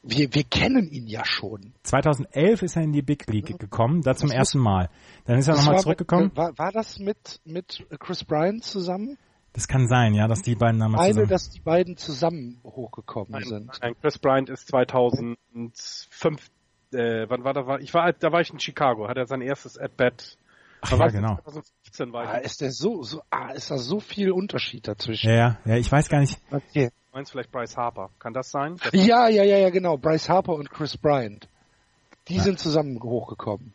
wir, 0.03 0.33
wir 0.33 0.43
kennen 0.43 0.89
ihn 0.89 1.07
ja 1.07 1.23
schon. 1.25 1.73
2011 1.83 2.63
ist 2.63 2.75
er 2.75 2.83
in 2.83 2.91
die 2.91 3.01
Big 3.01 3.27
League 3.27 3.59
gekommen, 3.59 4.01
da 4.01 4.15
zum 4.15 4.29
das 4.29 4.37
ersten 4.37 4.59
Mal. 4.59 4.89
Dann 5.25 5.37
ist 5.37 5.47
er 5.47 5.55
nochmal 5.55 5.79
zurückgekommen. 5.79 6.31
War, 6.35 6.57
war 6.57 6.71
das 6.71 6.99
mit, 6.99 7.39
mit 7.45 7.85
Chris 7.99 8.23
Bryant 8.23 8.63
zusammen? 8.63 9.17
Das 9.53 9.67
kann 9.67 9.87
sein, 9.87 10.13
ja, 10.13 10.27
dass 10.27 10.41
die 10.41 10.55
beiden 10.55 10.79
damals 10.79 11.01
Eine, 11.01 11.13
zusammen... 11.13 11.29
dass 11.29 11.49
die 11.49 11.59
beiden 11.59 11.97
zusammen 11.97 12.61
hochgekommen 12.63 13.31
nein, 13.31 13.43
sind. 13.43 13.79
Nein, 13.81 13.95
Chris 13.99 14.17
Bryant 14.17 14.49
ist 14.49 14.67
2005, 14.69 15.37
äh, 16.93 17.25
wann 17.27 17.43
war 17.43 17.53
da, 17.53 17.77
ich 17.79 17.93
war, 17.93 18.13
da 18.13 18.31
war 18.31 18.39
ich 18.41 18.51
in 18.51 18.59
Chicago, 18.59 19.09
hat 19.09 19.17
er 19.17 19.27
sein 19.27 19.41
erstes 19.41 19.77
At-Bat 19.77 20.37
Ach, 20.81 20.97
ja, 20.97 21.07
genau. 21.07 21.35
2015 21.35 22.13
war 22.13 22.23
ich. 22.23 22.29
Ah, 22.29 22.37
ist 22.37 22.61
der 22.61 22.71
so, 22.71 23.03
so, 23.03 23.21
ah, 23.29 23.51
ist 23.51 23.69
da 23.69 23.77
so 23.77 23.99
viel 23.99 24.31
Unterschied 24.31 24.87
dazwischen? 24.87 25.29
Ja, 25.29 25.35
ja, 25.35 25.57
ja, 25.65 25.75
ich 25.77 25.91
weiß 25.91 26.09
gar 26.09 26.19
nicht. 26.19 26.39
Okay. 26.49 26.89
Du 27.11 27.17
meinst 27.17 27.33
vielleicht 27.33 27.51
Bryce 27.51 27.75
Harper? 27.75 28.09
Kann 28.19 28.33
das 28.33 28.51
sein? 28.51 28.77
Das 28.81 28.93
ja, 28.93 29.27
ja, 29.27 29.43
ja, 29.43 29.57
ja, 29.57 29.69
genau. 29.69 29.97
Bryce 29.97 30.29
Harper 30.29 30.53
und 30.53 30.71
Chris 30.71 30.95
Bryant. 30.95 31.45
Die 32.29 32.37
ja. 32.37 32.41
sind 32.41 32.57
zusammen 32.57 33.03
hochgekommen. 33.03 33.73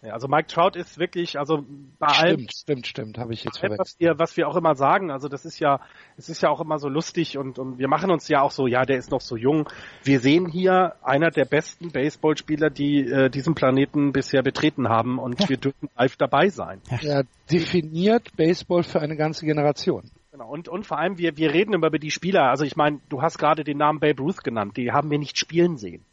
Ja, 0.00 0.14
also 0.14 0.26
Mike 0.26 0.46
Trout 0.46 0.78
ist 0.78 0.98
wirklich, 0.98 1.38
also 1.38 1.64
bei 1.98 2.08
stimmt, 2.08 2.22
allem. 2.22 2.46
Stimmt, 2.50 2.86
stimmt, 2.86 3.18
habe 3.18 3.34
ich 3.34 3.44
jetzt 3.44 3.58
verwechselt. 3.58 3.80
Was 3.80 4.00
wir, 4.00 4.18
was 4.18 4.36
wir 4.38 4.48
auch 4.48 4.56
immer 4.56 4.74
sagen, 4.74 5.10
also 5.10 5.28
das 5.28 5.44
ist 5.44 5.58
ja, 5.58 5.80
es 6.16 6.30
ist 6.30 6.42
ja 6.42 6.48
auch 6.48 6.62
immer 6.62 6.78
so 6.78 6.88
lustig 6.88 7.36
und, 7.36 7.58
und 7.58 7.78
wir 7.78 7.88
machen 7.88 8.10
uns 8.10 8.26
ja 8.28 8.40
auch 8.40 8.50
so, 8.50 8.66
ja, 8.66 8.86
der 8.86 8.96
ist 8.96 9.10
noch 9.10 9.20
so 9.20 9.36
jung. 9.36 9.68
Wir 10.02 10.20
sehen 10.20 10.46
hier 10.48 10.94
einer 11.02 11.30
der 11.30 11.44
besten 11.44 11.90
Baseballspieler, 11.90 12.70
die 12.70 13.00
äh, 13.00 13.28
diesen 13.28 13.54
Planeten 13.54 14.12
bisher 14.12 14.42
betreten 14.42 14.88
haben 14.88 15.18
und 15.18 15.40
ja. 15.40 15.48
wir 15.50 15.56
dürfen 15.58 15.90
live 15.94 16.16
dabei 16.16 16.48
sein. 16.48 16.80
Er 17.02 17.24
definiert 17.50 18.34
Baseball 18.36 18.82
für 18.82 19.00
eine 19.00 19.16
ganze 19.16 19.44
Generation. 19.44 20.10
Genau, 20.34 20.48
und, 20.48 20.66
und 20.66 20.84
vor 20.84 20.98
allem, 20.98 21.16
wir, 21.16 21.36
wir 21.36 21.52
reden 21.52 21.74
immer 21.74 21.86
über 21.86 22.00
die 22.00 22.10
Spieler. 22.10 22.50
Also 22.50 22.64
ich 22.64 22.74
meine, 22.74 22.98
du 23.08 23.22
hast 23.22 23.38
gerade 23.38 23.62
den 23.62 23.78
Namen 23.78 24.00
Babe 24.00 24.20
Ruth 24.20 24.42
genannt, 24.42 24.76
die 24.76 24.90
haben 24.90 25.08
wir 25.08 25.20
nicht 25.20 25.38
spielen 25.38 25.76
sehen. 25.76 26.04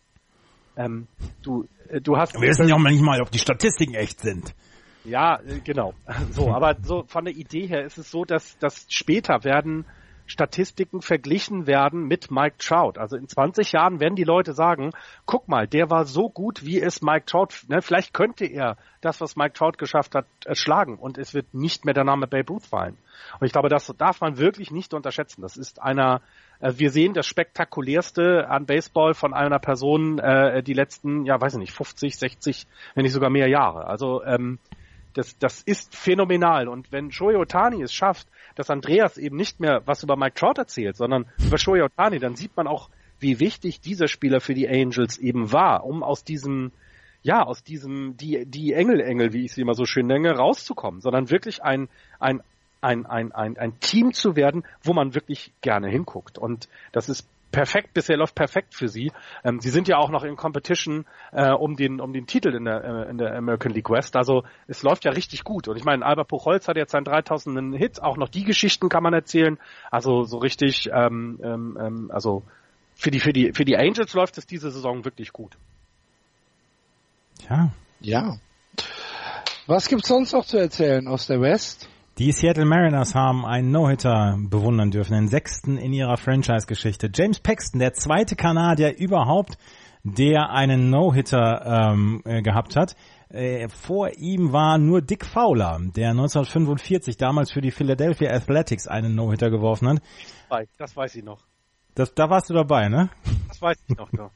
Ähm, 0.78 1.08
du, 1.42 1.68
äh, 1.90 2.02
du 2.02 2.18
hast. 2.18 2.40
Wir 2.40 2.48
wissen 2.48 2.68
ja 2.68 2.76
auch 2.76 2.80
nicht 2.80 3.02
mal, 3.02 3.20
ob 3.20 3.32
die 3.32 3.40
Statistiken 3.40 3.96
echt 3.96 4.20
sind. 4.20 4.54
Ja, 5.06 5.38
äh, 5.38 5.60
genau. 5.64 5.96
So, 6.30 6.54
aber 6.54 6.76
so 6.84 7.04
von 7.08 7.26
der 7.26 7.34
Idee 7.34 7.66
her 7.66 7.84
ist 7.84 7.98
es 7.98 8.12
so, 8.12 8.24
dass, 8.24 8.60
dass 8.60 8.86
später 8.90 9.44
werden 9.44 9.86
Statistiken 10.32 11.02
verglichen 11.02 11.68
werden 11.68 12.08
mit 12.08 12.32
Mike 12.32 12.56
Trout. 12.58 12.94
Also 12.98 13.18
in 13.18 13.28
20 13.28 13.74
Jahren 13.74 14.00
werden 14.00 14.16
die 14.16 14.24
Leute 14.24 14.54
sagen, 14.54 14.92
guck 15.26 15.50
mal, 15.50 15.68
der 15.68 15.90
war 15.90 16.06
so 16.06 16.30
gut, 16.30 16.66
wie 16.66 16.82
es 16.82 17.02
Mike 17.02 17.26
Trout, 17.26 17.50
ne, 17.68 17.82
vielleicht 17.82 18.14
könnte 18.14 18.46
er 18.46 18.78
das, 19.02 19.20
was 19.20 19.36
Mike 19.36 19.54
Trout 19.54 19.74
geschafft 19.78 20.16
hat, 20.16 20.26
erschlagen 20.46 20.98
und 20.98 21.18
es 21.18 21.34
wird 21.34 21.54
nicht 21.54 21.84
mehr 21.84 21.94
der 21.94 22.06
Name 22.06 22.28
Babe 22.28 22.48
Ruth 22.48 22.66
fallen. 22.66 22.98
Und 23.40 23.46
ich 23.46 23.52
glaube, 23.52 23.68
das 23.68 23.94
darf 23.98 24.22
man 24.22 24.38
wirklich 24.38 24.72
nicht 24.72 24.94
unterschätzen. 24.94 25.42
Das 25.42 25.58
ist 25.58 25.82
einer, 25.82 26.22
äh, 26.62 26.74
wir 26.78 26.92
sehen 26.92 27.14
das 27.14 27.28
spektakulärste 27.28 28.48
an 28.50 28.66
Baseball 28.66 29.14
von 29.14 29.34
einer 29.34 29.60
Person 29.60 30.18
äh, 30.20 30.64
die 30.64 30.74
letzten, 30.74 31.26
ja, 31.26 31.42
weiß 31.42 31.54
ich 31.54 31.60
nicht, 31.60 31.74
50, 31.74 32.18
60, 32.18 32.68
wenn 32.96 33.04
nicht 33.04 33.14
sogar 33.14 33.30
mehr 33.30 33.50
Jahre. 33.50 33.88
Also 33.88 34.24
ähm, 34.24 34.60
das, 35.14 35.38
das 35.38 35.62
ist 35.62 35.96
phänomenal. 35.96 36.68
Und 36.68 36.92
wenn 36.92 37.12
Shohei 37.12 37.38
Otani 37.38 37.82
es 37.82 37.94
schafft, 37.94 38.28
dass 38.56 38.70
Andreas 38.70 39.18
eben 39.18 39.38
nicht 39.38 39.60
mehr 39.60 39.82
was 39.86 40.04
über 40.04 40.16
Mike 40.16 40.36
Trout 40.36 40.58
erzählt, 40.58 40.98
sondern 40.98 41.26
über 41.46 41.58
Shohei 41.58 41.84
Otani, 41.84 42.20
dann 42.20 42.36
sieht 42.36 42.56
man 42.56 42.68
auch, 42.68 42.90
wie 43.20 43.40
wichtig 43.40 43.82
dieser 43.82 44.08
Spieler 44.08 44.42
für 44.42 44.54
die 44.54 44.68
Angels 44.68 45.18
eben 45.18 45.52
war, 45.52 45.86
um 45.86 46.04
aus 46.04 46.24
diesem, 46.24 46.72
ja, 47.22 47.44
aus 47.44 47.64
diesem, 47.64 48.18
die, 48.18 48.46
die 48.46 48.74
Engel-Engel, 48.74 49.32
wie 49.34 49.46
ich 49.46 49.54
sie 49.54 49.62
immer 49.62 49.76
so 49.76 49.86
schön 49.86 50.08
nenne, 50.08 50.32
rauszukommen, 50.32 51.02
sondern 51.02 51.30
wirklich 51.30 51.64
ein, 51.64 51.88
ein, 52.20 52.42
ein, 52.82 53.06
ein, 53.06 53.32
ein, 53.32 53.58
ein 53.58 53.80
Team 53.80 54.12
zu 54.14 54.36
werden, 54.36 54.64
wo 54.82 54.94
man 54.94 55.14
wirklich 55.14 55.54
gerne 55.62 55.88
hinguckt. 55.88 56.40
Und 56.40 56.68
das 56.92 57.10
ist 57.10 57.28
perfekt, 57.52 57.94
bisher 57.94 58.18
läuft 58.18 58.36
perfekt 58.36 58.76
für 58.76 58.88
sie. 58.88 59.12
Ähm, 59.44 59.60
sie 59.60 59.70
sind 59.70 59.88
ja 59.88 59.98
auch 59.98 60.10
noch 60.10 60.24
in 60.24 60.36
Competition 60.36 61.06
äh, 61.32 61.52
um 61.52 61.76
den 61.76 62.00
um 62.00 62.14
den 62.14 62.28
Titel 62.28 62.56
in 62.56 62.66
der 62.66 62.84
äh, 62.84 63.10
in 63.10 63.18
der 63.18 63.36
American 63.36 63.72
League 63.72 63.90
West. 63.90 64.16
Also 64.16 64.44
es 64.68 64.84
läuft 64.84 65.06
ja 65.06 65.12
richtig 65.12 65.44
gut. 65.44 65.68
Und 65.68 65.78
ich 65.78 65.84
meine, 65.84 66.06
Albert 66.06 66.30
Puchholz 66.30 66.68
hat 66.68 66.78
jetzt 66.78 66.92
seinen 66.92 67.06
3000. 67.06 67.76
Hit. 67.78 68.02
Auch 68.02 68.18
noch 68.18 68.30
die 68.30 68.44
Geschichten 68.44 68.90
kann 68.90 69.04
man 69.04 69.14
erzählen. 69.14 69.58
Also 69.90 70.24
so 70.24 70.38
richtig, 70.38 70.90
ähm, 70.94 71.40
ähm, 71.44 71.78
ähm, 71.80 72.12
also 72.12 72.44
für 72.96 73.12
die 73.12 73.20
für 73.20 73.34
die 73.34 73.52
für 73.54 73.66
die 73.66 73.78
Angels 73.78 74.14
läuft 74.14 74.38
es 74.38 74.46
diese 74.46 74.72
Saison 74.72 75.06
wirklich 75.06 75.34
gut. 75.34 75.58
Ja. 77.50 77.72
Ja. 78.00 78.38
Was 79.68 79.88
gibt's 79.88 80.08
sonst 80.08 80.34
noch 80.34 80.46
zu 80.46 80.58
erzählen 80.58 81.08
aus 81.08 81.28
der 81.28 81.42
West? 81.42 81.88
Die 82.22 82.32
Seattle 82.34 82.66
Mariners 82.66 83.16
haben 83.16 83.48
einen 83.48 83.72
No-Hitter 83.72 84.38
bewundern 84.38 84.92
dürfen, 84.92 85.14
den 85.14 85.28
sechsten 85.28 85.80
in 85.80 85.92
ihrer 85.92 86.18
Franchise-Geschichte. 86.18 87.10
James 87.12 87.40
Paxton, 87.40 87.80
der 87.80 87.94
zweite 87.94 88.36
Kanadier 88.36 88.96
überhaupt, 88.96 89.58
der 90.04 90.52
einen 90.52 90.92
No-Hitter 90.92 91.66
ähm, 91.66 92.22
äh, 92.26 92.44
gehabt 92.44 92.76
hat. 92.76 92.96
Äh, 93.30 93.70
vor 93.70 94.12
ihm 94.20 94.54
war 94.54 94.78
nur 94.78 95.02
Dick 95.02 95.26
Fowler, 95.26 95.80
der 95.96 96.12
1945 96.12 97.18
damals 97.18 97.52
für 97.52 97.62
die 97.62 97.72
Philadelphia 97.72 98.32
Athletics 98.32 98.88
einen 98.88 99.16
No-Hitter 99.16 99.50
geworfen 99.50 99.90
hat. 99.90 100.04
Das 100.78 100.96
weiß 100.96 101.16
ich 101.16 101.24
noch. 101.24 101.40
Das, 101.96 102.14
da 102.14 102.30
warst 102.30 102.52
du 102.52 102.54
dabei, 102.54 102.88
ne? 102.88 103.10
Das 103.48 103.60
weiß 103.64 103.78
ich 103.88 103.98
noch. 103.98 104.12
Da. 104.12 104.30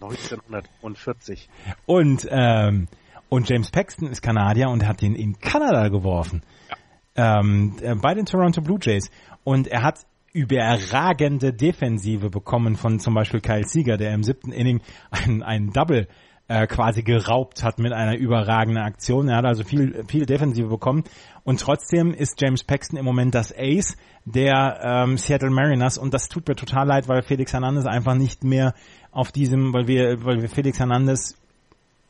1940. 0.00 1.48
Und 1.86 2.24
ähm, 2.30 2.86
und 3.28 3.48
James 3.48 3.70
Paxton 3.70 4.08
ist 4.08 4.20
Kanadier 4.20 4.68
und 4.68 4.86
hat 4.86 5.00
den 5.00 5.14
in 5.14 5.40
Kanada 5.40 5.88
geworfen. 5.88 6.42
Ja 6.68 6.76
ähm, 7.16 7.76
äh, 7.82 7.94
bei 7.94 8.14
den 8.14 8.26
Toronto 8.26 8.60
Blue 8.60 8.78
Jays. 8.80 9.10
Und 9.44 9.68
er 9.68 9.82
hat 9.82 10.00
überragende 10.32 11.52
Defensive 11.52 12.30
bekommen 12.30 12.76
von 12.76 12.98
zum 12.98 13.14
Beispiel 13.14 13.40
Kyle 13.40 13.64
Sieger, 13.64 13.96
der 13.96 14.14
im 14.14 14.22
siebten 14.22 14.52
Inning 14.52 14.80
einen, 15.10 15.42
einen 15.42 15.72
Double 15.72 16.08
äh, 16.48 16.66
quasi 16.66 17.02
geraubt 17.02 17.62
hat 17.62 17.78
mit 17.78 17.92
einer 17.92 18.16
überragenden 18.16 18.82
Aktion. 18.82 19.28
Er 19.28 19.38
hat 19.38 19.44
also 19.44 19.64
viel, 19.64 20.04
viel 20.08 20.26
Defensive 20.26 20.68
bekommen. 20.68 21.04
Und 21.44 21.60
trotzdem 21.60 22.14
ist 22.14 22.40
James 22.40 22.64
Paxton 22.64 22.98
im 22.98 23.04
Moment 23.04 23.34
das 23.34 23.54
Ace 23.56 23.96
der 24.24 24.80
ähm, 24.82 25.16
Seattle 25.18 25.50
Mariners. 25.50 25.98
Und 25.98 26.14
das 26.14 26.28
tut 26.28 26.48
mir 26.48 26.54
total 26.54 26.86
leid, 26.86 27.08
weil 27.08 27.22
Felix 27.22 27.52
Hernandez 27.52 27.86
einfach 27.86 28.14
nicht 28.14 28.44
mehr 28.44 28.74
auf 29.10 29.32
diesem, 29.32 29.72
weil 29.72 29.86
wir, 29.86 30.24
weil 30.24 30.40
wir 30.40 30.48
Felix 30.48 30.78
Hernandez 30.78 31.36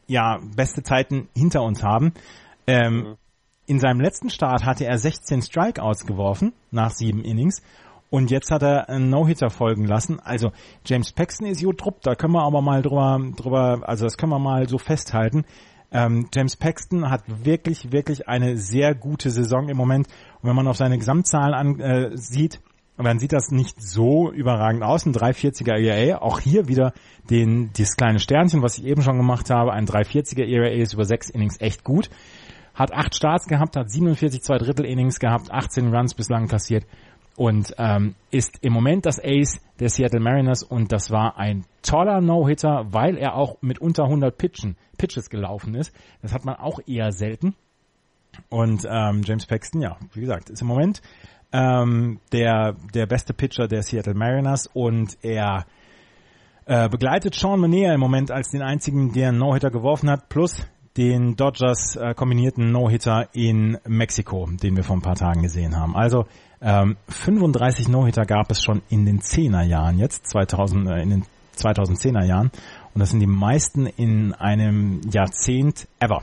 ja 0.07 0.40
beste 0.57 0.82
Zeiten 0.82 1.28
hinter 1.34 1.62
uns 1.62 1.82
haben. 1.82 2.12
Ähm, 2.66 2.94
mhm. 2.94 3.16
In 3.66 3.78
seinem 3.78 4.00
letzten 4.00 4.28
Start 4.28 4.64
hatte 4.64 4.86
er 4.86 4.98
16 4.98 5.42
Strikeouts 5.42 6.04
geworfen 6.04 6.52
nach 6.72 6.90
sieben 6.90 7.22
Innings 7.22 7.62
und 8.10 8.30
jetzt 8.30 8.50
hat 8.50 8.62
er 8.62 8.88
einen 8.88 9.08
No-Hitter 9.08 9.50
folgen 9.50 9.86
lassen. 9.86 10.18
Also 10.18 10.50
James 10.84 11.12
Paxton 11.12 11.46
ist 11.46 11.60
Jodrup, 11.60 12.02
da 12.02 12.16
können 12.16 12.34
wir 12.34 12.42
aber 12.42 12.60
mal 12.60 12.82
drüber, 12.82 13.20
drüber, 13.36 13.82
also 13.88 14.04
das 14.04 14.18
können 14.18 14.32
wir 14.32 14.40
mal 14.40 14.68
so 14.68 14.78
festhalten. 14.78 15.44
Ähm, 15.92 16.28
James 16.34 16.56
Paxton 16.56 17.08
hat 17.08 17.22
wirklich, 17.44 17.92
wirklich 17.92 18.28
eine 18.28 18.56
sehr 18.56 18.96
gute 18.96 19.30
Saison 19.30 19.68
im 19.68 19.76
Moment. 19.76 20.08
Und 20.40 20.48
wenn 20.48 20.56
man 20.56 20.66
auf 20.66 20.76
seine 20.76 20.98
Gesamtzahlen 20.98 21.54
an, 21.54 21.80
äh, 21.80 22.16
sieht, 22.16 22.60
dann 22.98 23.18
sieht 23.18 23.32
das 23.32 23.50
nicht 23.50 23.80
so 23.80 24.30
überragend 24.32 24.82
aus. 24.82 25.06
Ein 25.06 25.14
340er 25.14 25.78
ERA, 25.78 26.20
auch 26.20 26.40
hier 26.40 26.68
wieder 26.68 26.92
den, 27.30 27.72
dieses 27.72 27.96
kleine 27.96 28.18
Sternchen, 28.18 28.62
was 28.62 28.78
ich 28.78 28.84
eben 28.84 29.02
schon 29.02 29.16
gemacht 29.16 29.50
habe. 29.50 29.72
Ein 29.72 29.86
340er 29.86 30.44
ERA 30.44 30.68
ist 30.68 30.94
über 30.94 31.04
sechs 31.04 31.30
Innings 31.30 31.60
echt 31.60 31.84
gut 31.84 32.10
hat 32.74 32.92
acht 32.92 33.14
Starts 33.14 33.46
gehabt, 33.46 33.76
hat 33.76 33.90
47 33.90 34.42
zwei 34.42 34.58
Drittel 34.58 34.86
Innings 34.86 35.18
gehabt, 35.18 35.50
18 35.50 35.94
Runs 35.94 36.14
bislang 36.14 36.48
kassiert 36.48 36.86
und 37.36 37.74
ähm, 37.78 38.14
ist 38.30 38.58
im 38.62 38.72
Moment 38.72 39.06
das 39.06 39.18
Ace 39.18 39.60
der 39.80 39.88
Seattle 39.88 40.20
Mariners 40.20 40.62
und 40.62 40.92
das 40.92 41.10
war 41.10 41.38
ein 41.38 41.64
toller 41.82 42.20
No-Hitter, 42.20 42.86
weil 42.90 43.16
er 43.16 43.34
auch 43.34 43.60
mit 43.62 43.78
unter 43.78 44.04
100 44.04 44.36
Pitchen, 44.36 44.76
Pitches 44.98 45.30
gelaufen 45.30 45.74
ist. 45.74 45.94
Das 46.20 46.32
hat 46.32 46.44
man 46.44 46.56
auch 46.56 46.80
eher 46.86 47.12
selten. 47.12 47.54
Und 48.48 48.86
ähm, 48.88 49.22
James 49.24 49.46
Paxton, 49.46 49.82
ja, 49.82 49.96
wie 50.14 50.20
gesagt, 50.20 50.50
ist 50.50 50.62
im 50.62 50.68
Moment 50.68 51.02
ähm, 51.52 52.20
der 52.32 52.76
der 52.94 53.06
beste 53.06 53.34
Pitcher 53.34 53.68
der 53.68 53.82
Seattle 53.82 54.14
Mariners 54.14 54.68
und 54.72 55.18
er 55.22 55.66
äh, 56.64 56.88
begleitet 56.88 57.34
Sean 57.34 57.60
Mania 57.60 57.92
im 57.92 58.00
Moment 58.00 58.30
als 58.30 58.50
den 58.50 58.62
einzigen, 58.62 59.12
der 59.12 59.28
einen 59.28 59.38
No-Hitter 59.38 59.70
geworfen 59.70 60.08
hat, 60.08 60.28
plus 60.28 60.66
den 60.97 61.36
Dodgers 61.36 61.97
äh, 61.97 62.14
kombinierten 62.14 62.70
No-Hitter 62.70 63.28
in 63.32 63.78
Mexiko, 63.86 64.49
den 64.62 64.76
wir 64.76 64.84
vor 64.84 64.97
ein 64.97 65.03
paar 65.03 65.16
Tagen 65.16 65.43
gesehen 65.43 65.76
haben. 65.76 65.97
Also 65.97 66.26
ähm, 66.61 66.97
35 67.09 67.88
No-Hitter 67.88 68.24
gab 68.24 68.51
es 68.51 68.62
schon 68.62 68.82
in 68.88 69.07
den 69.07 69.20
10er 69.20 69.62
Jahren 69.62 69.99
jetzt, 69.99 70.26
2000, 70.28 70.88
äh, 70.88 71.03
in 71.03 71.11
den 71.11 71.24
2010er 71.57 72.24
Jahren. 72.24 72.51
Und 72.95 73.01
das 73.01 73.11
sind 73.11 73.20
die 73.20 73.26
meisten 73.26 73.86
in 73.86 74.34
einem 74.34 75.01
Jahrzehnt 75.11 75.88
ever. 75.99 76.22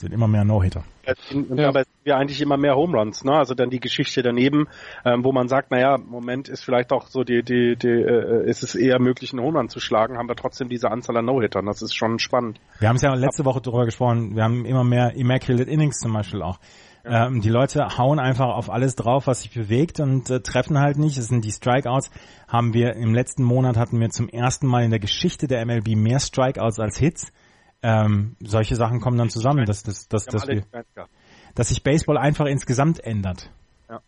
Sind 0.00 0.14
immer 0.14 0.28
mehr 0.28 0.44
No-Hitter. 0.44 0.82
Ja. 1.04 1.68
Aber 1.68 1.80
es 1.80 1.86
sind 1.88 2.06
ja 2.06 2.16
eigentlich 2.16 2.40
immer 2.40 2.56
mehr 2.56 2.74
Home 2.74 2.96
Runs, 2.96 3.22
ne? 3.22 3.32
Also 3.32 3.52
dann 3.54 3.68
die 3.68 3.80
Geschichte 3.80 4.22
daneben, 4.22 4.66
ähm, 5.04 5.24
wo 5.24 5.32
man 5.32 5.46
sagt, 5.46 5.70
naja, 5.70 5.96
im 5.96 6.08
Moment 6.08 6.48
ist 6.48 6.64
vielleicht 6.64 6.90
auch 6.90 7.08
so 7.08 7.22
die, 7.22 7.42
die, 7.42 7.76
die 7.76 7.88
äh, 7.88 8.48
ist 8.48 8.62
es 8.62 8.74
eher 8.74 8.98
möglich, 8.98 9.34
einen 9.34 9.42
Home 9.42 9.58
Run 9.58 9.68
zu 9.68 9.78
schlagen, 9.78 10.16
haben 10.16 10.26
wir 10.26 10.36
trotzdem 10.36 10.70
diese 10.70 10.90
Anzahl 10.90 11.18
an 11.18 11.26
No-Hittern. 11.26 11.66
Das 11.66 11.82
ist 11.82 11.94
schon 11.94 12.18
spannend. 12.18 12.60
Wir 12.78 12.88
haben 12.88 12.96
es 12.96 13.02
ja 13.02 13.12
letzte 13.12 13.44
Woche 13.44 13.60
darüber 13.60 13.84
gesprochen, 13.84 14.36
wir 14.36 14.42
haben 14.42 14.64
immer 14.64 14.84
mehr 14.84 15.14
Immaculate 15.14 15.70
Innings 15.70 15.98
zum 15.98 16.14
Beispiel 16.14 16.40
auch. 16.40 16.58
Ja. 17.04 17.26
Ähm, 17.26 17.42
die 17.42 17.50
Leute 17.50 17.98
hauen 17.98 18.18
einfach 18.18 18.54
auf 18.54 18.70
alles 18.70 18.96
drauf, 18.96 19.26
was 19.26 19.42
sich 19.42 19.52
bewegt 19.52 20.00
und 20.00 20.30
äh, 20.30 20.40
treffen 20.40 20.78
halt 20.78 20.96
nicht. 20.96 21.18
Das 21.18 21.28
sind 21.28 21.44
die 21.44 21.52
Strikeouts. 21.52 22.10
Haben 22.48 22.72
wir 22.72 22.94
im 22.94 23.12
letzten 23.12 23.42
Monat 23.42 23.76
hatten 23.76 24.00
wir 24.00 24.08
zum 24.08 24.30
ersten 24.30 24.66
Mal 24.66 24.84
in 24.84 24.90
der 24.90 25.00
Geschichte 25.00 25.46
der 25.46 25.64
MLB 25.66 25.96
mehr 25.96 26.20
Strikeouts 26.20 26.78
als 26.78 26.96
Hits. 26.96 27.32
Ähm, 27.82 28.36
solche 28.40 28.76
Sachen 28.76 29.00
kommen 29.00 29.16
dann 29.16 29.30
zusammen, 29.30 29.64
dass, 29.64 29.82
dass, 29.82 30.08
dass, 30.08 30.26
dass, 30.26 30.46
wir, 30.46 30.64
dass 31.54 31.68
sich 31.68 31.82
Baseball 31.82 32.18
einfach 32.18 32.46
insgesamt 32.46 33.02
ändert. 33.02 33.50
Ja. 33.88 34.00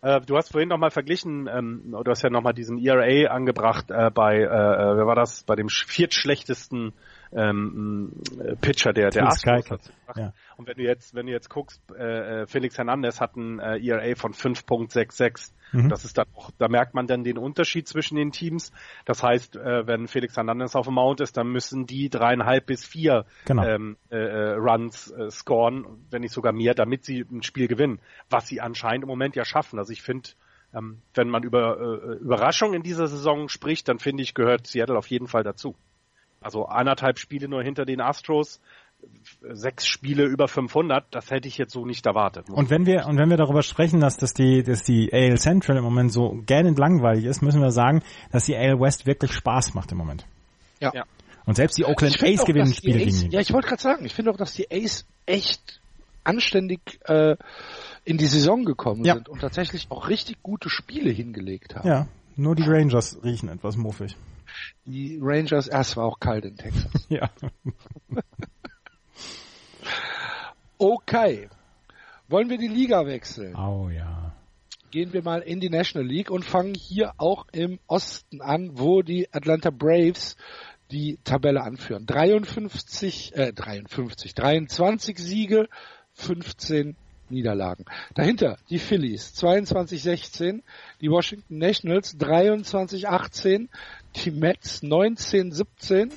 Äh, 0.00 0.20
du 0.22 0.36
hast 0.36 0.50
vorhin 0.52 0.70
nochmal 0.70 0.90
verglichen, 0.90 1.48
ähm, 1.52 1.82
du 1.90 2.10
hast 2.10 2.22
ja 2.22 2.30
nochmal 2.30 2.54
diesen 2.54 2.78
ERA 2.78 3.30
angebracht 3.30 3.90
äh, 3.90 4.10
bei, 4.10 4.36
äh, 4.36 4.44
äh, 4.44 4.96
wer 4.96 5.06
war 5.06 5.14
das, 5.14 5.42
bei 5.42 5.56
dem 5.56 5.68
viertschlechtesten 5.68 6.94
ähm, 7.32 8.12
Pitcher 8.60 8.92
der, 8.92 9.10
der 9.10 9.26
Astros. 9.26 9.68
Ja. 10.16 10.32
Und 10.56 10.66
wenn 10.66 10.76
du 10.76 10.82
jetzt, 10.82 11.14
wenn 11.14 11.26
du 11.26 11.32
jetzt 11.32 11.50
guckst, 11.50 11.82
äh, 11.96 12.42
äh 12.42 12.46
Felix 12.46 12.78
Hernandez 12.78 13.20
hat 13.20 13.36
ein 13.36 13.58
äh, 13.58 13.78
ERA 13.78 14.14
von 14.16 14.32
5.66. 14.32 15.52
Mhm. 15.72 15.88
Das 15.88 16.04
ist 16.04 16.16
dann 16.16 16.26
auch, 16.34 16.50
da 16.58 16.68
merkt 16.68 16.94
man 16.94 17.06
dann 17.06 17.24
den 17.24 17.38
Unterschied 17.38 17.86
zwischen 17.86 18.16
den 18.16 18.32
Teams. 18.32 18.72
Das 19.04 19.22
heißt, 19.22 19.56
äh, 19.56 19.86
wenn 19.86 20.08
Felix 20.08 20.36
Hernandez 20.36 20.74
auf 20.74 20.86
dem 20.86 20.94
Mount 20.94 21.20
ist, 21.20 21.36
dann 21.36 21.48
müssen 21.48 21.86
die 21.86 22.08
dreieinhalb 22.08 22.66
bis 22.66 22.86
vier 22.86 23.26
genau. 23.44 23.64
ähm, 23.64 23.96
äh, 24.10 24.16
äh, 24.16 24.52
Runs 24.54 25.10
äh, 25.10 25.30
scoren, 25.30 26.06
wenn 26.10 26.22
nicht 26.22 26.32
sogar 26.32 26.52
mehr, 26.52 26.74
damit 26.74 27.04
sie 27.04 27.20
ein 27.30 27.42
Spiel 27.42 27.68
gewinnen. 27.68 28.00
Was 28.30 28.46
sie 28.46 28.60
anscheinend 28.60 29.04
im 29.04 29.08
Moment 29.08 29.36
ja 29.36 29.44
schaffen. 29.44 29.78
Also 29.78 29.92
ich 29.92 30.02
finde, 30.02 30.30
ähm, 30.74 31.02
wenn 31.14 31.28
man 31.28 31.42
über 31.42 31.78
äh, 31.78 32.16
Überraschung 32.16 32.74
in 32.74 32.82
dieser 32.82 33.06
Saison 33.06 33.48
spricht, 33.48 33.88
dann 33.88 33.98
finde 33.98 34.22
ich, 34.22 34.34
gehört 34.34 34.66
Seattle 34.66 34.96
auf 34.96 35.08
jeden 35.08 35.26
Fall 35.26 35.42
dazu. 35.42 35.76
Also 36.40 36.66
anderthalb 36.66 37.18
Spiele 37.18 37.48
nur 37.48 37.62
hinter 37.62 37.84
den 37.84 38.00
Astros, 38.00 38.60
sechs 39.52 39.86
Spiele 39.86 40.24
über 40.24 40.48
500, 40.48 41.06
das 41.10 41.30
hätte 41.30 41.48
ich 41.48 41.58
jetzt 41.58 41.72
so 41.72 41.84
nicht 41.84 42.06
erwartet. 42.06 42.50
Und 42.50 42.70
wenn 42.70 42.86
wir 42.86 43.06
und 43.06 43.16
wenn 43.18 43.30
wir 43.30 43.36
darüber 43.36 43.62
sprechen, 43.62 44.00
dass 44.00 44.16
das 44.16 44.34
die 44.34 44.62
dass 44.62 44.82
die 44.82 45.12
AL 45.12 45.38
Central 45.38 45.76
im 45.76 45.84
Moment 45.84 46.12
so 46.12 46.40
gähnend 46.46 46.78
langweilig 46.78 47.24
ist, 47.24 47.42
müssen 47.42 47.60
wir 47.60 47.70
sagen, 47.70 48.02
dass 48.32 48.44
die 48.44 48.56
AL 48.56 48.80
West 48.80 49.06
wirklich 49.06 49.32
Spaß 49.32 49.74
macht 49.74 49.92
im 49.92 49.98
Moment. 49.98 50.26
Ja. 50.80 50.92
ja. 50.94 51.04
Und 51.46 51.54
selbst 51.54 51.78
die 51.78 51.84
Oakland 51.84 52.22
A's 52.22 52.44
gewinnen 52.44 52.72
Spiele 52.74 52.98
Ace, 52.98 53.04
gegen 53.04 53.26
ihn. 53.26 53.30
Ja, 53.30 53.40
ich 53.40 53.52
wollte 53.52 53.68
gerade 53.68 53.82
sagen, 53.82 54.04
ich 54.04 54.14
finde 54.14 54.32
auch, 54.32 54.36
dass 54.36 54.52
die 54.52 54.70
Ace 54.70 55.06
echt 55.26 55.80
anständig 56.24 56.80
äh, 57.06 57.36
in 58.04 58.18
die 58.18 58.26
Saison 58.26 58.64
gekommen 58.64 59.04
Ja. 59.04 59.14
sind 59.14 59.28
und 59.28 59.40
tatsächlich 59.40 59.86
auch 59.90 60.08
richtig 60.08 60.42
gute 60.42 60.68
Spiele 60.68 61.10
hingelegt 61.10 61.74
haben. 61.74 61.88
Ja, 61.88 62.06
nur 62.36 62.54
die 62.54 62.64
Rangers 62.64 63.18
riechen 63.24 63.48
etwas 63.48 63.76
muffig. 63.76 64.16
Die 64.84 65.18
Rangers, 65.20 65.68
erst 65.68 65.96
war 65.96 66.04
auch 66.04 66.20
kalt 66.20 66.44
in 66.44 66.56
Texas. 66.56 66.92
Ja. 67.08 67.30
Okay. 70.78 71.48
Wollen 72.28 72.50
wir 72.50 72.58
die 72.58 72.68
Liga 72.68 73.06
wechseln? 73.06 73.56
Oh 73.56 73.88
ja. 73.88 74.32
Gehen 74.90 75.12
wir 75.12 75.22
mal 75.22 75.40
in 75.40 75.60
die 75.60 75.70
National 75.70 76.06
League 76.06 76.30
und 76.30 76.44
fangen 76.44 76.74
hier 76.74 77.12
auch 77.16 77.46
im 77.52 77.78
Osten 77.86 78.40
an, 78.40 78.78
wo 78.78 79.02
die 79.02 79.32
Atlanta 79.32 79.70
Braves 79.70 80.36
die 80.90 81.18
Tabelle 81.24 81.62
anführen. 81.62 82.06
53, 82.06 83.34
äh, 83.34 83.52
53, 83.52 84.34
23 84.34 85.18
Siege, 85.18 85.68
15 86.14 86.96
Niederlagen. 87.30 87.84
Dahinter 88.14 88.58
die 88.70 88.78
Phillies 88.78 89.34
22-16, 89.34 90.62
die 91.00 91.10
Washington 91.10 91.58
Nationals 91.58 92.18
23-18, 92.18 93.68
die 94.16 94.30
Mets 94.30 94.82
19-17 94.82 96.12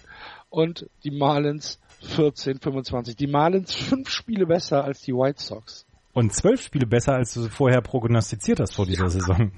und 0.50 0.89
die 1.04 1.12
Marlins 1.12 1.80
14-25. 2.16 3.16
Die 3.16 3.28
Marlins 3.28 3.74
fünf 3.74 4.10
Spiele 4.10 4.46
besser 4.46 4.84
als 4.84 5.02
die 5.02 5.14
White 5.14 5.42
Sox. 5.42 5.86
Und 6.14 6.34
zwölf 6.34 6.62
Spiele 6.62 6.88
besser, 6.88 7.14
als 7.14 7.34
du 7.34 7.48
vorher 7.48 7.82
prognostiziert 7.82 8.60
hast 8.60 8.76
vor 8.76 8.86
dieser 8.86 9.10
Saison. 9.10 9.52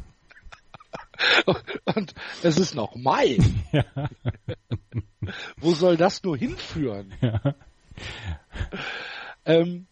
Und 1.95 2.13
es 2.43 2.57
ist 2.57 2.75
noch 2.75 2.95
Mai. 2.95 3.37
Ja. 3.71 3.85
Wo 5.57 5.73
soll 5.73 5.97
das 5.97 6.21
nur 6.21 6.37
hinführen? 6.37 7.11
Ja. 7.21 7.55
Ähm, 9.45 9.87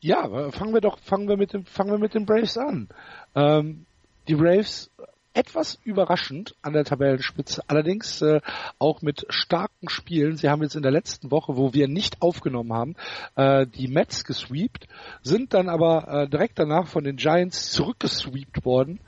ja, 0.00 0.50
fangen 0.50 0.72
wir 0.72 0.80
doch, 0.80 0.98
fangen 1.00 1.28
wir 1.28 1.36
mit 1.36 1.52
dem, 1.52 1.64
fangen 1.66 1.90
wir 1.90 1.98
mit 1.98 2.14
den 2.14 2.24
Braves 2.24 2.56
an. 2.56 2.88
Ähm, 3.34 3.86
die 4.28 4.34
Braves 4.34 4.90
etwas 5.38 5.78
überraschend 5.84 6.56
an 6.62 6.72
der 6.72 6.84
Tabellenspitze, 6.84 7.62
allerdings 7.68 8.20
äh, 8.22 8.40
auch 8.80 9.02
mit 9.02 9.24
starken 9.28 9.88
Spielen. 9.88 10.36
Sie 10.36 10.48
haben 10.48 10.62
jetzt 10.64 10.74
in 10.74 10.82
der 10.82 10.90
letzten 10.90 11.30
Woche, 11.30 11.56
wo 11.56 11.72
wir 11.72 11.86
nicht 11.86 12.20
aufgenommen 12.22 12.72
haben, 12.72 12.96
äh, 13.36 13.64
die 13.64 13.86
Mets 13.86 14.24
gesweept, 14.24 14.88
sind 15.22 15.54
dann 15.54 15.68
aber 15.68 16.08
äh, 16.08 16.28
direkt 16.28 16.58
danach 16.58 16.88
von 16.88 17.04
den 17.04 17.16
Giants 17.16 17.70
zurückgesweept 17.70 18.64
worden, 18.64 18.98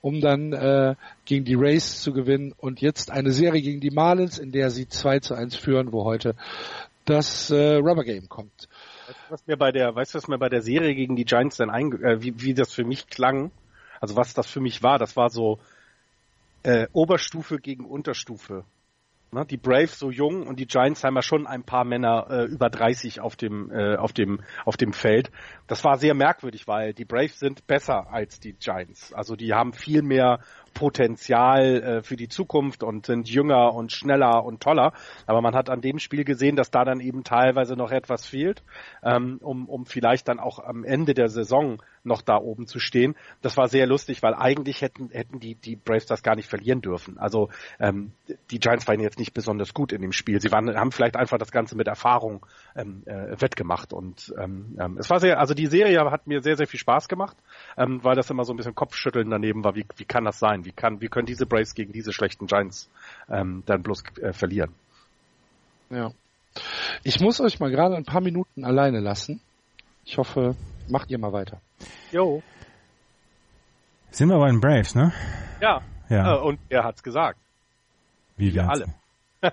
um 0.00 0.20
dann 0.20 0.52
äh, 0.52 0.96
gegen 1.24 1.44
die 1.44 1.54
Rays 1.54 2.02
zu 2.02 2.12
gewinnen 2.12 2.52
und 2.58 2.80
jetzt 2.80 3.12
eine 3.12 3.30
Serie 3.30 3.62
gegen 3.62 3.80
die 3.80 3.92
Marlins, 3.92 4.38
in 4.38 4.50
der 4.50 4.70
sie 4.70 4.88
2 4.88 5.20
zu 5.20 5.34
1 5.34 5.54
führen, 5.54 5.92
wo 5.92 6.04
heute 6.04 6.34
das 7.04 7.50
äh, 7.50 7.76
Rubber 7.76 8.02
Game 8.02 8.28
kommt. 8.28 8.68
Weißt 9.06 9.18
du, 9.28 9.32
was 9.32 9.46
mir 9.46 9.56
bei 9.56 9.70
der, 9.70 9.94
weißt 9.94 10.14
du, 10.14 10.18
was 10.18 10.26
mir 10.26 10.38
bei 10.38 10.48
der 10.48 10.62
Serie 10.62 10.96
gegen 10.96 11.14
die 11.14 11.24
Giants 11.24 11.58
dann 11.58 11.70
einge, 11.70 11.98
äh, 12.02 12.20
wie, 12.22 12.42
wie 12.42 12.54
das 12.54 12.72
für 12.72 12.84
mich 12.84 13.06
klang? 13.06 13.52
Also 14.00 14.16
was 14.16 14.34
das 14.34 14.48
für 14.48 14.60
mich 14.60 14.82
war, 14.82 14.98
das 14.98 15.16
war 15.16 15.30
so 15.30 15.60
äh, 16.66 16.88
Oberstufe 16.92 17.58
gegen 17.58 17.84
Unterstufe. 17.84 18.64
Ne, 19.32 19.44
die 19.44 19.56
Braves 19.56 19.98
so 19.98 20.10
jung 20.10 20.46
und 20.46 20.58
die 20.58 20.66
Giants 20.66 21.04
haben 21.04 21.14
ja 21.14 21.22
schon 21.22 21.46
ein 21.46 21.62
paar 21.62 21.84
Männer 21.84 22.26
äh, 22.30 22.44
über 22.44 22.70
30 22.70 23.20
auf 23.20 23.36
dem 23.36 23.70
äh, 23.70 23.96
auf 23.96 24.12
dem 24.12 24.40
auf 24.64 24.76
dem 24.76 24.92
Feld. 24.92 25.30
Das 25.66 25.84
war 25.84 25.96
sehr 25.96 26.14
merkwürdig, 26.14 26.66
weil 26.66 26.92
die 26.92 27.04
Braves 27.04 27.38
sind 27.38 27.66
besser 27.66 28.12
als 28.12 28.40
die 28.40 28.52
Giants. 28.52 29.12
Also 29.12 29.36
die 29.36 29.52
haben 29.52 29.72
viel 29.72 30.02
mehr 30.02 30.40
Potenzial 30.76 31.82
äh, 31.82 32.02
für 32.02 32.16
die 32.16 32.28
Zukunft 32.28 32.82
und 32.82 33.06
sind 33.06 33.30
jünger 33.30 33.72
und 33.72 33.92
schneller 33.92 34.44
und 34.44 34.62
toller. 34.62 34.92
Aber 35.26 35.40
man 35.40 35.54
hat 35.54 35.70
an 35.70 35.80
dem 35.80 35.98
Spiel 35.98 36.22
gesehen, 36.22 36.54
dass 36.54 36.70
da 36.70 36.84
dann 36.84 37.00
eben 37.00 37.24
teilweise 37.24 37.76
noch 37.76 37.90
etwas 37.90 38.26
fehlt, 38.26 38.62
ähm, 39.02 39.38
um, 39.40 39.70
um 39.70 39.86
vielleicht 39.86 40.28
dann 40.28 40.38
auch 40.38 40.58
am 40.58 40.84
Ende 40.84 41.14
der 41.14 41.30
Saison 41.30 41.78
noch 42.04 42.20
da 42.20 42.36
oben 42.36 42.66
zu 42.66 42.78
stehen. 42.78 43.16
Das 43.40 43.56
war 43.56 43.68
sehr 43.68 43.86
lustig, 43.86 44.22
weil 44.22 44.34
eigentlich 44.34 44.82
hätten, 44.82 45.08
hätten 45.10 45.40
die, 45.40 45.54
die 45.54 45.76
Braves 45.76 46.06
das 46.06 46.22
gar 46.22 46.36
nicht 46.36 46.48
verlieren 46.48 46.82
dürfen. 46.82 47.18
Also 47.18 47.48
ähm, 47.80 48.12
die 48.50 48.60
Giants 48.60 48.86
waren 48.86 49.00
jetzt 49.00 49.18
nicht 49.18 49.32
besonders 49.32 49.72
gut 49.72 49.92
in 49.92 50.02
dem 50.02 50.12
Spiel. 50.12 50.40
Sie 50.40 50.52
waren, 50.52 50.74
haben 50.76 50.92
vielleicht 50.92 51.16
einfach 51.16 51.38
das 51.38 51.50
Ganze 51.50 51.74
mit 51.74 51.88
Erfahrung 51.88 52.44
ähm, 52.76 53.02
äh, 53.06 53.40
wettgemacht. 53.40 53.94
Und 53.94 54.34
ähm, 54.38 54.76
ähm, 54.78 54.98
es 54.98 55.08
war 55.08 55.20
sehr, 55.20 55.40
also 55.40 55.54
die 55.54 55.66
Serie 55.66 56.10
hat 56.10 56.26
mir 56.26 56.42
sehr, 56.42 56.56
sehr 56.56 56.66
viel 56.66 56.80
Spaß 56.80 57.08
gemacht, 57.08 57.38
ähm, 57.78 58.04
weil 58.04 58.14
das 58.14 58.28
immer 58.28 58.44
so 58.44 58.52
ein 58.52 58.56
bisschen 58.58 58.74
Kopfschütteln 58.74 59.30
daneben 59.30 59.64
war. 59.64 59.74
Wie, 59.74 59.86
wie 59.96 60.04
kann 60.04 60.24
das 60.24 60.38
sein? 60.38 60.65
Wie 60.66 60.72
kann, 60.72 61.00
wie 61.00 61.06
können 61.06 61.26
diese 61.26 61.46
Braves 61.46 61.74
gegen 61.74 61.92
diese 61.92 62.12
schlechten 62.12 62.48
Giants 62.48 62.90
ähm, 63.30 63.62
dann 63.66 63.84
bloß 63.84 64.02
äh, 64.20 64.32
verlieren? 64.32 64.74
Ja. 65.90 66.10
Ich 67.04 67.20
muss 67.20 67.40
euch 67.40 67.60
mal 67.60 67.70
gerade 67.70 67.94
ein 67.94 68.04
paar 68.04 68.20
Minuten 68.20 68.64
alleine 68.64 68.98
lassen. 68.98 69.40
Ich 70.04 70.18
hoffe, 70.18 70.56
macht 70.88 71.08
ihr 71.12 71.18
mal 71.18 71.32
weiter. 71.32 71.60
Jo. 72.10 72.42
Sind 74.10 74.28
wir 74.28 74.38
bei 74.38 74.48
den 74.48 74.60
Braves, 74.60 74.96
ne? 74.96 75.12
Ja. 75.60 75.82
Ja. 76.08 76.34
Äh, 76.34 76.40
und 76.40 76.58
er 76.68 76.82
hat's 76.82 77.04
gesagt. 77.04 77.38
Wie 78.36 78.52
wir 78.52 78.68
alle. 78.68 78.86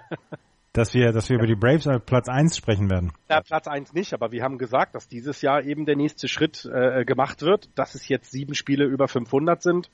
Dass 0.75 0.95
wir, 0.95 1.11
dass 1.11 1.29
wir 1.29 1.35
über 1.35 1.45
die 1.45 1.53
Braves 1.53 1.87
auf 1.87 2.03
Platz 2.03 2.27
1 2.27 2.57
sprechen 2.57 2.89
werden. 2.89 3.13
Ja, 3.29 3.41
Platz 3.41 3.67
eins 3.67 3.93
nicht, 3.93 4.11
aber 4.11 4.31
wir 4.31 4.41
haben 4.41 4.57
gesagt, 4.57 4.95
dass 4.95 5.07
dieses 5.07 5.43
Jahr 5.43 5.61
eben 5.61 5.85
der 5.85 5.95
nächste 5.95 6.27
Schritt 6.27 6.65
äh, 6.65 7.05
gemacht 7.05 7.43
wird, 7.43 7.69
dass 7.75 7.93
es 7.93 8.07
jetzt 8.07 8.31
sieben 8.31 8.55
Spiele 8.55 8.85
über 8.85 9.07
500 9.07 9.61
sind. 9.61 9.91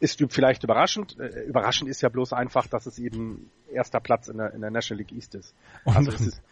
Ist 0.00 0.22
vielleicht 0.30 0.64
überraschend. 0.64 1.18
Äh, 1.18 1.44
überraschend 1.46 1.88
ist 1.88 2.02
ja 2.02 2.08
bloß 2.08 2.32
einfach, 2.32 2.66
dass 2.66 2.86
es 2.86 2.98
eben 2.98 3.50
erster 3.72 4.00
Platz 4.00 4.28
in 4.28 4.38
der, 4.38 4.54
in 4.54 4.60
der 4.60 4.70
National 4.70 4.98
League 5.02 5.12
East 5.12 5.34
ist. 5.34 5.54
Und, 5.84 5.96
Also 5.96 6.12
es 6.12 6.20
ist 6.20 6.42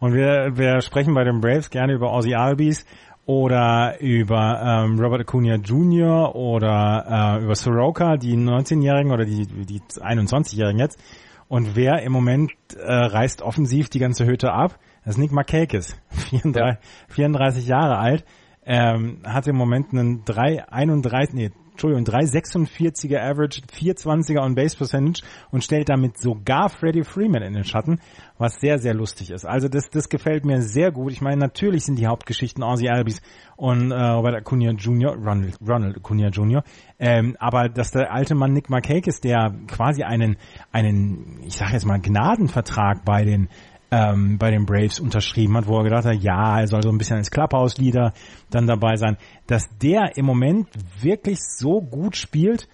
und 0.00 0.14
wir, 0.14 0.56
wir 0.56 0.80
sprechen 0.80 1.14
bei 1.14 1.24
den 1.24 1.40
Braves 1.40 1.70
gerne 1.70 1.94
über 1.94 2.12
Ozzy 2.12 2.34
Albies 2.34 2.84
oder 3.24 4.00
über 4.00 4.84
ähm, 4.84 4.98
Robert 4.98 5.22
Acuna 5.22 5.56
Jr. 5.56 6.34
oder 6.34 7.38
äh, 7.38 7.44
über 7.44 7.54
Soroka, 7.54 8.16
die 8.16 8.36
19-Jährigen 8.36 9.12
oder 9.12 9.24
die, 9.24 9.46
die 9.46 9.80
21-Jährigen 9.80 10.80
jetzt. 10.80 11.00
Und 11.48 11.76
wer 11.76 12.02
im 12.02 12.12
Moment 12.12 12.52
äh, 12.76 12.92
reißt 12.92 13.42
offensiv 13.42 13.90
die 13.90 13.98
ganze 13.98 14.26
Hütte 14.26 14.52
ab, 14.52 14.78
das 15.04 15.14
ist 15.14 15.18
Nick 15.18 15.32
Markakis, 15.32 15.96
34, 16.30 16.78
34 17.08 17.66
Jahre 17.66 17.98
alt, 17.98 18.24
ähm, 18.64 19.18
hat 19.24 19.46
im 19.46 19.56
Moment 19.56 19.92
einen 19.92 20.24
3,31, 20.24 21.28
nee, 21.32 21.50
Entschuldigung, 21.72 22.04
3,46er 22.04 23.18
Average, 23.18 23.62
420er 23.74 24.40
on 24.40 24.54
Base 24.54 24.76
Percentage 24.76 25.22
und 25.50 25.64
stellt 25.64 25.88
damit 25.88 26.18
sogar 26.18 26.68
Freddie 26.68 27.02
Freeman 27.02 27.42
in 27.42 27.54
den 27.54 27.64
Schatten, 27.64 27.98
was 28.38 28.60
sehr, 28.60 28.78
sehr 28.78 28.94
lustig 28.94 29.30
ist. 29.30 29.46
Also 29.46 29.68
das, 29.68 29.88
das 29.90 30.08
gefällt 30.08 30.44
mir 30.44 30.60
sehr 30.60 30.92
gut. 30.92 31.12
Ich 31.12 31.22
meine, 31.22 31.38
natürlich 31.38 31.84
sind 31.84 31.98
die 31.98 32.06
Hauptgeschichten 32.06 32.62
Ozzy 32.62 32.88
Albies 32.88 33.22
und 33.56 33.90
äh, 33.90 33.94
Robert 33.94 34.34
Acuna 34.34 34.72
Jr., 34.72 35.14
Ronald, 35.14 35.58
Ronald 35.66 35.96
Acuna 35.96 36.28
Jr., 36.28 36.62
ähm, 36.98 37.36
aber 37.40 37.68
dass 37.68 37.90
der 37.90 38.12
alte 38.12 38.34
Mann 38.34 38.52
Nick 38.52 38.68
Markakis, 38.68 39.20
der 39.20 39.54
quasi 39.66 40.02
einen, 40.02 40.36
einen, 40.72 41.40
ich 41.44 41.56
sage 41.56 41.72
jetzt 41.72 41.86
mal, 41.86 42.00
Gnadenvertrag 42.00 43.04
bei 43.04 43.24
den 43.24 43.48
ähm, 43.92 44.38
bei 44.38 44.50
den 44.50 44.64
Braves 44.64 44.98
unterschrieben 44.98 45.54
hat, 45.56 45.66
wo 45.66 45.76
er 45.76 45.84
gedacht 45.84 46.06
hat, 46.06 46.16
ja, 46.22 46.60
er 46.60 46.66
soll 46.66 46.82
so 46.82 46.88
ein 46.88 46.96
bisschen 46.96 47.18
als 47.18 47.30
Clubhouse-Leader 47.30 48.14
dann 48.50 48.66
dabei 48.66 48.96
sein, 48.96 49.18
dass 49.46 49.68
der 49.78 50.16
im 50.16 50.24
Moment 50.24 50.68
wirklich 51.02 51.38
so 51.40 51.82
gut 51.82 52.16
spielt, 52.16 52.68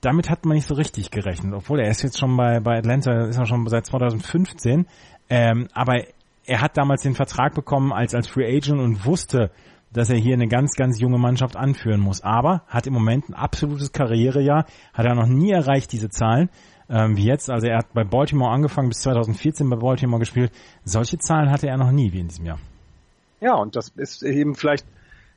damit 0.00 0.30
hat 0.30 0.46
man 0.46 0.54
nicht 0.54 0.68
so 0.68 0.74
richtig 0.74 1.10
gerechnet, 1.10 1.52
obwohl 1.52 1.80
er 1.80 1.90
ist 1.90 2.02
jetzt 2.02 2.18
schon 2.18 2.36
bei, 2.36 2.60
bei 2.60 2.78
Atlanta, 2.78 3.26
ist 3.26 3.36
er 3.36 3.46
schon 3.46 3.66
seit 3.66 3.84
2015, 3.84 4.86
ähm, 5.28 5.68
aber 5.74 6.04
er 6.46 6.60
hat 6.60 6.76
damals 6.76 7.02
den 7.02 7.16
Vertrag 7.16 7.54
bekommen 7.54 7.92
als, 7.92 8.14
als 8.14 8.28
Free 8.28 8.46
Agent 8.46 8.80
und 8.80 9.04
wusste, 9.04 9.50
dass 9.92 10.08
er 10.08 10.18
hier 10.18 10.34
eine 10.34 10.46
ganz, 10.46 10.74
ganz 10.74 11.00
junge 11.00 11.18
Mannschaft 11.18 11.56
anführen 11.56 12.00
muss. 12.00 12.22
Aber 12.22 12.62
hat 12.68 12.86
im 12.86 12.94
Moment 12.94 13.28
ein 13.28 13.34
absolutes 13.34 13.90
Karrierejahr, 13.90 14.66
hat 14.94 15.06
er 15.06 15.16
noch 15.16 15.26
nie 15.26 15.50
erreicht, 15.50 15.90
diese 15.92 16.10
Zahlen 16.10 16.48
ähm, 16.90 17.16
wie 17.16 17.24
jetzt. 17.24 17.48
Also 17.48 17.66
er 17.66 17.78
hat 17.78 17.92
bei 17.94 18.04
Baltimore 18.04 18.50
angefangen, 18.50 18.88
bis 18.88 19.00
2014 19.00 19.68
bei 19.70 19.76
Baltimore 19.76 20.18
gespielt. 20.20 20.52
Solche 20.84 21.18
Zahlen 21.18 21.50
hatte 21.50 21.68
er 21.68 21.76
noch 21.76 21.92
nie 21.92 22.12
wie 22.12 22.20
in 22.20 22.28
diesem 22.28 22.46
Jahr. 22.46 22.58
Ja, 23.40 23.54
und 23.54 23.76
das 23.76 23.88
ist 23.90 24.22
eben 24.22 24.54
vielleicht 24.54 24.84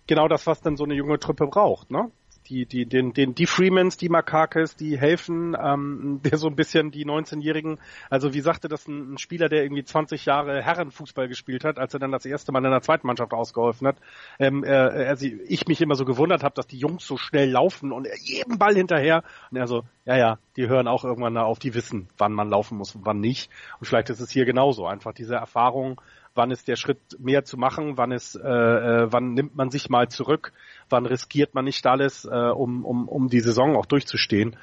genau 0.07 0.27
das, 0.27 0.45
was 0.47 0.61
dann 0.61 0.75
so 0.75 0.83
eine 0.83 0.95
junge 0.95 1.19
Truppe 1.19 1.47
braucht, 1.47 1.91
ne? 1.91 2.11
Die, 2.47 2.65
die, 2.65 2.85
den, 2.85 3.13
den, 3.13 3.35
die 3.35 3.45
Freemans, 3.45 3.97
die 3.97 4.09
Makakis, 4.09 4.75
die 4.75 4.97
helfen, 4.97 5.55
ähm, 5.59 6.19
der 6.23 6.37
so 6.37 6.47
ein 6.47 6.55
bisschen 6.55 6.91
die 6.91 7.05
19-Jährigen, 7.05 7.79
also 8.09 8.33
wie 8.33 8.41
sagte 8.41 8.67
das 8.67 8.87
ein, 8.87 9.13
ein 9.13 9.17
Spieler, 9.17 9.49
der 9.49 9.63
irgendwie 9.63 9.83
20 9.83 10.25
Jahre 10.25 10.61
Herrenfußball 10.61 11.27
gespielt 11.27 11.63
hat, 11.63 11.79
als 11.79 11.93
er 11.93 11.99
dann 11.99 12.11
das 12.11 12.25
erste 12.25 12.51
Mal 12.51 12.63
in 12.65 12.71
der 12.71 12.81
zweiten 12.81 13.07
Mannschaft 13.07 13.33
ausgeholfen 13.33 13.87
hat, 13.87 13.97
ähm, 14.39 14.63
er, 14.63 14.91
er, 14.91 15.21
ich 15.21 15.67
mich 15.67 15.81
immer 15.81 15.95
so 15.95 16.05
gewundert 16.05 16.43
habe, 16.43 16.55
dass 16.55 16.67
die 16.67 16.77
Jungs 16.77 17.05
so 17.05 17.17
schnell 17.17 17.49
laufen 17.49 17.91
und 17.91 18.07
jedem 18.21 18.57
Ball 18.57 18.75
hinterher. 18.75 19.23
Und 19.49 19.57
er 19.57 19.67
so, 19.67 19.83
ja, 20.05 20.17
ja, 20.17 20.37
die 20.57 20.67
hören 20.67 20.87
auch 20.87 21.05
irgendwann 21.05 21.37
auf, 21.37 21.59
die 21.59 21.73
wissen, 21.73 22.09
wann 22.17 22.33
man 22.33 22.49
laufen 22.49 22.77
muss 22.77 22.95
und 22.95 23.05
wann 23.05 23.19
nicht. 23.19 23.49
Und 23.79 23.87
vielleicht 23.87 24.09
ist 24.09 24.19
es 24.19 24.31
hier 24.31 24.45
genauso, 24.45 24.85
einfach 24.85 25.13
diese 25.13 25.35
Erfahrung, 25.35 26.01
wann 26.35 26.51
ist 26.51 26.67
der 26.67 26.75
Schritt 26.75 26.99
mehr 27.19 27.45
zu 27.45 27.57
machen, 27.57 27.97
wann 27.97 28.11
ist, 28.11 28.35
äh, 28.35 28.39
äh, 28.39 29.07
wann 29.11 29.33
nimmt 29.33 29.55
man 29.55 29.69
sich 29.69 29.89
mal 29.89 30.09
zurück, 30.09 30.51
wann 30.89 31.05
riskiert 31.05 31.53
man 31.53 31.65
nicht 31.65 31.85
alles, 31.85 32.25
äh, 32.25 32.29
um, 32.29 32.85
um, 32.85 33.07
um 33.07 33.29
die 33.29 33.39
Saison 33.39 33.75
auch 33.75 33.85
durchzustehen. 33.85 34.55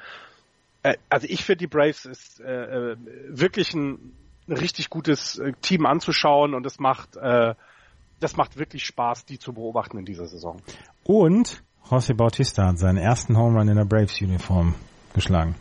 Äh, 0.83 0.95
also 1.09 1.27
ich 1.29 1.43
finde 1.43 1.59
die 1.59 1.67
Braves 1.67 2.05
ist 2.05 2.39
äh, 2.41 2.91
äh, 2.91 2.97
wirklich 3.27 3.73
ein 3.73 4.13
richtig 4.47 4.89
gutes 4.89 5.39
äh, 5.39 5.53
Team 5.61 5.85
anzuschauen 5.85 6.53
und 6.53 6.65
es 6.65 6.79
macht 6.79 7.15
äh, 7.17 7.55
das 8.21 8.37
macht 8.37 8.57
wirklich 8.57 8.85
Spaß, 8.85 9.25
die 9.25 9.39
zu 9.39 9.51
beobachten 9.51 9.97
in 9.97 10.05
dieser 10.05 10.27
Saison. 10.27 10.61
Und 11.03 11.63
José 11.89 12.13
Bautista 12.13 12.67
hat 12.67 12.77
seinen 12.77 12.97
ersten 12.97 13.35
Home 13.35 13.57
Run 13.57 13.67
in 13.67 13.75
der 13.75 13.85
Braves-Uniform 13.85 14.75
geschlagen. 15.13 15.55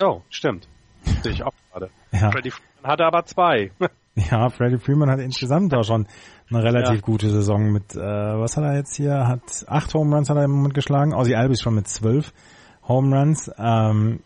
Oh, 0.00 0.22
stimmt. 0.30 0.66
Sehe 1.22 1.32
ich 1.32 1.42
auch 1.42 1.52
gerade. 1.70 1.90
Ja. 2.10 2.30
Freeman 2.30 2.52
hatte 2.82 3.04
aber 3.04 3.24
zwei. 3.26 3.70
Ja, 4.30 4.48
Freddie 4.50 4.78
Freeman 4.78 5.10
hat 5.10 5.20
insgesamt 5.20 5.74
auch 5.74 5.84
schon 5.84 6.06
eine 6.50 6.62
relativ 6.62 6.96
Ja. 6.96 7.00
gute 7.00 7.30
Saison 7.30 7.70
mit, 7.70 7.94
äh, 7.94 7.98
was 8.00 8.56
hat 8.56 8.64
er 8.64 8.76
jetzt 8.76 8.94
hier? 8.96 9.26
Hat 9.26 9.64
acht 9.68 9.94
Home 9.94 10.14
Runs 10.14 10.28
hat 10.30 10.36
er 10.36 10.44
im 10.44 10.50
Moment 10.52 10.74
geschlagen. 10.74 11.14
Ozzy 11.14 11.34
Albies 11.34 11.60
schon 11.60 11.74
mit 11.74 11.88
zwölf 11.88 12.32
Home 12.86 13.16
Runs. 13.16 13.50
Ähm, 13.58 14.20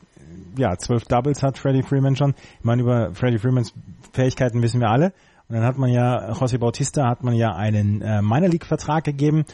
ja, 0.56 0.76
zwölf 0.78 1.04
Doubles 1.04 1.42
hat 1.42 1.58
Freddie 1.58 1.82
Freeman 1.82 2.16
schon. 2.16 2.34
Ich 2.58 2.64
meine, 2.64 2.82
über 2.82 3.14
Freddie 3.14 3.38
Freemans 3.38 3.74
Fähigkeiten 4.12 4.62
wissen 4.62 4.80
wir 4.80 4.90
alle. 4.90 5.12
Und 5.48 5.56
dann 5.56 5.64
hat 5.64 5.76
man 5.76 5.90
ja, 5.90 6.30
José 6.32 6.58
Bautista 6.58 7.08
hat 7.08 7.22
man 7.24 7.34
ja 7.34 7.54
einen 7.54 8.00
äh, 8.02 8.22
Minor 8.22 8.48
League 8.48 8.64
Vertrag 8.66 9.04
gegeben 9.04 9.44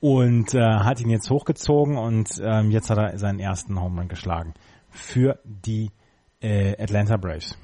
und 0.00 0.54
äh, 0.54 0.60
hat 0.60 1.00
ihn 1.00 1.10
jetzt 1.10 1.30
hochgezogen 1.30 1.96
und 1.96 2.30
ähm, 2.40 2.70
jetzt 2.70 2.90
hat 2.90 2.98
er 2.98 3.18
seinen 3.18 3.40
ersten 3.40 3.80
Home 3.80 4.00
Run 4.00 4.08
geschlagen 4.08 4.54
für 4.90 5.38
die 5.44 5.90
äh, 6.40 6.80
Atlanta 6.80 7.16
Braves. 7.16 7.58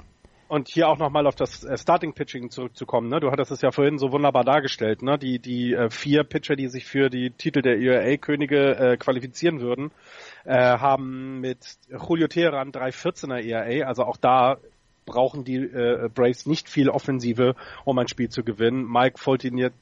Und 0.55 0.69
hier 0.69 0.89
auch 0.89 0.99
nochmal 0.99 1.27
auf 1.27 1.35
das 1.35 1.65
äh, 1.65 1.77
Starting 1.77 2.13
Pitching 2.13 2.49
zurückzukommen. 2.49 3.09
Ne? 3.09 3.19
Du 3.19 3.33
hattest 3.33 3.51
es 3.51 3.61
ja 3.61 3.73
vorhin 3.73 3.99
so 3.99 4.13
wunderbar 4.13 4.45
dargestellt. 4.45 5.03
Ne? 5.03 5.19
Die, 5.19 5.41
die 5.41 5.75
äh, 5.75 5.91
vier 5.91 6.23
Pitcher, 6.23 6.55
die 6.55 6.69
sich 6.69 6.85
für 6.85 7.11
die 7.11 7.31
Titel 7.31 7.61
der 7.61 7.81
ERA-Könige 7.81 8.77
äh, 8.77 8.97
qualifizieren 8.97 9.61
würden, 9.61 9.91
äh, 10.45 10.55
haben 10.55 11.41
mit 11.41 11.59
Julio 11.91 12.29
Teheran 12.29 12.71
314er 12.71 13.43
ERA. 13.43 13.89
Also 13.89 14.05
auch 14.05 14.17
da 14.17 14.59
brauchen 15.07 15.43
die 15.43 15.57
äh, 15.57 16.09
Braves 16.15 16.47
nicht 16.47 16.69
viel 16.69 16.89
Offensive, 16.89 17.57
um 17.85 17.99
ein 17.99 18.07
Spiel 18.07 18.29
zu 18.29 18.45
gewinnen. 18.45 18.87
Mike 18.89 19.19
Foltinewitz. 19.19 19.75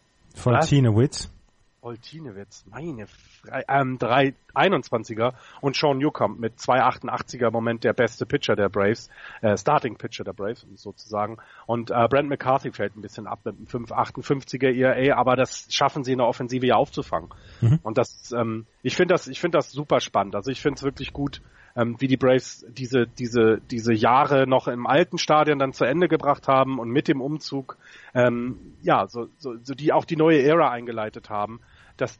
Oltinewitz, 1.82 2.64
meine 2.70 3.06
Fre 3.08 3.64
ähm, 3.68 3.98
321er 3.98 5.34
und 5.60 5.74
Sean 5.74 5.98
Newcomb 5.98 6.38
mit 6.38 6.58
288er 6.58 7.48
im 7.48 7.52
Moment 7.52 7.82
der 7.82 7.92
beste 7.92 8.24
Pitcher 8.24 8.54
der 8.54 8.68
Braves, 8.68 9.10
äh, 9.40 9.56
Starting 9.56 9.96
Pitcher 9.96 10.22
der 10.22 10.32
Braves 10.32 10.64
sozusagen. 10.74 11.38
Und 11.66 11.90
äh, 11.90 12.08
Brent 12.08 12.28
McCarthy 12.28 12.70
fällt 12.70 12.96
ein 12.96 13.02
bisschen 13.02 13.26
ab 13.26 13.40
mit 13.44 13.56
einem 13.56 13.66
558er 13.66 14.70
ERA, 14.70 15.18
aber 15.18 15.34
das 15.34 15.66
schaffen 15.70 16.04
sie 16.04 16.12
in 16.12 16.18
der 16.18 16.28
Offensive 16.28 16.64
ja 16.64 16.76
aufzufangen. 16.76 17.30
Mhm. 17.60 17.80
Und 17.82 17.98
das, 17.98 18.32
ähm, 18.32 18.66
ich 18.82 18.94
finde 18.94 19.14
das, 19.14 19.26
ich 19.26 19.40
finde 19.40 19.58
das 19.58 19.72
super 19.72 20.00
spannend. 20.00 20.36
Also 20.36 20.52
ich 20.52 20.60
finde 20.60 20.76
es 20.76 20.82
wirklich 20.84 21.12
gut, 21.12 21.42
ähm, 21.74 21.96
wie 21.98 22.06
die 22.06 22.16
Braves 22.16 22.66
diese, 22.68 23.06
diese, 23.06 23.60
diese 23.70 23.92
Jahre 23.92 24.46
noch 24.46 24.68
im 24.68 24.86
alten 24.86 25.18
Stadion 25.18 25.58
dann 25.58 25.72
zu 25.72 25.84
Ende 25.84 26.08
gebracht 26.08 26.48
haben 26.48 26.78
und 26.78 26.90
mit 26.90 27.08
dem 27.08 27.20
Umzug, 27.20 27.76
ähm, 28.14 28.74
ja, 28.82 29.06
so, 29.06 29.28
so, 29.38 29.56
so 29.62 29.74
die 29.74 29.92
auch 29.92 30.04
die 30.04 30.16
neue 30.16 30.42
Ära 30.42 30.70
eingeleitet 30.70 31.30
haben. 31.30 31.60
Das, 31.96 32.18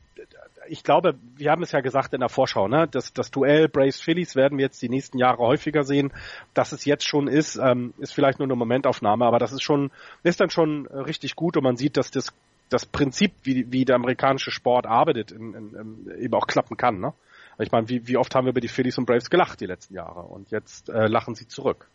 ich 0.69 0.85
glaube, 0.85 1.15
wir 1.37 1.51
haben 1.51 1.63
es 1.63 1.73
ja 1.73 1.81
gesagt 1.81 2.15
in 2.15 2.21
der 2.21 2.29
Vorschau, 2.29 2.69
ne? 2.69 2.89
Das, 2.91 3.13
das 3.13 3.31
Duell 3.31 3.69
Braves 3.69 4.01
Phillies 4.01 4.37
werden 4.37 4.59
wir 4.59 4.65
jetzt 4.65 4.81
die 4.83 4.89
nächsten 4.89 5.19
Jahre 5.19 5.39
häufiger 5.39 5.83
sehen. 5.83 6.13
Dass 6.55 6.73
es 6.73 6.85
jetzt 6.85 7.07
schon 7.07 7.29
ist, 7.29 7.57
ähm, 7.57 7.95
ist 7.99 8.15
vielleicht 8.15 8.39
nur 8.39 8.47
eine 8.47 8.57
Momentaufnahme, 8.57 9.25
aber 9.25 9.39
das 9.39 9.53
ist 9.53 9.63
schon, 9.63 9.91
ist 10.23 10.41
dann 10.41 10.51
schon 10.51 10.87
richtig 10.87 11.37
gut 11.37 11.57
und 11.57 11.65
man 11.65 11.77
sieht, 11.77 11.97
dass 11.97 12.11
das 12.11 12.33
das 12.73 12.87
Prinzip, 12.87 13.33
wie, 13.43 13.71
wie 13.71 13.85
der 13.85 13.97
amerikanische 13.97 14.51
Sport 14.51 14.87
arbeitet, 14.87 15.31
in, 15.31 15.55
in, 15.55 15.75
in, 15.75 16.23
eben 16.23 16.35
auch 16.35 16.47
klappen 16.47 16.77
kann. 16.77 17.01
Ne? 17.01 17.13
Ich 17.59 17.71
meine, 17.71 17.89
wie, 17.89 18.07
wie 18.07 18.17
oft 18.17 18.35
haben 18.35 18.47
wir 18.47 18.51
über 18.51 18.61
die 18.61 18.69
Phillies 18.69 18.99
und 18.99 19.07
Braves 19.07 19.31
gelacht 19.31 19.61
die 19.61 19.67
letzten 19.67 19.95
Jahre 19.95 20.23
und 20.23 20.51
jetzt 20.51 20.89
äh, 20.89 21.07
lachen 21.07 21.35
sie 21.35 21.47
zurück. 21.47 21.89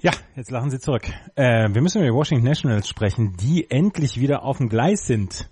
Ja, 0.00 0.12
jetzt 0.36 0.50
lachen 0.50 0.70
sie 0.70 0.80
zurück. 0.80 1.04
Äh, 1.34 1.72
wir 1.72 1.80
müssen 1.80 1.98
über 1.98 2.08
die 2.08 2.14
Washington 2.14 2.44
Nationals 2.46 2.88
sprechen, 2.88 3.36
die 3.36 3.70
endlich 3.70 4.20
wieder 4.20 4.42
auf 4.42 4.58
dem 4.58 4.68
Gleis 4.68 5.06
sind. 5.06 5.48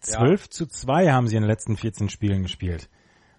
12 0.00 0.48
zu 0.50 0.66
2 0.66 1.10
haben 1.10 1.28
sie 1.28 1.36
in 1.36 1.42
den 1.42 1.50
letzten 1.50 1.76
14 1.76 2.08
Spielen 2.08 2.42
gespielt. 2.42 2.88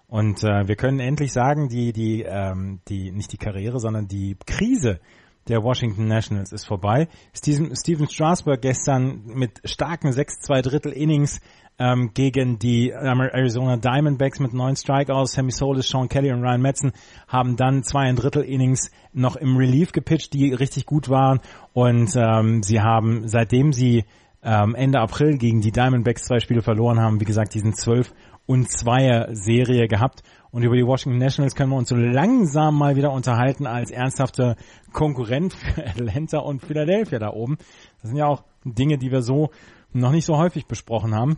Und 0.08 0.44
äh, 0.44 0.68
wir 0.68 0.76
können 0.76 1.00
endlich 1.00 1.32
sagen, 1.32 1.70
die, 1.70 1.94
die, 1.94 2.24
ähm, 2.24 2.82
die, 2.88 3.12
nicht 3.12 3.32
die 3.32 3.38
Karriere, 3.38 3.80
sondern 3.80 4.08
die 4.08 4.36
Krise 4.46 5.00
der 5.48 5.64
Washington 5.64 6.08
Nationals 6.08 6.52
ist 6.52 6.66
vorbei. 6.66 7.08
Steven, 7.34 7.76
Steven 7.76 8.10
Strasburg 8.10 8.62
gestern 8.62 9.24
mit 9.26 9.62
starken 9.64 10.10
6-2 10.10 10.62
Drittel 10.62 10.92
Innings 10.94 11.42
ähm, 11.80 12.12
gegen 12.14 12.60
die 12.60 12.90
Arizona 12.92 13.78
Diamondbacks 13.78 14.40
mit 14.40 14.54
neun 14.54 14.76
Strikeouts. 14.76 15.34
Sammy 15.34 15.52
Solis, 15.52 15.88
Sean 15.88 16.10
Kelly 16.10 16.32
und 16.32 16.42
Ryan 16.42 16.62
Metzen 16.62 16.92
haben 17.28 17.56
dann 17.56 17.84
zwei 17.84 18.02
ein 18.02 18.16
Drittel 18.16 18.44
Innings 18.44 18.92
noch 19.14 19.38
im 19.38 19.58
Relief 19.58 19.92
gepitcht, 19.92 20.34
die 20.34 20.54
richtig 20.54 20.86
gut 20.86 21.10
waren. 21.10 21.40
Und 21.74 22.16
ähm, 22.16 22.62
sie 22.64 22.82
haben, 22.82 23.28
seitdem 23.28 23.74
sie 23.74 24.06
ähm, 24.44 24.76
Ende 24.76 25.00
April 25.00 25.38
gegen 25.38 25.62
die 25.62 25.72
Diamondbacks 25.72 26.24
zwei 26.24 26.40
Spiele 26.40 26.62
verloren 26.62 27.00
haben, 27.00 27.20
wie 27.20 27.26
gesagt, 27.26 27.54
diesen 27.54 27.74
12 27.74 28.14
und 28.46 28.68
2er 28.68 29.36
Serie 29.36 29.88
gehabt. 29.88 30.24
Und 30.52 30.64
über 30.64 30.76
die 30.76 30.86
Washington 30.86 31.20
Nationals 31.20 31.56
können 31.56 31.70
wir 31.70 31.78
uns 31.78 31.90
so 31.90 31.96
langsam 31.96 32.76
mal 32.76 32.96
wieder 32.96 33.12
unterhalten 33.12 33.68
als 33.68 33.92
ernsthafte 33.92 34.56
Konkurrent 34.92 35.54
für 35.54 35.86
Atlanta 35.86 36.40
und 36.40 36.66
Philadelphia 36.66 37.20
da 37.20 37.30
oben. 37.30 37.58
Das 38.02 38.10
sind 38.10 38.18
ja 38.18 38.26
auch 38.26 38.44
Dinge, 38.64 38.98
die 38.98 39.12
wir 39.12 39.22
so 39.22 39.52
noch 39.94 40.12
nicht 40.12 40.26
so 40.26 40.38
häufig 40.38 40.66
besprochen 40.66 41.14
haben. 41.14 41.38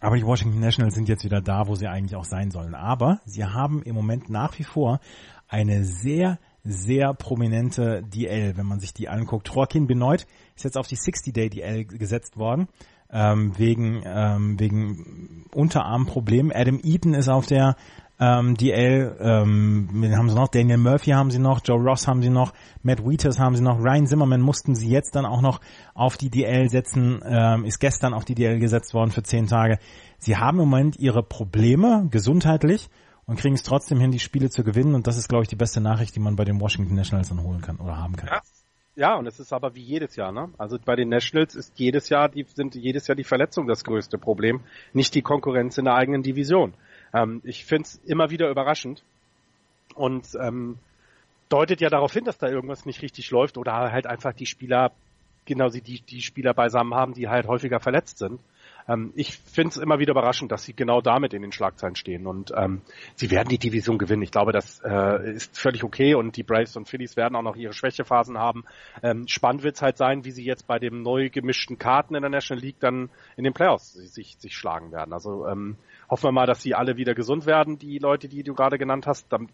Aber 0.00 0.16
die 0.16 0.24
Washington 0.24 0.60
Nationals 0.60 0.94
sind 0.94 1.08
jetzt 1.08 1.24
wieder 1.24 1.40
da, 1.40 1.66
wo 1.66 1.74
sie 1.74 1.86
eigentlich 1.86 2.16
auch 2.16 2.24
sein 2.24 2.50
sollen. 2.50 2.74
Aber 2.74 3.20
sie 3.24 3.44
haben 3.44 3.82
im 3.82 3.94
Moment 3.94 4.28
nach 4.28 4.58
wie 4.58 4.64
vor 4.64 5.00
eine 5.48 5.84
sehr, 5.84 6.38
sehr 6.62 7.14
prominente 7.14 8.02
DL, 8.02 8.56
wenn 8.56 8.66
man 8.66 8.80
sich 8.80 8.92
die 8.92 9.08
anguckt. 9.08 9.48
Joaquin 9.48 9.86
Benoit 9.86 10.26
ist 10.58 10.64
jetzt 10.64 10.76
auf 10.76 10.88
die 10.88 10.96
60-Day 10.96 11.50
DL 11.50 11.84
gesetzt 11.84 12.36
worden, 12.36 12.68
ähm, 13.10 13.56
wegen, 13.58 14.02
ähm, 14.04 14.60
wegen 14.60 15.46
Unterarmproblemen. 15.54 16.52
Adam 16.52 16.80
Eaton 16.82 17.14
ist 17.14 17.28
auf 17.28 17.46
der 17.46 17.76
ähm, 18.20 18.56
DL, 18.56 19.16
ähm, 19.20 19.88
wen 19.92 20.16
haben 20.16 20.28
sie 20.28 20.34
noch? 20.34 20.48
Daniel 20.48 20.78
Murphy 20.78 21.10
haben 21.10 21.30
sie 21.30 21.38
noch, 21.38 21.60
Joe 21.64 21.78
Ross 21.78 22.08
haben 22.08 22.20
sie 22.20 22.30
noch, 22.30 22.52
Matt 22.82 23.04
Wieters 23.04 23.38
haben 23.38 23.54
sie 23.54 23.62
noch, 23.62 23.78
Ryan 23.78 24.06
Zimmerman 24.08 24.40
mussten 24.40 24.74
sie 24.74 24.88
jetzt 24.88 25.14
dann 25.14 25.24
auch 25.24 25.40
noch 25.40 25.60
auf 25.94 26.16
die 26.16 26.28
DL 26.28 26.68
setzen, 26.68 27.22
ähm, 27.24 27.64
ist 27.64 27.78
gestern 27.78 28.14
auf 28.14 28.24
die 28.24 28.34
DL 28.34 28.58
gesetzt 28.58 28.92
worden 28.92 29.12
für 29.12 29.22
zehn 29.22 29.46
Tage. 29.46 29.78
Sie 30.18 30.36
haben 30.36 30.58
im 30.58 30.68
Moment 30.68 30.98
ihre 30.98 31.22
Probleme 31.22 32.08
gesundheitlich 32.10 32.90
und 33.26 33.38
kriegen 33.38 33.54
es 33.54 33.62
trotzdem 33.62 34.00
hin, 34.00 34.10
die 34.10 34.18
Spiele 34.18 34.50
zu 34.50 34.64
gewinnen 34.64 34.96
und 34.96 35.06
das 35.06 35.16
ist, 35.16 35.28
glaube 35.28 35.44
ich, 35.44 35.48
die 35.48 35.56
beste 35.56 35.80
Nachricht, 35.80 36.16
die 36.16 36.20
man 36.20 36.34
bei 36.34 36.44
den 36.44 36.60
Washington 36.60 36.96
Nationals 36.96 37.28
dann 37.28 37.44
holen 37.44 37.60
kann 37.60 37.76
oder 37.76 37.98
haben 37.98 38.16
kann. 38.16 38.30
Ja. 38.32 38.40
Ja, 38.98 39.14
und 39.14 39.28
es 39.28 39.38
ist 39.38 39.52
aber 39.52 39.76
wie 39.76 39.80
jedes 39.80 40.16
Jahr, 40.16 40.32
ne? 40.32 40.50
Also 40.58 40.76
bei 40.84 40.96
den 40.96 41.08
Nationals 41.08 41.54
ist 41.54 41.78
jedes 41.78 42.08
Jahr 42.08 42.28
die 42.28 42.42
sind 42.42 42.74
jedes 42.74 43.06
Jahr 43.06 43.14
die 43.14 43.22
Verletzung 43.22 43.68
das 43.68 43.84
größte 43.84 44.18
Problem, 44.18 44.60
nicht 44.92 45.14
die 45.14 45.22
Konkurrenz 45.22 45.78
in 45.78 45.84
der 45.84 45.94
eigenen 45.94 46.24
Division. 46.24 46.74
Ähm, 47.14 47.40
ich 47.44 47.64
find's 47.64 48.00
immer 48.06 48.30
wieder 48.30 48.50
überraschend 48.50 49.04
und 49.94 50.26
ähm, 50.40 50.78
deutet 51.48 51.80
ja 51.80 51.90
darauf 51.90 52.12
hin, 52.12 52.24
dass 52.24 52.38
da 52.38 52.48
irgendwas 52.48 52.86
nicht 52.86 53.00
richtig 53.00 53.30
läuft 53.30 53.56
oder 53.56 53.72
halt 53.72 54.08
einfach 54.08 54.32
die 54.32 54.46
Spieler 54.46 54.90
genau 55.44 55.68
die 55.68 55.80
die 55.80 56.20
Spieler 56.20 56.52
beisammen 56.52 56.94
haben, 56.94 57.14
die 57.14 57.28
halt 57.28 57.46
häufiger 57.46 57.78
verletzt 57.78 58.18
sind. 58.18 58.40
Ähm, 58.88 59.12
ich 59.14 59.38
find's 59.38 59.76
immer 59.76 59.98
wieder 59.98 60.12
überraschend, 60.12 60.50
dass 60.50 60.64
sie 60.64 60.74
genau 60.74 61.00
damit 61.00 61.34
in 61.34 61.42
den 61.42 61.52
Schlagzeilen 61.52 61.96
stehen 61.96 62.26
und 62.26 62.52
ähm, 62.56 62.80
sie 63.14 63.30
werden 63.30 63.48
die 63.48 63.58
Division 63.58 63.98
gewinnen. 63.98 64.22
Ich 64.22 64.30
glaube, 64.30 64.52
das 64.52 64.80
äh, 64.84 65.32
ist 65.32 65.58
völlig 65.58 65.84
okay 65.84 66.14
und 66.14 66.36
die 66.36 66.42
Braves 66.42 66.76
und 66.76 66.88
Phillies 66.88 67.16
werden 67.16 67.36
auch 67.36 67.42
noch 67.42 67.56
ihre 67.56 67.72
Schwächephasen 67.72 68.38
haben. 68.38 68.64
Ähm, 69.02 69.28
spannend 69.28 69.62
wird's 69.62 69.82
halt 69.82 69.96
sein, 69.96 70.24
wie 70.24 70.30
sie 70.30 70.44
jetzt 70.44 70.66
bei 70.66 70.78
dem 70.78 71.02
neu 71.02 71.28
gemischten 71.30 71.78
Karten 71.78 72.14
in 72.14 72.22
der 72.22 72.30
National 72.30 72.62
League 72.62 72.80
dann 72.80 73.10
in 73.36 73.44
den 73.44 73.52
Playoffs 73.52 73.92
sich, 73.92 74.36
sich 74.38 74.56
schlagen 74.56 74.92
werden. 74.92 75.12
Also 75.12 75.46
ähm, 75.46 75.76
hoffen 76.08 76.24
wir 76.24 76.32
mal, 76.32 76.46
dass 76.46 76.62
sie 76.62 76.74
alle 76.74 76.96
wieder 76.96 77.14
gesund 77.14 77.46
werden, 77.46 77.78
die 77.78 77.98
Leute, 77.98 78.28
die 78.28 78.42
du 78.42 78.54
gerade 78.54 78.78
genannt 78.78 79.06
hast, 79.06 79.26
damit, 79.32 79.50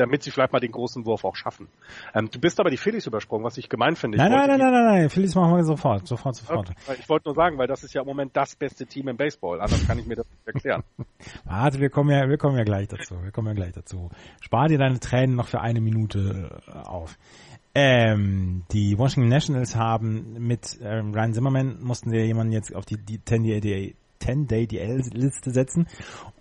damit 0.00 0.22
sie 0.22 0.30
vielleicht 0.30 0.52
mal 0.52 0.60
den 0.60 0.72
großen 0.72 1.04
Wurf 1.04 1.24
auch 1.24 1.36
schaffen. 1.36 1.68
Ähm, 2.14 2.30
du 2.30 2.40
bist 2.40 2.58
aber 2.58 2.70
die 2.70 2.76
Phillies 2.76 3.06
übersprungen, 3.06 3.44
was 3.44 3.58
ich 3.58 3.68
gemein 3.68 3.96
finde. 3.96 4.16
Ich 4.16 4.22
Nein, 4.22 4.32
nein, 4.32 4.48
nein, 4.48 4.58
nein, 4.58 4.72
nein, 4.72 4.84
nein, 4.84 5.10
Phillies 5.10 5.34
machen 5.34 5.54
wir 5.54 5.64
sofort, 5.64 6.06
sofort, 6.06 6.36
sofort. 6.36 6.70
Okay, 6.70 6.96
Ich 6.98 7.08
wollte 7.08 7.28
nur 7.28 7.34
sagen, 7.34 7.58
weil 7.58 7.66
das 7.66 7.84
ist 7.84 7.92
ja 7.92 8.00
im 8.00 8.06
Moment 8.06 8.36
das 8.36 8.56
beste 8.56 8.86
Team 8.86 9.08
im 9.08 9.16
Baseball. 9.16 9.60
Anders 9.60 9.86
kann 9.86 9.98
ich 9.98 10.06
mir 10.06 10.16
das 10.16 10.26
nicht 10.30 10.46
erklären. 10.46 10.82
Warte, 11.44 11.78
wir 11.78 11.90
kommen 11.90 12.10
ja, 12.10 12.28
wir 12.28 12.38
kommen 12.38 12.56
ja 12.56 12.64
gleich 12.64 12.88
dazu. 12.88 13.22
Wir 13.22 13.30
kommen 13.30 13.48
ja 13.48 13.54
gleich 13.54 13.72
dazu. 13.72 14.10
Spar 14.40 14.68
dir 14.68 14.78
deine 14.78 14.98
Tränen 14.98 15.36
noch 15.36 15.48
für 15.48 15.60
eine 15.60 15.80
Minute 15.80 16.60
äh, 16.66 16.72
auf. 16.72 17.18
Ähm, 17.72 18.64
die 18.72 18.98
Washington 18.98 19.28
Nationals 19.28 19.76
haben 19.76 20.32
mit 20.38 20.78
ähm, 20.82 21.14
Ryan 21.14 21.34
Zimmerman 21.34 21.80
mussten 21.80 22.10
wir 22.10 22.26
jemanden 22.26 22.52
jetzt 22.52 22.74
auf 22.74 22.84
die, 22.84 22.96
die 22.96 23.18
10-Day 23.18 23.94
10-Day 24.20 24.66
DL-Liste 24.66 25.50
setzen 25.50 25.86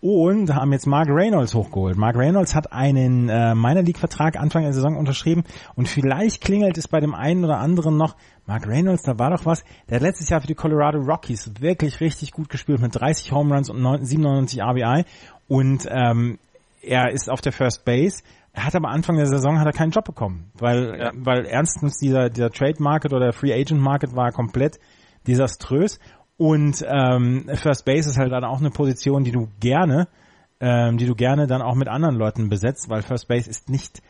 und 0.02 0.54
haben 0.54 0.72
jetzt 0.72 0.86
Mark 0.88 1.08
Reynolds 1.10 1.54
hochgeholt. 1.56 1.98
Mark 1.98 2.16
Reynolds 2.16 2.56
hat 2.56 2.72
einen 2.72 3.30
äh, 3.30 3.56
Minor 3.56 3.84
League-Vertrag 3.84 4.38
Anfang 4.40 4.64
der 4.64 4.74
Saison 4.74 4.98
unterschrieben 4.98 5.44
und 5.76 5.88
vielleicht 5.88 6.42
klingelt 6.44 6.78
es 6.78 6.88
bei 6.88 7.00
dem 7.00 7.14
einen 7.16 7.44
oder 7.46 7.58
anderen 7.60 7.98
noch, 7.98 8.16
Mark 8.46 8.68
Reynolds, 8.68 9.04
da 9.04 9.18
war 9.20 9.30
doch 9.30 9.46
was, 9.46 9.64
der 9.90 9.98
hat 9.98 10.04
letztes 10.04 10.30
Jahr 10.30 10.42
für 10.42 10.48
die 10.48 10.56
Colorado 10.56 11.00
Rockies 11.00 11.52
wirklich 11.62 12.00
richtig 12.02 12.32
gut 12.32 12.50
gespielt 12.50 12.82
mit 12.82 13.00
30 13.00 13.32
Home 13.32 13.54
Runs 13.54 13.70
und 13.70 13.82
9, 13.82 14.04
97 14.06 14.62
RBI 14.62 15.06
und 15.48 15.88
ähm, 15.90 16.40
er 16.82 17.12
ist 17.12 17.30
auf 17.30 17.42
der 17.42 17.52
First 17.52 17.86
Base, 17.86 18.24
er 18.54 18.66
hat 18.66 18.76
aber 18.76 18.90
Anfang 18.90 19.18
der 19.18 19.28
Saison 19.28 19.60
hat 19.60 19.68
er 19.68 19.74
keinen 19.74 19.92
Job 19.92 20.06
bekommen, 20.06 20.52
weil 20.58 20.98
Ja. 21.00 21.12
weil 21.14 21.46
ernstens 21.46 22.00
dieser 22.00 22.30
dieser 22.30 22.50
Trade 22.50 22.82
Market 22.82 23.14
oder 23.14 23.32
Free 23.32 23.54
Agent 23.54 23.80
Market 23.80 24.16
war 24.16 24.32
komplett 24.32 24.80
desaströs. 25.28 26.00
Und 26.40 26.86
ähm, 26.88 27.50
First 27.54 27.84
Base 27.84 28.10
ist 28.10 28.18
halt 28.18 28.32
dann 28.32 28.46
auch 28.46 28.62
eine 28.62 28.70
Position, 28.70 29.26
die 29.26 29.32
du 29.32 29.50
gerne, 29.60 30.08
ähm, 30.62 30.98
die 30.98 31.06
du 31.06 31.14
gerne 31.14 31.48
dann 31.48 31.62
auch 31.62 31.76
mit 31.76 31.90
anderen 31.90 32.16
Leuten 32.16 32.48
besetzt, 32.48 32.88
weil 32.88 33.02
First 33.02 33.28
Base 33.28 33.50
ist 33.50 33.68
nicht, 33.68 34.02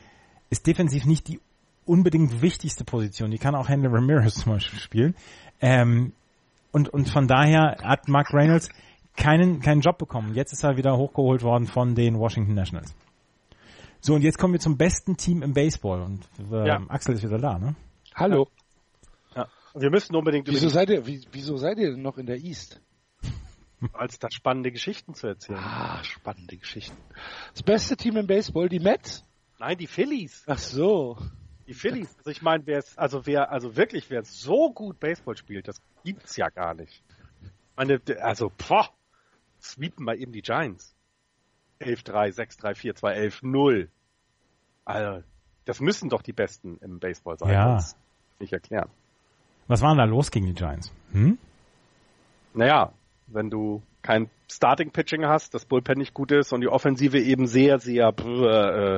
ist 0.52 0.68
defensiv 0.68 1.06
nicht 1.06 1.28
die 1.28 1.40
unbedingt 1.86 2.44
wichtigste 2.44 2.86
Position. 2.86 3.32
Die 3.32 3.40
kann 3.40 3.56
auch 3.56 3.68
Henry 3.68 3.88
Ramirez 3.88 4.36
zum 4.44 4.54
Beispiel 4.54 4.78
spielen. 4.78 5.16
Ähm, 5.60 6.14
und, 6.72 6.90
und 6.90 7.10
von 7.10 7.28
daher 7.28 7.78
hat 7.82 8.08
Mark 8.08 8.32
Reynolds 8.32 8.70
keinen, 9.18 9.60
keinen 9.60 9.82
Job 9.82 9.98
bekommen. 9.98 10.36
Jetzt 10.36 10.54
ist 10.54 10.64
er 10.64 10.78
wieder 10.78 10.96
hochgeholt 10.98 11.42
worden 11.42 11.66
von 11.66 11.96
den 11.96 12.20
Washington 12.20 12.54
Nationals. 12.54 12.94
So, 14.02 14.14
und 14.14 14.22
jetzt 14.22 14.38
kommen 14.38 14.54
wir 14.54 14.60
zum 14.60 14.78
besten 14.78 15.18
Team 15.18 15.42
im 15.42 15.56
Baseball. 15.56 16.04
Und 16.04 16.30
äh, 16.52 16.68
ja. 16.68 16.80
Axel 16.90 17.16
ist 17.16 17.24
wieder 17.24 17.40
da, 17.40 17.58
ne? 17.58 17.76
Hallo. 18.14 18.48
Wir 19.74 19.90
müssen 19.90 20.16
unbedingt. 20.16 20.48
Wieso 20.48 20.70
seid 20.70 20.90
ihr, 20.90 21.06
wie, 21.06 21.26
wieso 21.32 21.58
seid 21.58 21.78
ihr 21.78 21.91
denn 21.91 22.02
noch 22.02 22.18
in 22.18 22.26
der 22.26 22.38
East? 22.38 22.82
Als 23.94 24.20
da 24.20 24.30
spannende 24.30 24.72
Geschichten 24.72 25.14
zu 25.14 25.28
erzählen. 25.28 25.60
Ah, 25.60 26.04
spannende 26.04 26.58
Geschichten. 26.58 26.98
Das 27.54 27.64
beste 27.64 27.96
Team 27.96 28.18
im 28.18 28.28
Baseball, 28.28 28.68
die 28.68 28.80
Mets? 28.80 29.24
Nein, 29.60 29.78
die 29.78 29.88
Phillies. 29.88 30.44
Ach 30.48 30.58
so. 30.58 31.18
Die 31.68 31.74
Phillies. 31.74 32.14
Also 32.18 32.32
ich 32.32 32.41
meine, 32.41 32.66
wer 32.66 32.80
es, 32.80 32.98
also 32.98 33.26
wer, 33.26 33.52
also 33.52 33.76
wirklich, 33.78 34.10
wer 34.10 34.24
so 34.24 34.72
gut 34.74 35.00
Baseball 35.00 35.38
spielt, 35.38 35.68
das 35.68 35.82
gibt's 36.04 36.36
ja 36.36 36.50
gar 36.50 36.74
nicht. 36.74 37.04
Meine, 37.76 38.02
also, 38.22 38.52
boah, 38.58 38.90
sweepen 39.62 40.04
mal 40.04 40.20
eben 40.20 40.34
die 40.34 40.41
Giants. 40.41 40.96
11-3, 41.80 42.36
6-3, 42.36 42.76
4-2, 43.00 43.41
11-0. 43.41 43.88
Also, 44.84 45.24
das 45.64 45.80
müssen 45.80 46.10
doch 46.10 46.22
die 46.22 46.34
Besten 46.34 46.78
im 46.82 47.00
Baseball 47.00 47.38
sein. 47.38 47.54
Ja. 47.54 47.76
Das 47.76 47.96
nicht 48.40 48.52
erklären. 48.52 48.90
Was 49.70 49.82
war 49.82 49.91
denn 49.91 50.00
da 50.00 50.04
los 50.04 50.32
gegen 50.32 50.48
die 50.48 50.54
Giants? 50.54 50.91
Hm? 51.14 51.38
Naja, 52.54 52.91
wenn 53.28 53.50
du 53.50 53.82
kein 54.02 54.30
Starting 54.52 54.91
Pitching 54.91 55.26
hast, 55.26 55.54
das 55.54 55.66
Bullpen 55.66 56.00
nicht 56.00 56.14
gut 56.14 56.32
ist 56.32 56.52
und 56.52 56.62
die 56.62 56.68
Offensive 56.68 57.20
eben 57.20 57.46
sehr, 57.46 57.80
sehr 57.80 58.12
äh, 58.26 58.96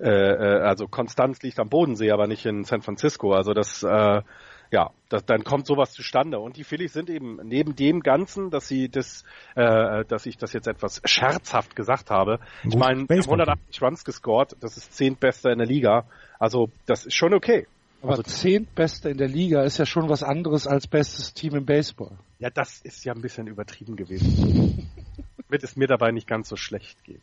äh, 0.00 0.08
äh, 0.08 0.60
also 0.60 0.86
Konstanz 0.86 1.40
liegt 1.42 1.58
am 1.58 1.70
Bodensee, 1.70 2.10
aber 2.10 2.26
nicht 2.26 2.44
in 2.44 2.64
San 2.64 2.82
Francisco. 2.82 3.32
Also 3.32 3.54
das 3.54 3.82
äh, 3.82 4.22
ja, 4.70 4.90
das, 5.10 5.24
dann 5.26 5.44
kommt 5.44 5.66
sowas 5.66 5.92
zustande. 5.92 6.40
Und 6.40 6.56
die 6.56 6.64
Phillies 6.64 6.94
sind 6.94 7.10
eben 7.10 7.38
neben 7.44 7.76
dem 7.76 8.00
Ganzen, 8.00 8.50
dass 8.50 8.68
sie 8.68 8.88
das, 8.88 9.22
äh, 9.54 10.04
dass 10.06 10.24
ich 10.24 10.38
das 10.38 10.54
jetzt 10.54 10.66
etwas 10.66 11.02
scherzhaft 11.04 11.76
gesagt 11.76 12.10
habe. 12.10 12.40
Ich 12.64 12.74
meine, 12.74 13.06
180 13.08 13.82
Runs 13.82 14.04
gescored, 14.04 14.56
das 14.60 14.78
ist 14.78 14.94
zehntbester 14.94 15.52
in 15.52 15.58
der 15.58 15.66
Liga. 15.66 16.04
Also 16.38 16.70
das 16.86 17.04
ist 17.04 17.14
schon 17.14 17.34
okay. 17.34 17.66
Aber 18.02 18.12
also, 18.12 18.22
zehntbester 18.24 19.10
in 19.10 19.18
der 19.18 19.28
Liga 19.28 19.62
ist 19.62 19.78
ja 19.78 19.86
schon 19.86 20.08
was 20.08 20.24
anderes 20.24 20.66
als 20.66 20.88
bestes 20.88 21.34
Team 21.34 21.54
im 21.54 21.64
Baseball. 21.64 22.18
Ja, 22.40 22.50
das 22.50 22.80
ist 22.80 23.04
ja 23.04 23.12
ein 23.14 23.20
bisschen 23.20 23.46
übertrieben 23.46 23.94
gewesen. 23.94 24.90
Damit 25.48 25.62
es 25.62 25.76
mir 25.76 25.86
dabei 25.86 26.10
nicht 26.10 26.26
ganz 26.26 26.48
so 26.48 26.56
schlecht 26.56 27.04
geht. 27.04 27.22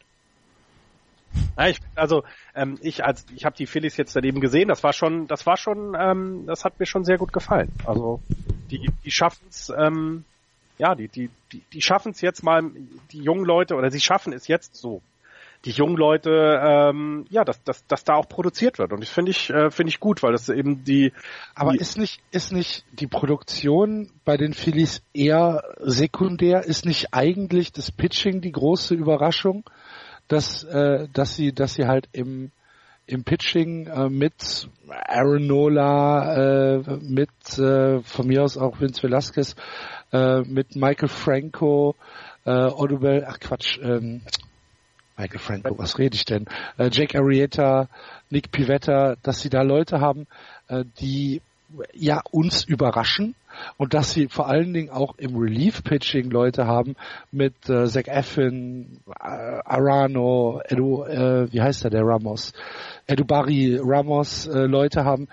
Ja, 1.57 1.67
ich, 1.67 1.79
also 1.95 2.23
ähm, 2.55 2.77
ich 2.81 3.03
als 3.03 3.25
ich 3.35 3.45
habe 3.45 3.55
die 3.55 3.67
Phillies 3.67 3.97
jetzt 3.97 4.15
daneben 4.15 4.39
gesehen, 4.39 4.69
das 4.69 4.83
war 4.83 4.93
schon, 4.93 5.27
das 5.27 5.45
war 5.45 5.57
schon, 5.57 5.95
ähm, 5.99 6.45
das 6.47 6.63
hat 6.63 6.79
mir 6.79 6.85
schon 6.85 7.03
sehr 7.03 7.17
gut 7.17 7.33
gefallen. 7.33 7.71
Also 7.85 8.21
die 8.71 8.89
die 9.03 9.11
schaffen 9.11 9.45
es, 9.49 9.71
ähm, 9.77 10.23
ja, 10.77 10.95
die 10.95 11.09
die 11.09 11.29
die, 11.51 11.61
die 11.73 11.81
schaffen 11.81 12.13
es 12.13 12.21
jetzt 12.21 12.41
mal, 12.41 12.71
die 13.11 13.21
jungen 13.21 13.45
Leute 13.45 13.75
oder 13.75 13.91
sie 13.91 13.99
schaffen 13.99 14.33
es 14.33 14.47
jetzt 14.47 14.75
so, 14.75 15.01
die 15.65 15.71
jungen 15.71 15.97
Leute, 15.97 16.61
ähm, 16.63 17.25
ja, 17.29 17.43
dass, 17.43 17.61
dass, 17.63 17.85
dass 17.87 18.03
da 18.03 18.15
auch 18.15 18.29
produziert 18.29 18.79
wird 18.79 18.93
und 18.93 19.03
ich 19.03 19.09
finde 19.09 19.31
ich 19.31 19.49
äh, 19.49 19.71
finde 19.71 19.89
ich 19.89 19.99
gut, 19.99 20.23
weil 20.23 20.31
das 20.31 20.47
eben 20.49 20.83
die. 20.83 21.11
Aber 21.53 21.73
die, 21.73 21.79
ist 21.79 21.97
nicht 21.97 22.21
ist 22.31 22.53
nicht 22.53 22.85
die 22.93 23.07
Produktion 23.07 24.11
bei 24.23 24.37
den 24.37 24.53
Phillies 24.53 25.01
eher 25.13 25.63
sekundär? 25.79 26.63
Ist 26.63 26.85
nicht 26.85 27.13
eigentlich 27.13 27.71
das 27.71 27.91
Pitching 27.91 28.41
die 28.41 28.51
große 28.51 28.95
Überraschung? 28.95 29.69
dass, 30.29 30.63
äh, 30.63 31.07
dass 31.11 31.35
sie, 31.35 31.51
dass 31.51 31.73
sie 31.73 31.85
halt 31.85 32.07
im, 32.13 32.51
im 33.05 33.25
Pitching 33.25 33.87
äh, 33.87 34.09
mit 34.09 34.69
Aaron 34.87 35.45
Nola, 35.45 36.77
äh, 36.77 36.97
mit 37.01 37.29
äh, 37.57 38.01
von 38.01 38.27
mir 38.27 38.43
aus 38.43 38.57
auch 38.57 38.79
Vince 38.79 39.03
Velasquez, 39.03 39.55
äh, 40.13 40.41
mit 40.41 40.75
Michael 40.75 41.09
Franco, 41.09 41.95
äh, 42.45 42.51
Odubel, 42.51 43.25
ach 43.27 43.39
Quatsch, 43.39 43.79
ähm, 43.81 44.21
Michael 45.19 45.39
Franco, 45.39 45.77
was 45.77 45.99
rede 45.99 46.15
ich 46.15 46.23
denn? 46.23 46.45
Äh, 46.77 46.89
Jake 46.91 47.19
Arrieta, 47.19 47.89
Nick 48.29 48.51
Pivetta, 48.51 49.17
dass 49.21 49.41
sie 49.41 49.49
da 49.49 49.63
Leute 49.63 49.99
haben, 49.99 50.27
äh, 50.69 50.85
die 51.01 51.41
ja 51.93 52.21
uns 52.31 52.63
überraschen 52.63 53.35
und 53.77 53.93
dass 53.93 54.13
sie 54.13 54.29
vor 54.29 54.47
allen 54.47 54.73
Dingen 54.73 54.89
auch 54.89 55.17
im 55.17 55.35
Relief-Pitching 55.35 56.31
Leute 56.31 56.65
haben 56.65 56.95
mit 57.31 57.69
äh, 57.69 57.85
Zach 57.87 58.07
Effin, 58.07 59.01
äh, 59.07 59.13
Arano, 59.65 60.61
Edu, 60.67 61.03
äh, 61.03 61.51
wie 61.51 61.61
heißt 61.61 61.83
der, 61.83 61.91
der 61.91 62.05
Ramos, 62.05 62.53
Edubari 63.05 63.77
Ramos 63.83 64.47
äh, 64.47 64.65
Leute 64.65 65.03
haben, 65.03 65.27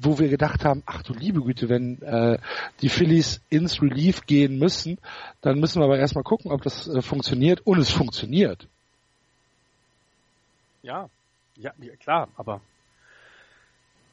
wo 0.00 0.20
wir 0.20 0.28
gedacht 0.28 0.64
haben, 0.64 0.84
ach 0.86 1.02
du 1.02 1.12
liebe 1.12 1.42
Güte, 1.42 1.68
wenn 1.68 2.00
äh, 2.02 2.38
die 2.80 2.88
Phillies 2.88 3.40
ins 3.50 3.82
Relief 3.82 4.26
gehen 4.26 4.58
müssen, 4.58 4.98
dann 5.40 5.58
müssen 5.58 5.80
wir 5.80 5.86
aber 5.86 5.98
erstmal 5.98 6.24
gucken, 6.24 6.52
ob 6.52 6.62
das 6.62 6.86
äh, 6.86 7.02
funktioniert 7.02 7.66
und 7.66 7.78
es 7.78 7.90
funktioniert. 7.90 8.68
Ja, 10.82 11.08
ja, 11.56 11.72
klar, 12.00 12.28
aber 12.36 12.60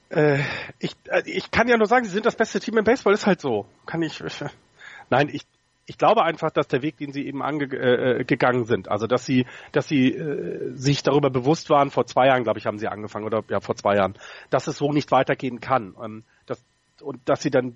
äh, 0.10 0.40
ich, 0.80 0.96
äh, 1.06 1.24
ich 1.26 1.52
kann 1.52 1.68
ja 1.68 1.78
nur 1.78 1.88
sagen, 1.88 2.06
sie 2.06 2.12
sind 2.12 2.26
das 2.26 2.36
beste 2.36 2.60
Team 2.60 2.78
im 2.78 2.84
Baseball, 2.84 3.14
ist 3.14 3.26
halt 3.26 3.42
so. 3.42 3.66
Kann 3.86 4.02
ich. 4.02 4.22
Äh, 4.22 4.50
nein, 5.10 5.30
ich, 5.32 5.46
ich 5.86 5.98
glaube 5.98 6.24
einfach, 6.24 6.52
dass 6.52 6.68
der 6.68 6.82
Weg, 6.82 6.98
den 6.98 7.12
sie 7.12 7.26
eben 7.26 7.42
angegangen 7.42 8.64
äh, 8.64 8.66
sind, 8.66 8.90
also 8.90 9.08
dass 9.08 9.26
sie, 9.26 9.46
dass 9.72 9.88
sie 9.88 10.14
äh, 10.14 10.72
sich 10.76 11.04
darüber 11.04 11.30
bewusst 11.30 11.70
waren, 11.70 11.92
vor 11.92 12.06
zwei 12.06 12.28
Jahren, 12.28 12.44
glaube 12.44 12.60
ich, 12.60 12.66
haben 12.66 12.80
sie 12.80 12.88
angefangen, 12.88 13.26
oder 13.26 13.44
ja, 13.50 13.60
vor 13.60 13.76
zwei 13.76 13.96
Jahren, 13.96 14.16
dass 14.50 14.68
es 14.68 14.78
so 14.78 14.92
nicht 14.92 15.12
weitergehen 15.12 15.60
kann. 15.60 15.96
Ähm, 16.04 16.24
dass, 16.46 16.64
und 17.02 17.20
dass 17.28 17.42
sie 17.42 17.52
dann 17.52 17.76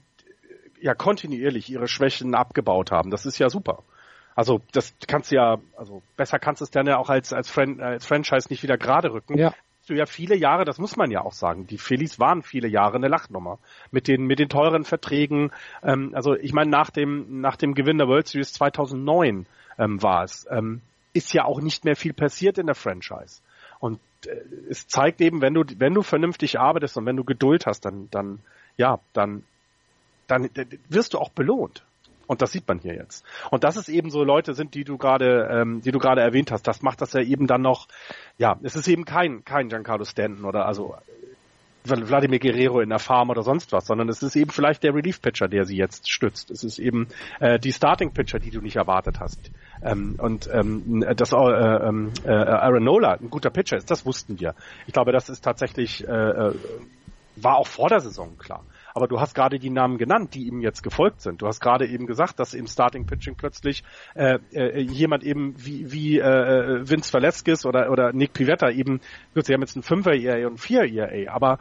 ja 0.82 0.94
kontinuierlich 0.94 1.70
ihre 1.70 1.88
Schwächen 1.88 2.36
abgebaut 2.36 2.92
haben. 2.92 3.12
Das 3.12 3.26
ist 3.26 3.38
ja 3.38 3.50
super. 3.50 3.84
Also 4.40 4.62
das 4.72 4.94
kannst 5.06 5.32
du 5.32 5.36
ja, 5.36 5.58
also 5.76 6.02
besser 6.16 6.40
kannst 6.40 6.62
du 6.62 6.64
es 6.64 6.72
dann 6.72 6.88
ja 6.88 6.98
auch 6.98 7.10
als 7.10 7.34
als, 7.34 7.50
Fran 7.50 7.82
als 7.82 8.06
Franchise 8.06 8.48
nicht 8.50 8.64
wieder 8.64 8.78
gerade 8.78 9.12
rücken. 9.12 9.38
Ja 9.38 9.54
du 9.90 9.96
ja 9.96 10.06
viele 10.06 10.36
Jahre, 10.36 10.66
das 10.66 10.78
muss 10.78 10.96
man 10.96 11.12
ja 11.12 11.22
auch 11.22 11.34
sagen, 11.34 11.68
die 11.68 11.78
Phillies 11.78 12.20
waren 12.20 12.44
viele 12.44 12.68
Jahre 12.68 12.96
eine 12.96 13.08
Lachnummer 13.08 13.60
mit 13.92 14.08
den 14.08 14.26
mit 14.26 14.40
den 14.40 14.48
teuren 14.48 14.86
Verträgen. 14.86 15.52
Ähm, 15.84 16.12
also 16.14 16.36
ich 16.36 16.54
meine 16.54 16.70
nach 16.70 16.90
dem 16.90 17.42
nach 17.42 17.58
dem 17.58 17.74
Gewinn 17.74 17.98
der 17.98 18.08
World 18.08 18.28
Series 18.28 18.54
2009 18.54 19.46
ähm, 19.78 20.02
war 20.02 20.24
es, 20.24 20.48
ähm, 20.50 20.82
ist 21.14 21.34
ja 21.34 21.44
auch 21.44 21.60
nicht 21.60 21.84
mehr 21.84 21.96
viel 21.96 22.14
passiert 22.14 22.58
in 22.58 22.68
der 22.68 22.76
Franchise. 22.76 23.42
Und 23.80 24.00
äh, 24.26 24.36
es 24.70 24.88
zeigt 24.88 25.20
eben, 25.20 25.42
wenn 25.42 25.54
du 25.54 25.64
wenn 25.78 25.94
du 25.94 26.02
vernünftig 26.02 26.60
arbeitest 26.60 26.96
und 26.96 27.06
wenn 27.06 27.18
du 27.18 27.26
Geduld 27.26 27.66
hast, 27.66 27.82
dann 27.82 28.08
dann 28.12 28.40
ja 28.78 29.00
dann 29.12 29.44
dann 30.28 30.50
wirst 30.88 31.14
du 31.14 31.18
auch 31.18 31.30
belohnt. 31.30 31.84
Und 32.30 32.44
das 32.44 32.52
sieht 32.52 32.68
man 32.68 32.78
hier 32.78 32.94
jetzt. 32.94 33.26
Und 33.50 33.64
dass 33.64 33.76
es 33.76 33.90
eben 33.90 34.12
so 34.12 34.24
Leute 34.24 34.54
sind, 34.54 34.76
die 34.76 34.84
du 34.84 35.00
gerade, 35.00 35.50
ähm, 35.52 35.82
die 35.82 35.90
du 35.90 35.98
gerade 35.98 36.22
erwähnt 36.22 36.52
hast, 36.52 36.68
das 36.68 36.84
macht 36.84 37.02
das 37.02 37.14
ja 37.14 37.22
eben 37.22 37.48
dann 37.48 37.64
noch, 37.64 37.88
ja, 38.38 38.60
es 38.62 38.76
ist 38.76 38.88
eben 38.88 39.04
kein, 39.04 39.44
kein 39.44 39.68
Giancarlo 39.68 40.06
Stanton 40.06 40.46
oder 40.46 40.68
also 40.68 40.94
Vladimir 41.84 42.38
Guerrero 42.38 42.82
in 42.82 42.90
der 42.90 43.00
Farm 43.00 43.32
oder 43.32 43.42
sonst 43.42 43.72
was, 43.72 43.88
sondern 43.88 44.10
es 44.10 44.22
ist 44.22 44.36
eben 44.36 44.52
vielleicht 44.52 44.84
der 44.84 44.94
Relief-Pitcher, 44.94 45.48
der 45.48 45.66
sie 45.66 45.76
jetzt 45.76 46.08
stützt. 46.08 46.52
Es 46.52 46.64
ist 46.64 46.78
eben 46.78 47.08
äh, 47.40 47.58
die 47.58 47.72
Starting-Pitcher, 47.72 48.38
die 48.38 48.52
du 48.52 48.62
nicht 48.62 48.76
erwartet 48.76 49.20
hast. 49.20 49.50
Ähm, 49.82 50.14
und 50.20 50.48
ähm, 50.54 51.04
dass 51.16 51.34
äh, 51.34 51.36
ähm, 51.36 52.12
äh, 52.26 52.30
Aaron 52.30 52.84
Nola 52.84 53.14
ein 53.14 53.32
guter 53.32 53.50
Pitcher 53.50 53.78
ist, 53.78 53.90
das 53.90 54.06
wussten 54.06 54.40
wir. 54.40 54.54
Ich 54.86 54.94
glaube, 54.94 55.14
das 55.14 55.30
ist 55.30 55.44
tatsächlich, 55.44 56.08
äh, 56.08 56.12
äh 56.12 56.54
war 57.38 57.56
auch 57.56 57.68
vor 57.68 57.90
der 57.90 58.02
Saison 58.02 58.38
klar. 58.38 58.64
Aber 58.94 59.08
du 59.08 59.20
hast 59.20 59.36
gerade 59.36 59.60
die 59.60 59.70
Namen 59.70 59.98
genannt, 59.98 60.34
die 60.34 60.48
ihm 60.48 60.62
jetzt 60.62 60.84
gefolgt 60.84 61.22
sind. 61.22 61.42
Du 61.42 61.48
hast 61.48 61.60
gerade 61.60 61.88
eben 61.88 62.08
gesagt, 62.08 62.40
dass 62.40 62.54
im 62.54 62.68
Starting 62.68 63.06
Pitching 63.06 63.36
plötzlich 63.36 63.84
äh, 64.16 64.40
äh, 64.52 64.82
jemand 64.82 65.24
eben 65.24 65.54
wie, 65.58 65.92
wie 65.92 66.20
äh, 66.20 66.90
Vince 66.90 67.14
Velasquez 67.14 67.66
oder, 67.66 67.92
oder 67.92 68.14
Nick 68.14 68.34
Pivetta 68.34 68.70
eben, 68.70 69.02
gut, 69.34 69.46
sie 69.46 69.54
haben 69.54 69.62
jetzt 69.62 69.76
ein 69.76 69.84
5er 69.84 70.20
ERA 70.20 70.48
und 70.48 70.60
4 70.60 70.84
ERA, 70.84 71.34
aber 71.34 71.60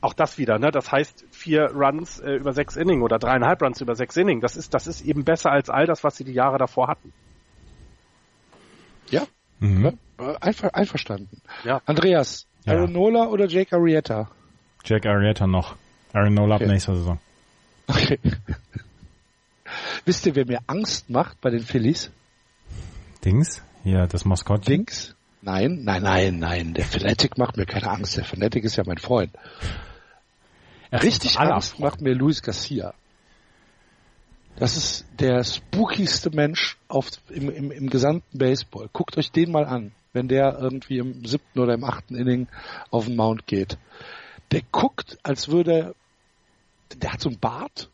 auch 0.00 0.14
das 0.14 0.38
wieder, 0.38 0.58
ne? 0.58 0.70
Das 0.70 0.90
heißt 0.90 1.26
vier 1.30 1.72
Runs 1.72 2.20
äh, 2.20 2.32
über 2.36 2.52
sechs 2.52 2.76
Inning 2.76 3.02
oder 3.02 3.18
dreieinhalb 3.18 3.62
Runs 3.62 3.80
über 3.80 3.94
sechs 3.94 4.16
Inning. 4.16 4.40
Das 4.40 4.56
ist, 4.56 4.72
das 4.72 4.86
ist 4.86 5.02
eben 5.02 5.24
besser 5.24 5.50
als 5.50 5.68
all 5.68 5.86
das, 5.86 6.04
was 6.04 6.16
sie 6.16 6.24
die 6.24 6.32
Jahre 6.32 6.58
davor 6.58 6.88
hatten. 6.88 7.12
Ja. 9.10 9.24
Mhm. 9.58 9.98
Einver 10.40 10.74
einverstanden. 10.74 11.42
Ja. 11.64 11.82
Andreas, 11.84 12.46
ja. 12.64 12.74
Aaron 12.74 12.92
Nola 12.92 13.26
oder 13.28 13.46
Jake 13.46 13.76
Arrieta? 13.76 14.30
Jake 14.84 15.08
Arrieta 15.08 15.46
noch. 15.46 15.76
Aaron 16.12 16.34
Nola 16.34 16.56
ab 16.56 16.62
nächster 16.62 16.94
Saison. 16.94 17.18
Okay. 17.86 18.18
Wisst 20.04 20.26
ihr, 20.26 20.34
wer 20.34 20.46
mir 20.46 20.60
Angst 20.66 21.10
macht 21.10 21.40
bei 21.40 21.50
den 21.50 21.60
Phillies? 21.60 22.10
Dings? 23.24 23.62
Ja, 23.84 24.06
das 24.06 24.24
Maskottchen. 24.24 24.78
Dings? 24.78 25.14
Nein, 25.42 25.80
nein, 25.84 26.02
nein, 26.02 26.38
nein. 26.38 26.74
Der 26.74 26.84
Fanatic 26.84 27.38
macht 27.38 27.56
mir 27.56 27.66
keine 27.66 27.88
Angst. 27.88 28.16
Der 28.16 28.24
Fanatic 28.24 28.64
ist 28.64 28.76
ja 28.76 28.84
mein 28.86 28.98
Freund. 28.98 29.32
Er 30.90 31.02
Richtig 31.02 31.38
Angst 31.38 31.78
macht 31.78 32.00
mir 32.00 32.14
Luis 32.14 32.42
Garcia. 32.42 32.94
Das 34.56 34.76
ist 34.76 35.06
der 35.18 35.42
spookigste 35.44 36.30
Mensch 36.30 36.76
auf, 36.88 37.10
im, 37.30 37.48
im, 37.48 37.70
im 37.70 37.88
gesamten 37.88 38.36
Baseball. 38.36 38.90
Guckt 38.92 39.16
euch 39.16 39.30
den 39.30 39.50
mal 39.50 39.64
an, 39.64 39.92
wenn 40.12 40.28
der 40.28 40.58
irgendwie 40.58 40.98
im 40.98 41.24
siebten 41.24 41.60
oder 41.60 41.74
im 41.74 41.84
achten 41.84 42.14
Inning 42.14 42.48
auf 42.90 43.06
den 43.06 43.16
Mount 43.16 43.46
geht. 43.46 43.78
Der 44.52 44.62
guckt, 44.72 45.18
als 45.22 45.48
würde, 45.48 45.94
der 46.96 47.12
hat 47.12 47.20
so 47.20 47.28
einen 47.28 47.38
Bart, 47.38 47.90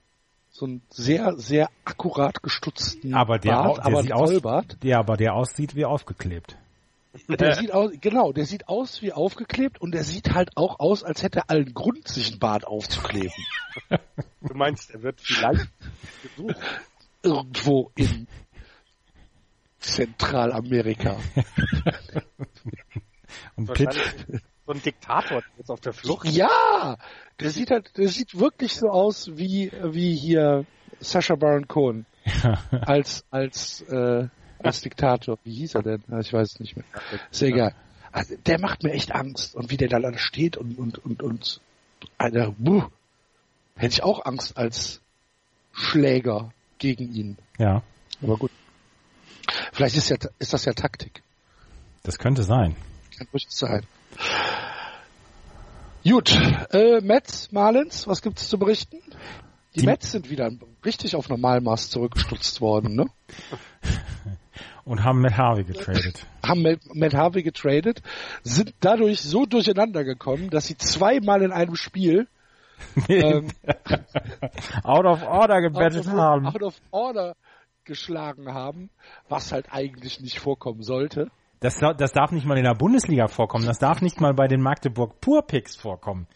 so 0.50 0.66
einen 0.66 0.82
sehr, 0.88 1.36
sehr 1.36 1.68
akkurat 1.84 2.42
gestutzten 2.42 3.14
Aber 3.14 3.38
der, 3.38 3.52
Bart, 3.52 3.76
der 3.78 3.86
aber 3.86 4.02
sieht 4.02 4.12
aus, 4.12 4.30
Vollbart. 4.30 4.82
der, 4.82 4.98
aber 4.98 5.16
der 5.16 5.34
aussieht 5.34 5.76
wie 5.76 5.84
aufgeklebt. 5.84 6.56
Der 7.28 7.56
sieht 7.56 7.72
aus, 7.72 7.92
genau, 8.00 8.32
der 8.32 8.44
sieht 8.44 8.68
aus 8.68 9.00
wie 9.00 9.12
aufgeklebt 9.12 9.80
und 9.80 9.92
der 9.92 10.04
sieht 10.04 10.34
halt 10.34 10.56
auch 10.56 10.80
aus, 10.80 11.02
als 11.02 11.22
hätte 11.22 11.40
er 11.40 11.50
allen 11.50 11.72
Grund, 11.72 12.08
sich 12.08 12.30
einen 12.30 12.38
Bart 12.38 12.66
aufzukleben. 12.66 13.32
Du 14.42 14.54
meinst, 14.54 14.90
er 14.90 15.02
wird 15.02 15.20
vielleicht 15.20 15.68
gesucht. 16.22 16.56
Irgendwo 17.22 17.90
in 17.96 18.28
Zentralamerika. 19.78 21.16
Und 23.56 23.72
Pitt, 23.72 23.96
so 24.66 24.72
ein 24.72 24.82
Diktator 24.82 25.42
der 25.42 25.60
ist 25.60 25.70
auf 25.70 25.80
der 25.80 25.92
Flucht. 25.92 26.26
Ja, 26.28 26.96
der 27.40 27.50
sieht 27.50 27.70
halt, 27.70 27.96
der 27.96 28.08
sieht 28.08 28.38
wirklich 28.38 28.74
so 28.74 28.88
aus 28.88 29.30
wie 29.34 29.70
wie 29.84 30.14
hier 30.16 30.66
Sacha 31.00 31.34
Baron 31.36 31.68
Cohen 31.68 32.06
als 32.70 33.24
als 33.30 33.82
äh, 33.82 34.28
als 34.58 34.80
Diktator. 34.80 35.38
Wie 35.44 35.54
hieß 35.54 35.76
er 35.76 35.82
denn? 35.82 36.02
Ich 36.20 36.32
weiß 36.32 36.54
es 36.54 36.60
nicht 36.60 36.76
mehr. 36.76 36.84
Ist 37.30 37.42
ja 37.42 37.48
egal. 37.48 37.74
Also, 38.12 38.34
der 38.46 38.58
macht 38.60 38.82
mir 38.82 38.92
echt 38.92 39.12
Angst 39.12 39.54
und 39.54 39.70
wie 39.70 39.76
der 39.76 39.88
da 39.88 40.00
steht 40.18 40.56
und 40.56 40.78
und 40.78 40.98
und 41.04 41.22
und 41.22 41.60
Alter, 42.18 42.54
buh, 42.56 42.84
hätte 43.76 43.92
ich 43.94 44.02
auch 44.02 44.24
Angst 44.24 44.56
als 44.56 45.02
Schläger 45.72 46.50
gegen 46.78 47.12
ihn. 47.12 47.36
ja, 47.58 47.82
Aber 48.22 48.36
gut. 48.36 48.50
Vielleicht 49.72 49.96
ist 49.96 50.08
ja 50.08 50.16
ist 50.38 50.52
das 50.52 50.64
ja 50.64 50.72
Taktik. 50.72 51.22
das 52.02 52.18
könnte 52.18 52.42
sein. 52.42 52.74
Kann 53.16 53.28
durchaus 53.30 53.58
sein. 53.58 53.86
Gut, 56.08 56.38
äh, 56.72 57.00
Mets, 57.00 57.50
Marlins, 57.52 58.06
was 58.06 58.22
gibt's 58.22 58.48
zu 58.48 58.58
berichten? 58.58 58.98
Die, 59.74 59.80
Die- 59.80 59.86
Mets 59.86 60.12
sind 60.12 60.30
wieder 60.30 60.50
richtig 60.84 61.16
auf 61.16 61.28
Normalmaß 61.28 61.90
zurückgestutzt 61.90 62.60
worden, 62.60 62.94
ne? 62.94 63.06
Und 64.84 65.02
haben 65.02 65.20
Matt 65.20 65.36
Harvey 65.36 65.64
getradet. 65.64 66.24
Haben 66.44 66.78
Matt 66.94 67.12
Harvey 67.12 67.42
getradet, 67.42 68.02
sind 68.44 68.72
dadurch 68.78 69.20
so 69.20 69.44
durcheinander 69.44 70.04
gekommen, 70.04 70.48
dass 70.48 70.66
sie 70.66 70.76
zweimal 70.76 71.42
in 71.42 71.50
einem 71.50 71.74
Spiel 71.74 72.28
ähm, 73.08 73.48
Out 74.84 75.06
of 75.06 75.22
order 75.24 75.56
out, 75.56 75.96
of, 75.96 76.06
haben. 76.06 76.46
out 76.46 76.62
of 76.62 76.80
order 76.90 77.34
geschlagen 77.84 78.52
haben, 78.52 78.90
was 79.28 79.50
halt 79.50 79.72
eigentlich 79.72 80.20
nicht 80.20 80.38
vorkommen 80.38 80.82
sollte. 80.82 81.30
Das, 81.60 81.78
das 81.78 82.12
darf 82.12 82.32
nicht 82.32 82.46
mal 82.46 82.58
in 82.58 82.64
der 82.64 82.74
Bundesliga 82.74 83.28
vorkommen. 83.28 83.66
Das 83.66 83.78
darf 83.78 84.02
nicht 84.02 84.20
mal 84.20 84.34
bei 84.34 84.46
den 84.46 84.60
Magdeburg 84.60 85.20
Pur-Picks 85.20 85.76
vorkommen. 85.76 86.26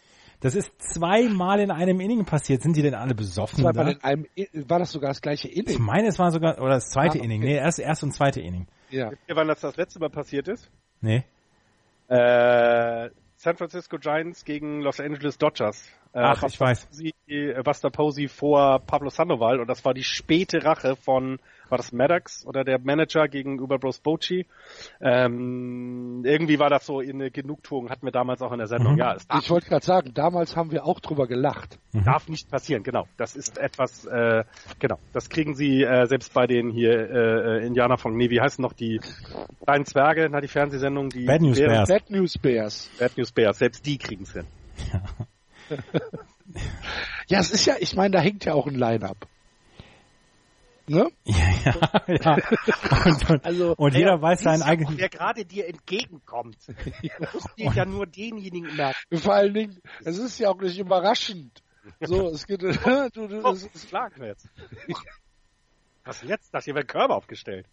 Das 0.41 0.55
ist 0.55 0.73
zweimal 0.81 1.61
in 1.61 1.71
einem 1.71 2.01
Inning 2.01 2.25
passiert. 2.25 2.63
Sind 2.63 2.75
die 2.75 2.81
denn 2.83 2.95
alle 2.95 3.15
besoffen? 3.15 3.59
Zweimal 3.63 3.85
Da? 3.85 3.91
in 3.91 4.03
einem, 4.03 4.27
war 4.69 4.79
das 4.79 4.91
sogar 4.93 5.11
das 5.11 5.21
gleiche 5.21 5.49
Ich 5.49 5.57
Inning? 5.59 5.83
meine, 5.83 6.09
es 6.09 6.19
war 6.19 6.31
sogar, 6.31 6.59
oder 6.59 6.75
das 6.75 6.89
zweite 6.89 7.19
Ah, 7.19 7.21
okay. 7.21 7.25
Inning. 7.25 7.41
Nee, 7.43 7.57
erst, 7.57 7.79
erst 7.79 8.03
und 8.03 8.13
zweite 8.13 8.41
Inning. 8.41 8.67
Ja. 8.89 9.11
Wisst 9.11 9.23
ihr, 9.29 9.37
wann 9.37 9.49
das 9.49 9.61
das 9.61 9.77
letzte 9.77 10.01
Mal 10.01 10.09
passiert 10.09 10.49
ist? 10.49 10.71
Nee. 11.03 11.25
Äh, 12.09 13.11
San 13.37 13.57
Francisco 13.57 13.99
Giants 13.99 14.45
gegen 14.45 14.81
Los 14.81 15.01
Angeles 15.01 15.39
Dodgers. 15.39 15.87
Äh, 16.13 16.21
Ach, 16.21 16.43
ich 16.43 16.59
weiß. 16.59 16.89
Äh, 17.29 17.63
Buster 17.63 17.91
Posey 17.91 18.29
vor 18.29 18.81
Pablo 18.81 19.11
Sandoval 19.11 19.61
und 19.61 19.69
das 19.69 19.85
war 19.85 19.95
die 19.95 20.03
späte 20.03 20.65
Rache 20.65 20.97
von, 20.97 21.39
war 21.71 21.79
das 21.79 21.93
Maddox 21.93 22.47
oder 22.47 22.65
der 22.65 22.79
Manager 22.79 23.29
gegenüber 23.29 23.79
Bruce 23.79 24.01
Bochy? 24.01 24.47
Ähm, 25.01 26.23
irgendwie 26.25 26.59
war 26.59 26.71
das 26.71 26.87
so 26.87 27.01
in 27.01 27.21
eine 27.21 27.31
Genugtuung, 27.31 27.91
hatten 27.91 28.07
wir 28.07 28.13
damals 28.13 28.43
auch 28.43 28.53
in 28.53 28.59
der 28.59 28.67
Sendung. 28.67 28.95
Mhm. 28.95 28.99
Ja, 28.99 29.15
es 29.15 29.27
darf, 29.27 29.43
Ich 29.43 29.51
wollte 29.51 29.69
gerade 29.69 29.85
sagen, 29.85 30.13
damals 30.15 30.57
haben 30.57 30.71
wir 30.71 30.85
auch 30.85 31.01
drüber 31.01 31.27
gelacht. 31.27 31.79
darf 31.93 32.29
nicht 32.29 32.51
passieren, 32.51 32.83
genau. 32.83 33.07
Das 33.17 33.37
ist 33.37 33.59
etwas, 33.59 34.05
äh, 34.07 34.45
genau. 34.79 34.99
Das 35.13 35.29
kriegen 35.29 35.55
sie 35.55 35.83
äh, 35.83 36.07
selbst 36.07 36.33
bei 36.35 36.47
den 36.47 36.71
hier 36.71 37.11
äh, 37.11 37.67
Indianer 37.67 37.99
von, 37.99 38.17
nee, 38.17 38.31
wie 38.31 38.41
heißen 38.41 38.63
noch 38.63 38.73
die 38.73 39.01
kleinen 39.65 39.85
Zwerge, 39.85 40.29
na 40.31 40.41
die 40.41 40.49
Fernsehsendung, 40.49 41.09
die 41.11 41.25
Bad 41.25 41.43
News 41.43 41.59
Bears. 41.59 41.89
Bad 41.89 42.11
News 42.11 42.39
Bears. 42.39 42.91
Bad 42.99 43.17
News 43.17 43.33
Bears, 43.33 43.59
selbst 43.59 43.87
die 43.87 43.99
kriegen 43.99 44.23
es 44.25 44.33
hin. 44.33 44.47
Ja, 47.29 47.39
es 47.39 47.53
ist 47.53 47.65
ja, 47.67 47.75
ich 47.79 47.95
meine, 47.95 48.11
da 48.11 48.21
hängt 48.21 48.45
ja 48.45 48.55
auch 48.55 48.67
ein 48.67 48.75
Line-Up. 48.75 49.29
Ne? 50.91 51.09
ja, 51.25 52.03
ja. 52.09 52.37
Und, 53.05 53.31
und, 53.31 53.45
Also, 53.45 53.75
und 53.77 53.95
jeder 53.95 54.21
weiß 54.21 54.41
seinen 54.41 54.63
eigenen. 54.63 54.99
Wer 54.99 55.09
gerade 55.09 55.45
dir 55.45 55.69
entgegenkommt. 55.69 56.57
Du 56.67 57.27
musst 57.33 57.57
dir 57.57 57.73
ja 57.73 57.85
nur 57.85 58.07
denjenigen 58.07 58.75
merken. 58.75 59.19
Vor 59.19 59.35
allen 59.35 59.55
Dingen, 59.55 59.81
es 60.05 60.19
ist 60.19 60.39
ja 60.41 60.51
auch 60.51 60.61
nicht 60.61 60.79
überraschend. 60.79 61.63
So, 62.01 62.29
es 62.31 62.47
geht, 62.47 62.63
du, 62.63 62.69
du, 63.13 63.41
Oh, 63.45 63.53
es, 63.53 63.71
das 63.73 63.89
schlagen 63.89 64.21
wir 64.21 64.29
jetzt. 64.29 64.49
Was 66.05 66.23
jetzt? 66.23 66.53
Da 66.53 66.61
hier 66.61 66.75
werden 66.75 66.89
Körbe 66.89 67.15
aufgestellt. 67.15 67.67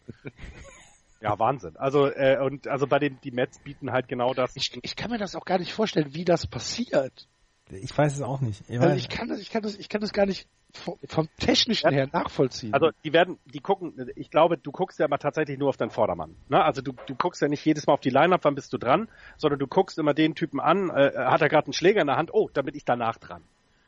Ja, 1.19 1.39
Wahnsinn. 1.39 1.76
Also, 1.77 2.07
äh, 2.07 2.38
und 2.39 2.68
also 2.68 2.85
bei 2.85 2.99
den 2.99 3.19
die 3.22 3.31
Mets 3.31 3.60
bieten 3.60 3.91
halt 3.91 4.07
genau 4.07 4.35
das. 4.35 4.56
ich, 4.56 4.77
ich 4.84 4.95
kann 4.95 5.10
mir 5.10 5.18
das 5.18 5.35
auch 5.35 5.45
gar 5.45 5.57
nicht 5.57 5.73
vorstellen, 5.73 6.14
wie 6.14 6.26
das 6.26 6.45
passiert. 6.45 7.27
Ich 7.69 7.98
weiß 7.98 8.14
es 8.14 8.22
auch 8.22 8.41
nicht. 8.41 8.64
Ich 8.69 8.80
Also 8.80 8.95
ich 8.95 9.10
kann 9.10 9.27
das, 9.27 9.39
ich 9.39 9.49
kann 9.49 9.64
das, 9.64 9.76
ich 9.76 9.89
kann 9.89 10.02
das 10.02 10.14
gar 10.14 10.26
nicht 10.26 10.48
vom, 10.78 10.98
vom 11.08 11.28
technischen 11.38 11.91
her 11.91 12.08
nachvollziehen. 12.12 12.74
Also 12.74 12.90
die 13.04 13.14
werden, 13.14 13.38
die 13.45 13.60
gucken, 13.60 14.10
ich 14.16 14.30
glaube, 14.32 14.58
du 14.58 14.72
guckst 14.72 14.99
ja 14.99 15.06
aber 15.06 15.18
tatsächlich 15.20 15.58
nur 15.58 15.70
auf 15.70 15.78
deinen 15.78 15.90
Vordermann. 15.91 16.36
Ne? 16.49 16.64
Also 16.64 16.82
du, 16.82 16.94
du 17.06 17.16
guckst 17.16 17.41
ja 17.41 17.48
nicht 17.48 17.66
jedes 17.66 17.88
Mal 17.88 17.94
auf 17.94 17.99
die 17.99 18.10
Line-Up, 18.10 18.41
wann 18.44 18.56
bist 18.56 18.72
du 18.74 18.78
dran, 18.78 19.10
sondern 19.38 19.60
du 19.60 19.68
guckst 19.68 19.98
immer 19.99 20.14
den 20.14 20.36
Typen 20.36 20.60
an, 20.60 20.90
äh, 20.90 21.12
hat 21.16 21.41
er 21.41 21.49
gerade 21.49 21.68
einen 21.68 21.74
Schläger 21.74 22.02
in 22.02 22.08
der 22.08 22.16
Hand, 22.18 22.34
oh, 22.34 22.49
dann 22.54 22.66
bin 22.66 22.76
ich 22.76 22.86
danach 22.86 23.18
dran. 23.18 23.44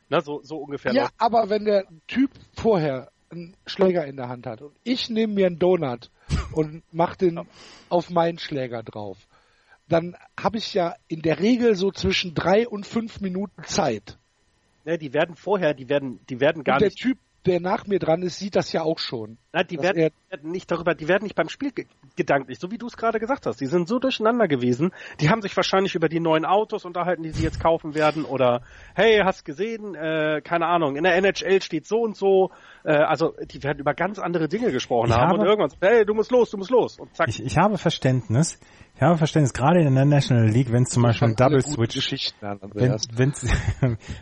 Ne? 0.08 0.20
So, 0.20 0.40
so 0.42 0.56
ungefähr. 0.58 0.92
ja, 0.92 1.02
läuft- 1.04 1.14
aber 1.18 1.48
wenn 1.50 1.64
der 1.64 1.84
Typ 2.06 2.30
vorher 2.54 3.10
einen 3.30 3.56
Schläger 3.66 4.04
in 4.06 4.16
der 4.16 4.28
Hand 4.28 4.46
hat 4.46 4.60
und 4.60 4.72
ich 4.82 5.08
nehme 5.08 5.34
mir 5.34 5.46
einen 5.46 5.58
Donut 5.58 6.10
und 6.52 6.82
mach 6.92 7.16
den 7.16 7.40
auf 7.88 8.10
meinen 8.10 8.38
Schläger 8.38 8.82
drauf, 8.82 9.18
dann 9.88 10.16
habe 10.40 10.58
ich 10.58 10.72
ja 10.74 10.94
in 11.08 11.22
der 11.22 11.40
Regel 11.40 11.74
so 11.74 11.90
zwischen 11.90 12.34
drei 12.34 12.68
und 12.68 12.86
fünf 12.86 13.20
Minuten 13.20 13.64
Zeit. 13.64 14.18
Ne, 14.84 14.98
die 14.98 15.12
werden 15.12 15.36
vorher, 15.36 15.74
die 15.74 15.88
werden, 15.88 16.24
die 16.28 16.40
werden 16.40 16.64
gar 16.64 16.76
und 16.76 16.82
der 16.82 16.88
nicht 16.88 16.98
Typ, 16.98 17.18
der 17.46 17.60
nach 17.60 17.86
mir 17.86 17.98
dran 17.98 18.22
ist, 18.22 18.38
sieht 18.38 18.56
das 18.56 18.72
ja 18.72 18.82
auch 18.82 18.98
schon. 18.98 19.38
Nein, 19.52 19.66
die 19.68 19.82
werden, 19.82 19.98
er- 19.98 20.10
werden 20.30 20.52
nicht 20.52 20.70
darüber, 20.70 20.94
die 20.94 21.08
werden 21.08 21.24
nicht 21.24 21.34
beim 21.34 21.48
Spiel 21.48 21.72
ge 21.72 21.86
gedanklich, 22.16 22.58
so 22.58 22.70
wie 22.70 22.78
du 22.78 22.86
es 22.86 22.96
gerade 22.96 23.18
gesagt 23.18 23.46
hast. 23.46 23.60
Die 23.60 23.66
sind 23.66 23.88
so 23.88 23.98
durcheinander 23.98 24.46
gewesen. 24.46 24.92
Die 25.20 25.28
haben 25.30 25.42
sich 25.42 25.56
wahrscheinlich 25.56 25.94
über 25.94 26.08
die 26.08 26.20
neuen 26.20 26.44
Autos 26.44 26.84
unterhalten, 26.84 27.22
die 27.22 27.30
sie 27.30 27.42
jetzt 27.42 27.58
kaufen 27.60 27.94
werden. 27.94 28.24
Oder 28.24 28.62
hey, 28.94 29.20
hast 29.24 29.44
gesehen? 29.44 29.94
Äh, 29.94 30.40
keine 30.44 30.66
Ahnung. 30.66 30.96
In 30.96 31.02
der 31.04 31.14
NHL 31.16 31.62
steht 31.62 31.86
so 31.86 32.02
und 32.02 32.16
so. 32.16 32.50
Äh, 32.84 32.92
also 32.92 33.34
die 33.50 33.62
werden 33.62 33.78
über 33.78 33.94
ganz 33.94 34.18
andere 34.18 34.48
Dinge 34.48 34.70
gesprochen 34.70 35.08
Ich 35.08 35.14
haben 35.16 35.30
habe- 35.30 35.40
und 35.40 35.46
irgendwann, 35.46 35.70
hey, 35.80 36.04
du 36.04 36.14
musst 36.14 36.30
los, 36.30 36.50
du 36.50 36.56
musst 36.58 36.70
los 36.70 36.98
und 36.98 37.14
zack. 37.16 37.28
ich, 37.28 37.42
ich 37.42 37.56
habe 37.56 37.76
Verständnis. 37.78 38.60
Ich 38.96 39.02
habe 39.02 39.16
Verständnis, 39.16 39.54
gerade 39.54 39.80
in 39.80 39.94
der 39.94 40.04
National 40.04 40.46
League, 40.50 40.70
wenn 40.72 40.82
es 40.82 40.90
zum 40.90 41.02
Beispiel 41.02 41.28
alle 41.28 41.34
Double 41.34 41.62
Switch 41.62 42.12
wenn 42.42 42.98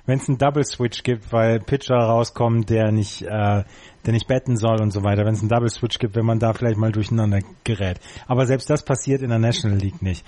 wenn's 0.06 0.28
einen 0.28 0.38
Double 0.38 0.64
Switch 0.64 1.02
gibt, 1.02 1.32
weil 1.32 1.58
Pitcher 1.58 1.96
rauskommt, 1.96 2.70
der 2.70 2.92
nicht 2.92 3.22
äh, 3.22 3.64
der 4.06 4.12
nicht 4.12 4.26
betten 4.26 4.56
soll 4.56 4.80
und 4.80 4.90
so 4.90 5.02
weiter, 5.02 5.24
wenn 5.24 5.34
es 5.34 5.40
einen 5.40 5.48
Double 5.48 5.70
Switch 5.70 5.98
gibt, 5.98 6.14
wenn 6.16 6.26
man 6.26 6.38
da 6.38 6.52
vielleicht 6.52 6.78
mal 6.78 6.92
durcheinander 6.92 7.40
gerät. 7.64 8.00
Aber 8.26 8.46
selbst 8.46 8.70
das 8.70 8.84
passiert 8.84 9.22
in 9.22 9.30
der 9.30 9.38
National 9.38 9.78
League 9.78 10.02
nicht. 10.02 10.24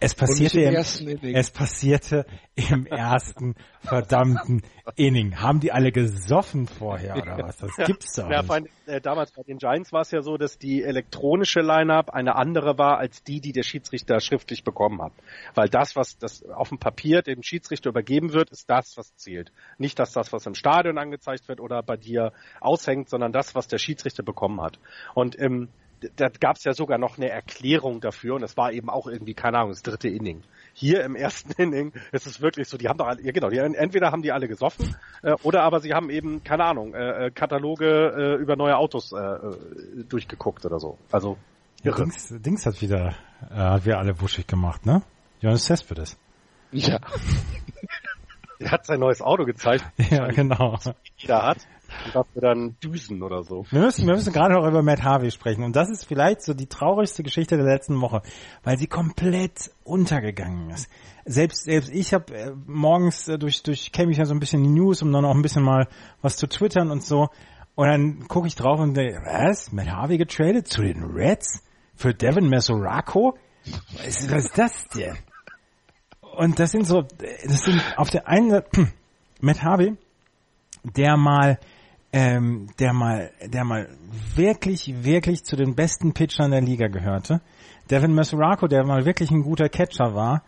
Es 0.00 0.14
passierte 0.14 0.60
im 0.60 0.74
im, 1.22 1.34
es 1.34 1.50
passierte 1.50 2.24
im 2.54 2.86
ersten 2.86 3.54
verdammten 3.80 4.62
Inning. 4.96 5.40
Haben 5.40 5.60
die 5.60 5.72
alle 5.72 5.90
gesoffen 5.90 6.66
vorher 6.68 7.16
oder 7.16 7.38
was? 7.38 7.56
Das 7.56 7.76
gibt's 7.86 8.14
doch 8.14 8.30
Ja, 8.30 8.42
allem, 8.42 8.68
äh, 8.86 9.00
damals 9.00 9.32
bei 9.32 9.42
den 9.42 9.58
Giants 9.58 9.92
war 9.92 10.02
es 10.02 10.10
ja 10.10 10.22
so, 10.22 10.36
dass 10.36 10.58
die 10.58 10.82
elektronische 10.82 11.60
Line-Up 11.60 12.10
eine 12.10 12.36
andere 12.36 12.78
war 12.78 12.98
als 12.98 13.22
die, 13.24 13.40
die 13.40 13.52
der 13.52 13.64
Schiedsrichter 13.64 14.20
schriftlich 14.20 14.62
bekommen 14.64 15.02
hat. 15.02 15.12
Weil 15.54 15.68
das, 15.68 15.96
was 15.96 16.16
das 16.18 16.44
auf 16.44 16.68
dem 16.68 16.78
Papier 16.78 17.22
dem 17.22 17.42
Schiedsrichter 17.42 17.90
übergeben 17.90 18.32
wird, 18.32 18.50
ist 18.50 18.70
das, 18.70 18.96
was 18.96 19.14
zählt. 19.16 19.52
Nicht 19.78 19.98
dass 19.98 20.12
das, 20.12 20.32
was 20.32 20.46
im 20.46 20.54
Stadion 20.54 20.98
angezeigt 20.98 21.48
wird 21.48 21.60
oder 21.60 21.82
bei 21.82 21.96
dir 21.96 22.32
aushängt, 22.60 23.08
sondern 23.08 23.32
das, 23.32 23.54
was 23.54 23.66
der 23.66 23.78
Schiedsrichter 23.78 24.22
bekommen 24.22 24.60
hat. 24.60 24.78
Und 25.14 25.38
ähm, 25.40 25.68
d- 25.68 25.87
da 26.16 26.28
gab 26.28 26.56
es 26.56 26.64
ja 26.64 26.72
sogar 26.72 26.98
noch 26.98 27.16
eine 27.16 27.28
Erklärung 27.28 28.00
dafür 28.00 28.34
und 28.34 28.42
das 28.42 28.56
war 28.56 28.72
eben 28.72 28.88
auch 28.90 29.06
irgendwie, 29.06 29.34
keine 29.34 29.58
Ahnung, 29.58 29.70
das 29.70 29.82
dritte 29.82 30.08
Inning. 30.08 30.42
Hier 30.72 31.04
im 31.04 31.16
ersten 31.16 31.52
Inning 31.62 31.92
ist 32.12 32.26
es 32.26 32.40
wirklich 32.40 32.68
so, 32.68 32.76
die 32.78 32.88
haben 32.88 32.98
doch 32.98 33.06
alle, 33.06 33.22
ja 33.22 33.32
genau, 33.32 33.48
die, 33.50 33.58
entweder 33.58 34.10
haben 34.12 34.22
die 34.22 34.32
alle 34.32 34.48
gesoffen 34.48 34.96
äh, 35.22 35.34
oder 35.42 35.62
aber 35.62 35.80
sie 35.80 35.94
haben 35.94 36.10
eben, 36.10 36.44
keine 36.44 36.64
Ahnung, 36.64 36.94
äh, 36.94 37.26
äh, 37.26 37.30
Kataloge 37.30 38.36
äh, 38.38 38.42
über 38.42 38.56
neue 38.56 38.76
Autos 38.76 39.12
äh, 39.12 39.16
äh, 39.16 40.04
durchgeguckt 40.08 40.64
oder 40.64 40.78
so. 40.78 40.98
Also 41.10 41.36
Ja, 41.82 41.92
irre. 41.92 42.02
Dings, 42.02 42.28
Dings 42.40 42.66
hat 42.66 42.80
wieder 42.80 43.14
äh, 43.50 43.54
hat 43.54 43.84
wir 43.84 43.98
alle 43.98 44.20
wuschig 44.20 44.46
gemacht, 44.46 44.86
ne? 44.86 45.02
Johannes 45.40 45.66
Cespedes. 45.66 46.16
Ja. 46.72 46.98
Er 48.60 48.72
hat 48.72 48.86
sein 48.86 48.98
neues 48.98 49.22
Auto 49.22 49.44
gezeigt, 49.44 49.84
Ja, 50.10 50.26
genau. 50.26 50.76
jeder 51.16 51.42
hat. 51.46 51.58
Und 52.04 52.14
dafür 52.14 52.42
dann 52.42 52.76
düsen 52.82 53.22
oder 53.22 53.42
so. 53.42 53.64
Wir 53.70 53.80
müssen, 53.80 54.06
wir 54.06 54.14
müssen 54.14 54.32
gerade 54.32 54.54
noch 54.54 54.66
über 54.66 54.82
Matt 54.82 55.02
Harvey 55.02 55.30
sprechen. 55.30 55.64
Und 55.64 55.76
das 55.76 55.90
ist 55.90 56.04
vielleicht 56.04 56.42
so 56.42 56.54
die 56.54 56.66
traurigste 56.66 57.22
Geschichte 57.22 57.56
der 57.56 57.66
letzten 57.66 58.00
Woche, 58.00 58.22
weil 58.62 58.78
sie 58.78 58.86
komplett 58.86 59.70
untergegangen 59.84 60.70
ist. 60.70 60.88
Selbst, 61.24 61.64
selbst 61.64 61.90
ich 61.92 62.14
habe 62.14 62.34
äh, 62.34 62.52
morgens 62.66 63.28
äh, 63.28 63.38
durch, 63.38 63.62
durch 63.62 63.92
käme 63.92 64.12
ich 64.12 64.18
ja 64.18 64.24
so 64.24 64.34
ein 64.34 64.40
bisschen 64.40 64.62
die 64.62 64.70
News, 64.70 65.02
um 65.02 65.12
dann 65.12 65.24
auch 65.24 65.34
ein 65.34 65.42
bisschen 65.42 65.62
mal 65.62 65.88
was 66.22 66.36
zu 66.36 66.46
twittern 66.46 66.90
und 66.90 67.04
so. 67.04 67.28
Und 67.74 67.86
dann 67.86 68.28
gucke 68.28 68.48
ich 68.48 68.56
drauf 68.56 68.80
und 68.80 68.94
denke, 68.94 69.20
was? 69.24 69.72
Matt 69.72 69.90
Harvey 69.90 70.18
getradet 70.18 70.66
zu 70.68 70.82
den 70.82 71.04
Reds? 71.04 71.62
Für 71.94 72.14
Devin 72.14 72.48
Mesoraco? 72.48 73.36
Was 73.96 74.20
ist, 74.20 74.30
was 74.30 74.44
ist 74.46 74.58
das 74.58 74.84
denn? 74.88 75.16
Und 76.36 76.58
das 76.58 76.70
sind 76.70 76.86
so, 76.86 77.02
das 77.02 77.64
sind 77.64 77.82
auf 77.96 78.10
der 78.10 78.28
einen 78.28 78.50
Seite, 78.50 78.88
Matt 79.40 79.62
Harvey, 79.62 79.96
der 80.84 81.16
mal 81.16 81.58
ähm, 82.12 82.68
der 82.78 82.92
mal, 82.92 83.30
der 83.44 83.64
mal 83.64 83.88
wirklich, 84.34 85.04
wirklich 85.04 85.44
zu 85.44 85.56
den 85.56 85.74
besten 85.74 86.14
Pitchern 86.14 86.50
der 86.50 86.62
Liga 86.62 86.88
gehörte. 86.88 87.40
Devin 87.90 88.14
Mesoraco, 88.14 88.66
der 88.66 88.84
mal 88.84 89.04
wirklich 89.04 89.30
ein 89.30 89.42
guter 89.42 89.68
Catcher 89.68 90.14
war. 90.14 90.42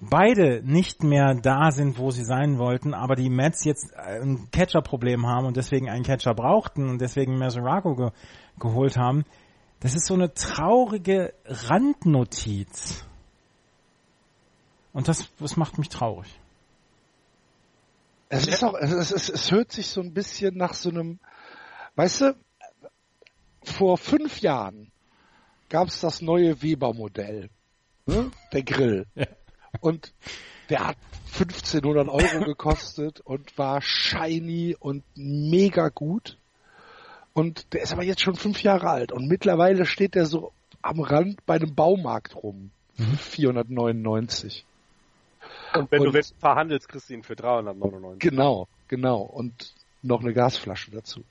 Beide 0.00 0.62
nicht 0.64 1.04
mehr 1.04 1.34
da 1.34 1.70
sind, 1.70 1.98
wo 1.98 2.10
sie 2.10 2.24
sein 2.24 2.58
wollten, 2.58 2.92
aber 2.92 3.14
die 3.14 3.30
Mets 3.30 3.64
jetzt 3.64 3.96
ein 3.96 4.48
Catcher-Problem 4.50 5.26
haben 5.26 5.46
und 5.46 5.56
deswegen 5.56 5.88
einen 5.88 6.02
Catcher 6.02 6.34
brauchten 6.34 6.88
und 6.88 7.00
deswegen 7.00 7.38
Mesoraco 7.38 7.94
ge 7.94 8.10
geholt 8.58 8.96
haben. 8.96 9.24
Das 9.80 9.94
ist 9.94 10.06
so 10.06 10.14
eine 10.14 10.34
traurige 10.34 11.32
Randnotiz. 11.46 13.06
Und 14.92 15.08
das, 15.08 15.32
das 15.38 15.56
macht 15.56 15.78
mich 15.78 15.88
traurig. 15.88 16.38
Es 18.34 18.46
ist 18.46 18.64
auch, 18.64 18.72
es, 18.80 19.10
es, 19.10 19.28
es 19.28 19.50
hört 19.50 19.72
sich 19.72 19.88
so 19.88 20.00
ein 20.00 20.14
bisschen 20.14 20.56
nach 20.56 20.72
so 20.72 20.88
einem, 20.88 21.18
weißt 21.96 22.22
du, 22.22 22.36
vor 23.62 23.98
fünf 23.98 24.40
Jahren 24.40 24.90
gab 25.68 25.88
es 25.88 26.00
das 26.00 26.22
neue 26.22 26.62
Weber-Modell, 26.62 27.50
ne? 28.06 28.30
der 28.52 28.62
Grill. 28.62 29.06
Ja. 29.74 29.78
Und 29.80 30.12
der 30.68 30.88
hat 30.88 30.96
1500 31.32 32.06
Euro 32.08 32.44
gekostet 32.44 33.20
und 33.20 33.56
war 33.56 33.80
shiny 33.80 34.76
und 34.78 35.02
mega 35.14 35.88
gut. 35.88 36.36
Und 37.32 37.72
der 37.72 37.80
ist 37.80 37.92
aber 37.94 38.04
jetzt 38.04 38.20
schon 38.20 38.36
fünf 38.36 38.62
Jahre 38.62 38.90
alt 38.90 39.12
und 39.12 39.28
mittlerweile 39.28 39.86
steht 39.86 40.14
der 40.14 40.26
so 40.26 40.52
am 40.82 41.00
Rand 41.00 41.46
bei 41.46 41.54
einem 41.54 41.74
Baumarkt 41.74 42.36
rum. 42.36 42.70
Mhm. 42.98 43.16
499. 43.16 44.66
Und 45.74 45.90
wenn 45.90 46.00
und, 46.00 46.06
du 46.06 46.12
willst, 46.14 46.34
verhandelst, 46.38 46.88
kriegst 46.88 47.08
du 47.08 47.14
ihn 47.14 47.22
für 47.22 47.36
399. 47.36 48.18
Genau, 48.20 48.68
genau. 48.88 49.22
Und 49.22 49.72
noch 50.02 50.20
eine 50.20 50.32
Gasflasche 50.32 50.90
dazu. 50.90 51.24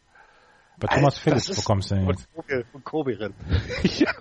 Bei 0.80 0.88
Thomas 0.88 1.16
Alter, 1.16 1.40
Phillips 1.40 1.56
bekommst 1.56 1.92
du 1.92 1.96
den 1.96 2.08
jetzt. 2.08 2.28
Und 2.74 2.84
Kobe 2.84 3.16
drin. 3.16 3.34
ja. 3.84 4.12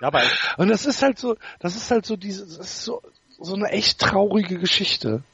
ja, 0.00 0.08
aber 0.08 0.22
und 0.58 0.68
das 0.68 0.86
ist 0.86 1.02
halt 1.02 1.18
so, 1.18 1.36
das 1.58 1.74
ist 1.74 1.90
halt 1.90 2.06
so 2.06 2.16
diese, 2.16 2.44
das 2.44 2.58
ist 2.58 2.84
so, 2.84 3.02
so 3.40 3.54
eine 3.54 3.68
echt 3.70 3.98
traurige 3.98 4.58
Geschichte. 4.58 5.24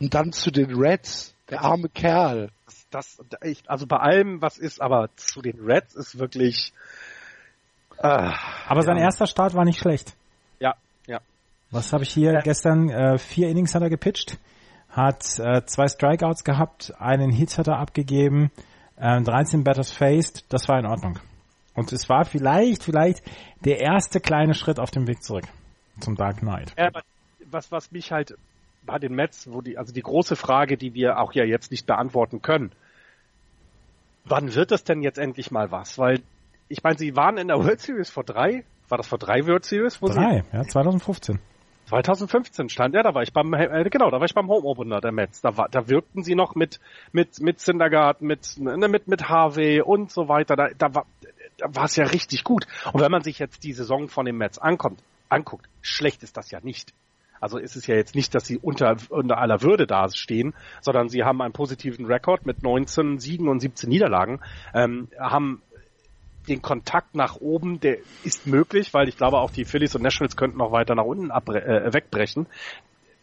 Und 0.00 0.12
dann 0.12 0.32
zu 0.32 0.50
den 0.50 0.74
Reds, 0.74 1.34
der 1.48 1.62
arme 1.62 1.88
Kerl. 1.88 2.50
Das, 2.66 2.86
das 2.90 3.24
ich, 3.42 3.62
also 3.70 3.86
bei 3.86 3.96
allem, 3.96 4.42
was 4.42 4.58
ist, 4.58 4.82
aber 4.82 5.08
zu 5.16 5.40
den 5.40 5.60
Reds 5.60 5.94
ist 5.94 6.18
wirklich. 6.18 6.72
Äh, 7.98 8.08
aber 8.08 8.80
ja. 8.80 8.82
sein 8.82 8.96
erster 8.98 9.26
Start 9.26 9.54
war 9.54 9.64
nicht 9.64 9.78
schlecht. 9.78 10.16
Was 11.74 11.92
habe 11.92 12.04
ich 12.04 12.10
hier 12.10 12.40
gestern? 12.44 12.88
Äh, 12.88 13.18
vier 13.18 13.48
Innings 13.48 13.74
hat 13.74 13.82
er 13.82 13.90
gepitcht, 13.90 14.38
hat 14.90 15.24
äh, 15.40 15.64
zwei 15.66 15.88
Strikeouts 15.88 16.44
gehabt, 16.44 16.92
einen 17.00 17.32
Hit 17.32 17.58
hat 17.58 17.66
er 17.66 17.80
abgegeben, 17.80 18.52
äh, 18.96 19.20
13 19.20 19.64
Batters 19.64 19.90
faced, 19.90 20.44
das 20.52 20.68
war 20.68 20.78
in 20.78 20.86
Ordnung. 20.86 21.18
Und 21.74 21.92
es 21.92 22.08
war 22.08 22.26
vielleicht, 22.26 22.84
vielleicht 22.84 23.24
der 23.64 23.80
erste 23.80 24.20
kleine 24.20 24.54
Schritt 24.54 24.78
auf 24.78 24.92
dem 24.92 25.08
Weg 25.08 25.24
zurück 25.24 25.46
zum 25.98 26.14
Dark 26.14 26.38
Knight. 26.38 26.72
Ja, 26.78 26.90
was, 27.50 27.72
was 27.72 27.90
mich 27.90 28.12
halt 28.12 28.36
bei 28.86 29.00
den 29.00 29.12
Mets, 29.16 29.50
wo 29.50 29.60
die, 29.60 29.76
also 29.76 29.92
die 29.92 30.02
große 30.02 30.36
Frage, 30.36 30.76
die 30.76 30.94
wir 30.94 31.18
auch 31.18 31.32
ja 31.32 31.44
jetzt 31.44 31.72
nicht 31.72 31.86
beantworten 31.86 32.40
können, 32.40 32.70
wann 34.24 34.54
wird 34.54 34.70
das 34.70 34.84
denn 34.84 35.02
jetzt 35.02 35.18
endlich 35.18 35.50
mal 35.50 35.72
was? 35.72 35.98
Weil 35.98 36.22
ich 36.68 36.84
meine, 36.84 36.98
sie 36.98 37.16
waren 37.16 37.36
in 37.36 37.48
der 37.48 37.58
World 37.58 37.80
Series 37.80 38.10
vor 38.10 38.22
drei, 38.22 38.62
war 38.88 38.98
das 38.98 39.08
vor 39.08 39.18
drei 39.18 39.44
World 39.48 39.64
Series? 39.64 40.00
Wo 40.00 40.06
drei, 40.06 40.44
sie, 40.52 40.56
ja, 40.56 40.62
2015. 40.62 41.40
2015 42.02 42.68
stand, 42.68 42.94
ja, 42.94 43.02
da 43.02 43.14
war 43.14 43.22
ich 43.22 43.32
beim, 43.32 43.52
äh, 43.54 43.88
genau, 43.90 44.10
da 44.10 44.18
war 44.18 44.24
ich 44.24 44.34
beim 44.34 44.48
Home 44.48 44.66
Opener 44.66 45.00
der 45.00 45.12
Mets. 45.12 45.40
Da 45.40 45.56
war, 45.56 45.68
da 45.68 45.88
wirkten 45.88 46.22
sie 46.22 46.34
noch 46.34 46.54
mit, 46.54 46.80
mit, 47.12 47.40
mit 47.40 47.60
Syndergaard, 47.60 48.22
mit, 48.22 48.58
ne, 48.58 48.88
mit, 48.88 49.08
mit 49.08 49.28
Harvey 49.28 49.80
und 49.80 50.10
so 50.10 50.28
weiter. 50.28 50.56
Da, 50.56 50.68
da 50.76 50.94
war, 50.94 51.06
da 51.58 51.74
war 51.74 51.84
es 51.84 51.96
ja 51.96 52.04
richtig 52.04 52.44
gut. 52.44 52.66
Und 52.92 53.00
wenn 53.00 53.10
man 53.10 53.22
sich 53.22 53.38
jetzt 53.38 53.64
die 53.64 53.72
Saison 53.72 54.08
von 54.08 54.26
den 54.26 54.36
Mets 54.36 54.58
ankommt, 54.58 55.00
anguckt, 55.28 55.68
schlecht 55.82 56.22
ist 56.22 56.36
das 56.36 56.50
ja 56.50 56.60
nicht. 56.62 56.92
Also 57.40 57.58
ist 57.58 57.76
es 57.76 57.86
ja 57.86 57.94
jetzt 57.94 58.14
nicht, 58.14 58.34
dass 58.34 58.46
sie 58.46 58.56
unter, 58.56 58.96
unter 59.10 59.38
aller 59.38 59.60
Würde 59.60 59.86
da 59.86 60.08
stehen, 60.08 60.54
sondern 60.80 61.08
sie 61.08 61.24
haben 61.24 61.42
einen 61.42 61.52
positiven 61.52 62.06
Rekord 62.06 62.46
mit 62.46 62.62
19 62.62 63.18
Siegen 63.18 63.48
und 63.48 63.60
17 63.60 63.88
Niederlagen, 63.90 64.40
ähm, 64.72 65.08
haben 65.18 65.60
den 66.48 66.62
Kontakt 66.62 67.14
nach 67.14 67.36
oben, 67.36 67.80
der 67.80 67.98
ist 68.22 68.46
möglich, 68.46 68.94
weil 68.94 69.08
ich 69.08 69.16
glaube 69.16 69.38
auch 69.38 69.50
die 69.50 69.64
Phillies 69.64 69.94
und 69.94 70.02
Nashvilles 70.02 70.36
könnten 70.36 70.58
noch 70.58 70.72
weiter 70.72 70.94
nach 70.94 71.04
unten 71.04 71.30
äh, 71.30 71.92
wegbrechen. 71.92 72.46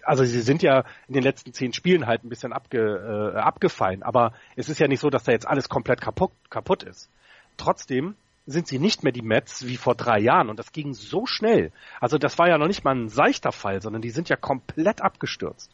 Also 0.03 0.23
sie 0.23 0.41
sind 0.41 0.63
ja 0.63 0.83
in 1.07 1.13
den 1.13 1.23
letzten 1.23 1.53
zehn 1.53 1.73
Spielen 1.73 2.07
halt 2.07 2.23
ein 2.23 2.29
bisschen 2.29 2.53
abge, 2.53 3.33
äh, 3.35 3.37
abgefallen, 3.37 4.03
aber 4.03 4.33
es 4.55 4.69
ist 4.69 4.79
ja 4.79 4.87
nicht 4.87 4.99
so, 4.99 5.09
dass 5.09 5.23
da 5.23 5.31
jetzt 5.31 5.47
alles 5.47 5.69
komplett 5.69 6.01
kaputt, 6.01 6.31
kaputt 6.49 6.83
ist. 6.83 7.09
Trotzdem 7.57 8.15
sind 8.47 8.67
sie 8.67 8.79
nicht 8.79 9.03
mehr 9.03 9.11
die 9.11 9.21
Mets 9.21 9.67
wie 9.67 9.77
vor 9.77 9.93
drei 9.93 10.19
Jahren 10.19 10.49
und 10.49 10.57
das 10.57 10.71
ging 10.71 10.93
so 10.93 11.25
schnell. 11.27 11.71
Also 11.99 12.17
das 12.17 12.39
war 12.39 12.47
ja 12.47 12.57
noch 12.57 12.67
nicht 12.67 12.83
mal 12.83 12.95
ein 12.95 13.09
seichter 13.09 13.51
Fall, 13.51 13.81
sondern 13.81 14.01
die 14.01 14.09
sind 14.09 14.29
ja 14.29 14.35
komplett 14.35 15.01
abgestürzt. 15.01 15.71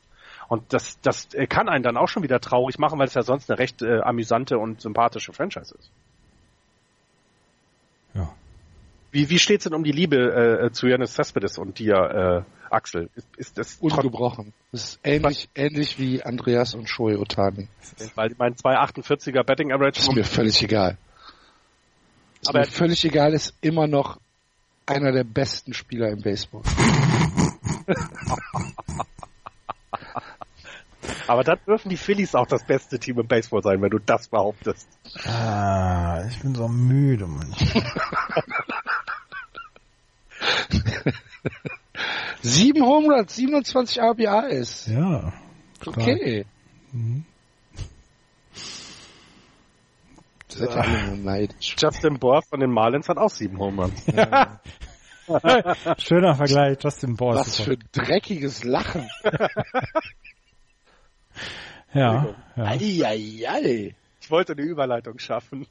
Und 0.49 0.73
das, 0.73 0.99
das 1.01 1.29
kann 1.49 1.69
einen 1.69 1.83
dann 1.83 1.97
auch 1.97 2.07
schon 2.07 2.23
wieder 2.23 2.39
traurig 2.39 2.77
machen, 2.79 2.99
weil 2.99 3.07
es 3.07 3.13
ja 3.13 3.21
sonst 3.21 3.49
eine 3.49 3.59
recht 3.59 3.81
äh, 3.81 3.99
amüsante 3.99 4.57
und 4.57 4.81
sympathische 4.81 5.33
Franchise 5.33 5.75
ist. 5.77 5.91
Wie, 9.11 9.29
wie 9.29 9.39
steht's 9.39 9.63
denn 9.63 9.73
um 9.73 9.83
die 9.83 9.91
Liebe 9.91 10.65
äh, 10.65 10.71
zu 10.71 10.87
Janis 10.87 11.13
Cespedes 11.13 11.57
und 11.57 11.79
dir, 11.79 12.45
äh, 12.45 12.51
Axel? 12.69 13.09
Ist, 13.15 13.27
ist 13.37 13.57
das 13.57 13.75
ungebrochen? 13.79 14.53
Das 14.71 14.83
ist 14.83 14.99
ähnlich, 15.03 15.49
ähnlich 15.55 15.99
wie 15.99 16.21
Andreas 16.23 16.73
und 16.73 16.89
Shoei 16.89 17.17
Otani. 17.17 17.67
Weil 18.15 18.35
mein 18.37 18.55
248er 18.55 19.43
Betting 19.43 19.71
Average 19.71 20.01
ist 20.01 20.13
mir 20.13 20.25
völlig 20.25 20.61
egal. 20.61 20.97
Ist 22.41 22.49
Aber 22.49 22.59
mir 22.59 22.65
völlig 22.65 23.03
egal, 23.05 23.33
ist 23.33 23.55
immer 23.61 23.87
noch 23.87 24.19
einer 24.85 25.11
der 25.11 25.23
besten 25.23 25.73
Spieler 25.73 26.09
im 26.09 26.21
Baseball. 26.21 26.61
Aber 31.27 31.43
dann 31.43 31.59
dürfen 31.67 31.89
die 31.89 31.97
Phillies 31.97 32.35
auch 32.35 32.47
das 32.47 32.63
beste 32.65 32.99
Team 32.99 33.19
im 33.19 33.27
Baseball 33.27 33.61
sein, 33.61 33.81
wenn 33.81 33.89
du 33.89 33.99
das 33.99 34.29
behauptest. 34.29 34.87
Ah, 35.25 36.23
ich 36.29 36.39
bin 36.39 36.55
so 36.55 36.69
müde 36.69 37.27
manchmal. 37.27 37.83
Sieben 42.41 42.83
Homeruns, 42.83 43.35
27 43.35 44.01
RBIs. 44.01 44.87
Ja. 44.87 45.33
Okay. 45.85 46.45
Mhm. 46.91 47.25
Justin 51.59 52.19
Bohr 52.19 52.41
von 52.41 52.59
den 52.59 52.71
Marlins 52.71 53.09
hat 53.09 53.17
auch 53.17 53.29
sieben 53.29 53.59
Homeruns. 53.59 54.05
Ja. 54.07 54.59
Schöner 55.97 56.35
Vergleich, 56.35 56.77
Justin 56.81 57.15
Bohr. 57.15 57.35
Was 57.35 57.59
für 57.59 57.77
dreckiges 57.91 58.63
Lachen. 58.63 59.09
Ja. 61.93 62.35
ja. 62.55 62.63
Ei, 62.63 63.01
ei, 63.03 63.45
ei. 63.47 63.95
Ich 64.21 64.31
wollte 64.31 64.53
eine 64.53 64.61
Überleitung 64.61 65.19
schaffen. 65.19 65.67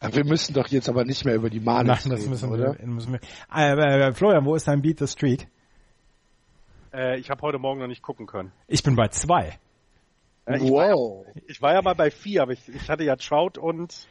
Wir 0.00 0.24
müssen 0.24 0.54
doch 0.54 0.68
jetzt 0.68 0.88
aber 0.88 1.04
nicht 1.04 1.24
mehr 1.24 1.34
über 1.34 1.50
die 1.50 1.60
Marlins 1.60 2.04
Nein, 2.04 2.16
das 2.16 2.26
müssen 2.26 2.50
oder? 2.50 2.78
Wir, 2.78 2.86
müssen 2.86 3.12
wir. 3.12 3.20
Äh, 3.54 4.08
äh, 4.08 4.12
Florian, 4.12 4.44
wo 4.44 4.54
ist 4.54 4.68
dein 4.68 4.82
Beat 4.82 4.98
the 4.98 5.06
Streak? 5.06 5.48
Äh, 6.92 7.18
ich 7.18 7.30
habe 7.30 7.42
heute 7.42 7.58
Morgen 7.58 7.80
noch 7.80 7.88
nicht 7.88 8.02
gucken 8.02 8.26
können. 8.26 8.52
Ich 8.68 8.82
bin 8.82 8.96
bei 8.96 9.08
zwei. 9.08 9.58
Äh, 10.46 10.56
ich 10.56 10.70
wow. 10.70 11.26
War 11.26 11.34
ja, 11.34 11.42
ich 11.46 11.62
war 11.62 11.74
ja 11.74 11.82
mal 11.82 11.94
bei 11.94 12.10
vier, 12.10 12.42
aber 12.42 12.52
ich, 12.52 12.68
ich 12.68 12.88
hatte 12.88 13.04
ja 13.04 13.16
Trout 13.16 13.58
und 13.58 14.06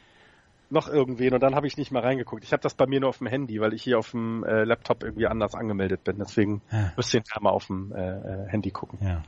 noch 0.68 0.88
irgendwen 0.88 1.32
und 1.32 1.42
dann 1.42 1.54
habe 1.54 1.66
ich 1.66 1.76
nicht 1.76 1.92
mal 1.92 2.02
reingeguckt. 2.02 2.42
Ich 2.42 2.52
habe 2.52 2.62
das 2.62 2.74
bei 2.74 2.86
mir 2.86 3.00
nur 3.00 3.10
auf 3.10 3.18
dem 3.18 3.28
Handy, 3.28 3.60
weil 3.60 3.72
ich 3.72 3.82
hier 3.82 3.98
auf 3.98 4.10
dem 4.10 4.44
äh, 4.44 4.64
Laptop 4.64 5.04
irgendwie 5.04 5.26
anders 5.26 5.54
angemeldet 5.54 6.02
bin. 6.04 6.18
Deswegen 6.18 6.62
ja. 6.72 6.92
müsst 6.96 7.14
ihr 7.14 7.22
mal 7.40 7.50
auf 7.50 7.66
dem 7.66 7.92
äh, 7.92 8.00
äh, 8.00 8.48
Handy 8.48 8.70
gucken. 8.70 8.98
Ja. 9.00 9.22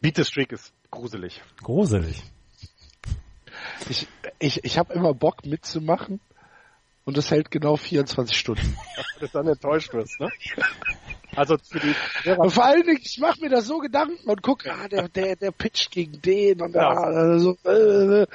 Beat 0.00 0.16
the 0.16 0.24
Streak 0.24 0.52
ist 0.52 0.72
gruselig. 0.90 1.42
Gruselig. 1.62 2.22
Ich, 3.88 4.06
ich, 4.38 4.64
ich 4.64 4.78
habe 4.78 4.92
immer 4.94 5.14
Bock 5.14 5.44
mitzumachen 5.44 6.20
und 7.04 7.16
das 7.16 7.30
hält 7.30 7.50
genau 7.50 7.76
24 7.76 8.36
Stunden. 8.36 8.76
Dass 9.20 9.32
du 9.32 9.38
dann 9.38 9.48
enttäuscht 9.48 9.92
wirst, 9.92 10.20
ne? 10.20 10.30
Also 11.34 11.56
für 11.56 11.80
die 11.80 11.94
und 12.30 12.50
vor 12.50 12.66
allen 12.66 12.82
Dingen, 12.82 13.00
ich 13.02 13.18
mache 13.18 13.40
mir 13.40 13.48
da 13.48 13.62
so 13.62 13.78
Gedanken 13.78 14.28
und 14.28 14.42
gucke, 14.42 14.70
ah, 14.70 14.86
der, 14.86 15.08
der, 15.08 15.34
der 15.34 15.50
pitcht 15.50 15.90
gegen 15.90 16.20
den 16.20 16.60
und 16.60 16.74
ja. 16.74 16.90
ah, 16.90 17.38
so, 17.38 17.56
äh, 17.64 18.26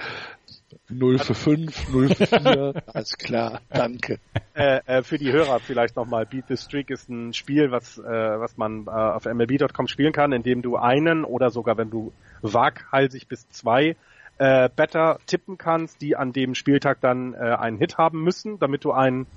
0 0.89 1.19
für 1.19 1.35
5, 1.35 1.89
0 1.89 2.15
für 2.15 2.25
4, 2.25 2.73
alles 2.93 3.17
klar, 3.17 3.61
danke. 3.69 4.19
Äh, 4.55 4.79
äh, 4.85 5.03
für 5.03 5.17
die 5.17 5.31
Hörer 5.31 5.59
vielleicht 5.59 5.95
nochmal, 5.95 6.25
Beat 6.25 6.45
the 6.47 6.57
Streak 6.57 6.89
ist 6.89 7.07
ein 7.09 7.33
Spiel, 7.33 7.71
was, 7.71 7.99
äh, 7.99 8.03
was 8.03 8.57
man 8.57 8.87
äh, 8.87 8.89
auf 8.89 9.25
MLB.com 9.25 9.87
spielen 9.87 10.13
kann, 10.13 10.31
in 10.31 10.41
dem 10.43 10.61
du 10.61 10.77
einen 10.77 11.23
oder 11.23 11.51
sogar 11.51 11.77
wenn 11.77 11.91
du 11.91 12.13
waghalsig 12.41 13.27
bis 13.27 13.47
zwei 13.49 13.95
äh, 14.37 14.69
Better 14.75 15.19
tippen 15.25 15.57
kannst, 15.57 16.01
die 16.01 16.15
an 16.15 16.33
dem 16.33 16.55
Spieltag 16.55 17.01
dann 17.01 17.33
äh, 17.33 17.37
einen 17.37 17.77
Hit 17.77 17.97
haben 17.97 18.23
müssen, 18.23 18.59
damit 18.59 18.83
du 18.83 18.91
einen 18.91 19.27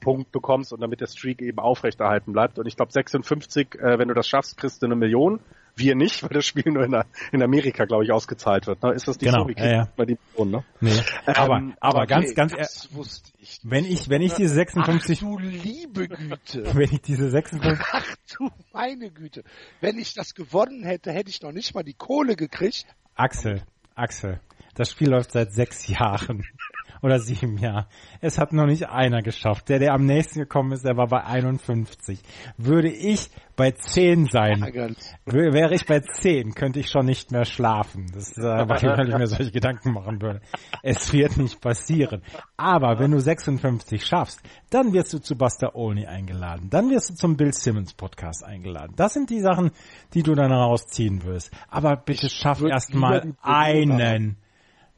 Punkt 0.00 0.32
bekommst 0.32 0.72
und 0.72 0.80
damit 0.80 1.00
der 1.00 1.06
Streak 1.06 1.42
eben 1.42 1.58
aufrechterhalten 1.58 2.32
bleibt. 2.32 2.58
Und 2.58 2.66
ich 2.66 2.76
glaube 2.76 2.90
56, 2.90 3.74
äh, 3.74 3.98
wenn 3.98 4.08
du 4.08 4.14
das 4.14 4.26
schaffst, 4.26 4.56
kriegst 4.56 4.82
du 4.82 4.86
eine 4.86 4.96
Million. 4.96 5.40
Wir 5.76 5.94
nicht, 5.94 6.22
weil 6.22 6.30
das 6.30 6.46
Spiel 6.46 6.72
nur 6.72 6.84
in, 6.84 6.96
in 7.32 7.42
Amerika, 7.42 7.84
glaube 7.84 8.04
ich, 8.04 8.10
ausgezahlt 8.10 8.66
wird. 8.66 8.82
Ne? 8.82 8.92
Ist 8.92 9.06
das 9.06 9.20
nicht 9.20 9.30
genau, 9.30 9.44
so? 9.44 9.48
Wie 9.48 9.54
ja, 9.56 9.70
ja. 9.70 9.88
Bei 9.96 10.04
die 10.04 10.18
Million, 10.32 10.50
ne? 10.50 10.64
Nee. 10.80 11.00
aber, 11.26 11.58
ähm, 11.58 11.74
aber 11.80 11.98
okay, 12.00 12.06
ganz, 12.08 12.34
ganz, 12.34 12.56
das 12.56 12.94
wusste 12.94 13.30
ich 13.38 13.60
wenn 13.62 13.84
ich, 13.84 14.08
wenn 14.08 14.22
ich 14.22 14.34
diese 14.34 14.54
56, 14.54 15.18
Ach, 15.18 15.26
du 15.26 15.38
liebe 15.38 16.08
Güte. 16.08 16.64
wenn 16.74 16.90
ich 16.90 17.02
diese 17.02 17.30
56, 17.30 17.86
Ach 17.92 18.16
du 18.36 18.50
meine 18.72 19.10
Güte. 19.10 19.44
Wenn 19.80 19.98
ich 19.98 20.14
das 20.14 20.34
gewonnen 20.34 20.82
hätte, 20.82 21.12
hätte 21.12 21.30
ich 21.30 21.40
noch 21.40 21.52
nicht 21.52 21.74
mal 21.74 21.84
die 21.84 21.94
Kohle 21.94 22.36
gekriegt. 22.36 22.86
Axel, 23.14 23.62
Axel, 24.00 24.40
das 24.74 24.90
Spiel 24.90 25.10
läuft 25.10 25.32
seit 25.32 25.52
sechs 25.52 25.86
Jahren 25.86 26.44
oder 27.02 27.18
sieben 27.18 27.58
Jahren. 27.58 27.86
Es 28.20 28.38
hat 28.38 28.52
noch 28.52 28.66
nicht 28.66 28.88
einer 28.88 29.22
geschafft. 29.22 29.68
Der, 29.68 29.78
der 29.78 29.94
am 29.94 30.04
nächsten 30.04 30.40
gekommen 30.40 30.72
ist, 30.72 30.84
der 30.84 30.96
war 30.96 31.08
bei 31.08 31.24
51. 31.24 32.20
Würde 32.56 32.90
ich 32.90 33.30
bei 33.56 33.72
10 33.72 34.26
sein, 34.26 34.62
wäre 35.26 35.74
ich 35.74 35.84
bei 35.84 36.00
10, 36.00 36.54
könnte 36.54 36.80
ich 36.80 36.88
schon 36.88 37.04
nicht 37.04 37.30
mehr 37.30 37.44
schlafen. 37.44 38.06
Das 38.14 38.30
ist, 38.30 38.38
äh, 38.38 38.42
weil 38.68 39.08
ich 39.08 39.18
mir 39.18 39.26
solche 39.26 39.50
Gedanken 39.50 39.92
machen 39.92 40.22
würde. 40.22 40.40
Es 40.82 41.12
wird 41.12 41.36
nicht 41.36 41.60
passieren. 41.60 42.22
Aber 42.56 42.98
wenn 42.98 43.10
du 43.10 43.20
56 43.20 44.04
schaffst, 44.06 44.40
dann 44.70 44.94
wirst 44.94 45.12
du 45.12 45.18
zu 45.18 45.36
Buster 45.36 45.74
Olney 45.74 46.06
eingeladen. 46.06 46.70
Dann 46.70 46.88
wirst 46.88 47.10
du 47.10 47.14
zum 47.14 47.36
Bill 47.36 47.52
Simmons 47.52 47.92
Podcast 47.92 48.44
eingeladen. 48.44 48.94
Das 48.96 49.12
sind 49.12 49.28
die 49.28 49.40
Sachen, 49.40 49.72
die 50.14 50.22
du 50.22 50.34
dann 50.34 50.52
rausziehen 50.52 51.22
wirst. 51.24 51.50
Aber 51.68 51.96
bitte 51.96 52.30
schaff 52.30 52.62
erst 52.62 52.94
mal 52.94 53.34
einen. 53.42 54.36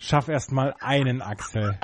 Schaff 0.02 0.28
erst 0.28 0.50
mal 0.50 0.74
einen 0.80 1.22
Axel. 1.22 1.78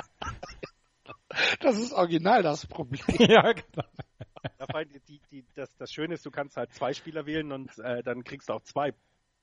Das 1.61 1.77
ist 1.77 1.93
original 1.93 2.43
das 2.43 2.67
Problem. 2.67 3.01
ja, 3.17 3.53
genau. 3.53 4.83
Die, 5.07 5.21
die, 5.31 5.45
das, 5.55 5.73
das 5.77 5.93
Schöne 5.93 6.15
ist, 6.15 6.25
du 6.25 6.31
kannst 6.31 6.57
halt 6.57 6.73
zwei 6.73 6.93
Spieler 6.93 7.25
wählen 7.25 7.53
und 7.53 7.77
äh, 7.79 8.03
dann 8.03 8.25
kriegst 8.25 8.49
du 8.49 8.53
auch 8.53 8.63
zwei 8.63 8.93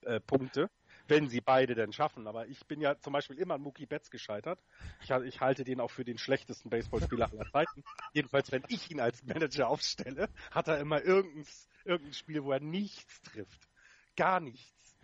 äh, 0.02 0.20
Punkte, 0.20 0.68
wenn 1.08 1.28
sie 1.28 1.40
beide 1.40 1.74
denn 1.74 1.94
schaffen. 1.94 2.26
Aber 2.26 2.48
ich 2.48 2.66
bin 2.66 2.82
ja 2.82 2.98
zum 2.98 3.14
Beispiel 3.14 3.38
immer 3.38 3.54
an 3.54 3.62
Mookie 3.62 3.86
Betts 3.86 4.10
gescheitert. 4.10 4.58
Ich, 5.02 5.10
ich 5.10 5.40
halte 5.40 5.64
den 5.64 5.80
auch 5.80 5.90
für 5.90 6.04
den 6.04 6.18
schlechtesten 6.18 6.68
Baseballspieler 6.68 7.30
aller 7.32 7.50
Zeiten. 7.50 7.82
Jedenfalls, 8.12 8.52
wenn 8.52 8.64
ich 8.68 8.90
ihn 8.90 9.00
als 9.00 9.24
Manager 9.24 9.68
aufstelle, 9.68 10.28
hat 10.50 10.68
er 10.68 10.80
immer 10.80 11.02
irgendein, 11.02 11.46
irgendein 11.86 12.14
Spiel, 12.14 12.44
wo 12.44 12.52
er 12.52 12.60
nichts 12.60 13.22
trifft. 13.22 13.68
Gar 14.16 14.40
nichts. 14.40 14.95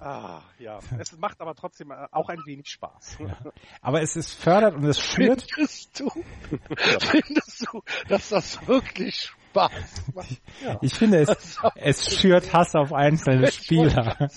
Ah, 0.00 0.42
ja. 0.58 0.78
Es 0.98 1.16
macht 1.18 1.40
aber 1.40 1.54
trotzdem 1.54 1.90
äh, 1.90 2.06
auch 2.10 2.28
ein 2.28 2.40
wenig 2.46 2.68
Spaß. 2.68 3.18
Ja. 3.20 3.36
Aber 3.82 4.02
es 4.02 4.16
ist 4.16 4.34
fördert 4.34 4.74
und 4.74 4.84
es 4.84 4.98
führt. 5.14 5.46
Findest 5.52 6.00
du, 6.00 6.10
findest 7.00 7.66
du, 7.66 7.82
dass 8.08 8.30
das 8.30 8.66
wirklich 8.66 9.30
Spaß 9.50 10.14
macht? 10.14 10.40
Ja. 10.64 10.78
Ich 10.80 10.94
finde, 10.94 11.18
es, 11.20 11.58
es 11.74 12.18
schürt 12.18 12.52
Hass 12.52 12.74
auf 12.74 12.92
einzelne 12.92 13.50
Spieler. 13.52 14.30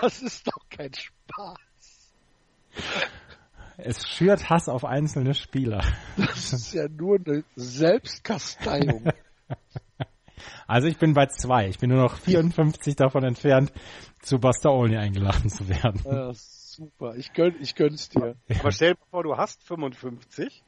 Das 0.00 0.22
ist 0.22 0.46
doch 0.46 0.68
kein 0.70 0.92
Spaß. 0.94 1.58
Es 3.76 4.08
schürt 4.08 4.48
Hass 4.48 4.68
auf 4.68 4.86
einzelne 4.86 5.34
Spieler. 5.34 5.84
Das 6.16 6.54
ist 6.54 6.72
ja 6.72 6.88
nur 6.88 7.18
eine 7.18 7.44
Selbstkasteiung. 7.56 9.12
Also 10.66 10.88
ich 10.88 10.98
bin 10.98 11.14
bei 11.14 11.26
zwei. 11.26 11.68
Ich 11.68 11.78
bin 11.78 11.90
nur 11.90 12.02
noch 12.02 12.16
54 12.18 12.96
davon 12.96 13.24
entfernt, 13.24 13.72
zu 14.26 14.40
Buster 14.40 14.72
Olney 14.72 14.96
eingeladen 14.96 15.48
zu 15.48 15.68
werden. 15.68 16.00
Ja, 16.04 16.32
super. 16.34 17.14
Ich 17.16 17.32
gönn, 17.32 17.54
ich 17.60 17.74
gönn's 17.74 18.08
dir. 18.08 18.34
Aber 18.58 18.72
stell 18.72 18.94
dir 18.94 19.00
vor, 19.10 19.22
du 19.22 19.36
hast 19.36 19.62
55. 19.62 20.62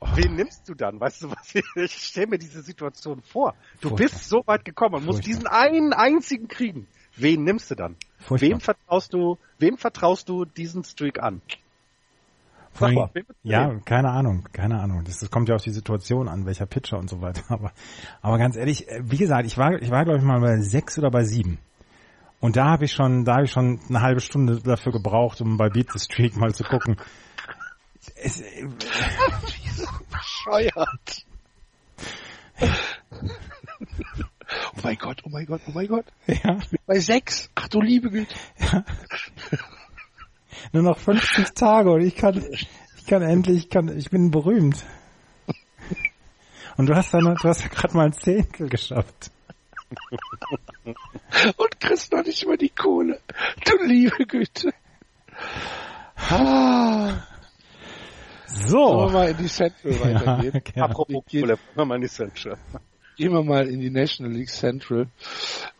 Oh. 0.00 0.06
Wen 0.14 0.34
nimmst 0.34 0.68
du 0.68 0.74
dann? 0.74 1.00
Weißt 1.00 1.22
du 1.22 1.30
was? 1.30 1.54
Ich 1.76 1.92
stell 1.92 2.26
mir 2.26 2.38
diese 2.38 2.60
Situation 2.62 3.22
vor. 3.22 3.54
Du 3.80 3.88
Furchtbar. 3.88 3.96
bist 3.96 4.28
so 4.28 4.42
weit 4.46 4.64
gekommen 4.64 4.96
und 4.96 5.06
musst 5.06 5.26
diesen 5.26 5.46
einen 5.46 5.92
einzigen 5.92 6.48
kriegen. 6.48 6.86
Wen 7.16 7.44
nimmst 7.44 7.70
du 7.70 7.74
dann? 7.74 7.96
Furchtbar. 8.18 8.50
Wem 8.50 8.60
vertraust 8.60 9.14
du, 9.14 9.38
wem 9.58 9.78
vertraust 9.78 10.28
du 10.28 10.44
diesen 10.44 10.84
Streak 10.84 11.22
an? 11.22 11.40
Sag 12.74 12.94
mal, 12.94 13.10
ja, 13.42 13.78
keine 13.84 14.10
Ahnung, 14.10 14.48
keine 14.52 14.80
Ahnung. 14.80 15.04
Das, 15.04 15.18
das 15.18 15.30
kommt 15.30 15.48
ja 15.48 15.54
auf 15.54 15.62
die 15.62 15.70
Situation 15.70 16.28
an, 16.28 16.46
welcher 16.46 16.66
Pitcher 16.66 16.98
und 16.98 17.08
so 17.08 17.20
weiter. 17.20 17.42
Aber, 17.48 17.72
aber 18.22 18.38
ganz 18.38 18.56
ehrlich, 18.56 18.88
äh, 18.88 19.02
wie 19.04 19.18
gesagt, 19.18 19.46
ich 19.46 19.58
war, 19.58 19.80
ich 19.80 19.90
war 19.90 20.04
glaube 20.04 20.18
ich 20.18 20.24
mal 20.24 20.40
bei 20.40 20.58
sechs 20.60 20.98
oder 20.98 21.10
bei 21.10 21.24
sieben. 21.24 21.58
Und 22.42 22.56
da 22.56 22.64
habe 22.64 22.86
ich 22.86 22.92
schon, 22.92 23.24
da 23.24 23.34
habe 23.34 23.44
ich 23.44 23.52
schon 23.52 23.78
eine 23.88 24.00
halbe 24.00 24.20
Stunde 24.20 24.60
dafür 24.60 24.90
gebraucht, 24.90 25.40
um 25.40 25.56
bei 25.56 25.68
Beat 25.68 25.92
the 25.92 26.00
Streak 26.00 26.36
mal 26.36 26.52
zu 26.52 26.64
gucken. 26.64 26.96
Es, 28.16 28.40
äh, 28.40 28.68
so 29.76 29.86
bescheuert. 30.10 31.24
oh 32.60 32.66
mein 34.82 34.98
Gott, 34.98 35.22
oh 35.24 35.28
mein 35.28 35.46
Gott, 35.46 35.60
oh 35.68 35.70
mein 35.72 35.86
Gott. 35.86 36.06
Ja. 36.26 36.58
Bei 36.84 36.98
sechs. 36.98 37.48
Ach 37.54 37.68
du 37.68 37.80
liebe 37.80 38.10
Güte. 38.10 38.34
Ja. 38.58 38.84
Nur 40.72 40.82
noch 40.82 40.98
50 40.98 41.54
Tage 41.54 41.92
und 41.92 42.00
ich 42.00 42.16
kann, 42.16 42.44
ich 42.50 43.06
kann 43.06 43.22
endlich, 43.22 43.58
ich 43.58 43.70
kann, 43.70 43.96
ich 43.96 44.10
bin 44.10 44.32
berühmt. 44.32 44.84
Und 46.76 46.86
du 46.86 46.96
hast 46.96 47.14
dann, 47.14 47.22
du 47.22 47.48
hast 47.48 47.62
ja 47.62 47.68
gerade 47.68 47.96
mal 47.96 48.06
ein 48.06 48.14
Zehntel 48.14 48.68
geschafft. 48.68 49.30
Und 51.56 51.80
kriegst 51.80 52.12
noch 52.12 52.24
nicht 52.24 52.46
mal 52.46 52.56
die 52.56 52.70
Kohle. 52.70 53.20
Du 53.64 53.84
liebe 53.84 54.26
Güte. 54.26 54.72
Ah. 56.16 57.22
So. 58.46 58.78
Wollen 58.78 59.08
wir 59.08 59.12
mal 59.12 59.30
in 59.30 59.36
die 59.38 59.48
Central 59.48 60.00
weitergehen. 60.00 60.62
Ja, 60.74 60.84
Apropos 60.84 61.24
Kohle, 61.30 61.48
wollen 61.48 61.58
wir 61.74 61.84
mal 61.84 61.96
in 61.96 62.02
die 62.02 62.08
Central. 62.08 62.58
Gehen 63.16 63.32
wir 63.32 63.42
mal 63.42 63.68
in 63.68 63.80
die 63.80 63.90
National 63.90 64.32
League 64.32 64.50
Central. 64.50 65.08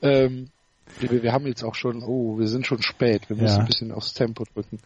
Ähm, 0.00 0.50
wir, 1.00 1.22
wir, 1.22 1.32
haben 1.32 1.46
jetzt 1.46 1.62
auch 1.62 1.74
schon, 1.74 2.02
oh, 2.02 2.38
wir 2.38 2.48
sind 2.48 2.66
schon 2.66 2.82
spät. 2.82 3.28
Wir 3.28 3.36
müssen 3.36 3.56
ja. 3.56 3.60
ein 3.60 3.66
bisschen 3.66 3.92
aufs 3.92 4.14
Tempo 4.14 4.44
drücken. 4.44 4.78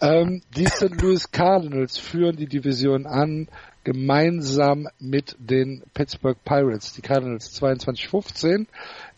Ähm, 0.00 0.42
die 0.56 0.66
St. 0.66 1.00
Louis 1.00 1.30
Cardinals 1.30 1.98
führen 1.98 2.36
die 2.36 2.46
Division 2.46 3.06
an, 3.06 3.48
gemeinsam 3.84 4.88
mit 4.98 5.36
den 5.38 5.82
Pittsburgh 5.94 6.38
Pirates. 6.44 6.92
Die 6.92 7.02
Cardinals 7.02 7.60
22-15, 7.60 8.66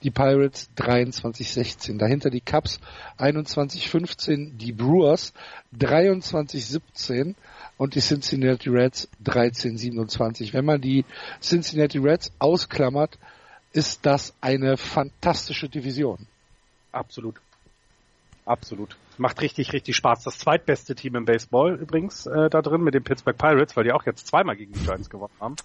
die 0.03 0.11
Pirates 0.11 0.71
23-16. 0.77 1.99
Dahinter 1.99 2.31
die 2.31 2.41
Cubs 2.41 2.81
21-15, 3.19 4.57
die 4.57 4.73
Brewers 4.73 5.33
23-17 5.79 7.35
und 7.77 7.95
die 7.95 8.01
Cincinnati 8.01 8.69
Reds 8.69 9.09
13-27. 9.25 10.53
Wenn 10.53 10.65
man 10.65 10.81
die 10.81 11.05
Cincinnati 11.41 11.99
Reds 11.99 12.33
ausklammert, 12.39 13.19
ist 13.73 14.07
das 14.07 14.33
eine 14.41 14.77
fantastische 14.77 15.69
Division. 15.69 16.27
Absolut. 16.93 17.37
Absolut. 18.47 18.97
Macht 19.17 19.41
richtig, 19.41 19.73
richtig 19.73 19.97
Spaß. 19.97 20.25
Das 20.25 20.39
zweitbeste 20.39 20.95
Team 20.95 21.17
im 21.17 21.25
Baseball 21.25 21.77
übrigens 21.77 22.27
äh, 22.27 22.51
da 22.51 22.61
drin 22.61 22.83
mit 22.83 22.95
den 22.95 23.03
Pittsburgh 23.03 23.39
Pirates, 23.39 23.77
weil 23.77 23.85
die 23.85 23.93
auch 23.93 24.05
jetzt 24.05 24.27
zweimal 24.27 24.57
gegen 24.57 24.73
die 24.73 24.81
Giants 24.81 25.09
gewonnen 25.09 25.33
haben. 25.41 25.57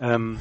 Ähm, 0.00 0.38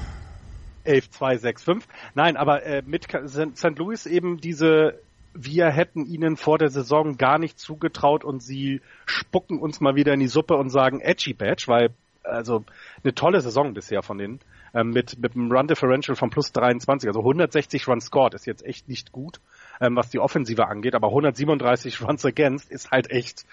11, 0.84 1.12
2, 1.12 1.38
6, 1.38 1.64
5. 1.64 1.88
Nein, 2.16 2.38
aber 2.38 2.64
äh, 2.64 2.82
mit 2.86 3.06
St. 3.06 3.78
Louis 3.78 4.06
eben 4.06 4.42
diese, 4.42 5.00
wir 5.34 5.70
hätten 5.70 6.06
ihnen 6.06 6.36
vor 6.36 6.58
der 6.58 6.70
Saison 6.70 7.18
gar 7.18 7.40
nicht 7.40 7.60
zugetraut 7.60 8.24
und 8.24 8.42
sie 8.42 8.82
spucken 9.06 9.60
uns 9.60 9.80
mal 9.80 9.96
wieder 9.96 10.14
in 10.14 10.20
die 10.20 10.28
Suppe 10.28 10.56
und 10.56 10.70
sagen 10.70 11.00
Edgy 11.00 11.34
Badge, 11.34 11.66
weil 11.68 11.90
also 12.24 12.64
eine 13.04 13.14
tolle 13.14 13.42
Saison 13.42 13.74
bisher 13.74 14.04
von 14.04 14.18
denen 14.18 14.40
ähm, 14.74 14.92
mit, 14.92 15.20
mit 15.20 15.36
einem 15.36 15.52
Run 15.52 15.68
Differential 15.68 16.16
von 16.16 16.30
plus 16.30 16.52
23. 16.52 17.08
Also 17.08 17.20
160 17.20 17.88
Runs 17.88 18.06
scored 18.06 18.34
ist 18.34 18.46
jetzt 18.46 18.66
echt 18.66 18.88
nicht 18.88 19.12
gut, 19.12 19.40
ähm, 19.82 19.96
was 19.96 20.10
die 20.10 20.20
Offensive 20.20 20.68
angeht, 20.68 20.96
aber 20.96 21.08
137 21.08 22.02
Runs 22.02 22.26
against 22.26 22.70
ist 22.72 22.92
halt 22.92 23.10
echt, 23.12 23.46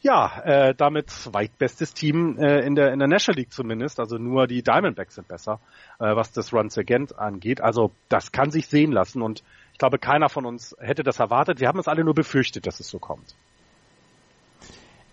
ja, 0.00 0.40
äh, 0.44 0.74
damit 0.74 1.10
zweitbestes 1.10 1.94
Team 1.94 2.38
äh, 2.38 2.60
in 2.60 2.74
der 2.74 2.92
in 2.92 2.98
der 2.98 3.08
National 3.08 3.38
League 3.38 3.52
zumindest. 3.52 4.00
Also 4.00 4.18
nur 4.18 4.46
die 4.46 4.62
Diamondbacks 4.62 5.16
sind 5.16 5.28
besser, 5.28 5.60
äh, 5.98 6.14
was 6.14 6.32
das 6.32 6.52
Runs 6.52 6.78
against 6.78 7.18
angeht. 7.18 7.60
Also 7.60 7.90
das 8.08 8.32
kann 8.32 8.50
sich 8.50 8.66
sehen 8.66 8.92
lassen 8.92 9.22
und 9.22 9.42
ich 9.72 9.78
glaube, 9.78 9.98
keiner 9.98 10.28
von 10.28 10.46
uns 10.46 10.76
hätte 10.80 11.02
das 11.02 11.18
erwartet. 11.18 11.60
Wir 11.60 11.68
haben 11.68 11.78
es 11.78 11.88
alle 11.88 12.04
nur 12.04 12.14
befürchtet, 12.14 12.66
dass 12.66 12.78
es 12.78 12.88
so 12.88 12.98
kommt. 12.98 13.34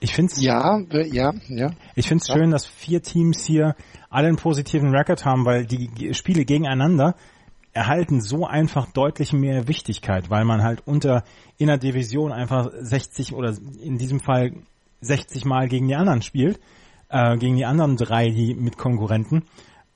Ich 0.02 0.14
finde 0.14 0.32
es 0.32 0.42
ja, 0.42 0.80
ja, 0.92 1.34
ja. 1.50 1.72
Ich 1.96 2.08
finde 2.08 2.22
es 2.22 2.28
ja. 2.30 2.36
schön, 2.36 2.52
dass 2.52 2.66
vier 2.66 3.02
Teams 3.02 3.46
hier 3.46 3.76
alle 4.10 4.28
einen 4.28 4.38
positiven 4.38 4.96
Record 4.96 5.26
haben, 5.26 5.46
weil 5.46 5.66
die 5.66 6.14
Spiele 6.14 6.46
gegeneinander 6.46 7.16
erhalten 7.74 8.22
so 8.22 8.46
einfach 8.46 8.92
deutlich 8.92 9.34
mehr 9.34 9.68
Wichtigkeit, 9.68 10.30
weil 10.30 10.46
man 10.46 10.64
halt 10.64 10.82
unter 10.86 11.24
in 11.58 11.68
der 11.68 11.78
Division 11.78 12.32
einfach 12.32 12.72
60 12.80 13.34
oder 13.34 13.56
in 13.82 13.98
diesem 13.98 14.20
Fall 14.20 14.54
60 15.02 15.46
Mal 15.46 15.68
gegen 15.68 15.88
die 15.88 15.96
anderen 15.96 16.22
spielt, 16.22 16.60
äh, 17.10 17.38
gegen 17.38 17.56
die 17.56 17.66
anderen 17.66 17.96
drei, 17.96 18.30
die 18.30 18.54
mit 18.54 18.78
Konkurrenten 18.78 19.44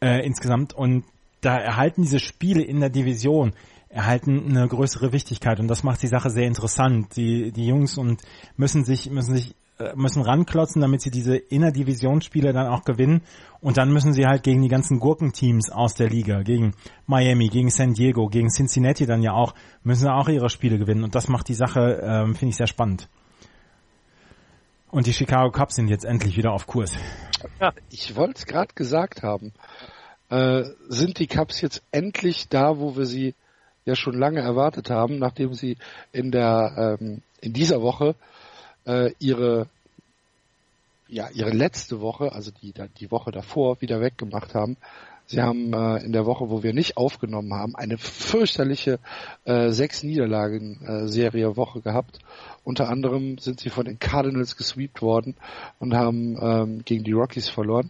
äh, 0.02 0.26
insgesamt 0.26 0.74
und 0.74 1.04
da 1.42 1.58
erhalten 1.58 2.04
diese 2.04 2.20
Spiele 2.20 2.64
in 2.64 2.80
der 2.80 2.90
Division 2.90 3.54
erhalten 3.90 4.50
eine 4.50 4.68
größere 4.68 5.12
Wichtigkeit 5.12 5.60
und 5.60 5.68
das 5.68 5.84
macht 5.84 6.02
die 6.02 6.08
Sache 6.08 6.30
sehr 6.30 6.48
interessant. 6.48 7.16
Die 7.16 7.52
die 7.52 7.68
Jungs 7.68 7.98
und 7.98 8.22
müssen 8.58 8.86
sich 8.86 9.10
müssen 9.10 9.36
sich 9.36 9.56
müssen 9.96 10.22
ranklotzen, 10.22 10.82
damit 10.82 11.02
sie 11.02 11.12
diese 11.12 11.36
Innerdivisionsspiele 11.36 12.54
dann 12.54 12.68
auch 12.68 12.84
gewinnen. 12.84 13.22
Und 13.62 13.78
dann 13.78 13.92
müssen 13.92 14.14
sie 14.14 14.26
halt 14.26 14.44
gegen 14.44 14.62
die 14.62 14.68
ganzen 14.68 15.00
Gurkenteams 15.00 15.70
aus 15.70 15.96
der 15.96 16.10
Liga, 16.10 16.42
gegen 16.44 16.74
Miami, 17.06 17.48
gegen 17.50 17.70
San 17.70 17.94
Diego, 17.94 18.28
gegen 18.28 18.50
Cincinnati 18.50 19.06
dann 19.06 19.22
ja 19.22 19.34
auch, 19.34 19.54
müssen 19.84 20.10
auch 20.10 20.28
ihre 20.28 20.50
Spiele 20.50 20.78
gewinnen. 20.78 21.04
Und 21.04 21.16
das 21.16 21.28
macht 21.28 21.48
die 21.48 21.54
Sache, 21.54 22.02
ähm, 22.04 22.36
finde 22.36 22.50
ich, 22.52 22.58
sehr 22.58 22.68
spannend. 22.68 23.08
Und 24.92 25.08
die 25.08 25.14
Chicago 25.14 25.50
Cubs 25.52 25.76
sind 25.76 25.88
jetzt 25.88 26.06
endlich 26.06 26.38
wieder 26.38 26.52
auf 26.52 26.68
Kurs. 26.68 26.96
Ja, 27.60 27.74
ich 27.90 28.16
wollte 28.16 28.40
es 28.40 28.46
gerade 28.46 28.74
gesagt 28.76 29.24
haben. 29.24 29.54
Äh, 30.30 30.64
sind 30.88 31.20
die 31.20 31.28
Cubs 31.28 31.62
jetzt 31.62 31.84
endlich 31.92 32.48
da, 32.48 32.78
wo 32.78 32.96
wir 32.96 33.06
sie 33.06 33.36
ja 33.86 33.96
schon 33.96 34.18
lange 34.18 34.40
erwartet 34.40 34.90
haben, 34.90 35.20
nachdem 35.20 35.54
sie 35.54 35.78
in 36.12 36.32
der 36.32 36.98
ähm, 37.02 37.22
in 37.42 37.54
dieser 37.54 37.82
Woche 37.82 38.16
äh, 38.86 39.12
ihre 39.20 39.68
ja 41.08 41.30
ihre 41.30 41.52
letzte 41.52 42.02
Woche, 42.02 42.32
also 42.32 42.52
die 42.62 42.74
die 43.00 43.12
Woche 43.12 43.32
davor 43.32 43.82
wieder 43.82 44.02
weggemacht 44.02 44.56
haben. 44.56 44.78
Sie 45.26 45.42
haben 45.42 45.74
äh, 45.74 46.04
in 46.04 46.12
der 46.12 46.26
Woche, 46.26 46.50
wo 46.50 46.64
wir 46.64 46.74
nicht 46.74 46.98
aufgenommen 46.98 47.54
haben, 47.54 47.76
eine 47.76 47.98
fürchterliche 47.98 49.00
äh, 49.46 49.70
sechs 49.70 50.04
Niederlagen 50.04 50.82
äh, 50.86 51.08
Serie 51.08 51.56
Woche 51.56 51.82
gehabt. 51.82 52.20
Unter 52.64 52.90
anderem 52.90 53.38
sind 53.38 53.60
sie 53.60 53.70
von 53.70 53.86
den 53.86 54.00
Cardinals 54.00 54.58
gesweept 54.58 55.02
worden 55.02 55.36
und 55.80 55.94
haben 55.94 56.38
ähm, 56.42 56.86
gegen 56.86 57.04
die 57.04 57.14
Rockies 57.14 57.50
verloren. 57.50 57.90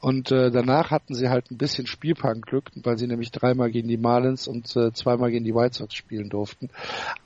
Und 0.00 0.30
äh, 0.30 0.52
danach 0.52 0.92
hatten 0.92 1.14
sie 1.14 1.28
halt 1.28 1.50
ein 1.50 1.58
bisschen 1.58 1.86
Spielplanglück, 1.86 2.70
weil 2.84 2.98
sie 2.98 3.08
nämlich 3.08 3.32
dreimal 3.32 3.70
gegen 3.70 3.88
die 3.88 3.96
Marlins 3.96 4.46
und 4.46 4.76
äh, 4.76 4.92
zweimal 4.92 5.30
gegen 5.32 5.44
die 5.44 5.54
White 5.54 5.76
Sox 5.76 5.94
spielen 5.94 6.28
durften. 6.28 6.70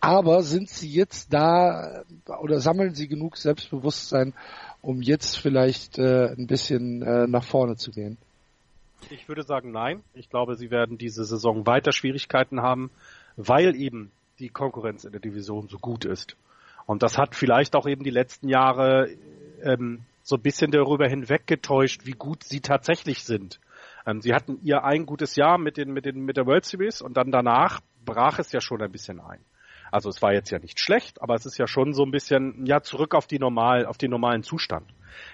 Aber 0.01 0.43
sind 0.43 0.71
sie 0.71 0.89
jetzt 0.89 1.33
da 1.35 2.03
oder 2.41 2.61
sammeln 2.61 2.95
sie 2.95 3.09
genug 3.09 3.37
Selbstbewusstsein, 3.37 4.33
um 4.81 5.03
jetzt 5.03 5.37
vielleicht 5.37 5.99
äh, 5.99 6.33
ein 6.33 6.47
bisschen 6.47 7.03
äh, 7.03 7.27
nach 7.27 7.45
vorne 7.45 7.77
zu 7.77 7.91
gehen? 7.91 8.17
Ich 9.11 9.29
würde 9.29 9.43
sagen 9.43 9.71
nein. 9.73 10.03
Ich 10.15 10.31
glaube, 10.31 10.57
sie 10.57 10.71
werden 10.71 10.97
diese 10.97 11.25
Saison 11.25 11.67
weiter 11.67 11.93
Schwierigkeiten 11.93 12.63
haben, 12.63 12.91
weil 13.37 13.77
eben 13.77 14.11
die 14.39 14.49
Konkurrenz 14.49 15.05
in 15.05 15.13
der 15.13 15.21
Division 15.21 15.69
so 15.69 15.79
gut 15.79 16.07
ist. 16.07 16.37
Und 16.87 17.03
das 17.03 17.19
hat 17.19 17.35
vielleicht 17.35 17.77
auch 17.77 17.87
eben 17.87 18.03
die 18.03 18.11
letzten 18.11 18.49
Jahre 18.49 19.09
ähm, 19.63 20.01
so 20.23 20.37
ein 20.37 20.43
bisschen 20.43 20.71
darüber 20.71 21.09
hinweggetäuscht, 21.09 22.07
wie 22.07 22.13
gut 22.13 22.45
sie 22.45 22.61
tatsächlich 22.61 23.25
sind. 23.25 23.61
Ähm, 24.07 24.21
sie 24.21 24.35
hatten 24.35 24.59
ihr 24.63 24.85
ein 24.85 25.07
gutes 25.07 25.37
Jahr 25.37 25.59
mit 25.59 25.77
den, 25.77 25.93
mit 25.93 26.07
den, 26.07 26.25
mit 26.25 26.37
der 26.37 26.47
World 26.47 26.65
Series 26.65 27.03
und 27.03 27.17
dann 27.17 27.31
danach 27.31 27.81
brach 28.05 28.39
es 28.39 28.53
ja 28.53 28.61
schon 28.61 28.83
ein 28.83 28.93
bisschen 28.93 29.21
ein. 29.21 29.41
Also 29.91 30.09
es 30.09 30.23
war 30.23 30.33
jetzt 30.33 30.51
ja 30.51 30.59
nicht 30.59 30.81
schlecht, 30.81 31.21
aber 31.21 31.35
es 31.35 31.45
ist 31.45 31.59
ja 31.59 31.67
schon 31.67 31.93
so 31.93 32.03
ein 32.03 32.11
bisschen, 32.11 32.65
ja, 32.65 32.81
zurück 32.81 33.15
auf 33.15 33.27
die 33.27 33.39
normal, 33.39 33.85
auf 33.85 33.99
den 33.99 34.11
normalen 34.11 34.43
Zustand. 34.43 34.87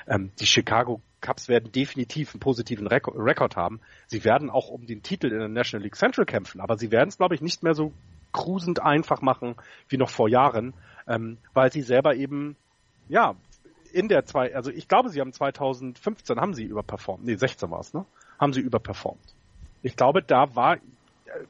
Ähm, 0.06 0.32
die 0.40 0.46
Chicago 0.46 1.00
Cubs 1.20 1.48
werden 1.48 1.70
definitiv 1.70 2.34
einen 2.34 2.40
positiven 2.40 2.86
Rekord 2.86 3.56
haben. 3.56 3.80
Sie 4.06 4.24
werden 4.24 4.50
auch 4.50 4.68
um 4.68 4.86
den 4.86 5.02
Titel 5.02 5.28
in 5.28 5.38
der 5.38 5.48
National 5.48 5.84
League 5.84 5.96
Central 5.96 6.26
kämpfen, 6.26 6.60
aber 6.60 6.76
sie 6.76 6.90
werden 6.90 7.08
es, 7.08 7.18
glaube 7.18 7.34
ich, 7.34 7.40
nicht 7.40 7.62
mehr 7.62 7.74
so 7.74 7.92
krusend 8.32 8.82
einfach 8.82 9.22
machen 9.22 9.54
wie 9.88 9.96
noch 9.96 10.10
vor 10.10 10.28
Jahren, 10.28 10.74
ähm, 11.06 11.38
weil 11.54 11.72
sie 11.72 11.82
selber 11.82 12.14
eben, 12.14 12.56
ja, 13.08 13.36
in 13.92 14.08
der 14.08 14.24
zwei, 14.26 14.54
also 14.54 14.70
ich 14.70 14.88
glaube, 14.88 15.10
sie 15.10 15.20
haben 15.20 15.32
2015 15.32 16.40
haben 16.40 16.54
sie 16.54 16.64
überperformt. 16.64 17.24
Nee, 17.24 17.36
16 17.36 17.70
war 17.70 17.80
es, 17.80 17.94
ne? 17.94 18.04
Haben 18.38 18.52
sie 18.52 18.60
überperformt. 18.60 19.34
Ich 19.82 19.96
glaube, 19.96 20.22
da 20.22 20.54
war, 20.54 20.78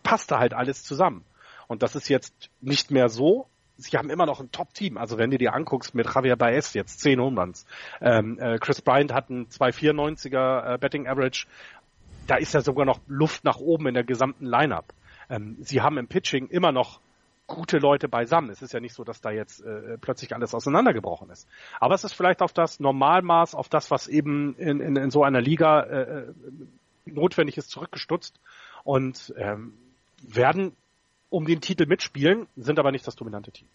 passte 0.02 0.39
halt 0.39 0.55
alles 0.55 0.85
zusammen. 0.85 1.24
Und 1.66 1.82
das 1.82 1.94
ist 1.94 2.09
jetzt 2.09 2.51
nicht 2.60 2.90
mehr 2.90 3.09
so. 3.09 3.47
Sie 3.77 3.97
haben 3.97 4.10
immer 4.10 4.27
noch 4.27 4.40
ein 4.40 4.51
Top-Team. 4.51 4.97
Also 4.98 5.19
wenn 5.19 5.31
du 5.31 5.39
dir 5.39 5.55
anguckst 5.55 5.94
mit 5.94 6.12
Javier 6.12 6.36
Baez 6.36 6.74
jetzt 6.74 7.01
10 7.01 7.20
Homeruns. 7.20 7.66
Ähm, 8.01 8.39
äh, 8.40 8.59
Chris 8.59 8.81
Bryant 8.81 9.12
hat 9.12 9.31
einen 9.31 9.47
294er 9.47 10.74
äh, 10.74 10.78
Betting 10.78 11.06
Average. 11.06 11.47
Da 12.27 12.36
ist 12.36 12.55
ja 12.55 12.60
sogar 12.60 12.86
noch 12.86 13.01
Luft 13.06 13.44
nach 13.44 13.59
oben 13.59 13.86
in 13.86 13.94
der 13.94 14.05
gesamten 14.05 14.47
Lineup. 14.47 14.93
Ähm, 15.31 15.56
sie 15.60 15.81
haben 15.81 15.98
im 15.98 16.09
Pitching 16.09 16.48
immer 16.48 16.73
noch 16.73 17.01
gute 17.49 17.79
Leute 17.79 18.09
beisammen. 18.09 18.51
Es 18.51 18.62
ist 18.62 18.73
ja 18.73 18.79
nicht 18.79 18.95
so, 18.95 19.03
dass 19.03 19.20
da 19.20 19.31
jetzt 19.31 19.61
äh, 19.65 19.99
plötzlich 19.99 20.35
alles 20.35 20.55
auseinandergebrochen 20.55 21.31
ist. 21.31 21.49
Aber 21.81 21.95
es 21.95 22.05
ist 22.05 22.12
vielleicht 22.12 22.43
auf 22.43 22.53
das 22.53 22.79
Normalmaß, 22.79 23.57
auf 23.57 23.69
das, 23.69 23.91
was 23.91 24.07
eben 24.07 24.55
in, 24.57 24.81
in, 24.81 24.95
in 24.95 25.11
so 25.11 25.25
einer 25.25 25.41
Liga 25.41 25.81
äh, 25.81 26.01
äh, 26.03 26.33
notwendig 27.07 27.57
ist, 27.57 27.70
zurückgestutzt 27.70 28.39
und 28.85 29.35
ähm, 29.37 29.73
werden 30.23 30.77
um 31.31 31.47
den 31.47 31.61
Titel 31.61 31.87
mitspielen, 31.87 32.47
sind 32.57 32.79
aber 32.79 32.93
nicht 32.93 33.07
das 33.07 33.16
dominante 33.16 33.51
Team. 33.51 33.66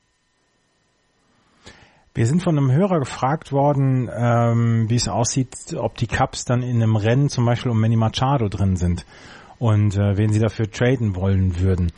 Wir 2.16 2.28
sind 2.28 2.44
von 2.44 2.56
einem 2.56 2.72
Hörer 2.72 3.00
gefragt 3.00 3.52
worden, 3.52 4.08
ähm, 4.16 4.88
wie 4.88 4.96
es 4.96 5.08
aussieht, 5.08 5.74
ob 5.76 5.96
die 5.96 6.06
Cups 6.06 6.46
dann 6.46 6.62
in 6.62 6.82
einem 6.82 6.96
Rennen 6.96 7.28
zum 7.28 7.44
Beispiel 7.44 7.72
um 7.72 7.82
Manny 7.82 7.96
Machado 7.96 8.50
drin 8.50 8.76
sind 8.76 9.04
und 9.58 9.98
äh, 9.98 10.16
wen 10.16 10.32
sie 10.32 10.40
dafür 10.40 10.70
traden 10.70 11.16
wollen 11.16 11.60
würden. 11.60 11.92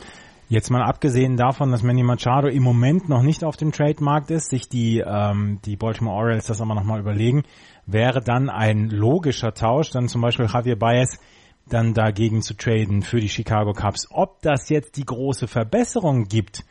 Jetzt 0.47 0.69
mal 0.69 0.83
abgesehen 0.83 1.37
davon, 1.37 1.71
dass 1.71 1.81
Manny 1.81 2.03
Machado 2.03 2.47
im 2.47 2.61
Moment 2.61 3.09
noch 3.09 3.23
nicht 3.23 3.43
auf 3.43 3.57
dem 3.57 3.71
Trademarkt 3.71 4.29
ist, 4.29 4.51
sich 4.51 4.69
die, 4.69 4.99
ähm, 4.99 5.59
die 5.65 5.75
Baltimore 5.75 6.15
Orioles 6.15 6.45
das 6.45 6.61
aber 6.61 6.75
nochmal 6.75 6.99
überlegen, 6.99 7.43
wäre 7.87 8.21
dann 8.21 8.51
ein 8.51 8.89
logischer 8.89 9.55
Tausch, 9.55 9.89
dann 9.89 10.07
zum 10.07 10.21
Beispiel 10.21 10.45
Javier 10.45 10.77
Baez 10.77 11.19
dann 11.67 11.95
dagegen 11.95 12.43
zu 12.43 12.53
traden 12.55 13.01
für 13.01 13.19
die 13.19 13.29
Chicago 13.29 13.73
Cubs. 13.73 14.07
Ob 14.11 14.39
das 14.43 14.69
jetzt 14.69 14.97
die 14.97 15.05
große 15.05 15.47
Verbesserung 15.47 16.25
gibt, 16.25 16.63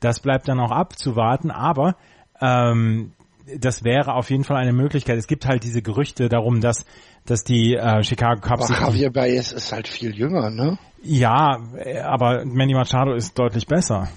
das 0.00 0.20
bleibt 0.20 0.48
dann 0.48 0.58
auch 0.58 0.70
abzuwarten, 0.70 1.50
aber 1.50 1.96
ähm, 2.40 3.12
das 3.56 3.84
wäre 3.84 4.14
auf 4.14 4.30
jeden 4.30 4.44
Fall 4.44 4.56
eine 4.56 4.72
Möglichkeit. 4.72 5.18
Es 5.18 5.26
gibt 5.26 5.46
halt 5.46 5.64
diese 5.64 5.82
Gerüchte 5.82 6.28
darum, 6.28 6.60
dass, 6.60 6.84
dass 7.24 7.44
die 7.44 7.74
äh, 7.74 8.02
Chicago 8.02 8.40
Cubs... 8.40 8.70
Aber 8.70 8.80
Javier 8.80 9.10
Baez 9.10 9.52
ist 9.52 9.72
halt 9.72 9.88
viel 9.88 10.14
jünger, 10.14 10.50
ne? 10.50 10.78
Ja, 11.02 11.62
aber 12.04 12.44
Manny 12.44 12.74
Machado 12.74 13.14
ist 13.14 13.38
deutlich 13.38 13.66
besser. 13.66 14.08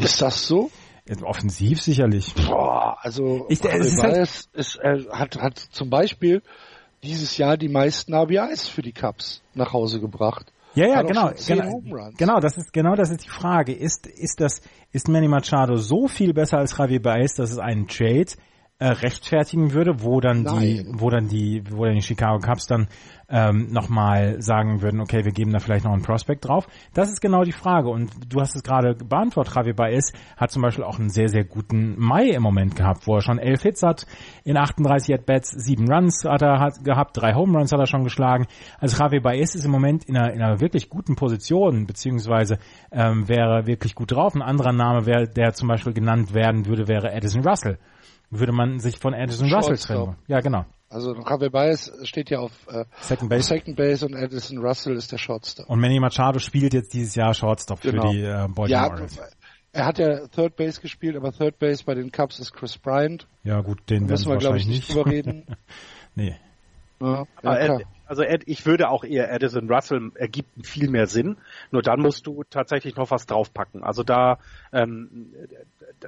Ist 0.00 0.20
das 0.20 0.46
so? 0.46 0.70
Offensiv 1.22 1.82
sicherlich. 1.82 2.34
Boah, 2.34 2.98
also 3.00 3.46
ich, 3.48 3.62
Javier 3.62 3.80
ist 3.80 4.02
halt 4.02 4.14
Baez 4.14 4.48
ist, 4.52 4.76
er 4.76 5.06
hat, 5.12 5.36
hat 5.40 5.58
zum 5.58 5.90
Beispiel 5.90 6.42
dieses 7.02 7.36
Jahr 7.36 7.56
die 7.56 7.68
meisten 7.68 8.14
ABIs 8.14 8.68
für 8.68 8.82
die 8.82 8.92
Cubs 8.92 9.42
nach 9.54 9.72
Hause 9.72 10.00
gebracht. 10.00 10.52
Ja, 10.74 10.86
ja, 10.86 11.02
genau, 11.02 11.30
genau, 11.46 12.12
genau, 12.16 12.40
das 12.40 12.56
ist, 12.56 12.72
genau 12.72 12.94
das 12.94 13.10
ist 13.10 13.24
die 13.24 13.28
Frage. 13.28 13.72
Ist, 13.72 14.06
ist 14.06 14.40
das, 14.40 14.60
ist 14.92 15.08
Manny 15.08 15.26
Machado 15.26 15.76
so 15.76 16.06
viel 16.06 16.32
besser 16.32 16.58
als 16.58 16.76
Javier 16.78 17.02
Baez, 17.02 17.34
dass 17.34 17.50
es 17.50 17.58
einen 17.58 17.88
Trade 17.88 18.30
äh, 18.80 18.88
rechtfertigen 18.88 19.74
würde, 19.74 20.02
wo 20.02 20.20
dann 20.20 20.42
Nein. 20.42 20.60
die, 20.60 20.86
wo 20.94 21.10
dann 21.10 21.28
die, 21.28 21.62
wo 21.70 21.84
dann 21.84 21.94
die 21.94 22.02
Chicago 22.02 22.38
Cubs 22.38 22.66
dann 22.66 22.88
ähm, 23.28 23.68
nochmal 23.70 24.40
sagen 24.40 24.80
würden, 24.80 25.00
okay, 25.00 25.24
wir 25.24 25.32
geben 25.32 25.52
da 25.52 25.58
vielleicht 25.58 25.84
noch 25.84 25.92
einen 25.92 26.02
Prospect 26.02 26.48
drauf. 26.48 26.66
Das 26.94 27.10
ist 27.10 27.20
genau 27.20 27.42
die 27.42 27.52
Frage 27.52 27.90
und 27.90 28.10
du 28.28 28.40
hast 28.40 28.56
es 28.56 28.62
gerade 28.62 28.94
beantwortet, 28.94 29.54
Javier 29.54 29.74
Baez 29.74 30.12
hat 30.36 30.50
zum 30.50 30.62
Beispiel 30.62 30.84
auch 30.84 30.98
einen 30.98 31.10
sehr, 31.10 31.28
sehr 31.28 31.44
guten 31.44 31.94
Mai 31.98 32.30
im 32.30 32.42
Moment 32.42 32.74
gehabt, 32.74 33.06
wo 33.06 33.16
er 33.16 33.20
schon 33.20 33.38
elf 33.38 33.62
Hits 33.62 33.82
hat, 33.82 34.06
in 34.44 34.56
38 34.56 35.14
At-Bats, 35.14 35.50
sieben 35.50 35.92
Runs 35.92 36.24
hat 36.24 36.40
er 36.40 36.58
hat, 36.58 36.82
gehabt, 36.82 37.16
drei 37.16 37.34
Home 37.34 37.58
Runs 37.58 37.72
hat 37.72 37.80
er 37.80 37.86
schon 37.86 38.04
geschlagen. 38.04 38.46
Also 38.78 38.96
Javier 38.96 39.20
Baez 39.20 39.54
ist 39.54 39.66
im 39.66 39.70
Moment 39.70 40.06
in 40.06 40.16
einer, 40.16 40.32
in 40.32 40.40
einer 40.40 40.60
wirklich 40.60 40.88
guten 40.88 41.16
Position, 41.16 41.86
beziehungsweise 41.86 42.58
ähm, 42.90 43.28
wäre 43.28 43.66
wirklich 43.66 43.94
gut 43.94 44.12
drauf. 44.12 44.34
Ein 44.34 44.42
anderer 44.42 44.72
Name, 44.72 45.04
wäre, 45.04 45.28
der 45.28 45.52
zum 45.52 45.68
Beispiel 45.68 45.92
genannt 45.92 46.32
werden 46.32 46.64
würde, 46.64 46.88
wäre 46.88 47.14
Addison 47.14 47.46
Russell 47.46 47.78
würde 48.30 48.52
man 48.52 48.78
sich 48.78 48.98
von 48.98 49.14
Addison 49.14 49.52
Russell 49.52 49.76
trennen. 49.76 50.16
Ja, 50.28 50.40
genau. 50.40 50.64
Also 50.88 51.14
Javier 51.14 51.50
Baez 51.50 51.92
steht 52.02 52.30
ja 52.30 52.40
auf 52.40 52.52
äh, 52.68 52.84
Second, 53.00 53.30
Base. 53.30 53.44
Second 53.44 53.76
Base 53.76 54.04
und 54.04 54.16
Addison 54.16 54.58
Russell 54.58 54.96
ist 54.96 55.12
der 55.12 55.18
Shortstop. 55.18 55.68
Und 55.68 55.80
Manny 55.80 56.00
Machado 56.00 56.40
spielt 56.40 56.74
jetzt 56.74 56.92
dieses 56.94 57.14
Jahr 57.14 57.32
Shortstop 57.32 57.80
genau. 57.80 58.08
für 58.08 58.12
die 58.12 58.22
äh, 58.22 58.48
Baltimore 58.48 58.68
ja, 58.68 58.90
Orioles. 58.90 59.18
Er 59.72 59.86
hat 59.86 59.98
ja 59.98 60.26
Third 60.26 60.56
Base 60.56 60.80
gespielt, 60.80 61.16
aber 61.16 61.32
Third 61.32 61.60
Base 61.60 61.84
bei 61.84 61.94
den 61.94 62.10
Cubs 62.10 62.40
ist 62.40 62.52
Chris 62.52 62.76
Bryant. 62.76 63.28
Ja 63.44 63.60
gut, 63.60 63.88
den 63.88 64.06
müssen 64.06 64.28
wir 64.28 64.38
glaube 64.38 64.58
ich 64.58 64.66
nicht 64.66 64.92
drüber 64.92 65.08
reden. 65.08 65.46
nee. 66.16 66.34
Ja, 67.00 67.24
ja, 67.42 67.78
also 68.10 68.24
Ed, 68.24 68.42
ich 68.46 68.66
würde 68.66 68.88
auch 68.88 69.04
eher 69.04 69.32
Addison 69.32 69.72
Russell 69.72 70.10
ergibt 70.16 70.66
viel 70.66 70.90
mehr 70.90 71.06
Sinn. 71.06 71.36
Nur 71.70 71.80
dann 71.80 72.00
musst 72.00 72.26
du 72.26 72.42
tatsächlich 72.42 72.96
noch 72.96 73.12
was 73.12 73.24
draufpacken. 73.26 73.84
Also 73.84 74.02
da, 74.02 74.40
ähm, 74.72 75.32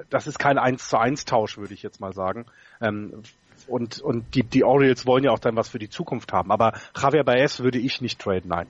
das 0.09 0.27
ist 0.27 0.37
kein 0.37 0.57
1 0.57 0.89
zu 0.89 0.97
1 0.97 1.23
Tausch, 1.23 1.57
würde 1.57 1.73
ich 1.73 1.81
jetzt 1.81 2.01
mal 2.01 2.11
sagen. 2.11 2.45
Ähm, 2.81 3.23
und 3.67 4.01
und 4.01 4.35
die, 4.35 4.43
die 4.43 4.65
Orioles 4.65 5.05
wollen 5.05 5.23
ja 5.23 5.31
auch 5.31 5.39
dann 5.39 5.55
was 5.55 5.69
für 5.69 5.79
die 5.79 5.87
Zukunft 5.87 6.33
haben. 6.33 6.51
Aber 6.51 6.73
Javier 6.93 7.23
Baez 7.23 7.61
würde 7.61 7.79
ich 7.79 8.01
nicht 8.01 8.19
traden, 8.19 8.49
nein. 8.49 8.67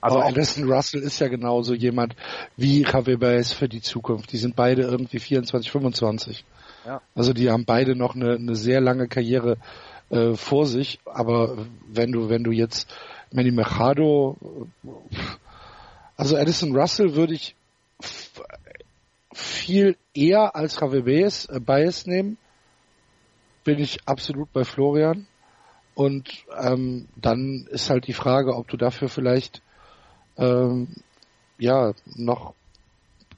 Also 0.00 0.20
auch 0.20 0.24
Alison 0.24 0.70
Russell 0.70 1.02
ist 1.02 1.18
ja 1.18 1.26
genauso 1.26 1.74
jemand 1.74 2.14
wie 2.56 2.84
Javier 2.84 3.18
Baez 3.18 3.52
für 3.52 3.68
die 3.68 3.82
Zukunft. 3.82 4.30
Die 4.30 4.36
sind 4.36 4.54
beide 4.54 4.82
irgendwie 4.82 5.18
24, 5.18 5.72
25. 5.72 6.44
Ja. 6.86 7.02
Also 7.16 7.32
die 7.32 7.50
haben 7.50 7.64
beide 7.64 7.96
noch 7.96 8.14
eine, 8.14 8.36
eine 8.36 8.54
sehr 8.54 8.80
lange 8.80 9.08
Karriere 9.08 9.56
äh, 10.10 10.34
vor 10.34 10.66
sich. 10.66 11.00
Aber 11.04 11.66
wenn 11.88 12.12
du, 12.12 12.28
wenn 12.28 12.44
du 12.44 12.52
jetzt 12.52 12.92
Manny 13.32 13.50
Machado, 13.50 14.68
also 16.16 16.36
Addison 16.36 16.76
Russell 16.76 17.14
würde 17.14 17.34
ich 17.34 17.54
viel 19.32 19.96
eher 20.14 20.56
als 20.56 20.80
Javier 20.80 21.04
Baez, 21.04 21.46
äh, 21.50 21.60
Baez 21.60 22.06
nehmen. 22.06 22.38
Bin 23.64 23.78
ich 23.78 23.98
absolut 24.06 24.52
bei 24.52 24.64
Florian. 24.64 25.26
Und 25.94 26.44
ähm, 26.56 27.08
dann 27.16 27.66
ist 27.70 27.90
halt 27.90 28.06
die 28.06 28.12
Frage, 28.12 28.54
ob 28.54 28.68
du 28.68 28.76
dafür 28.76 29.08
vielleicht 29.08 29.62
ähm, 30.36 30.88
ja 31.58 31.94
noch 32.04 32.54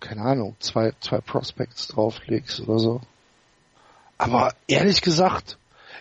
keine 0.00 0.22
Ahnung 0.22 0.56
zwei 0.60 0.92
zwei 1.00 1.20
Prospects 1.20 1.88
drauflegst 1.88 2.60
oder 2.60 2.78
so. 2.78 3.00
Aber 4.18 4.54
ehrlich 4.66 5.00
gesagt, 5.02 5.58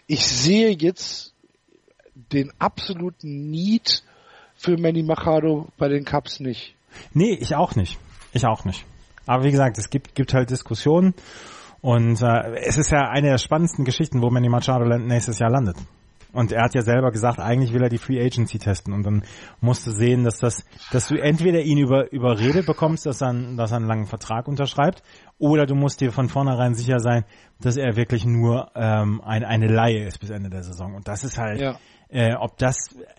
ich 0.08 0.26
sehe 0.26 0.72
jetzt 0.72 1.34
den 2.32 2.52
absoluten 2.60 3.52
Need 3.52 4.04
für 4.56 4.78
Manny 4.78 5.04
Machado 5.04 5.68
bei 5.78 5.88
den 5.88 6.04
Cups 6.04 6.40
nicht. 6.40 6.76
Nee, 7.14 7.38
ich 7.40 7.56
auch 7.56 7.76
nicht. 7.76 8.00
Ich 8.34 8.46
auch 8.46 8.66
nicht. 8.66 8.86
Aber 9.26 9.44
wie 9.44 9.52
gesagt, 9.52 9.78
es 9.78 9.90
gibt, 9.90 10.16
gibt 10.16 10.34
halt 10.34 10.50
Diskussionen 10.50 11.14
und 11.82 12.22
äh, 12.22 12.56
es 12.64 12.78
ist 12.78 12.92
ja 12.92 13.10
eine 13.10 13.30
der 13.30 13.38
spannendsten 13.38 13.86
Geschichten, 13.86 14.22
wo 14.22 14.30
Manny 14.30 14.50
Machado 14.50 14.86
nächstes 14.98 15.40
Jahr 15.40 15.52
landet. 15.52 15.78
Und 16.34 16.52
er 16.52 16.64
hat 16.64 16.76
ja 16.76 16.82
selber 16.82 17.12
gesagt, 17.12 17.40
eigentlich 17.40 17.74
will 17.74 17.82
er 17.82 17.90
die 17.90 17.98
Free 17.98 18.22
Agency 18.24 18.60
testen 18.60 18.94
und 18.94 19.04
dann 19.04 19.24
musst 19.62 19.88
du 19.88 19.92
sehen, 19.92 20.24
dass 20.24 20.40
das, 20.40 20.66
dass 20.92 21.08
du 21.08 21.16
entweder 21.16 21.62
ihn 21.62 21.78
über, 21.78 22.12
überredet 22.12 22.66
bekommst, 22.66 23.06
dass 23.06 23.22
er, 23.22 23.34
dass 23.34 23.72
er 23.72 23.78
einen 23.78 23.88
langen 23.88 24.06
Vertrag 24.06 24.48
unterschreibt, 24.48 25.04
oder 25.40 25.66
du 25.66 25.76
musst 25.76 26.02
dir 26.02 26.12
von 26.12 26.30
vornherein 26.30 26.74
sicher 26.74 27.00
sein, 27.00 27.24
dass 27.62 27.78
er 27.78 27.96
wirklich 27.96 28.26
nur 28.26 28.72
ähm, 28.76 29.22
ein, 29.22 29.44
eine 29.44 29.68
Laie 29.68 30.06
ist 30.06 30.20
bis 30.20 30.30
Ende 30.30 30.50
der 30.50 30.64
Saison. 30.64 30.96
Und 30.96 31.08
das 31.08 31.24
ist 31.24 31.38
halt, 31.38 31.60
ja. 31.60 31.78
Äh, 32.10 32.36
ob 32.36 32.58
das 32.58 32.78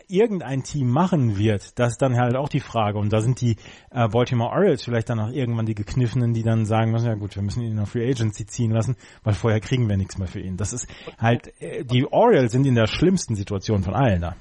irgendein 0.09 0.63
Team 0.63 0.91
machen 0.91 1.37
wird, 1.37 1.79
das 1.79 1.93
ist 1.93 2.03
dann 2.03 2.17
halt 2.17 2.37
auch 2.37 2.49
die 2.49 2.61
Frage. 2.61 2.99
Und 2.99 3.13
da 3.13 3.21
sind 3.21 3.41
die 3.41 3.57
äh, 3.91 4.09
Baltimore 4.09 4.51
Orioles 4.51 4.83
vielleicht 4.83 5.11
dann 5.11 5.21
auch 5.21 5.31
irgendwann 5.31 5.67
die 5.67 5.75
Gekniffenen, 5.75 6.33
die 6.33 6.43
dann 6.43 6.65
sagen 6.65 6.91
müssen, 6.91 7.07
ja 7.07 7.15
gut, 7.15 7.35
wir 7.37 7.43
müssen 7.43 7.63
ihn 7.63 7.73
in 7.73 7.77
der 7.77 7.87
Free 7.87 8.09
Agency 8.09 8.47
ziehen 8.47 8.71
lassen, 8.71 8.97
weil 9.25 9.35
vorher 9.35 9.61
kriegen 9.61 9.89
wir 9.89 9.97
nichts 9.97 10.17
mehr 10.17 10.29
für 10.29 10.41
ihn. 10.41 10.57
Das 10.57 10.73
ist 10.73 10.89
halt, 11.19 11.53
äh, 11.61 11.85
die 11.85 12.07
Orioles 12.11 12.53
sind 12.53 12.67
in 12.67 12.75
der 12.75 12.87
schlimmsten 12.87 13.35
Situation 13.35 13.83
von 13.83 13.95
allen 13.95 14.23
da. 14.23 14.37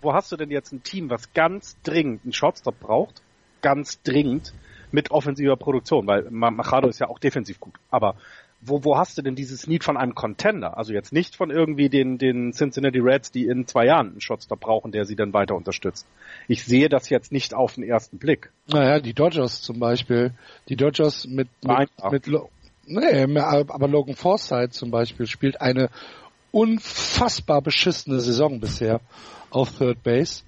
Wo 0.00 0.12
hast 0.12 0.32
du 0.32 0.36
denn 0.36 0.50
jetzt 0.50 0.72
ein 0.72 0.82
Team, 0.82 1.10
was 1.10 1.32
ganz 1.32 1.76
dringend 1.84 2.24
einen 2.24 2.32
Shortstop 2.32 2.80
braucht? 2.80 3.22
Ganz 3.60 4.02
dringend 4.02 4.52
mit 4.90 5.12
offensiver 5.12 5.56
Produktion, 5.56 6.06
weil 6.06 6.28
Machado 6.30 6.88
ist 6.88 6.98
ja 6.98 7.08
auch 7.08 7.18
defensiv 7.18 7.60
gut. 7.60 7.74
Aber 7.90 8.16
wo, 8.64 8.84
wo 8.84 8.96
hast 8.96 9.18
du 9.18 9.22
denn 9.22 9.34
dieses 9.34 9.66
Need 9.66 9.82
von 9.82 9.96
einem 9.96 10.14
Contender? 10.14 10.78
Also 10.78 10.92
jetzt 10.92 11.12
nicht 11.12 11.34
von 11.36 11.50
irgendwie 11.50 11.88
den, 11.88 12.16
den 12.16 12.52
Cincinnati 12.52 13.00
Reds, 13.00 13.32
die 13.32 13.46
in 13.46 13.66
zwei 13.66 13.86
Jahren 13.86 14.10
einen 14.10 14.20
Shotstop 14.20 14.60
brauchen, 14.60 14.92
der 14.92 15.04
sie 15.04 15.16
dann 15.16 15.32
weiter 15.32 15.56
unterstützt. 15.56 16.06
Ich 16.46 16.64
sehe 16.64 16.88
das 16.88 17.08
jetzt 17.10 17.32
nicht 17.32 17.54
auf 17.54 17.74
den 17.74 17.84
ersten 17.84 18.18
Blick. 18.18 18.50
Naja, 18.68 19.00
die 19.00 19.14
Dodgers 19.14 19.62
zum 19.62 19.80
Beispiel. 19.80 20.32
Die 20.68 20.76
Dodgers 20.76 21.26
mit, 21.26 21.48
mit, 21.62 21.90
mit 22.10 22.26
nee, 22.86 23.38
aber 23.38 23.88
Logan 23.88 24.14
Forsythe 24.14 24.70
zum 24.70 24.90
Beispiel 24.92 25.26
spielt 25.26 25.60
eine 25.60 25.90
unfassbar 26.52 27.62
beschissene 27.62 28.20
Saison 28.20 28.60
bisher 28.60 29.00
auf 29.50 29.76
Third 29.76 30.02
Base. 30.04 30.44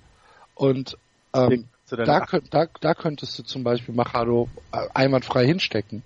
Und 0.54 0.96
ähm, 1.34 1.64
da, 1.88 2.26
da, 2.50 2.66
da 2.80 2.94
könntest 2.94 3.38
du 3.38 3.42
zum 3.42 3.64
Beispiel 3.64 3.94
Machado 3.94 4.48
äh, 4.72 4.86
einwandfrei 4.94 5.46
hinstecken. 5.46 6.02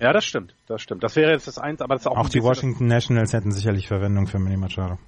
Ja, 0.00 0.12
das 0.12 0.24
stimmt, 0.24 0.54
das 0.66 0.80
stimmt. 0.80 1.02
Das 1.02 1.16
wäre 1.16 1.32
jetzt 1.32 1.48
das 1.48 1.58
eins, 1.58 1.80
aber 1.80 1.94
das 1.94 2.02
ist 2.02 2.06
auch. 2.06 2.16
Auch 2.16 2.28
die 2.28 2.42
Washington 2.42 2.86
Nationals 2.86 3.32
hätten 3.32 3.50
sicherlich 3.50 3.88
Verwendung 3.88 4.26
für 4.26 4.38
Manny 4.38 4.56
Machado. 4.56 4.98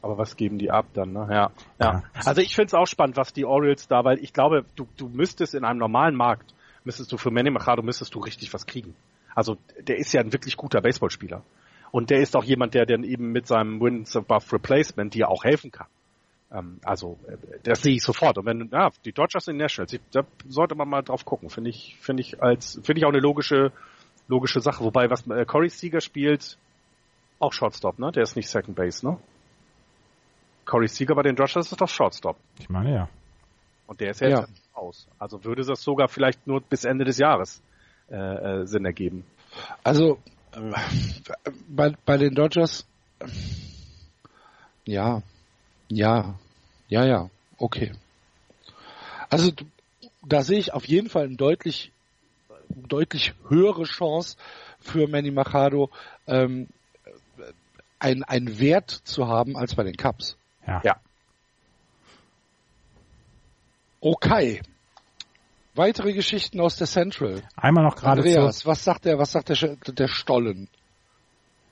Aber 0.00 0.16
was 0.16 0.36
geben 0.36 0.58
die 0.58 0.70
ab 0.70 0.86
dann, 0.94 1.12
ne? 1.12 1.26
Ja. 1.30 1.50
ja. 1.80 2.02
Also 2.24 2.40
ich 2.40 2.54
finde 2.54 2.68
es 2.68 2.74
auch 2.74 2.86
spannend, 2.86 3.16
was 3.16 3.32
die 3.32 3.44
Orioles 3.44 3.88
da, 3.88 4.04
weil 4.04 4.18
ich 4.20 4.32
glaube, 4.32 4.64
du, 4.76 4.86
du 4.96 5.08
müsstest 5.08 5.54
in 5.54 5.64
einem 5.64 5.80
normalen 5.80 6.14
Markt, 6.14 6.54
müsstest 6.84 7.10
du 7.10 7.16
für 7.16 7.32
Manny 7.32 7.50
Machado, 7.50 7.82
müsstest 7.82 8.14
du 8.14 8.20
richtig 8.20 8.54
was 8.54 8.66
kriegen. 8.66 8.94
Also 9.34 9.56
der 9.80 9.98
ist 9.98 10.12
ja 10.12 10.20
ein 10.20 10.32
wirklich 10.32 10.56
guter 10.56 10.80
Baseballspieler. 10.80 11.42
Und 11.90 12.10
der 12.10 12.20
ist 12.20 12.36
auch 12.36 12.44
jemand, 12.44 12.74
der 12.74 12.86
dann 12.86 13.02
eben 13.02 13.32
mit 13.32 13.46
seinem 13.48 13.80
Wins 13.80 14.14
above 14.16 14.52
Replacement 14.52 15.14
dir 15.14 15.28
auch 15.28 15.42
helfen 15.42 15.72
kann. 15.72 15.88
Ähm, 16.52 16.80
also 16.84 17.18
äh, 17.26 17.36
das 17.62 17.82
sehe 17.82 17.94
ich 17.94 18.02
sofort. 18.02 18.38
Und 18.38 18.46
wenn 18.46 18.68
ja, 18.72 18.90
die 19.04 19.12
Dodgers 19.12 19.44
sind 19.44 19.56
Nationals, 19.56 19.98
da 20.12 20.22
sollte 20.48 20.74
man 20.74 20.88
mal 20.88 21.02
drauf 21.02 21.24
gucken. 21.24 21.50
Finde 21.50 21.70
ich, 21.70 21.96
finde 22.00 22.22
ich 22.22 22.42
als, 22.42 22.80
finde 22.82 23.00
ich 23.00 23.04
auch 23.04 23.10
eine 23.10 23.20
logische, 23.20 23.72
logische 24.28 24.60
Sache. 24.60 24.84
Wobei 24.84 25.10
was 25.10 25.26
äh, 25.26 25.44
Corey 25.44 25.68
Seager 25.68 26.00
spielt, 26.00 26.58
auch 27.38 27.52
Shortstop, 27.52 27.98
ne? 27.98 28.10
Der 28.12 28.22
ist 28.22 28.36
nicht 28.36 28.48
Second 28.48 28.76
Base, 28.76 29.06
ne? 29.06 29.18
Corey 30.64 30.88
Seager 30.88 31.14
bei 31.14 31.22
den 31.22 31.36
Dodgers 31.36 31.70
ist 31.70 31.80
doch 31.80 31.88
Shortstop. 31.88 32.36
Ich 32.58 32.68
meine 32.68 32.92
ja. 32.92 33.08
Und 33.86 34.00
der 34.00 34.10
ist 34.10 34.20
ja, 34.20 34.28
ja. 34.28 34.40
jetzt 34.40 34.68
aus. 34.74 35.08
Also 35.18 35.44
würde 35.44 35.64
das 35.64 35.82
sogar 35.82 36.08
vielleicht 36.08 36.46
nur 36.46 36.60
bis 36.60 36.84
Ende 36.84 37.04
des 37.04 37.18
Jahres 37.18 37.62
äh, 38.10 38.16
äh, 38.16 38.66
Sinn 38.66 38.84
ergeben. 38.84 39.24
Also 39.82 40.18
äh, 40.52 40.72
bei, 41.68 41.94
bei 42.04 42.18
den 42.18 42.34
Dodgers 42.34 42.86
ja, 44.84 45.22
ja, 45.88 46.34
ja, 46.88 47.04
ja, 47.04 47.30
okay. 47.58 47.92
Also 49.30 49.52
da 50.26 50.42
sehe 50.42 50.58
ich 50.58 50.72
auf 50.72 50.86
jeden 50.86 51.08
Fall 51.08 51.24
eine 51.24 51.36
deutlich, 51.36 51.92
deutlich 52.68 53.34
höhere 53.48 53.84
Chance 53.84 54.36
für 54.80 55.08
Manny 55.08 55.30
Machado, 55.30 55.90
ähm, 56.26 56.68
ein, 57.98 58.22
ein 58.24 58.58
Wert 58.58 58.90
zu 58.90 59.26
haben 59.26 59.56
als 59.56 59.74
bei 59.74 59.82
den 59.82 59.96
Cups. 59.96 60.36
Ja. 60.66 60.80
ja. 60.84 60.96
Okay. 64.00 64.62
Weitere 65.74 66.12
Geschichten 66.12 66.60
aus 66.60 66.76
der 66.76 66.86
Central. 66.86 67.42
Einmal 67.56 67.84
noch 67.84 67.96
gerade 67.96 68.20
Andreas, 68.20 68.66
was 68.66 68.84
sagt 68.84 69.04
der, 69.04 69.18
was 69.18 69.32
sagt 69.32 69.48
der, 69.48 69.76
der 69.76 70.08
Stollen? 70.08 70.68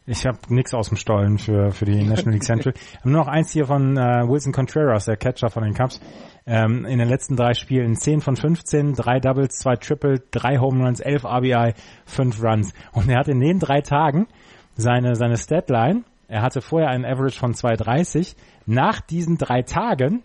Ich 0.09 0.25
habe 0.25 0.39
nichts 0.49 0.73
aus 0.73 0.89
dem 0.89 0.97
Stollen 0.97 1.39
für, 1.39 1.73
für 1.73 1.85
die 1.85 2.05
National 2.05 2.35
League 2.35 2.45
Central. 2.45 2.75
nur 3.05 3.19
noch 3.19 3.29
eins 3.29 3.51
hier 3.51 3.67
von 3.67 3.97
äh, 3.97 4.23
Wilson 4.29 4.53
Contreras, 4.53 5.07
der 5.07 5.17
Catcher 5.17 5.51
von 5.51 5.65
den 5.65 5.75
Cubs. 5.75 6.01
Ähm, 6.47 6.85
in 6.85 6.99
den 6.99 7.09
letzten 7.09 7.35
drei 7.35 7.55
Spielen 7.55 7.97
10 7.97 8.21
von 8.21 8.37
15, 8.37 8.93
drei 8.93 9.19
Doubles, 9.19 9.59
zwei 9.59 9.75
Triple, 9.75 10.23
drei 10.31 10.59
Home 10.59 10.85
Runs, 10.85 11.01
11 11.01 11.25
RBI, 11.25 11.75
5 12.05 12.43
Runs. 12.43 12.73
Und 12.93 13.09
er 13.09 13.19
hat 13.19 13.27
in 13.27 13.41
den 13.41 13.59
drei 13.59 13.81
Tagen 13.81 14.29
seine, 14.77 15.17
seine 15.17 15.37
Statline, 15.37 16.05
er 16.29 16.43
hatte 16.43 16.61
vorher 16.61 16.91
einen 16.91 17.05
Average 17.05 17.39
von 17.39 17.55
2,30. 17.55 18.37
Nach 18.67 19.01
diesen 19.01 19.39
drei 19.39 19.63
Tagen 19.63 20.23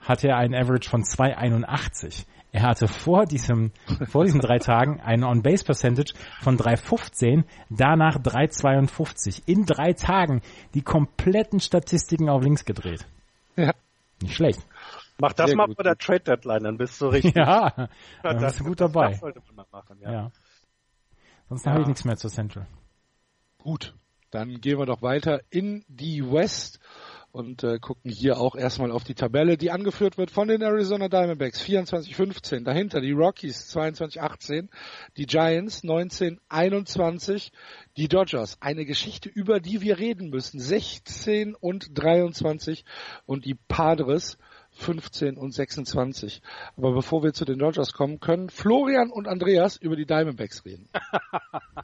hatte 0.00 0.28
er 0.28 0.38
einen 0.38 0.54
Average 0.54 0.88
von 0.88 1.02
2,81. 1.02 2.24
Er 2.52 2.62
hatte 2.62 2.88
vor 2.88 3.26
diesem, 3.26 3.72
vor 4.08 4.24
diesen 4.24 4.40
drei 4.40 4.58
Tagen 4.58 5.00
einen 5.00 5.24
On-Base-Percentage 5.24 6.14
von 6.40 6.58
3,15, 6.58 7.44
danach 7.68 8.16
3,52. 8.18 9.42
In 9.46 9.66
drei 9.66 9.92
Tagen 9.92 10.42
die 10.74 10.82
kompletten 10.82 11.60
Statistiken 11.60 12.28
auf 12.28 12.42
links 12.42 12.64
gedreht. 12.64 13.06
Ja. 13.56 13.72
Nicht 14.20 14.34
schlecht. 14.34 14.60
Mach 15.18 15.32
das 15.34 15.48
Sehr 15.48 15.56
mal 15.56 15.68
bei 15.68 15.82
der 15.82 15.96
Trade 15.96 16.20
Deadline, 16.20 16.64
dann 16.64 16.76
bist 16.78 17.00
du 17.00 17.08
richtig. 17.08 17.34
Ja, 17.36 17.88
dann 18.22 18.38
bist 18.38 18.60
du 18.60 18.64
gut 18.64 18.80
dabei. 18.80 19.10
Das 19.10 19.20
sollte 19.20 19.40
man 19.46 19.56
mal 19.56 19.66
machen, 19.70 19.98
ja. 20.00 20.12
ja. 20.12 20.30
Sonst 21.48 21.66
ja. 21.66 21.72
habe 21.72 21.82
ich 21.82 21.88
nichts 21.88 22.04
mehr 22.04 22.16
zur 22.16 22.30
Central. 22.30 22.66
Gut, 23.58 23.94
dann 24.30 24.60
gehen 24.60 24.78
wir 24.78 24.86
doch 24.86 25.02
weiter 25.02 25.40
in 25.50 25.84
die 25.88 26.24
West 26.24 26.80
und 27.32 27.62
äh, 27.62 27.78
gucken 27.78 28.10
hier 28.10 28.38
auch 28.38 28.56
erstmal 28.56 28.90
auf 28.90 29.04
die 29.04 29.14
Tabelle, 29.14 29.56
die 29.56 29.70
angeführt 29.70 30.18
wird 30.18 30.30
von 30.30 30.48
den 30.48 30.62
Arizona 30.62 31.08
Diamondbacks 31.08 31.62
24-15. 31.62 32.64
Dahinter 32.64 33.00
die 33.00 33.12
Rockies 33.12 33.74
22-18, 33.74 34.68
die 35.16 35.26
Giants 35.26 35.84
19-21, 35.84 37.52
die 37.96 38.08
Dodgers, 38.08 38.56
eine 38.60 38.84
Geschichte, 38.84 39.28
über 39.28 39.60
die 39.60 39.80
wir 39.80 39.98
reden 39.98 40.30
müssen, 40.30 40.58
16 40.58 41.54
und 41.54 41.98
23 41.98 42.84
und 43.26 43.44
die 43.44 43.54
Padres 43.68 44.38
15 44.72 45.36
und 45.36 45.52
26. 45.52 46.42
Aber 46.76 46.92
bevor 46.92 47.22
wir 47.22 47.32
zu 47.32 47.44
den 47.44 47.58
Dodgers 47.58 47.92
kommen, 47.92 48.20
können 48.20 48.50
Florian 48.50 49.10
und 49.10 49.28
Andreas 49.28 49.76
über 49.76 49.96
die 49.96 50.06
Diamondbacks 50.06 50.64
reden. 50.64 50.88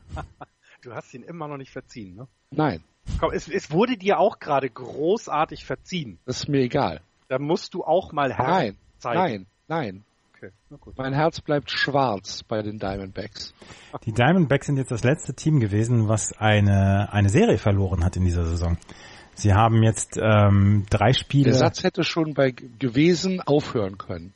du 0.82 0.94
hast 0.94 1.12
ihn 1.14 1.22
immer 1.22 1.48
noch 1.48 1.56
nicht 1.56 1.70
verziehen, 1.70 2.14
ne? 2.14 2.28
Nein. 2.50 2.82
Komm, 3.18 3.32
es, 3.32 3.48
es 3.48 3.70
wurde 3.70 3.96
dir 3.96 4.18
auch 4.18 4.38
gerade 4.38 4.68
großartig 4.68 5.64
verziehen. 5.64 6.18
Das 6.26 6.40
ist 6.40 6.48
mir 6.48 6.60
egal. 6.60 7.00
Da 7.28 7.38
musst 7.38 7.74
du 7.74 7.84
auch 7.84 8.12
mal 8.12 8.32
Herz 8.32 8.48
nein, 8.48 8.76
zeigen. 8.98 9.46
Nein, 9.68 9.86
nein. 9.92 10.04
Okay, 10.70 10.92
mein 10.96 11.14
Herz 11.14 11.40
bleibt 11.40 11.70
schwarz 11.70 12.42
bei 12.42 12.60
den 12.60 12.78
Diamondbacks. 12.78 13.54
Die 14.04 14.12
Diamondbacks 14.12 14.66
sind 14.66 14.76
jetzt 14.76 14.90
das 14.90 15.02
letzte 15.02 15.32
Team 15.34 15.60
gewesen, 15.60 16.08
was 16.08 16.34
eine, 16.34 17.10
eine 17.10 17.30
Serie 17.30 17.56
verloren 17.56 18.04
hat 18.04 18.16
in 18.16 18.24
dieser 18.24 18.44
Saison. 18.44 18.76
Sie 19.34 19.54
haben 19.54 19.82
jetzt 19.82 20.18
ähm, 20.18 20.84
drei 20.90 21.12
Spiele. 21.12 21.50
Der 21.50 21.54
Satz 21.54 21.84
hätte 21.84 22.04
schon 22.04 22.34
bei 22.34 22.50
gewesen 22.50 23.40
aufhören 23.40 23.98
können. 23.98 24.34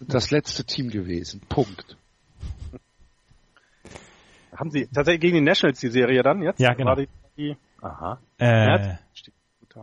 das 0.00 0.30
letzte 0.30 0.64
Team 0.64 0.90
gewesen. 0.90 1.40
Punkt. 1.48 1.96
Haben 4.54 4.70
Sie 4.70 4.86
tatsächlich 4.86 5.20
gegen 5.20 5.36
die 5.36 5.42
Nationals 5.42 5.78
die 5.78 5.88
Serie 5.88 6.22
dann 6.22 6.42
jetzt? 6.42 6.58
Ja, 6.58 6.74
genau. 6.74 6.96
Die, 6.96 7.06
die, 7.06 7.12
aha. 7.80 8.18
Äh, 8.38 8.96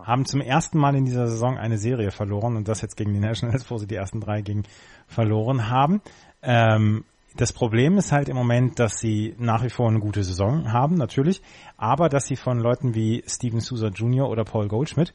haben 0.03 0.26
zum 0.26 0.41
ersten 0.41 0.77
Mal 0.77 0.95
in 0.95 1.06
dieser 1.06 1.27
Saison 1.27 1.57
eine 1.57 1.77
Serie 1.77 2.11
verloren 2.11 2.57
und 2.57 2.68
das 2.68 2.82
jetzt 2.82 2.98
gegen 2.98 3.14
die 3.14 3.19
Nationals, 3.19 3.69
wo 3.72 3.77
sie 3.77 3.88
die 3.88 3.95
ersten 3.95 4.19
drei 4.19 4.41
gegen 4.41 4.64
verloren 5.07 5.69
haben. 5.69 6.02
Ähm, 6.41 7.06
das 7.38 7.52
Problem 7.52 7.98
ist 7.98 8.11
halt 8.11 8.30
im 8.30 8.38
Moment, 8.38 8.80
dass 8.80 8.99
sie 8.99 9.36
nach 9.38 9.64
wie 9.64 9.69
vor 9.69 9.90
eine 9.90 9.99
gute 9.99 10.23
Saison 10.23 10.72
haben, 10.72 10.95
natürlich, 10.95 11.41
aber 11.76 12.07
dass 12.07 12.26
sie 12.26 12.38
von 12.38 12.60
Leuten 12.60 12.95
wie 12.95 13.23
Steven 13.27 13.60
Sousa 13.60 13.88
Jr. 13.88 14.30
oder 14.30 14.45
Paul 14.45 14.68
Goldschmidt 14.68 15.14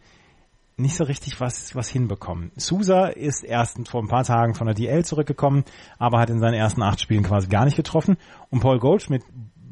nicht 0.77 0.97
so 0.97 1.05
richtig 1.05 1.41
was, 1.41 1.75
was 1.75 1.89
hinbekommen. 1.89 2.53
Sousa 2.57 3.07
ist 3.07 3.45
erst 3.45 3.89
vor 3.89 4.03
ein 4.03 4.09
paar 4.09 4.25
Tagen 4.25 4.55
von 4.55 4.67
der 4.67 4.75
DL 4.75 5.05
zurückgekommen, 5.05 5.65
aber 5.99 6.19
hat 6.19 6.31
in 6.31 6.41
seinen 6.41 6.55
ersten 6.55 6.83
acht 6.83 7.01
Spielen 7.01 7.23
quasi 7.23 7.49
gar 7.49 7.65
nicht 7.65 7.77
getroffen. 7.77 8.17
Und 8.51 8.61
Paul 8.61 8.79
Goldschmidt, 8.79 9.23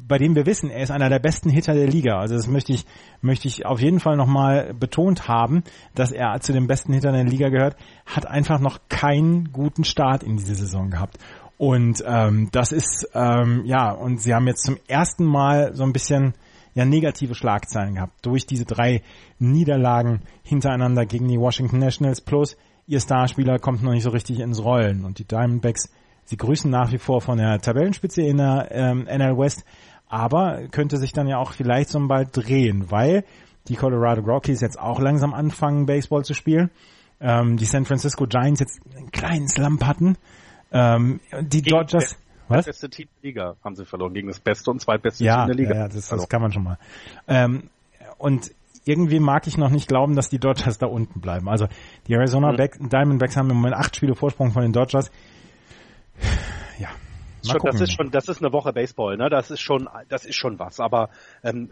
bei 0.09 0.17
dem 0.17 0.35
wir 0.35 0.45
wissen, 0.45 0.69
er 0.69 0.83
ist 0.83 0.91
einer 0.91 1.07
der 1.07 1.19
besten 1.19 1.49
Hitter 1.49 1.73
der 1.73 1.87
Liga. 1.87 2.19
Also 2.19 2.35
das 2.35 2.47
möchte 2.47 2.73
ich, 2.73 2.85
möchte 3.21 3.47
ich 3.47 3.65
auf 3.65 3.79
jeden 3.79 4.01
Fall 4.01 4.17
nochmal 4.17 4.73
betont 4.73 5.29
haben, 5.29 5.63
dass 5.95 6.11
er 6.11 6.37
zu 6.41 6.51
den 6.51 6.67
besten 6.67 6.91
Hittern 6.91 7.13
der 7.13 7.23
Liga 7.23 7.47
gehört, 7.47 7.77
hat 8.05 8.27
einfach 8.27 8.59
noch 8.59 8.79
keinen 8.89 9.53
guten 9.53 9.85
Start 9.85 10.23
in 10.23 10.35
diese 10.35 10.55
Saison 10.55 10.89
gehabt. 10.89 11.17
Und 11.57 12.03
ähm, 12.05 12.49
das 12.51 12.73
ist, 12.73 13.09
ähm, 13.13 13.63
ja, 13.65 13.91
und 13.91 14.21
sie 14.21 14.33
haben 14.33 14.47
jetzt 14.47 14.65
zum 14.65 14.77
ersten 14.87 15.23
Mal 15.23 15.73
so 15.73 15.83
ein 15.83 15.93
bisschen 15.93 16.33
ja 16.73 16.85
negative 16.85 17.35
Schlagzeilen 17.35 17.95
gehabt 17.95 18.25
durch 18.25 18.45
diese 18.45 18.65
drei 18.65 19.01
Niederlagen 19.39 20.21
hintereinander 20.43 21.05
gegen 21.05 21.27
die 21.27 21.39
Washington 21.39 21.79
Nationals 21.79 22.21
plus 22.21 22.57
ihr 22.89 22.99
Starspieler 22.99 23.59
kommt 23.59 23.83
noch 23.83 23.91
nicht 23.91 24.03
so 24.03 24.09
richtig 24.09 24.39
ins 24.39 24.63
Rollen 24.63 25.05
und 25.05 25.19
die 25.19 25.25
Diamondbacks, 25.25 25.91
sie 26.25 26.37
grüßen 26.37 26.69
nach 26.71 26.91
wie 26.91 26.97
vor 26.97 27.21
von 27.21 27.37
der 27.37 27.59
Tabellenspitze 27.59 28.23
in 28.23 28.37
der 28.37 28.67
ähm, 28.71 29.03
NL 29.03 29.37
West, 29.37 29.63
aber 30.09 30.67
könnte 30.71 30.97
sich 30.97 31.13
dann 31.13 31.27
ja 31.27 31.37
auch 31.37 31.53
vielleicht 31.53 31.89
so 31.89 32.07
bald 32.07 32.29
drehen, 32.33 32.91
weil 32.91 33.23
die 33.67 33.75
Colorado 33.75 34.21
Rockies 34.21 34.59
jetzt 34.59 34.79
auch 34.79 34.99
langsam 34.99 35.33
anfangen 35.33 35.85
Baseball 35.85 36.25
zu 36.25 36.33
spielen, 36.33 36.71
ähm, 37.21 37.57
die 37.57 37.65
San 37.65 37.85
Francisco 37.85 38.25
Giants 38.25 38.59
jetzt 38.59 38.81
einen 38.95 39.11
kleinen 39.11 39.47
Slump 39.47 39.85
hatten 39.85 40.17
ähm, 40.71 41.19
die 41.39 41.61
Gegen 41.61 41.77
Dodgers. 41.77 42.17
Was? 42.47 42.65
Das 42.65 42.77
beste 42.77 42.89
Team 42.89 43.07
der 43.21 43.29
Liga 43.29 43.55
haben 43.63 43.75
sie 43.75 43.85
verloren 43.85 44.13
gegen 44.13 44.27
das 44.27 44.39
beste 44.39 44.71
und 44.71 44.81
zweitbeste 44.81 45.23
ja, 45.23 45.45
Team 45.45 45.47
der 45.47 45.55
Liga. 45.55 45.75
Ja, 45.75 45.87
das, 45.87 46.07
das 46.07 46.27
kann 46.27 46.41
man 46.41 46.51
schon 46.51 46.63
mal. 46.63 46.79
Ähm, 47.27 47.69
und 48.17 48.51
irgendwie 48.85 49.19
mag 49.19 49.45
ich 49.45 49.57
noch 49.57 49.69
nicht 49.69 49.87
glauben, 49.87 50.15
dass 50.15 50.29
die 50.29 50.39
Dodgers 50.39 50.79
da 50.79 50.87
unten 50.87 51.21
bleiben. 51.21 51.47
Also 51.47 51.67
die 52.07 52.13
Arizona 52.13 52.51
mhm. 52.53 52.89
Diamondbacks 52.89 53.37
haben 53.37 53.51
im 53.51 53.57
Moment 53.57 53.75
acht 53.75 53.95
Spiele 53.95 54.15
Vorsprung 54.15 54.51
von 54.51 54.63
den 54.63 54.73
Dodgers. 54.73 55.11
Schon, 57.45 57.61
das 57.63 57.81
ist 57.81 57.93
schon, 57.93 58.11
das 58.11 58.27
ist 58.27 58.41
eine 58.41 58.51
Woche 58.51 58.73
Baseball, 58.73 59.17
ne? 59.17 59.29
Das 59.29 59.51
ist 59.51 59.61
schon, 59.61 59.87
das 60.09 60.25
ist 60.25 60.35
schon 60.35 60.59
was. 60.59 60.79
Aber 60.79 61.09
ähm, 61.43 61.71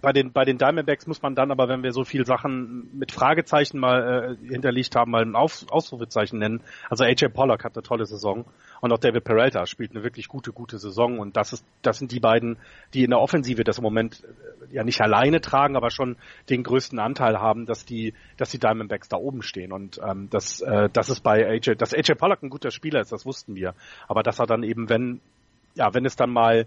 bei 0.00 0.12
den, 0.12 0.32
bei 0.32 0.44
den 0.44 0.58
Diamondbacks 0.58 1.06
muss 1.06 1.22
man 1.22 1.34
dann 1.34 1.50
aber, 1.50 1.68
wenn 1.68 1.82
wir 1.82 1.92
so 1.92 2.04
viel 2.04 2.26
Sachen 2.26 2.88
mit 2.92 3.12
Fragezeichen 3.12 3.78
mal 3.78 4.36
äh, 4.42 4.46
hinterlegt 4.46 4.94
haben, 4.96 5.10
mal 5.10 5.22
ein 5.22 5.34
Auf, 5.34 5.64
Ausrufezeichen 5.70 6.38
nennen. 6.38 6.62
Also 6.88 7.04
AJ 7.04 7.28
Pollock 7.28 7.64
hat 7.64 7.76
eine 7.76 7.82
tolle 7.82 8.06
Saison 8.06 8.44
und 8.80 8.92
auch 8.92 8.98
David 8.98 9.24
Peralta 9.24 9.66
spielt 9.66 9.92
eine 9.92 10.02
wirklich 10.02 10.28
gute, 10.28 10.52
gute 10.52 10.78
Saison 10.78 11.18
und 11.18 11.36
das 11.36 11.52
ist, 11.52 11.66
das 11.82 11.98
sind 11.98 12.12
die 12.12 12.20
beiden, 12.20 12.58
die 12.94 13.04
in 13.04 13.10
der 13.10 13.20
Offensive 13.20 13.64
das 13.64 13.78
im 13.78 13.84
Moment 13.84 14.24
äh, 14.70 14.74
ja 14.74 14.84
nicht 14.84 15.00
alleine 15.00 15.40
tragen, 15.40 15.76
aber 15.76 15.90
schon 15.90 16.16
den 16.50 16.62
größten 16.62 16.98
Anteil 16.98 17.38
haben, 17.38 17.66
dass 17.66 17.84
die, 17.84 18.14
dass 18.36 18.50
die 18.50 18.58
Diamondbacks 18.58 19.08
da 19.08 19.16
oben 19.16 19.42
stehen 19.42 19.72
und 19.72 20.00
ähm, 20.06 20.28
das, 20.30 20.60
äh, 20.60 20.88
das 20.92 21.10
ist 21.10 21.20
bei 21.20 21.46
AJ, 21.46 21.76
dass 21.76 21.94
AJ 21.94 22.14
Pollock 22.14 22.42
ein 22.42 22.50
guter 22.50 22.70
Spieler 22.70 23.00
ist, 23.00 23.12
das 23.12 23.26
wussten 23.26 23.54
wir, 23.54 23.74
aber 24.08 24.22
dass 24.22 24.38
er 24.38 24.46
dann 24.46 24.62
eben, 24.62 24.88
wenn, 24.88 25.20
ja, 25.74 25.92
wenn 25.94 26.04
es 26.04 26.16
dann 26.16 26.30
mal 26.30 26.66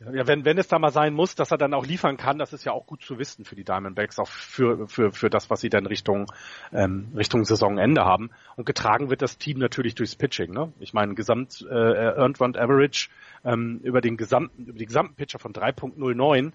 ja, 0.00 0.26
wenn, 0.26 0.46
wenn 0.46 0.56
es 0.56 0.68
da 0.68 0.78
mal 0.78 0.92
sein 0.92 1.12
muss, 1.12 1.34
dass 1.34 1.50
er 1.50 1.58
dann 1.58 1.74
auch 1.74 1.84
liefern 1.84 2.16
kann, 2.16 2.38
das 2.38 2.54
ist 2.54 2.64
ja 2.64 2.72
auch 2.72 2.86
gut 2.86 3.02
zu 3.02 3.18
wissen 3.18 3.44
für 3.44 3.54
die 3.54 3.64
Diamondbacks, 3.64 4.18
auch 4.18 4.28
für, 4.28 4.88
für, 4.88 5.12
für 5.12 5.28
das, 5.28 5.50
was 5.50 5.60
sie 5.60 5.68
dann 5.68 5.84
Richtung, 5.84 6.26
ähm, 6.72 7.12
Richtung 7.14 7.44
Saisonende 7.44 8.04
haben. 8.04 8.30
Und 8.56 8.64
getragen 8.64 9.10
wird 9.10 9.20
das 9.20 9.36
Team 9.36 9.58
natürlich 9.58 9.94
durchs 9.94 10.16
Pitching. 10.16 10.52
Ne? 10.52 10.72
Ich 10.80 10.94
meine, 10.94 11.14
Gesamt 11.14 11.66
äh, 11.68 11.74
Earned 11.74 12.40
Run 12.40 12.56
Average 12.56 13.10
ähm, 13.44 13.80
über 13.82 14.00
den 14.00 14.16
gesamten, 14.16 14.64
über 14.64 14.78
die 14.78 14.86
gesamten 14.86 15.14
Pitcher 15.16 15.38
von 15.38 15.52
3.09 15.52 16.52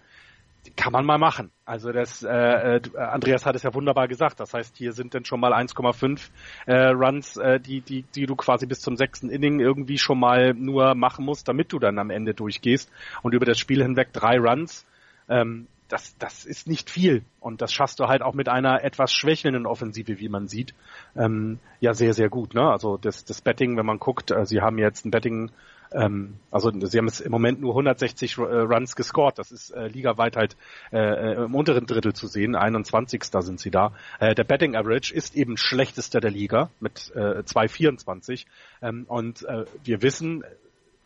kann 0.75 0.91
man 0.91 1.05
mal 1.05 1.17
machen. 1.17 1.51
Also 1.65 1.91
das, 1.91 2.23
äh, 2.23 2.29
äh, 2.77 2.81
Andreas 2.97 3.45
hat 3.45 3.55
es 3.55 3.63
ja 3.63 3.73
wunderbar 3.73 4.07
gesagt. 4.07 4.39
Das 4.39 4.53
heißt, 4.53 4.77
hier 4.77 4.93
sind 4.93 5.13
dann 5.13 5.25
schon 5.25 5.39
mal 5.39 5.53
1,5 5.53 6.29
äh, 6.65 6.87
Runs, 6.87 7.37
äh, 7.37 7.59
die, 7.59 7.81
die, 7.81 8.03
die 8.03 8.25
du 8.25 8.35
quasi 8.35 8.65
bis 8.65 8.81
zum 8.81 8.95
sechsten 8.95 9.29
Inning 9.29 9.59
irgendwie 9.59 9.97
schon 9.97 10.19
mal 10.19 10.53
nur 10.53 10.95
machen 10.95 11.25
musst, 11.25 11.47
damit 11.47 11.71
du 11.71 11.79
dann 11.79 11.99
am 11.99 12.09
Ende 12.09 12.33
durchgehst. 12.33 12.91
Und 13.21 13.33
über 13.33 13.45
das 13.45 13.59
Spiel 13.59 13.81
hinweg 13.81 14.13
drei 14.13 14.37
Runs. 14.37 14.85
Ähm, 15.27 15.67
das, 15.87 16.17
das 16.17 16.45
ist 16.45 16.67
nicht 16.67 16.89
viel. 16.89 17.23
Und 17.39 17.61
das 17.61 17.71
schaffst 17.71 17.99
du 17.99 18.07
halt 18.07 18.21
auch 18.21 18.33
mit 18.33 18.49
einer 18.49 18.83
etwas 18.83 19.11
schwächelnden 19.11 19.67
Offensive, 19.67 20.19
wie 20.19 20.29
man 20.29 20.47
sieht, 20.47 20.73
ähm, 21.15 21.59
ja 21.79 21.93
sehr, 21.93 22.13
sehr 22.13 22.29
gut. 22.29 22.55
Ne? 22.55 22.63
Also 22.69 22.97
das, 22.97 23.23
das 23.23 23.41
Betting, 23.41 23.77
wenn 23.77 23.85
man 23.85 23.99
guckt, 23.99 24.31
äh, 24.31 24.45
sie 24.45 24.61
haben 24.61 24.77
jetzt 24.79 25.05
ein 25.05 25.11
Betting 25.11 25.51
ähm, 25.95 26.35
also 26.51 26.71
sie 26.71 26.97
haben 26.97 27.07
es 27.07 27.21
im 27.21 27.31
Moment 27.31 27.61
nur 27.61 27.71
160 27.71 28.37
äh, 28.37 28.41
Runs 28.41 28.95
gescored. 28.95 29.39
Das 29.39 29.51
ist 29.51 29.71
äh, 29.71 29.87
ligaweit 29.87 30.35
halt 30.35 30.57
äh, 30.91 30.97
äh 30.97 31.43
im 31.45 31.55
unteren 31.55 31.85
Drittel 31.85 32.13
zu 32.13 32.27
sehen. 32.27 32.55
21. 32.55 33.23
sind 33.23 33.59
sie 33.59 33.71
da. 33.71 33.93
Äh, 34.19 34.35
der 34.35 34.43
Betting 34.43 34.75
Average 34.75 35.13
ist 35.13 35.35
eben 35.35 35.57
schlechtester 35.57 36.19
der 36.19 36.31
Liga 36.31 36.69
mit 36.79 37.11
äh, 37.15 37.39
2,24. 37.39 38.45
Ähm, 38.81 39.05
und 39.07 39.43
äh, 39.45 39.65
wir 39.83 40.01
wissen, 40.01 40.43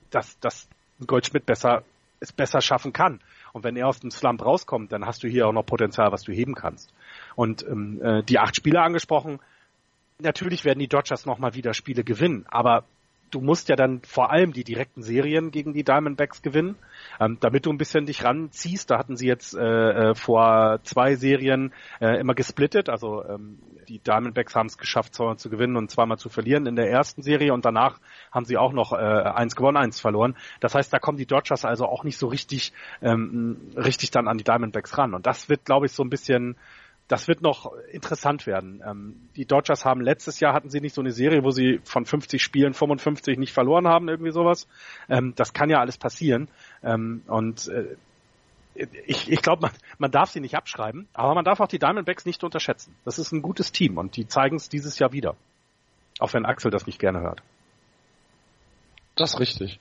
dass, 0.09 0.39
dass 0.39 0.67
Goldschmidt 1.05 1.45
besser 1.45 1.83
es 2.19 2.33
besser 2.33 2.59
schaffen 2.59 2.91
kann. 2.91 3.21
Und 3.53 3.63
wenn 3.63 3.77
er 3.77 3.87
aus 3.87 3.99
dem 3.99 4.11
Slump 4.11 4.43
rauskommt, 4.43 4.91
dann 4.91 5.05
hast 5.05 5.23
du 5.23 5.27
hier 5.27 5.47
auch 5.47 5.53
noch 5.53 5.65
Potenzial, 5.65 6.11
was 6.11 6.23
du 6.23 6.33
heben 6.33 6.53
kannst. 6.53 6.93
Und 7.35 7.65
ähm, 7.65 8.01
äh, 8.03 8.23
die 8.23 8.39
acht 8.39 8.55
Spieler 8.55 8.83
angesprochen, 8.83 9.39
natürlich 10.19 10.65
werden 10.65 10.79
die 10.79 10.87
Dodgers 10.87 11.25
nochmal 11.25 11.53
wieder 11.53 11.73
Spiele 11.73 12.03
gewinnen, 12.03 12.45
aber 12.49 12.83
du 13.31 13.41
musst 13.41 13.69
ja 13.69 13.75
dann 13.75 14.01
vor 14.03 14.31
allem 14.31 14.53
die 14.53 14.63
direkten 14.63 15.01
Serien 15.01 15.51
gegen 15.51 15.73
die 15.73 15.83
Diamondbacks 15.83 16.41
gewinnen, 16.41 16.75
ähm, 17.19 17.37
damit 17.39 17.65
du 17.65 17.71
ein 17.71 17.77
bisschen 17.77 18.05
dich 18.05 18.23
ranziehst. 18.23 18.89
Da 18.89 18.97
hatten 18.97 19.15
sie 19.15 19.27
jetzt 19.27 19.55
äh, 19.55 20.09
äh, 20.09 20.15
vor 20.15 20.79
zwei 20.83 21.15
Serien 21.15 21.73
äh, 22.01 22.19
immer 22.19 22.33
gesplittet, 22.33 22.89
also 22.89 23.23
ähm, 23.23 23.59
die 23.87 23.99
Diamondbacks 23.99 24.55
haben 24.55 24.67
es 24.67 24.77
geschafft, 24.77 25.15
zweimal 25.15 25.37
zu 25.37 25.49
gewinnen 25.49 25.75
und 25.75 25.89
zweimal 25.89 26.17
zu 26.17 26.29
verlieren 26.29 26.67
in 26.67 26.75
der 26.75 26.89
ersten 26.89 27.23
Serie 27.23 27.53
und 27.53 27.65
danach 27.65 27.99
haben 28.31 28.45
sie 28.45 28.57
auch 28.57 28.71
noch 28.71 28.93
äh, 28.93 28.95
eins 28.95 29.55
gewonnen, 29.55 29.77
eins 29.77 29.99
verloren. 29.99 30.37
Das 30.59 30.75
heißt, 30.75 30.93
da 30.93 30.99
kommen 30.99 31.17
die 31.17 31.25
Dodgers 31.25 31.65
also 31.65 31.85
auch 31.85 32.03
nicht 32.03 32.17
so 32.17 32.27
richtig, 32.27 32.71
ähm, 33.01 33.57
richtig 33.75 34.11
dann 34.11 34.27
an 34.27 34.37
die 34.37 34.43
Diamondbacks 34.43 34.97
ran. 34.97 35.13
Und 35.13 35.25
das 35.25 35.49
wird, 35.49 35.65
glaube 35.65 35.87
ich, 35.87 35.91
so 35.91 36.03
ein 36.03 36.09
bisschen 36.09 36.55
das 37.09 37.27
wird 37.27 37.41
noch 37.41 37.73
interessant 37.91 38.45
werden. 38.45 38.81
Ähm, 38.85 39.29
die 39.35 39.45
Dodgers 39.45 39.83
haben 39.83 39.99
letztes 39.99 40.39
Jahr 40.39 40.53
hatten 40.53 40.69
sie 40.69 40.79
nicht 40.79 40.93
so 40.93 41.01
eine 41.01 41.11
Serie, 41.11 41.43
wo 41.43 41.49
sie 41.49 41.81
von 41.83 42.05
50 42.05 42.41
Spielen 42.41 42.73
55 42.73 43.37
nicht 43.37 43.51
verloren 43.51 43.87
haben, 43.87 44.07
irgendwie 44.07 44.31
sowas. 44.31 44.67
Ähm, 45.09 45.33
das 45.35 45.51
kann 45.51 45.71
ja 45.71 45.79
alles 45.79 45.97
passieren. 45.97 46.49
Ähm, 46.83 47.23
und 47.27 47.67
äh, 47.67 47.95
ich, 49.07 49.29
ich 49.29 49.41
glaube, 49.41 49.63
man, 49.63 49.71
man 49.97 50.11
darf 50.11 50.29
sie 50.29 50.39
nicht 50.39 50.55
abschreiben, 50.55 51.07
aber 51.13 51.33
man 51.33 51.43
darf 51.43 51.59
auch 51.59 51.67
die 51.67 51.79
Diamondbacks 51.79 52.25
nicht 52.25 52.43
unterschätzen. 52.43 52.95
Das 53.05 53.17
ist 53.17 53.31
ein 53.31 53.41
gutes 53.41 53.71
Team 53.71 53.97
und 53.97 54.15
die 54.15 54.27
zeigen 54.27 54.55
es 54.55 54.69
dieses 54.69 54.99
Jahr 54.99 55.11
wieder. 55.11 55.35
Auch 56.19 56.33
wenn 56.33 56.45
Axel 56.45 56.69
das 56.69 56.85
nicht 56.85 56.99
gerne 56.99 57.21
hört. 57.21 57.41
Das 59.15 59.33
ist 59.33 59.39
richtig. 59.39 59.79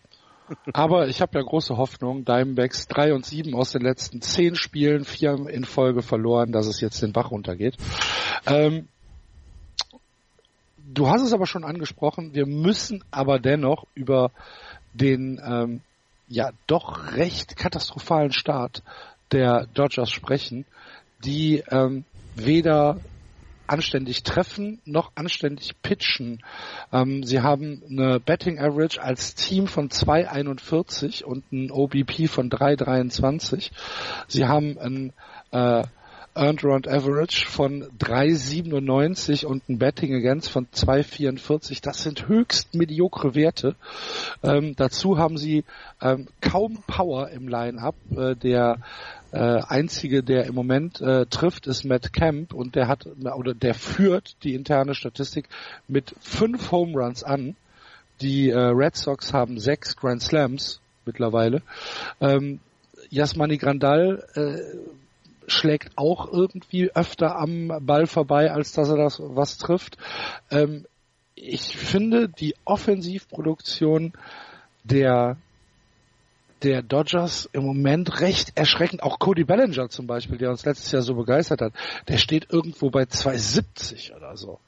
Aber 0.73 1.09
ich 1.09 1.21
habe 1.21 1.39
ja 1.39 1.45
große 1.45 1.77
Hoffnung. 1.77 2.25
Diamondbacks 2.25 2.89
3 2.89 3.15
und 3.15 3.27
7 3.27 3.55
aus 3.55 3.73
den 3.73 3.83
letzten 3.83 4.21
10 4.21 4.57
Spielen, 4.57 5.05
4 5.05 5.49
in 5.49 5.65
Folge 5.65 6.03
verloren, 6.03 6.53
dass 6.53 6.67
es 6.67 6.81
jetzt 6.81 7.03
den 7.03 7.13
Bach 7.13 7.31
runtergeht. 7.31 7.77
Ähm, 8.47 8.89
du 10.93 11.09
hast 11.09 11.23
es 11.23 11.33
aber 11.33 11.47
schon 11.47 11.65
angesprochen, 11.65 12.35
wir 12.35 12.47
müssen 12.47 13.05
aber 13.11 13.39
dennoch 13.39 13.87
über 13.95 14.31
den 14.95 15.41
ähm, 15.45 15.81
ja 16.29 16.51
doch 16.67 17.15
recht 17.15 17.57
katastrophalen 17.57 18.33
Start 18.33 18.83
der 19.33 19.67
Dodgers 19.75 20.11
sprechen, 20.11 20.65
die 21.25 21.63
ähm, 21.71 22.05
weder 22.35 22.99
anständig 23.69 24.23
treffen, 24.23 24.81
noch 24.85 25.13
anständig 25.15 25.81
pitchen. 25.83 26.43
Ähm, 26.93 27.23
sie 27.25 27.41
haben 27.41 27.83
eine 27.89 28.21
Betting 28.21 28.59
Average 28.59 29.03
als 29.03 29.35
Team 29.35 29.67
von 29.67 29.89
2,41 29.91 31.25
und 31.25 31.51
ein 31.53 31.71
OBP 31.71 32.29
von 32.29 32.51
3,23. 32.51 33.71
Sie 34.27 34.47
haben 34.47 34.79
ein 34.79 35.13
äh, 35.51 35.85
Earned 36.39 36.63
Run 36.63 36.87
Average 36.87 37.47
von 37.47 37.89
3,97 37.99 39.45
und 39.45 39.69
ein 39.69 39.79
Betting 39.79 40.15
Against 40.15 40.51
von 40.51 40.69
2,44. 40.69 41.81
Das 41.83 42.05
sind 42.05 42.29
höchst 42.29 42.75
mediokre 42.75 43.35
Werte. 43.35 43.75
Ähm, 44.45 44.77
dazu 44.77 45.19
haben 45.19 45.37
sie 45.37 45.65
ähm, 46.01 46.29
kaum 46.41 46.79
Power 46.87 47.31
im 47.31 47.49
Line-Up. 47.49 47.97
Äh, 48.17 48.37
der 48.37 48.79
äh, 49.33 49.61
einzige, 49.67 50.23
der 50.23 50.47
im 50.47 50.55
Moment 50.55 51.01
äh, 51.01 51.27
trifft, 51.27 51.67
ist 51.67 51.85
Matt 51.85 52.13
Camp 52.13 52.55
und 52.55 52.77
der 52.77 52.87
hat 52.87 53.07
oder 53.07 53.53
der 53.53 53.75
führt 53.75 54.37
die 54.45 54.55
interne 54.55 54.95
Statistik 54.95 55.49
mit 55.89 56.15
fünf 56.21 56.71
Home 56.71 56.93
Runs 56.97 57.25
an. 57.25 57.57
Die 58.21 58.51
äh, 58.51 58.57
Red 58.57 58.95
Sox 58.95 59.33
haben 59.33 59.59
sechs 59.59 59.97
Grand 59.97 60.23
Slams 60.23 60.81
mittlerweile. 61.05 61.63
Ähm, 62.21 62.61
Jasmani 63.11 63.57
Grandal 63.57 64.25
äh, 64.35 64.77
schlägt 65.49 65.97
auch 65.97 66.31
irgendwie 66.33 66.91
öfter 66.91 67.37
am 67.37 67.73
Ball 67.81 68.07
vorbei, 68.07 68.51
als 68.51 68.73
dass 68.73 68.89
er 68.89 68.97
das 68.97 69.21
was 69.21 69.59
trifft. 69.59 69.97
Ähm, 70.51 70.87
ich 71.35 71.77
finde 71.77 72.29
die 72.29 72.55
Offensivproduktion 72.65 74.13
der 74.85 75.37
der 76.63 76.83
Dodgers 76.83 77.49
im 77.53 77.65
Moment 77.65 78.21
recht 78.21 78.57
erschreckend. 78.57 79.03
Auch 79.03 79.19
Cody 79.19 79.45
Bellinger 79.45 79.89
zum 79.91 80.07
Beispiel, 80.07 80.39
der 80.39 80.51
uns 80.51 80.65
letztes 80.65 80.91
Jahr 80.91 81.03
so 81.03 81.15
begeistert 81.15 81.61
hat, 81.61 81.73
der 82.09 82.19
steht 82.19 82.51
irgendwo 82.51 82.91
bei 82.91 83.03
2,70 83.03 84.17
oder 84.17 84.37
so. 84.37 84.59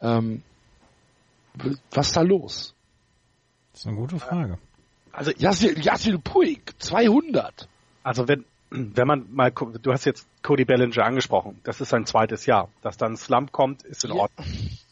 Ähm, 0.00 0.42
was 1.90 2.08
ist 2.08 2.16
da 2.16 2.20
los? 2.20 2.74
Das 3.72 3.80
ist 3.80 3.86
eine 3.86 3.96
gute 3.96 4.18
Frage. 4.18 4.58
Also 5.12 5.32
Yassil, 5.32 5.80
Yassil 5.80 6.18
Puig, 6.18 6.74
200. 6.78 7.68
Also 8.02 8.28
wenn, 8.28 8.44
wenn 8.70 9.06
man 9.06 9.26
mal, 9.30 9.50
du 9.50 9.92
hast 9.92 10.04
jetzt 10.04 10.26
Cody 10.42 10.64
Bellinger 10.64 11.04
angesprochen, 11.04 11.60
das 11.64 11.80
ist 11.80 11.90
sein 11.90 12.06
zweites 12.06 12.46
Jahr. 12.46 12.68
Dass 12.82 12.96
dann 12.96 13.12
ein 13.12 13.16
Slump 13.16 13.52
kommt, 13.52 13.82
ist 13.82 14.04
in 14.04 14.12
Ordnung. 14.12 14.46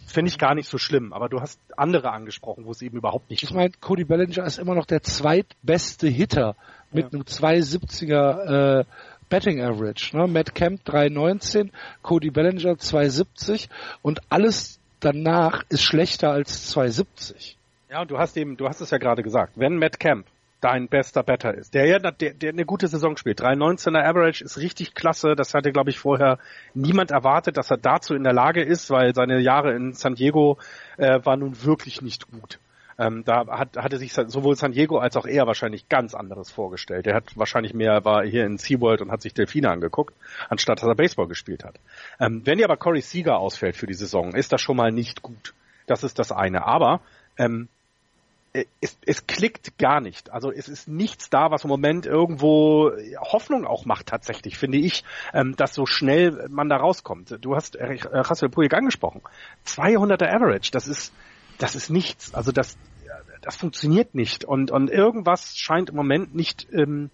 Finde 0.06 0.30
ich 0.30 0.38
gar 0.38 0.54
nicht 0.54 0.68
so 0.68 0.78
schlimm, 0.78 1.12
aber 1.12 1.28
du 1.28 1.40
hast 1.40 1.60
andere 1.76 2.12
angesprochen, 2.12 2.64
wo 2.64 2.70
es 2.70 2.80
eben 2.80 2.96
überhaupt 2.96 3.28
nicht 3.28 3.42
Ich 3.42 3.52
meine, 3.52 3.72
Cody 3.80 4.04
Bellinger 4.04 4.44
ist 4.44 4.58
immer 4.58 4.74
noch 4.74 4.86
der 4.86 5.02
zweitbeste 5.02 6.08
Hitter 6.08 6.56
mit 6.92 7.06
ja. 7.06 7.10
einem 7.12 7.22
270er 7.22 8.80
äh, 8.80 8.84
Betting 9.28 9.60
Average. 9.60 10.16
Ne? 10.16 10.26
Matt 10.28 10.54
Kemp 10.54 10.84
319, 10.84 11.72
Cody 12.02 12.30
Bellinger 12.30 12.78
270 12.78 13.68
und 14.02 14.20
alles 14.30 14.78
danach 15.00 15.64
ist 15.68 15.82
schlechter 15.82 16.30
als 16.30 16.68
270. 16.70 17.58
Ja, 17.90 18.02
und 18.02 18.10
du 18.10 18.18
hast 18.18 18.36
eben, 18.36 18.56
du 18.56 18.68
hast 18.68 18.80
es 18.80 18.90
ja 18.90 18.98
gerade 18.98 19.22
gesagt, 19.22 19.54
wenn 19.56 19.76
Matt 19.76 20.00
Kemp 20.00 20.26
dein 20.66 20.88
bester 20.88 21.22
Better 21.22 21.54
ist, 21.54 21.74
der 21.74 21.86
ja 21.86 21.98
der, 22.00 22.34
der 22.34 22.50
eine 22.50 22.64
gute 22.64 22.88
Saison 22.88 23.16
spielt, 23.16 23.40
3,19er 23.40 24.02
Average 24.02 24.42
ist 24.42 24.58
richtig 24.58 24.94
klasse, 24.94 25.36
das 25.36 25.54
hatte 25.54 25.70
glaube 25.70 25.90
ich 25.90 25.98
vorher 26.00 26.38
niemand 26.74 27.12
erwartet, 27.12 27.56
dass 27.56 27.70
er 27.70 27.76
dazu 27.76 28.16
in 28.16 28.24
der 28.24 28.32
Lage 28.32 28.64
ist, 28.64 28.90
weil 28.90 29.14
seine 29.14 29.38
Jahre 29.38 29.76
in 29.76 29.92
San 29.92 30.16
Diego 30.16 30.58
äh, 30.96 31.20
waren 31.24 31.38
nun 31.38 31.62
wirklich 31.62 32.02
nicht 32.02 32.28
gut. 32.32 32.58
Ähm, 32.98 33.22
da 33.24 33.46
hat, 33.46 33.76
hatte 33.76 33.98
sich 33.98 34.12
sowohl 34.12 34.56
San 34.56 34.72
Diego 34.72 34.98
als 34.98 35.16
auch 35.16 35.26
er 35.26 35.46
wahrscheinlich 35.46 35.88
ganz 35.88 36.14
anderes 36.14 36.50
vorgestellt. 36.50 37.06
Er 37.06 37.14
hat 37.14 37.36
wahrscheinlich 37.36 37.72
mehr, 37.72 38.04
war 38.04 38.24
hier 38.24 38.44
in 38.44 38.58
SeaWorld 38.58 39.02
und 39.02 39.12
hat 39.12 39.22
sich 39.22 39.34
Delfine 39.34 39.70
angeguckt, 39.70 40.16
anstatt 40.48 40.82
dass 40.82 40.88
er 40.88 40.96
Baseball 40.96 41.28
gespielt 41.28 41.62
hat. 41.62 41.78
Ähm, 42.18 42.42
wenn 42.44 42.58
dir 42.58 42.64
aber 42.64 42.76
Corey 42.76 43.02
Seager 43.02 43.38
ausfällt 43.38 43.76
für 43.76 43.86
die 43.86 43.94
Saison, 43.94 44.34
ist 44.34 44.52
das 44.52 44.60
schon 44.60 44.76
mal 44.76 44.90
nicht 44.90 45.22
gut. 45.22 45.54
Das 45.86 46.02
ist 46.02 46.18
das 46.18 46.32
eine. 46.32 46.66
Aber 46.66 47.02
ähm, 47.38 47.68
es, 48.80 48.98
es 49.04 49.26
klickt 49.26 49.78
gar 49.78 50.00
nicht. 50.00 50.30
Also 50.32 50.50
es 50.50 50.68
ist 50.68 50.88
nichts 50.88 51.30
da, 51.30 51.50
was 51.50 51.64
im 51.64 51.68
Moment 51.68 52.06
irgendwo 52.06 52.90
Hoffnung 53.20 53.66
auch 53.66 53.84
macht 53.84 54.06
tatsächlich, 54.06 54.56
finde 54.56 54.78
ich, 54.78 55.04
ähm, 55.34 55.54
dass 55.56 55.74
so 55.74 55.86
schnell 55.86 56.46
man 56.48 56.68
da 56.68 56.76
rauskommt. 56.76 57.36
Du 57.40 57.54
hast 57.54 57.76
äh, 57.76 57.98
Russell 58.04 58.48
Puig 58.48 58.72
angesprochen. 58.74 59.22
200er 59.66 60.28
Average, 60.28 60.70
das 60.70 60.88
ist 60.88 61.12
das 61.58 61.74
ist 61.74 61.90
nichts. 61.90 62.34
Also 62.34 62.52
das, 62.52 62.76
das 63.42 63.56
funktioniert 63.56 64.14
nicht. 64.14 64.44
Und, 64.44 64.70
und 64.70 64.90
irgendwas 64.90 65.56
scheint 65.56 65.90
im 65.90 65.96
Moment 65.96 66.34
nicht, 66.34 66.66
ähm, 66.72 67.10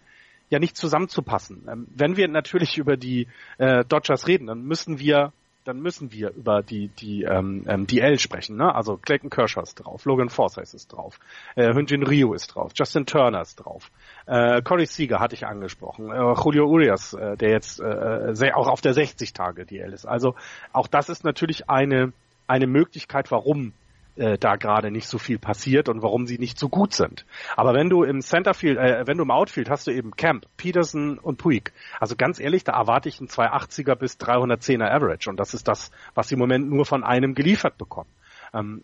ja 0.50 0.58
nicht 0.58 0.76
zusammenzupassen. 0.76 1.66
Ähm, 1.70 1.86
wenn 1.94 2.16
wir 2.16 2.28
natürlich 2.28 2.78
über 2.78 2.96
die 2.96 3.28
äh, 3.58 3.84
Dodgers 3.84 4.26
reden, 4.26 4.46
dann 4.46 4.62
müssen 4.62 4.98
wir 4.98 5.32
dann 5.64 5.80
müssen 5.80 6.12
wir 6.12 6.30
über 6.30 6.62
die 6.62 6.88
die 6.88 7.22
ähm, 7.22 7.64
ähm, 7.68 7.86
DL 7.86 8.18
sprechen, 8.18 8.56
ne? 8.56 8.74
Also 8.74 8.96
Clayton 8.96 9.30
Kershaw 9.30 9.62
ist 9.62 9.76
drauf, 9.76 10.04
Logan 10.04 10.28
Forsythe 10.28 10.76
ist 10.76 10.92
drauf, 10.92 11.18
äh, 11.54 11.72
Hyunjin 11.72 12.02
Ryu 12.02 12.34
ist 12.34 12.48
drauf, 12.48 12.72
Justin 12.74 13.06
Turner 13.06 13.42
ist 13.42 13.56
drauf, 13.56 13.90
äh, 14.26 14.62
Corey 14.62 14.86
Seager 14.86 15.20
hatte 15.20 15.34
ich 15.34 15.46
angesprochen, 15.46 16.10
äh, 16.10 16.34
Julio 16.42 16.66
Urias, 16.66 17.14
äh, 17.14 17.36
der 17.36 17.50
jetzt 17.50 17.80
äh, 17.80 18.34
sehr, 18.34 18.56
auch 18.56 18.68
auf 18.68 18.80
der 18.80 18.94
60 18.94 19.32
Tage 19.32 19.64
DL 19.64 19.92
ist. 19.92 20.06
Also 20.06 20.34
auch 20.72 20.88
das 20.88 21.08
ist 21.08 21.24
natürlich 21.24 21.68
eine 21.70 22.12
eine 22.48 22.66
Möglichkeit, 22.66 23.30
warum 23.30 23.72
äh, 24.16 24.38
da 24.38 24.56
gerade 24.56 24.90
nicht 24.90 25.08
so 25.08 25.18
viel 25.18 25.38
passiert 25.38 25.88
und 25.88 26.02
warum 26.02 26.26
sie 26.26 26.38
nicht 26.38 26.58
so 26.58 26.68
gut 26.68 26.92
sind. 26.92 27.24
Aber 27.56 27.74
wenn 27.74 27.88
du 27.88 28.02
im 28.02 28.20
Centerfield, 28.20 28.78
äh, 28.78 29.06
wenn 29.06 29.16
du 29.16 29.24
im 29.24 29.30
Outfield 29.30 29.70
hast 29.70 29.86
du 29.86 29.90
eben 29.90 30.12
Camp, 30.16 30.46
Peterson 30.56 31.18
und 31.18 31.38
Puig. 31.38 31.72
Also 31.98 32.16
ganz 32.16 32.38
ehrlich, 32.38 32.64
da 32.64 32.72
erwarte 32.72 33.08
ich 33.08 33.20
einen 33.20 33.28
280er 33.28 33.94
bis 33.94 34.18
310er 34.18 34.90
Average 34.90 35.30
und 35.30 35.38
das 35.38 35.54
ist 35.54 35.68
das, 35.68 35.90
was 36.14 36.28
sie 36.28 36.34
im 36.34 36.40
Moment 36.40 36.70
nur 36.70 36.84
von 36.84 37.04
einem 37.04 37.34
geliefert 37.34 37.78
bekommen. 37.78 38.10
Ähm, 38.52 38.82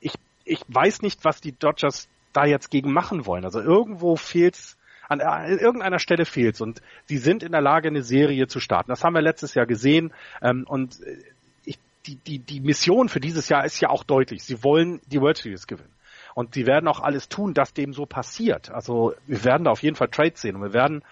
ich, 0.00 0.14
ich 0.44 0.60
weiß 0.68 1.02
nicht, 1.02 1.24
was 1.24 1.40
die 1.40 1.52
Dodgers 1.52 2.08
da 2.32 2.44
jetzt 2.44 2.70
gegen 2.70 2.92
machen 2.92 3.26
wollen. 3.26 3.44
Also 3.44 3.60
irgendwo 3.60 4.16
fehlt's 4.16 4.76
an, 5.08 5.20
an 5.20 5.58
irgendeiner 5.58 5.98
Stelle 5.98 6.24
fehlt's 6.24 6.60
und 6.60 6.82
sie 7.06 7.18
sind 7.18 7.42
in 7.42 7.52
der 7.52 7.62
Lage, 7.62 7.88
eine 7.88 8.02
Serie 8.02 8.46
zu 8.46 8.60
starten. 8.60 8.90
Das 8.90 9.02
haben 9.02 9.14
wir 9.14 9.22
letztes 9.22 9.54
Jahr 9.54 9.66
gesehen 9.66 10.12
ähm, 10.42 10.64
und 10.68 11.02
äh, 11.02 11.16
die, 12.06 12.16
die, 12.16 12.38
die 12.38 12.60
Mission 12.60 13.08
für 13.08 13.20
dieses 13.20 13.48
Jahr 13.48 13.64
ist 13.64 13.80
ja 13.80 13.90
auch 13.90 14.04
deutlich. 14.04 14.42
Sie 14.44 14.62
wollen 14.62 15.00
die 15.06 15.20
World 15.20 15.36
Series 15.36 15.66
gewinnen. 15.66 15.92
Und 16.34 16.54
sie 16.54 16.66
werden 16.66 16.88
auch 16.88 17.00
alles 17.00 17.28
tun, 17.28 17.52
dass 17.52 17.74
dem 17.74 17.92
so 17.92 18.06
passiert. 18.06 18.70
Also 18.70 19.14
wir 19.26 19.44
werden 19.44 19.64
da 19.64 19.70
auf 19.72 19.82
jeden 19.82 19.96
Fall 19.96 20.08
Trades 20.08 20.40
sehen 20.40 20.56
und 20.56 20.62
wir 20.62 20.72
werden, 20.72 21.02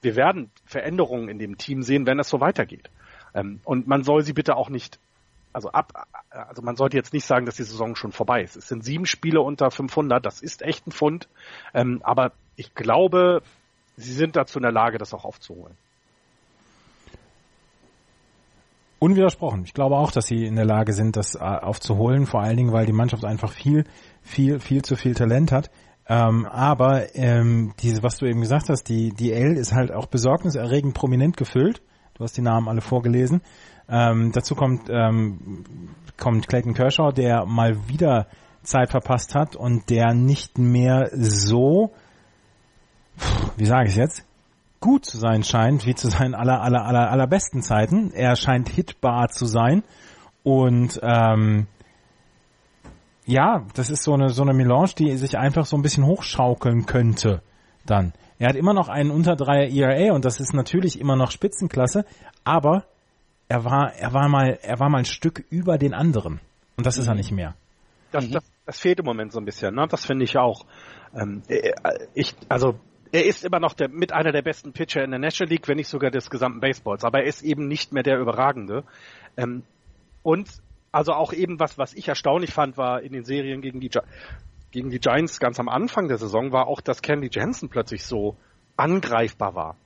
wir 0.00 0.16
werden 0.16 0.50
Veränderungen 0.64 1.28
in 1.28 1.38
dem 1.38 1.56
Team 1.56 1.82
sehen, 1.82 2.06
wenn 2.06 2.18
es 2.18 2.28
so 2.28 2.40
weitergeht. 2.40 2.90
Ähm, 3.34 3.60
und 3.64 3.86
man 3.86 4.02
soll 4.02 4.22
sie 4.22 4.32
bitte 4.32 4.56
auch 4.56 4.70
nicht, 4.70 4.98
also 5.52 5.70
ab, 5.70 6.08
also 6.30 6.62
man 6.62 6.76
sollte 6.76 6.96
jetzt 6.96 7.12
nicht 7.12 7.26
sagen, 7.26 7.46
dass 7.46 7.56
die 7.56 7.62
Saison 7.62 7.94
schon 7.94 8.12
vorbei 8.12 8.42
ist. 8.42 8.56
Es 8.56 8.68
sind 8.68 8.84
sieben 8.84 9.06
Spiele 9.06 9.40
unter 9.40 9.70
500, 9.70 10.24
das 10.24 10.42
ist 10.42 10.62
echt 10.62 10.86
ein 10.86 10.92
Fund. 10.92 11.28
Ähm, 11.74 12.00
aber 12.02 12.32
ich 12.56 12.74
glaube, 12.74 13.42
sie 13.96 14.12
sind 14.12 14.36
dazu 14.36 14.58
in 14.58 14.64
der 14.64 14.72
Lage, 14.72 14.98
das 14.98 15.14
auch 15.14 15.24
aufzuholen. 15.24 15.76
Unwidersprochen. 19.02 19.64
Ich 19.64 19.74
glaube 19.74 19.96
auch, 19.96 20.12
dass 20.12 20.26
sie 20.26 20.46
in 20.46 20.54
der 20.54 20.64
Lage 20.64 20.92
sind, 20.92 21.16
das 21.16 21.34
äh, 21.34 21.40
aufzuholen, 21.40 22.24
vor 22.24 22.40
allen 22.40 22.56
Dingen, 22.56 22.72
weil 22.72 22.86
die 22.86 22.92
Mannschaft 22.92 23.24
einfach 23.24 23.50
viel, 23.50 23.84
viel, 24.22 24.60
viel 24.60 24.82
zu 24.82 24.94
viel 24.94 25.14
Talent 25.14 25.50
hat. 25.50 25.72
Ähm, 26.06 26.46
aber 26.46 27.16
ähm, 27.16 27.74
diese, 27.80 28.04
was 28.04 28.18
du 28.18 28.26
eben 28.26 28.40
gesagt 28.40 28.68
hast, 28.68 28.84
die, 28.84 29.10
die 29.10 29.32
L 29.32 29.56
ist 29.56 29.72
halt 29.72 29.92
auch 29.92 30.06
besorgniserregend 30.06 30.94
prominent 30.94 31.36
gefüllt. 31.36 31.82
Du 32.14 32.22
hast 32.22 32.36
die 32.36 32.42
Namen 32.42 32.68
alle 32.68 32.80
vorgelesen. 32.80 33.40
Ähm, 33.88 34.30
dazu 34.32 34.54
kommt, 34.54 34.88
ähm, 34.88 35.64
kommt 36.16 36.46
Clayton 36.46 36.74
Kershaw, 36.74 37.10
der 37.10 37.44
mal 37.44 37.88
wieder 37.88 38.28
Zeit 38.62 38.90
verpasst 38.90 39.34
hat 39.34 39.56
und 39.56 39.90
der 39.90 40.14
nicht 40.14 40.58
mehr 40.58 41.10
so, 41.12 41.90
wie 43.56 43.66
sage 43.66 43.88
ich 43.88 43.96
jetzt, 43.96 44.24
gut 44.82 45.06
zu 45.06 45.16
sein 45.16 45.42
scheint, 45.42 45.86
wie 45.86 45.94
zu 45.94 46.10
seinen 46.10 46.34
aller, 46.34 46.60
aller, 46.60 46.84
aller, 46.84 47.10
allerbesten 47.10 47.62
Zeiten. 47.62 48.12
Er 48.12 48.36
scheint 48.36 48.68
hitbar 48.68 49.30
zu 49.30 49.46
sein. 49.46 49.82
Und 50.42 51.00
ähm, 51.02 51.66
ja, 53.24 53.64
das 53.74 53.88
ist 53.88 54.02
so 54.02 54.12
eine, 54.12 54.28
so 54.28 54.42
eine 54.42 54.52
Melange, 54.52 54.90
die 54.98 55.16
sich 55.16 55.38
einfach 55.38 55.64
so 55.64 55.76
ein 55.76 55.82
bisschen 55.82 56.04
hochschaukeln 56.04 56.84
könnte 56.84 57.40
dann. 57.86 58.12
Er 58.38 58.48
hat 58.48 58.56
immer 58.56 58.74
noch 58.74 58.88
einen 58.88 59.10
unter 59.10 59.36
3 59.36 59.68
ERA 59.68 60.12
und 60.14 60.24
das 60.24 60.40
ist 60.40 60.52
natürlich 60.52 61.00
immer 61.00 61.16
noch 61.16 61.30
Spitzenklasse, 61.30 62.04
aber 62.44 62.84
er 63.48 63.64
war, 63.64 63.92
er 63.94 64.12
war 64.12 64.28
mal, 64.28 64.58
er 64.62 64.80
war 64.80 64.88
mal 64.88 64.98
ein 64.98 65.04
Stück 65.04 65.44
über 65.50 65.78
den 65.78 65.94
anderen. 65.94 66.40
Und 66.76 66.86
das 66.86 66.98
ist 66.98 67.06
er 67.06 67.14
mhm. 67.14 67.18
nicht 67.18 67.30
mehr. 67.32 67.54
Das, 68.10 68.28
das, 68.28 68.44
das 68.66 68.78
fehlt 68.78 68.98
im 68.98 69.06
Moment 69.06 69.32
so 69.32 69.38
ein 69.38 69.44
bisschen, 69.44 69.74
ne? 69.74 69.86
Das 69.88 70.04
finde 70.04 70.24
ich 70.24 70.36
auch. 70.36 70.66
Ähm, 71.14 71.42
äh, 71.48 71.72
ich, 72.14 72.34
also 72.48 72.74
er 73.12 73.26
ist 73.26 73.44
immer 73.44 73.60
noch 73.60 73.74
der, 73.74 73.88
mit 73.88 74.12
einer 74.12 74.32
der 74.32 74.42
besten 74.42 74.72
Pitcher 74.72 75.04
in 75.04 75.10
der 75.10 75.20
National 75.20 75.50
League, 75.50 75.68
wenn 75.68 75.76
nicht 75.76 75.88
sogar 75.88 76.10
des 76.10 76.30
gesamten 76.30 76.60
Baseballs. 76.60 77.04
Aber 77.04 77.20
er 77.20 77.26
ist 77.26 77.42
eben 77.42 77.68
nicht 77.68 77.92
mehr 77.92 78.02
der 78.02 78.18
Überragende. 78.18 78.84
Ähm, 79.36 79.62
und 80.22 80.48
also 80.92 81.12
auch 81.12 81.32
eben 81.32 81.60
was, 81.60 81.76
was 81.76 81.92
ich 81.94 82.08
erstaunlich 82.08 82.52
fand, 82.52 82.76
war 82.78 83.02
in 83.02 83.12
den 83.12 83.24
Serien 83.24 83.60
gegen 83.60 83.80
die, 83.80 83.90
gegen 84.70 84.90
die 84.90 84.98
Giants 84.98 85.40
ganz 85.40 85.60
am 85.60 85.68
Anfang 85.68 86.08
der 86.08 86.18
Saison, 86.18 86.52
war 86.52 86.66
auch, 86.66 86.80
dass 86.80 87.02
Candy 87.02 87.28
Jensen 87.30 87.68
plötzlich 87.68 88.04
so 88.04 88.36
angreifbar 88.76 89.54
war. 89.54 89.76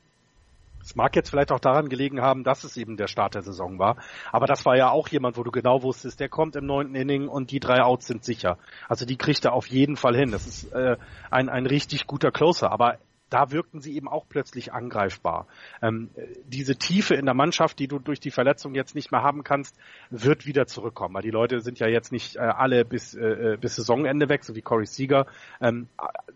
Es 0.81 0.95
mag 0.95 1.17
jetzt 1.17 1.31
vielleicht 1.31 1.51
auch 1.51 1.59
daran 1.59 1.89
gelegen 1.89 2.21
haben, 2.21 2.45
dass 2.45 2.63
es 2.63 2.77
eben 2.77 2.97
der 2.97 3.09
Start 3.09 3.35
der 3.35 3.43
Saison 3.43 3.81
war. 3.81 3.97
Aber 4.31 4.47
das 4.47 4.65
war 4.65 4.77
ja 4.77 4.91
auch 4.91 5.09
jemand, 5.09 5.37
wo 5.37 5.43
du 5.43 5.51
genau 5.51 5.83
wusstest, 5.83 6.21
der 6.21 6.29
kommt 6.29 6.55
im 6.55 6.65
neunten 6.65 6.95
Inning 6.95 7.27
und 7.27 7.51
die 7.51 7.59
drei 7.59 7.83
Outs 7.83 8.07
sind 8.07 8.25
sicher. 8.25 8.57
Also 8.89 9.05
die 9.05 9.17
kriegt 9.17 9.45
er 9.45 9.53
auf 9.53 9.67
jeden 9.67 9.97
Fall 9.97 10.15
hin. 10.15 10.31
Das 10.31 10.47
ist 10.47 10.73
äh, 10.73 10.97
ein, 11.29 11.49
ein 11.49 11.67
richtig 11.67 12.07
guter 12.07 12.31
Closer. 12.31 12.71
Aber 12.71 12.99
da 13.31 13.51
wirkten 13.51 13.81
sie 13.81 13.97
eben 13.97 14.09
auch 14.09 14.27
plötzlich 14.29 14.73
angreifbar. 14.73 15.47
Ähm, 15.83 16.11
diese 16.45 16.77
Tiefe 16.77 17.15
in 17.15 17.25
der 17.25 17.35
Mannschaft, 17.35 17.79
die 17.79 17.89
du 17.89 17.99
durch 17.99 18.21
die 18.21 18.31
Verletzung 18.31 18.75
jetzt 18.75 18.95
nicht 18.95 19.11
mehr 19.11 19.23
haben 19.23 19.43
kannst, 19.43 19.77
wird 20.11 20.47
wieder 20.47 20.67
zurückkommen. 20.67 21.15
Weil 21.15 21.23
die 21.23 21.31
Leute 21.31 21.61
sind 21.61 21.79
ja 21.79 21.89
jetzt 21.89 22.13
nicht 22.13 22.37
äh, 22.37 22.41
alle 22.41 22.85
bis, 22.85 23.15
äh, 23.15 23.55
äh 23.55 23.57
bis 23.57 23.77
Saisonende 23.77 24.29
weg, 24.29 24.45
so 24.45 24.55
wie 24.55 24.63
Corey 24.63 24.87
Seager. 24.87 25.27
Ähm, 25.61 25.89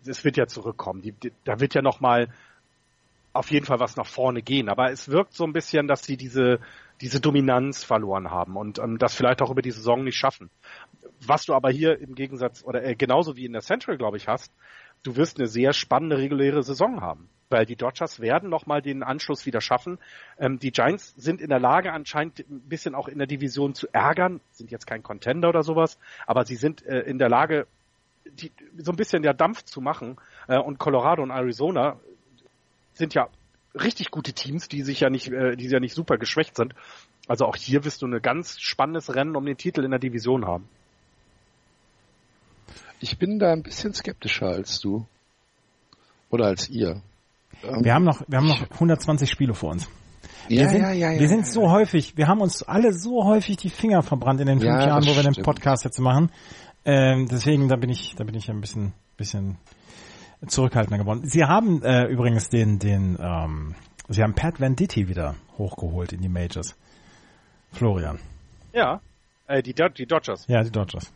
es 0.04 0.24
wird 0.24 0.36
ja 0.36 0.46
zurückkommen. 0.46 1.02
Die, 1.02 1.12
die, 1.12 1.32
da 1.44 1.60
wird 1.60 1.74
ja 1.74 1.82
nochmal 1.82 2.28
auf 3.32 3.50
jeden 3.52 3.66
Fall 3.66 3.78
was 3.78 3.96
nach 3.96 4.06
vorne 4.06 4.42
gehen. 4.42 4.68
Aber 4.68 4.90
es 4.90 5.08
wirkt 5.08 5.34
so 5.34 5.44
ein 5.44 5.52
bisschen, 5.52 5.86
dass 5.86 6.02
sie 6.02 6.16
diese, 6.16 6.58
diese 7.00 7.20
Dominanz 7.20 7.84
verloren 7.84 8.30
haben 8.30 8.56
und 8.56 8.80
ähm, 8.80 8.98
das 8.98 9.14
vielleicht 9.14 9.42
auch 9.42 9.50
über 9.50 9.62
die 9.62 9.70
Saison 9.70 10.02
nicht 10.02 10.16
schaffen 10.16 10.50
was 11.26 11.44
du 11.44 11.54
aber 11.54 11.70
hier 11.70 11.98
im 12.00 12.14
Gegensatz 12.14 12.64
oder 12.64 12.82
äh, 12.84 12.94
genauso 12.94 13.36
wie 13.36 13.44
in 13.44 13.52
der 13.52 13.62
Central, 13.62 13.98
glaube 13.98 14.16
ich, 14.16 14.28
hast, 14.28 14.52
du 15.02 15.16
wirst 15.16 15.38
eine 15.38 15.48
sehr 15.48 15.72
spannende 15.72 16.18
reguläre 16.18 16.62
Saison 16.62 17.00
haben. 17.00 17.28
Weil 17.48 17.66
die 17.66 17.74
Dodgers 17.74 18.20
werden 18.20 18.48
nochmal 18.48 18.80
den 18.80 19.02
Anschluss 19.02 19.44
wieder 19.44 19.60
schaffen. 19.60 19.98
Ähm, 20.38 20.58
die 20.60 20.70
Giants 20.70 21.14
sind 21.16 21.40
in 21.40 21.48
der 21.48 21.58
Lage, 21.58 21.92
anscheinend 21.92 22.38
ein 22.38 22.60
bisschen 22.60 22.94
auch 22.94 23.08
in 23.08 23.18
der 23.18 23.26
Division 23.26 23.74
zu 23.74 23.88
ärgern, 23.92 24.40
sind 24.52 24.70
jetzt 24.70 24.86
kein 24.86 25.02
Contender 25.02 25.48
oder 25.48 25.62
sowas, 25.62 25.98
aber 26.26 26.44
sie 26.44 26.54
sind 26.54 26.86
äh, 26.86 27.00
in 27.00 27.18
der 27.18 27.28
Lage, 27.28 27.66
die, 28.24 28.52
so 28.78 28.92
ein 28.92 28.96
bisschen 28.96 29.24
ja 29.24 29.32
Dampf 29.32 29.64
zu 29.64 29.80
machen. 29.80 30.16
Äh, 30.46 30.58
und 30.58 30.78
Colorado 30.78 31.22
und 31.22 31.30
Arizona 31.30 31.98
sind 32.92 33.14
ja 33.14 33.28
richtig 33.74 34.12
gute 34.12 34.32
Teams, 34.32 34.68
die 34.68 34.82
sich 34.82 35.00
ja 35.00 35.10
nicht, 35.10 35.32
äh, 35.32 35.56
die 35.56 35.68
ja 35.68 35.80
nicht 35.80 35.94
super 35.94 36.18
geschwächt 36.18 36.56
sind. 36.56 36.74
Also 37.26 37.46
auch 37.46 37.56
hier 37.56 37.84
wirst 37.84 38.02
du 38.02 38.06
ein 38.06 38.22
ganz 38.22 38.60
spannendes 38.60 39.14
Rennen 39.14 39.36
um 39.36 39.44
den 39.44 39.56
Titel 39.56 39.84
in 39.84 39.90
der 39.90 40.00
Division 40.00 40.46
haben. 40.46 40.68
Ich 43.00 43.18
bin 43.18 43.38
da 43.38 43.52
ein 43.52 43.62
bisschen 43.62 43.94
skeptischer 43.94 44.46
als 44.48 44.80
du. 44.80 45.06
Oder 46.30 46.46
als 46.46 46.68
ihr. 46.68 47.02
Wir 47.62 47.94
haben 47.94 48.04
noch, 48.04 48.22
wir 48.28 48.38
haben 48.38 48.48
noch 48.48 48.70
120 48.70 49.28
Spiele 49.28 49.54
vor 49.54 49.70
uns. 49.70 49.88
Ja, 50.48 50.62
wir 50.62 50.68
sind, 50.70 50.82
ja, 50.82 50.92
ja, 50.92 51.10
ja, 51.12 51.20
wir 51.20 51.28
sind 51.28 51.40
ja, 51.40 51.52
so 51.52 51.70
häufig, 51.70 52.16
wir 52.16 52.26
haben 52.26 52.40
uns 52.40 52.62
alle 52.62 52.92
so 52.92 53.24
häufig 53.24 53.56
die 53.56 53.70
Finger 53.70 54.02
verbrannt 54.02 54.40
in 54.40 54.46
den 54.46 54.60
fünf 54.60 54.70
Ja, 54.70 54.86
Jahren, 54.86 55.04
wo 55.04 55.14
wir 55.14 55.22
den 55.22 55.32
stimmt. 55.32 55.44
Podcast 55.44 55.84
jetzt 55.84 55.98
machen. 55.98 56.30
Ähm, 56.84 57.28
deswegen, 57.30 57.68
da 57.68 57.76
bin 57.76 57.90
ich, 57.90 58.14
da 58.16 58.24
bin 58.24 58.34
ich 58.34 58.50
ein 58.50 58.60
bisschen, 58.60 58.92
bisschen 59.16 59.58
zurückhaltender 60.46 60.98
geworden. 60.98 61.22
Sie 61.24 61.44
haben 61.44 61.82
äh, 61.82 62.06
übrigens 62.06 62.48
den, 62.48 62.78
den, 62.78 63.18
ähm, 63.20 63.74
Sie 64.08 64.22
haben 64.22 64.34
Pat 64.34 64.58
Venditti 64.60 65.08
wieder 65.08 65.36
hochgeholt 65.56 66.12
in 66.12 66.20
die 66.20 66.28
Majors. 66.28 66.74
Florian. 67.72 68.18
Ja. 68.72 69.00
Äh, 69.46 69.62
die, 69.62 69.74
Do 69.74 69.88
die 69.88 70.06
Dodgers. 70.06 70.46
Ja, 70.48 70.62
die 70.64 70.70
Dodgers. 70.72 71.12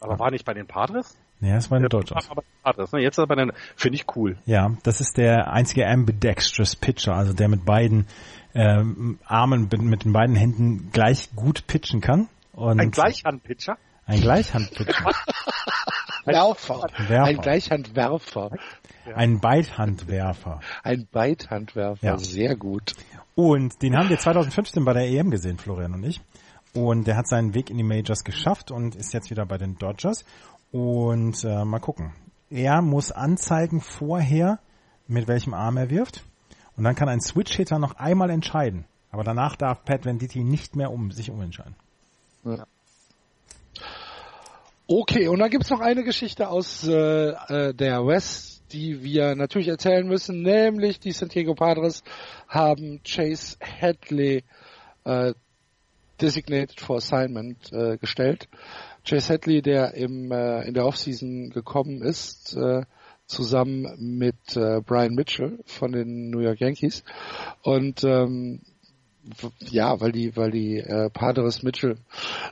Aber 0.00 0.18
war 0.18 0.30
nicht 0.30 0.44
bei 0.44 0.54
den 0.54 0.66
Padres? 0.66 1.16
Ja, 1.40 1.54
das 1.54 1.68
Dodgers. 1.68 2.30
Aber 2.30 2.42
Padres, 2.62 2.92
ne? 2.92 3.00
Jetzt 3.00 3.18
ist 3.18 3.24
er 3.24 3.26
bei 3.26 3.34
den, 3.34 3.52
finde 3.76 3.96
ich 3.96 4.16
cool. 4.16 4.38
Ja, 4.46 4.72
das 4.82 5.00
ist 5.00 5.18
der 5.18 5.52
einzige 5.52 5.86
ambidextrous 5.86 6.76
Pitcher, 6.76 7.14
also 7.14 7.34
der 7.34 7.48
mit 7.48 7.64
beiden 7.64 8.06
ähm, 8.54 9.18
Armen, 9.26 9.68
mit 9.70 10.04
den 10.04 10.12
beiden 10.12 10.34
Händen 10.34 10.90
gleich 10.92 11.34
gut 11.36 11.66
pitchen 11.66 12.00
kann. 12.00 12.28
Und 12.52 12.80
Ein 12.80 12.90
Gleichhandpitcher? 12.90 13.76
Ein 14.06 14.20
Gleichhandpitcher. 14.20 15.04
Werfer. 16.24 16.86
Werfer. 17.08 17.24
Ein 17.24 17.36
Gleichhandwerfer. 17.38 18.50
Ein 19.14 19.40
Beidhandwerfer. 19.40 20.60
Ein 20.82 21.06
Beidhandwerfer. 21.10 22.06
Ja. 22.06 22.18
Sehr 22.18 22.56
gut. 22.56 22.94
Und 23.34 23.82
den 23.82 23.96
haben 23.96 24.08
wir 24.08 24.18
2015 24.18 24.84
bei 24.84 24.92
der 24.94 25.08
EM 25.08 25.30
gesehen, 25.30 25.58
Florian 25.58 25.94
und 25.94 26.04
ich. 26.04 26.20
Und 26.76 27.06
der 27.06 27.16
hat 27.16 27.26
seinen 27.26 27.54
Weg 27.54 27.70
in 27.70 27.78
die 27.78 27.82
Majors 27.82 28.22
geschafft 28.22 28.70
und 28.70 28.94
ist 28.94 29.14
jetzt 29.14 29.30
wieder 29.30 29.46
bei 29.46 29.56
den 29.56 29.78
Dodgers. 29.78 30.24
Und 30.72 31.42
äh, 31.42 31.64
mal 31.64 31.80
gucken. 31.80 32.12
Er 32.50 32.82
muss 32.82 33.10
anzeigen 33.10 33.80
vorher, 33.80 34.58
mit 35.08 35.26
welchem 35.26 35.54
Arm 35.54 35.78
er 35.78 35.90
wirft. 35.90 36.22
Und 36.76 36.84
dann 36.84 36.94
kann 36.94 37.08
ein 37.08 37.20
Switch-Hitter 37.20 37.78
noch 37.78 37.94
einmal 37.96 38.28
entscheiden. 38.28 38.84
Aber 39.10 39.24
danach 39.24 39.56
darf 39.56 39.84
Pat 39.84 40.04
Venditti 40.04 40.44
nicht 40.44 40.76
mehr 40.76 40.92
um 40.92 41.10
sich 41.10 41.30
umentscheiden. 41.30 41.74
Okay, 44.86 45.28
und 45.28 45.38
dann 45.38 45.50
gibt's 45.50 45.70
noch 45.70 45.80
eine 45.80 46.04
Geschichte 46.04 46.48
aus 46.48 46.86
äh, 46.86 47.30
äh, 47.30 47.74
der 47.74 48.06
West, 48.06 48.62
die 48.72 49.02
wir 49.02 49.34
natürlich 49.34 49.68
erzählen 49.68 50.06
müssen, 50.06 50.42
nämlich 50.42 51.00
die 51.00 51.12
San 51.12 51.28
Diego 51.28 51.54
Padres 51.54 52.04
haben 52.46 53.00
Chase 53.02 53.56
Hadley 53.60 54.44
äh, 55.04 55.32
designated 56.20 56.80
for 56.80 56.96
assignment 56.96 57.72
äh, 57.72 57.96
gestellt. 57.98 58.48
Chase 59.04 59.32
Hadley, 59.32 59.62
der 59.62 59.94
im 59.94 60.32
äh, 60.32 60.66
in 60.66 60.74
der 60.74 60.86
Offseason 60.86 61.50
gekommen 61.50 62.02
ist, 62.02 62.56
äh, 62.56 62.82
zusammen 63.26 63.86
mit 63.98 64.56
äh, 64.56 64.80
Brian 64.80 65.14
Mitchell 65.14 65.60
von 65.66 65.92
den 65.92 66.30
New 66.30 66.40
York 66.40 66.60
Yankees 66.60 67.04
und 67.62 68.04
ähm, 68.04 68.60
ja, 69.58 70.00
weil 70.00 70.12
die, 70.12 70.36
weil 70.36 70.50
die 70.50 70.78
äh, 70.78 71.10
Padres 71.10 71.62
Mitchell 71.62 71.96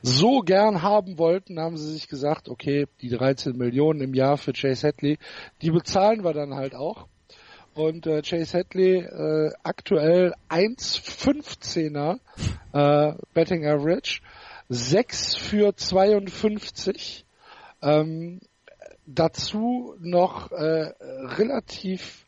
so 0.03 0.41
gern 0.41 0.83
haben 0.83 1.19
wollten, 1.19 1.61
haben 1.61 1.77
sie 1.77 1.93
sich 1.93 2.09
gesagt, 2.09 2.49
okay, 2.49 2.87
die 3.01 3.11
13 3.11 3.57
Millionen 3.57 4.01
im 4.01 4.15
Jahr 4.15 4.37
für 4.37 4.53
Chase 4.53 4.89
Hadley, 4.89 5.19
die 5.63 5.71
bezahlen 5.71 6.25
wir 6.25 6.33
dann 6.33 6.55
halt 6.55 6.75
auch. 6.75 7.07
Und 7.75 8.07
äh, 8.07 8.23
Chase 8.23 8.59
Hadley 8.59 8.99
äh, 8.99 9.53
aktuell 9.65 10.33
1,15er 10.49 12.21
äh, 12.73 13.15
Betting 13.35 13.67
Average, 13.67 14.21
6 14.69 15.35
für 15.35 15.75
52. 15.75 17.25
Ähm, 17.83 18.41
dazu 19.07 19.97
noch 19.99 20.53
äh, 20.53 20.93
relativ 21.01 22.25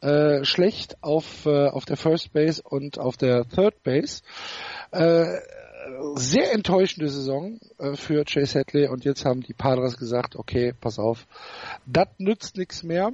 äh, 0.00 0.44
schlecht 0.44 0.96
auf, 1.02 1.46
äh, 1.46 1.68
auf 1.68 1.84
der 1.84 1.96
First 1.96 2.32
Base 2.32 2.62
und 2.62 2.98
auf 2.98 3.16
der 3.16 3.46
Third 3.48 3.82
Base. 3.82 4.22
Äh, 4.92 5.26
sehr 6.16 6.52
enttäuschende 6.52 7.08
Saison 7.08 7.60
äh, 7.78 7.94
für 7.96 8.24
Chase 8.24 8.60
Hadley 8.60 8.88
und 8.88 9.04
jetzt 9.04 9.24
haben 9.24 9.42
die 9.42 9.54
Padres 9.54 9.96
gesagt, 9.96 10.36
okay, 10.36 10.72
pass 10.80 10.98
auf, 10.98 11.26
das 11.86 12.08
nützt 12.18 12.56
nichts 12.56 12.82
mehr. 12.82 13.12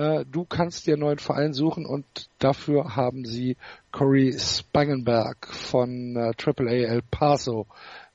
Äh, 0.00 0.24
du 0.24 0.46
kannst 0.46 0.86
dir 0.86 0.94
einen 0.94 1.02
neuen 1.02 1.18
Verein 1.18 1.52
suchen 1.52 1.84
und 1.84 2.06
dafür 2.38 2.96
haben 2.96 3.26
sie 3.26 3.58
Corey 3.92 4.34
Spangenberg 4.38 5.46
von 5.52 6.16
äh, 6.16 6.32
AAA 6.42 6.88
El 6.88 7.02
Paso 7.02 7.66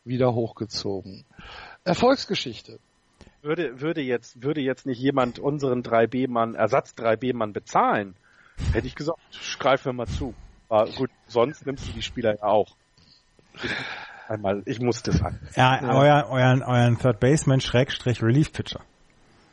wieder 0.04 0.34
hochgezogen. 0.34 1.26
Erfolgsgeschichte. 1.84 2.80
Würde, 3.44 3.82
würde 3.82 4.02
jetzt, 4.02 4.42
würde 4.42 4.62
jetzt 4.62 4.88
nicht 4.88 5.00
jemand 5.00 5.38
unseren 5.38 5.84
3B-Mann, 5.84 6.56
Ersatz 6.56 6.96
3B-Mann 6.98 7.54
bezahlen, 7.54 8.16
hätte 8.74 8.88
ich 8.88 8.96
gesagt, 8.96 9.20
greif 9.60 9.86
mir 9.86 9.94
mal 9.94 10.08
zu. 10.08 10.34
Aber 10.70 10.90
gut, 10.90 11.12
sonst 11.28 11.68
nimmst 11.68 11.88
du 11.88 11.92
die 11.92 12.02
Spieler 12.02 12.36
ja 12.36 12.46
auch. 12.46 12.76
Ich, 13.62 13.70
einmal, 14.28 14.64
ich 14.66 14.80
muss 14.80 15.04
das 15.04 15.22
an. 15.22 15.40
Ja, 15.56 15.80
Euer, 15.84 16.30
euren, 16.32 16.64
euren 16.64 16.98
Third 16.98 17.20
Baseman 17.20 17.62
Schrägstrich 17.62 18.24
Relief 18.24 18.52
Pitcher. 18.52 18.82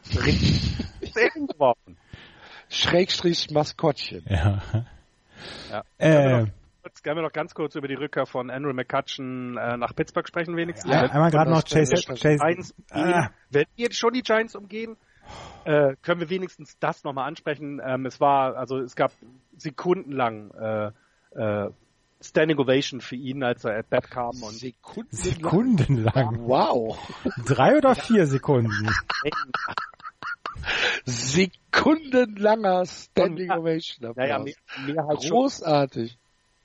Geworfen. 0.09 1.99
Schrägstrich 2.73 3.51
Maskottchen. 3.51 4.25
Ja. 4.29 4.63
Ja. 5.71 5.83
Äh, 5.99 6.47
Jetzt 6.85 7.05
können 7.05 7.17
wir 7.17 7.23
noch 7.23 7.33
ganz 7.33 7.55
kurz 7.55 7.77
über 7.77 7.87
die 7.87 7.95
Rückkehr 7.95 8.27
von 8.27 8.51
Andrew 8.51 8.73
McCutcheon 8.73 9.57
äh, 9.57 9.77
nach 9.77 9.95
Pittsburgh 9.95 10.27
sprechen 10.27 10.57
wenigstens. 10.57 10.91
Ja, 10.93 11.03
einmal 11.03 11.31
gerade 11.31 11.51
noch 11.51 11.63
das- 11.63 11.73
Chase, 11.91 11.95
Chase, 12.15 12.39
Giants. 12.39 12.75
Ah. 12.91 13.29
Wenn 13.51 13.67
wir 13.77 13.85
jetzt 13.87 13.97
schon 13.99 14.13
die 14.13 14.23
Giants 14.23 14.57
umgehen, 14.57 14.97
äh, 15.65 15.95
können 16.03 16.21
wir 16.21 16.29
wenigstens 16.31 16.77
das 16.81 17.05
nochmal 17.05 17.29
ansprechen. 17.29 17.81
Ähm, 17.85 18.05
es 18.07 18.21
war, 18.21 18.57
also 18.57 18.79
es 18.79 18.97
gab 18.97 19.13
sekundenlang 19.57 20.51
äh, 20.53 20.91
äh, 21.41 21.71
Standing 22.21 22.59
Ovation 22.59 23.01
für 23.01 23.17
ihn, 23.17 23.43
als 23.45 23.65
er 23.65 23.79
at 23.79 23.91
bat 23.91 24.11
kam 24.11 24.31
und 24.43 24.53
Sekunden. 24.55 25.09
Sekundenlang. 25.15 26.39
Wow. 26.49 26.97
Drei 27.47 27.77
oder 27.77 27.95
vier 27.95 28.27
Sekunden. 28.27 28.89
Sekundenlanger 31.05 32.85
Standing 32.87 33.49
Ja. 33.49 33.59
Ovation. 33.59 34.15
ja, 34.17 34.25
ja, 34.27 34.37
Applaus. 34.37 34.45
mehr, 34.45 34.95
mehr 34.95 35.07
halt 35.07 35.23
schon, 35.23 35.31
Großartig. 35.31 36.19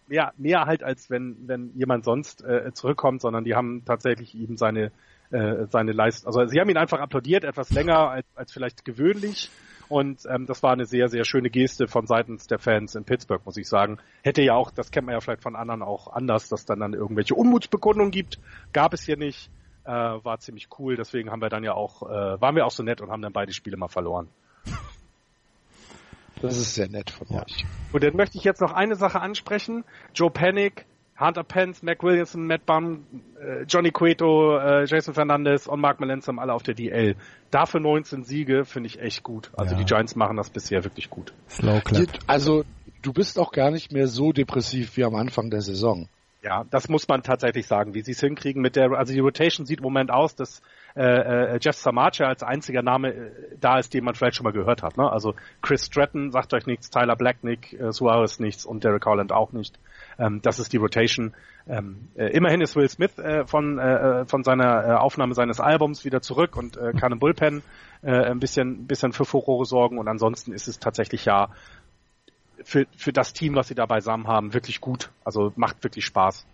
mehr, 0.08 0.34
mehr 0.38 0.66
halt 0.66 0.84
als 0.84 1.10
wenn 1.10 1.48
wenn 1.48 1.72
jemand 1.76 2.06
sonst 2.06 2.44
äh, 2.44 2.72
zurückkommt, 2.74 3.22
sondern 3.22 3.44
die 3.44 3.56
haben 3.56 3.84
tatsächlich 3.86 4.36
ihm 4.36 4.58
seine 4.58 4.92
äh, 5.32 5.66
seine 5.70 5.92
Leistung, 5.92 6.28
also 6.28 6.46
sie 6.48 6.60
haben 6.60 6.70
ihn 6.70 6.78
einfach 6.78 7.00
applaudiert, 7.00 7.44
etwas 7.44 7.72
länger 7.72 8.10
als, 8.10 8.26
als 8.36 8.52
vielleicht 8.54 8.86
gewöhnlich. 8.86 9.50
Und 9.90 10.26
ähm, 10.30 10.46
das 10.46 10.64
war 10.64 10.74
eine 10.74 10.86
sehr, 10.86 11.08
sehr 11.08 11.24
schöne 11.24 11.50
Geste 11.50 11.88
von 11.88 12.08
seitens 12.08 12.48
der 12.48 12.60
Fans 12.60 12.96
in 12.96 13.06
Pittsburgh, 13.06 13.46
muss 13.46 13.56
ich 13.56 13.68
sagen. 13.70 14.00
Hätte 14.22 14.42
ja 14.42 14.54
auch, 14.54 14.70
das 14.70 14.92
kennt 14.92 15.06
man 15.06 15.14
ja 15.14 15.22
vielleicht 15.22 15.44
von 15.44 15.56
anderen 15.56 15.82
auch 15.82 16.08
anders, 16.12 16.50
dass 16.50 16.66
dann 16.66 16.82
dann 16.82 16.94
irgendwelche 16.94 17.36
Unmutsbekundungen 17.36 18.12
gibt. 18.12 18.38
Gab 18.74 18.94
es 18.94 19.04
hier 19.04 19.16
nicht. 19.18 19.50
Äh, 19.88 19.90
war 19.90 20.38
ziemlich 20.40 20.68
cool. 20.78 20.98
Deswegen 20.98 21.32
haben 21.32 21.42
wir 21.42 21.48
dann 21.50 21.64
ja 21.64 21.74
auch, 21.74 22.04
äh, 22.04 22.42
waren 22.42 22.56
wir 22.56 22.66
auch 22.66 22.72
so 22.72 22.84
nett 22.84 23.00
und 23.00 23.10
haben 23.10 23.22
dann 23.22 23.32
beide 23.32 23.54
Spiele 23.54 23.78
mal 23.78 23.88
verloren. 23.88 24.28
Das 26.42 26.58
ist 26.58 26.76
sehr 26.76 26.88
nett 26.90 27.10
von 27.10 27.28
Ja. 27.30 27.44
euch. 27.44 27.66
Und 27.94 28.04
dann 28.04 28.16
möchte 28.16 28.38
ich 28.38 28.44
jetzt 28.44 28.62
noch 28.62 28.74
eine 28.74 28.96
Sache 28.96 29.20
ansprechen. 29.22 29.84
Joe 30.14 30.30
Panic, 30.30 30.86
Hunter 31.20 31.44
Pence, 31.44 31.82
Mac 31.82 32.04
Williamson, 32.04 32.46
Matt 32.46 32.66
Bum, 32.68 33.06
äh, 33.42 33.64
Johnny 33.64 33.92
Cueto, 33.92 34.58
äh, 34.60 34.86
Jason 34.86 35.16
Fernandez 35.16 35.66
und 35.66 35.80
Mark 35.80 36.00
Melanson 36.00 36.38
alle 36.38 36.54
auf 36.54 36.62
der 36.62 36.76
DL. 36.76 37.16
Dafür 37.50 37.80
19 37.80 38.24
Siege 38.24 38.66
finde 38.66 38.88
ich 38.88 39.00
echt 39.00 39.24
gut. 39.24 39.50
Also 39.58 39.74
Ja. 39.74 39.80
die 39.80 39.86
Giants 39.86 40.16
machen 40.16 40.38
das 40.38 40.50
bisher 40.52 40.84
wirklich 40.84 41.10
gut. 41.10 41.34
Slow 41.50 41.82
Clap. 41.82 42.08
Also, 42.28 42.66
du 43.02 43.14
bist 43.14 43.40
auch 43.40 43.52
gar 43.52 43.72
nicht 43.72 43.92
mehr 43.92 44.08
so 44.08 44.32
depressiv 44.32 44.96
wie 44.98 45.06
am 45.06 45.16
Anfang 45.16 45.50
der 45.50 45.62
Saison. 45.62 46.08
Ja, 46.44 46.66
das 46.70 46.88
muss 46.88 47.08
man 47.08 47.24
tatsächlich 47.24 47.66
sagen, 47.66 47.96
wie 47.96 48.02
sie 48.02 48.12
es 48.12 48.20
hinkriegen 48.20 48.62
mit 48.62 48.76
der, 48.76 48.92
also 48.92 49.12
die 49.12 49.20
Rotation 49.20 49.66
sieht 49.66 49.80
im 49.80 49.84
Moment 49.84 50.12
aus, 50.12 50.36
dass 50.36 50.62
äh, 50.96 51.56
äh, 51.56 51.60
Jeff 51.62 51.76
Samacha 51.76 52.26
als 52.26 52.44
einziger 52.44 52.84
Name 52.84 53.14
äh, 53.14 53.32
da 53.60 53.80
ist, 53.80 53.94
den 53.94 54.04
man 54.04 54.14
vielleicht 54.14 54.36
schon 54.36 54.44
mal 54.44 54.54
gehört 54.54 54.84
hat. 54.84 54.98
Ne? 54.98 55.12
Also 55.12 55.34
Chris 55.62 55.86
Stratton 55.86 56.32
sagt 56.32 56.54
euch 56.54 56.68
nichts, 56.68 56.90
Tyler 56.90 57.16
Blacknick, 57.16 57.74
äh, 57.74 57.92
Suarez 57.92 58.40
nichts 58.40 58.66
und 58.66 58.84
Derek 58.84 59.06
Holland 59.06 59.32
auch 59.32 59.52
nicht. 59.52 59.80
Ähm, 60.20 60.42
das 60.42 60.60
ist 60.60 60.74
die 60.74 60.78
Rotation. 60.78 61.34
Ähm, 61.68 62.08
äh, 62.16 62.28
immerhin 62.28 62.62
ist 62.62 62.76
Will 62.76 62.88
Smith 62.88 63.18
äh, 63.18 63.46
von, 63.46 63.78
äh, 63.78 64.26
von 64.26 64.44
seiner 64.44 64.88
äh, 64.88 64.92
Aufnahme 64.94 65.34
seines 65.34 65.60
Albums 65.60 66.06
wieder 66.06 66.22
zurück 66.22 66.56
und 66.56 66.78
äh, 66.78 66.94
kann 66.94 67.12
im 67.12 67.20
Bullpen 67.20 67.62
äh, 68.04 68.12
ein 68.12 68.40
bisschen, 68.40 68.88
bisschen 68.88 69.12
für 69.12 69.26
Furore 69.26 69.66
sorgen 69.66 69.98
und 69.98 70.08
ansonsten 70.08 70.54
ist 70.54 70.68
es 70.68 70.80
tatsächlich 70.80 71.26
ja 71.26 71.50
für, 72.64 72.86
für 72.96 73.14
das 73.14 73.34
Team, 73.34 73.56
was 73.56 73.68
sie 73.68 73.76
da 73.76 73.86
beisammen 73.86 74.28
haben, 74.28 74.54
wirklich 74.54 74.82
gut. 74.82 75.12
Also 75.24 75.54
macht 75.56 75.84
wirklich 75.84 76.06
Spaß. 76.06 76.46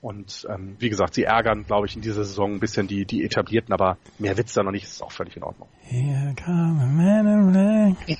Und 0.00 0.46
ähm, 0.48 0.76
wie 0.78 0.88
gesagt, 0.88 1.14
sie 1.14 1.24
ärgern, 1.24 1.66
glaube 1.66 1.86
ich, 1.86 1.94
in 1.94 2.00
dieser 2.00 2.24
Saison 2.24 2.54
ein 2.54 2.60
bisschen 2.60 2.86
die, 2.86 3.04
die 3.04 3.22
etablierten, 3.22 3.74
aber 3.74 3.98
mehr 4.18 4.36
Witz 4.38 4.54
da 4.54 4.62
noch 4.62 4.70
nicht, 4.70 4.84
ist 4.84 5.02
auch 5.02 5.12
völlig 5.12 5.36
in 5.36 5.42
Ordnung. 5.42 5.68
Here 5.82 6.34
come 6.42 6.82
a 6.82 6.86
man 6.86 7.26
in 7.26 7.52
black. 7.52 8.18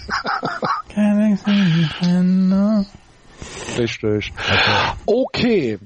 Can 0.90 1.32
I 1.32 1.36
see 1.36 2.86
Richtig. 3.78 4.32
Okay. 5.06 5.78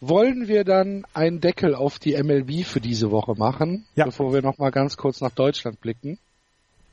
Wollen 0.00 0.46
wir 0.46 0.64
dann 0.64 1.04
einen 1.14 1.40
Deckel 1.40 1.74
auf 1.74 1.98
die 1.98 2.22
MLB 2.22 2.64
für 2.64 2.80
diese 2.80 3.10
Woche 3.10 3.34
machen, 3.36 3.86
ja. 3.96 4.04
bevor 4.04 4.32
wir 4.32 4.42
nochmal 4.42 4.70
ganz 4.70 4.96
kurz 4.96 5.20
nach 5.20 5.32
Deutschland 5.32 5.80
blicken? 5.80 6.18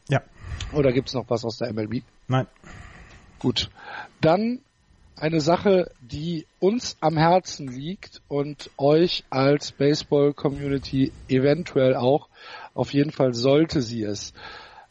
Ja. 0.08 0.22
Oder 0.74 0.92
gibt's 0.92 1.14
noch 1.14 1.30
was 1.30 1.46
aus 1.46 1.58
der 1.58 1.72
MLB? 1.72 2.04
Nein. 2.28 2.48
Gut. 3.40 3.70
Dann 4.22 4.60
eine 5.18 5.40
Sache, 5.40 5.92
die 6.02 6.46
uns 6.60 6.98
am 7.00 7.18
Herzen 7.18 7.68
liegt 7.68 8.22
und 8.28 8.70
euch 8.78 9.24
als 9.30 9.72
Baseball-Community 9.72 11.12
eventuell 11.30 11.96
auch. 11.96 12.28
Auf 12.74 12.94
jeden 12.94 13.12
Fall 13.12 13.34
sollte 13.34 13.82
sie 13.82 14.04
es. 14.04 14.34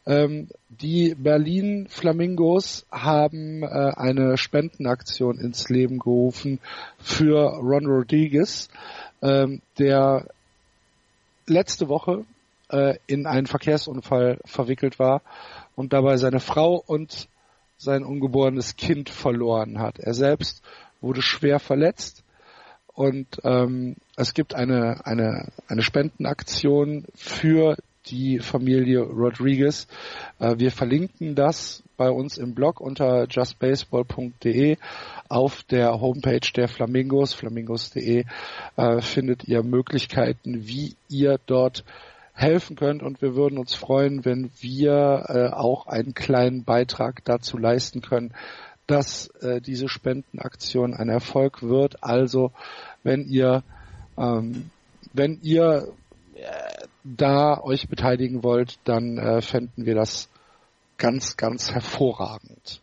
Ähm, 0.06 0.48
die 0.68 1.14
Berlin 1.14 1.86
Flamingos 1.88 2.86
haben 2.90 3.62
äh, 3.62 3.66
eine 3.66 4.36
Spendenaktion 4.36 5.38
ins 5.38 5.68
Leben 5.68 5.98
gerufen 5.98 6.58
für 6.98 7.56
Ron 7.58 7.86
Rodriguez, 7.86 8.68
ähm, 9.22 9.62
der 9.78 10.26
letzte 11.46 11.88
Woche 11.88 12.24
äh, 12.70 12.96
in 13.06 13.26
einen 13.26 13.46
Verkehrsunfall 13.46 14.40
verwickelt 14.44 14.98
war 14.98 15.22
und 15.74 15.92
dabei 15.92 16.16
seine 16.16 16.40
Frau 16.40 16.82
und 16.86 17.28
sein 17.76 18.04
ungeborenes 18.04 18.76
Kind 18.76 19.10
verloren 19.10 19.78
hat. 19.78 19.98
Er 19.98 20.14
selbst 20.14 20.62
wurde 21.00 21.22
schwer 21.22 21.58
verletzt 21.58 22.24
und 22.94 23.40
ähm, 23.42 23.96
es 24.16 24.34
gibt 24.34 24.54
eine, 24.54 25.04
eine, 25.04 25.48
eine 25.66 25.82
Spendenaktion 25.82 27.04
für 27.14 27.76
die 28.06 28.38
Familie 28.38 29.00
Rodriguez. 29.00 29.86
Äh, 30.38 30.58
wir 30.58 30.70
verlinken 30.70 31.34
das 31.34 31.82
bei 31.96 32.10
uns 32.10 32.38
im 32.38 32.54
Blog 32.54 32.80
unter 32.80 33.26
justbaseball.de. 33.28 34.76
Auf 35.28 35.62
der 35.64 36.00
Homepage 36.00 36.52
der 36.54 36.68
Flamingos, 36.68 37.34
flamingos.de, 37.34 38.24
äh, 38.76 39.00
findet 39.00 39.44
ihr 39.44 39.62
Möglichkeiten, 39.62 40.66
wie 40.68 40.94
ihr 41.08 41.38
dort 41.46 41.84
helfen 42.34 42.76
könnt 42.76 43.02
und 43.02 43.22
wir 43.22 43.34
würden 43.34 43.58
uns 43.58 43.74
freuen, 43.74 44.24
wenn 44.24 44.50
wir 44.60 45.24
äh, 45.28 45.48
auch 45.54 45.86
einen 45.86 46.14
kleinen 46.14 46.64
Beitrag 46.64 47.24
dazu 47.24 47.56
leisten 47.56 48.02
können, 48.02 48.34
dass 48.86 49.28
äh, 49.40 49.60
diese 49.60 49.88
Spendenaktion 49.88 50.94
ein 50.94 51.08
Erfolg 51.08 51.62
wird. 51.62 52.02
Also 52.02 52.52
wenn 53.02 53.26
ihr 53.26 53.62
ähm, 54.18 54.70
wenn 55.12 55.40
ihr 55.42 55.88
äh, 56.34 56.86
da 57.04 57.60
euch 57.60 57.88
beteiligen 57.88 58.42
wollt, 58.42 58.78
dann 58.84 59.16
äh, 59.18 59.40
fänden 59.40 59.86
wir 59.86 59.94
das 59.94 60.28
ganz, 60.98 61.36
ganz 61.36 61.72
hervorragend. 61.72 62.80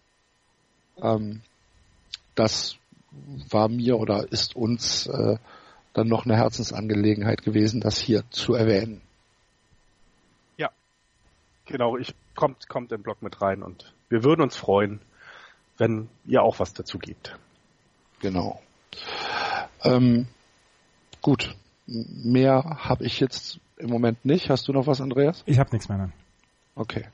Ähm, 1.02 1.42
das 2.36 2.78
war 3.50 3.68
mir 3.68 4.00
oder 4.00 4.32
ist 4.32 4.56
uns 4.56 5.08
äh, 5.08 5.38
dann 5.94 6.08
noch 6.08 6.26
eine 6.26 6.38
Herzensangelegenheit 6.38 7.44
gewesen, 7.44 7.82
das 7.82 8.00
hier 8.00 8.24
zu 8.30 8.54
erwähnen. 8.54 9.02
Genau, 11.72 11.98
ich 11.98 12.14
kommt, 12.36 12.68
kommt 12.68 12.92
im 12.92 13.02
Blog 13.02 13.22
mit 13.22 13.42
rein 13.42 13.64
und 13.64 13.94
wir 14.10 14.24
würden 14.24 14.42
uns 14.42 14.58
freuen, 14.58 15.00
wenn 15.78 16.10
ihr 16.26 16.44
auch 16.44 16.60
was 16.60 16.74
dazu 16.74 17.00
gibt. 17.00 17.38
Genau. 18.20 18.62
Ähm, 19.84 20.28
gut. 21.22 21.56
Mehr 21.88 22.78
habe 22.80 23.06
ich 23.06 23.20
jetzt 23.20 23.60
im 23.78 23.90
Moment 23.90 24.24
nicht. 24.26 24.50
Hast 24.50 24.68
du 24.68 24.74
noch 24.74 24.86
was, 24.86 25.02
Andreas? 25.02 25.44
Ich 25.46 25.60
habe 25.60 25.72
nichts 25.72 25.90
mehr. 25.90 25.98
Nein. 25.98 26.14
Okay. 26.76 27.08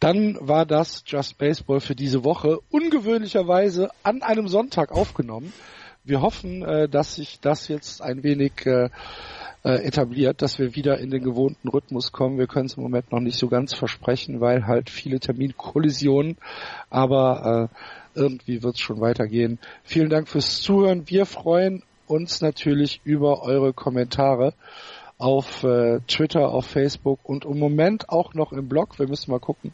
Dann 0.00 0.36
war 0.40 0.66
das 0.66 1.04
Just 1.06 1.38
Baseball 1.38 1.80
für 1.80 1.94
diese 1.94 2.24
Woche 2.24 2.58
ungewöhnlicherweise 2.70 3.90
an 4.02 4.22
einem 4.22 4.48
Sonntag 4.48 4.90
aufgenommen. 4.90 5.52
Wir 6.04 6.20
hoffen, 6.20 6.62
äh, 6.62 6.88
dass 6.88 7.14
sich 7.14 7.38
das 7.40 7.68
jetzt 7.68 8.02
ein 8.02 8.24
wenig 8.24 8.66
äh, 8.66 8.88
äh, 9.62 9.84
etabliert, 9.84 10.42
dass 10.42 10.58
wir 10.58 10.74
wieder 10.74 10.98
in 10.98 11.10
den 11.10 11.22
gewohnten 11.22 11.68
Rhythmus 11.68 12.10
kommen. 12.10 12.38
Wir 12.38 12.48
können 12.48 12.66
es 12.66 12.74
im 12.74 12.82
Moment 12.82 13.12
noch 13.12 13.20
nicht 13.20 13.38
so 13.38 13.46
ganz 13.46 13.72
versprechen, 13.72 14.40
weil 14.40 14.66
halt 14.66 14.90
viele 14.90 15.20
Terminkollisionen, 15.20 16.38
aber 16.90 17.70
äh, 17.70 18.18
irgendwie 18.18 18.64
wird 18.64 18.74
es 18.74 18.80
schon 18.80 19.00
weitergehen. 19.00 19.60
Vielen 19.84 20.10
Dank 20.10 20.28
fürs 20.28 20.60
Zuhören. 20.60 21.08
Wir 21.08 21.24
freuen 21.24 21.84
uns 22.08 22.40
natürlich 22.40 23.00
über 23.04 23.42
eure 23.42 23.72
Kommentare 23.72 24.54
auf 25.18 25.62
äh, 25.62 26.00
Twitter, 26.08 26.48
auf 26.48 26.66
Facebook 26.66 27.20
und 27.22 27.44
im 27.44 27.60
Moment 27.60 28.08
auch 28.08 28.34
noch 28.34 28.52
im 28.52 28.68
Blog. 28.68 28.98
Wir 28.98 29.06
müssen 29.06 29.30
mal 29.30 29.38
gucken, 29.38 29.72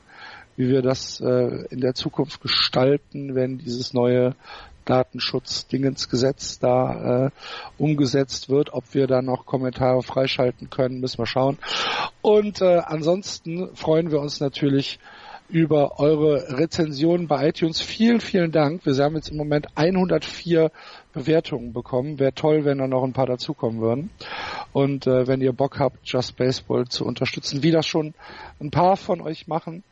wie 0.58 0.68
wir 0.68 0.82
das 0.82 1.20
äh, 1.20 1.64
in 1.70 1.80
der 1.80 1.94
Zukunft 1.94 2.42
gestalten, 2.42 3.34
wenn 3.34 3.58
dieses 3.58 3.94
neue 3.94 4.34
Datenschutz-Dingensgesetz 4.88 6.58
da 6.58 7.26
äh, 7.26 7.30
umgesetzt 7.76 8.48
wird. 8.48 8.72
Ob 8.72 8.94
wir 8.94 9.06
da 9.06 9.22
noch 9.22 9.46
Kommentare 9.46 10.02
freischalten 10.02 10.70
können, 10.70 11.00
müssen 11.00 11.18
wir 11.18 11.26
schauen. 11.26 11.58
Und 12.22 12.62
äh, 12.62 12.78
ansonsten 12.78 13.74
freuen 13.74 14.10
wir 14.10 14.20
uns 14.20 14.40
natürlich 14.40 14.98
über 15.48 15.98
eure 15.98 16.58
Rezensionen 16.58 17.26
bei 17.26 17.48
iTunes. 17.48 17.80
Vielen, 17.80 18.20
vielen 18.20 18.52
Dank. 18.52 18.84
Wir 18.84 18.94
haben 19.02 19.16
jetzt 19.16 19.30
im 19.30 19.38
Moment 19.38 19.66
104 19.76 20.70
Bewertungen 21.12 21.72
bekommen. 21.72 22.18
Wäre 22.18 22.34
toll, 22.34 22.64
wenn 22.64 22.78
da 22.78 22.86
noch 22.86 23.02
ein 23.02 23.14
paar 23.14 23.26
dazukommen 23.26 23.80
würden. 23.80 24.10
Und 24.72 25.06
äh, 25.06 25.26
wenn 25.26 25.40
ihr 25.40 25.52
Bock 25.52 25.78
habt, 25.78 25.98
Just 26.04 26.36
Baseball 26.36 26.86
zu 26.88 27.04
unterstützen, 27.04 27.62
wie 27.62 27.70
das 27.70 27.86
schon 27.86 28.14
ein 28.60 28.70
paar 28.70 28.96
von 28.96 29.22
euch 29.22 29.48
machen, 29.48 29.84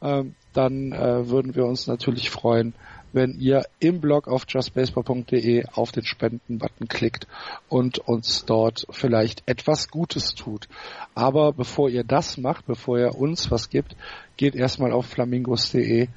äh, 0.00 0.24
dann 0.54 0.92
äh, 0.92 1.28
würden 1.28 1.54
wir 1.54 1.66
uns 1.66 1.86
natürlich 1.86 2.30
freuen, 2.30 2.74
wenn 3.12 3.38
ihr 3.38 3.66
im 3.78 4.00
Blog 4.00 4.28
auf 4.28 4.44
justbaseball.de 4.48 5.64
auf 5.72 5.92
den 5.92 6.04
Spenden-Button 6.04 6.88
klickt 6.88 7.26
und 7.68 7.98
uns 7.98 8.44
dort 8.44 8.86
vielleicht 8.90 9.42
etwas 9.46 9.88
Gutes 9.88 10.34
tut. 10.34 10.68
Aber 11.14 11.52
bevor 11.52 11.88
ihr 11.88 12.04
das 12.04 12.38
macht, 12.38 12.66
bevor 12.66 12.98
ihr 12.98 13.14
uns 13.14 13.50
was 13.50 13.70
gibt, 13.70 13.96
geht 14.36 14.54
erstmal 14.54 14.92
auf 14.92 15.06
flamingos.de 15.06 16.08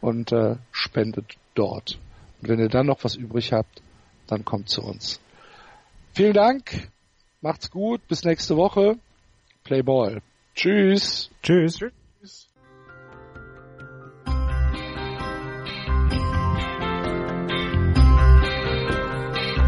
und 0.00 0.32
äh, 0.32 0.56
spendet 0.70 1.36
dort. 1.54 1.98
Und 2.40 2.48
wenn 2.48 2.58
ihr 2.58 2.68
dann 2.68 2.86
noch 2.86 3.04
was 3.04 3.16
übrig 3.16 3.52
habt, 3.52 3.82
dann 4.26 4.44
kommt 4.44 4.68
zu 4.68 4.82
uns. 4.82 5.20
Vielen 6.14 6.34
Dank, 6.34 6.88
macht's 7.40 7.70
gut, 7.70 8.06
bis 8.08 8.24
nächste 8.24 8.56
Woche. 8.56 8.98
Play 9.64 9.82
Ball. 9.82 10.20
Tschüss. 10.54 11.30
Tschüss. 11.42 11.78
Tschüss. 11.78 12.01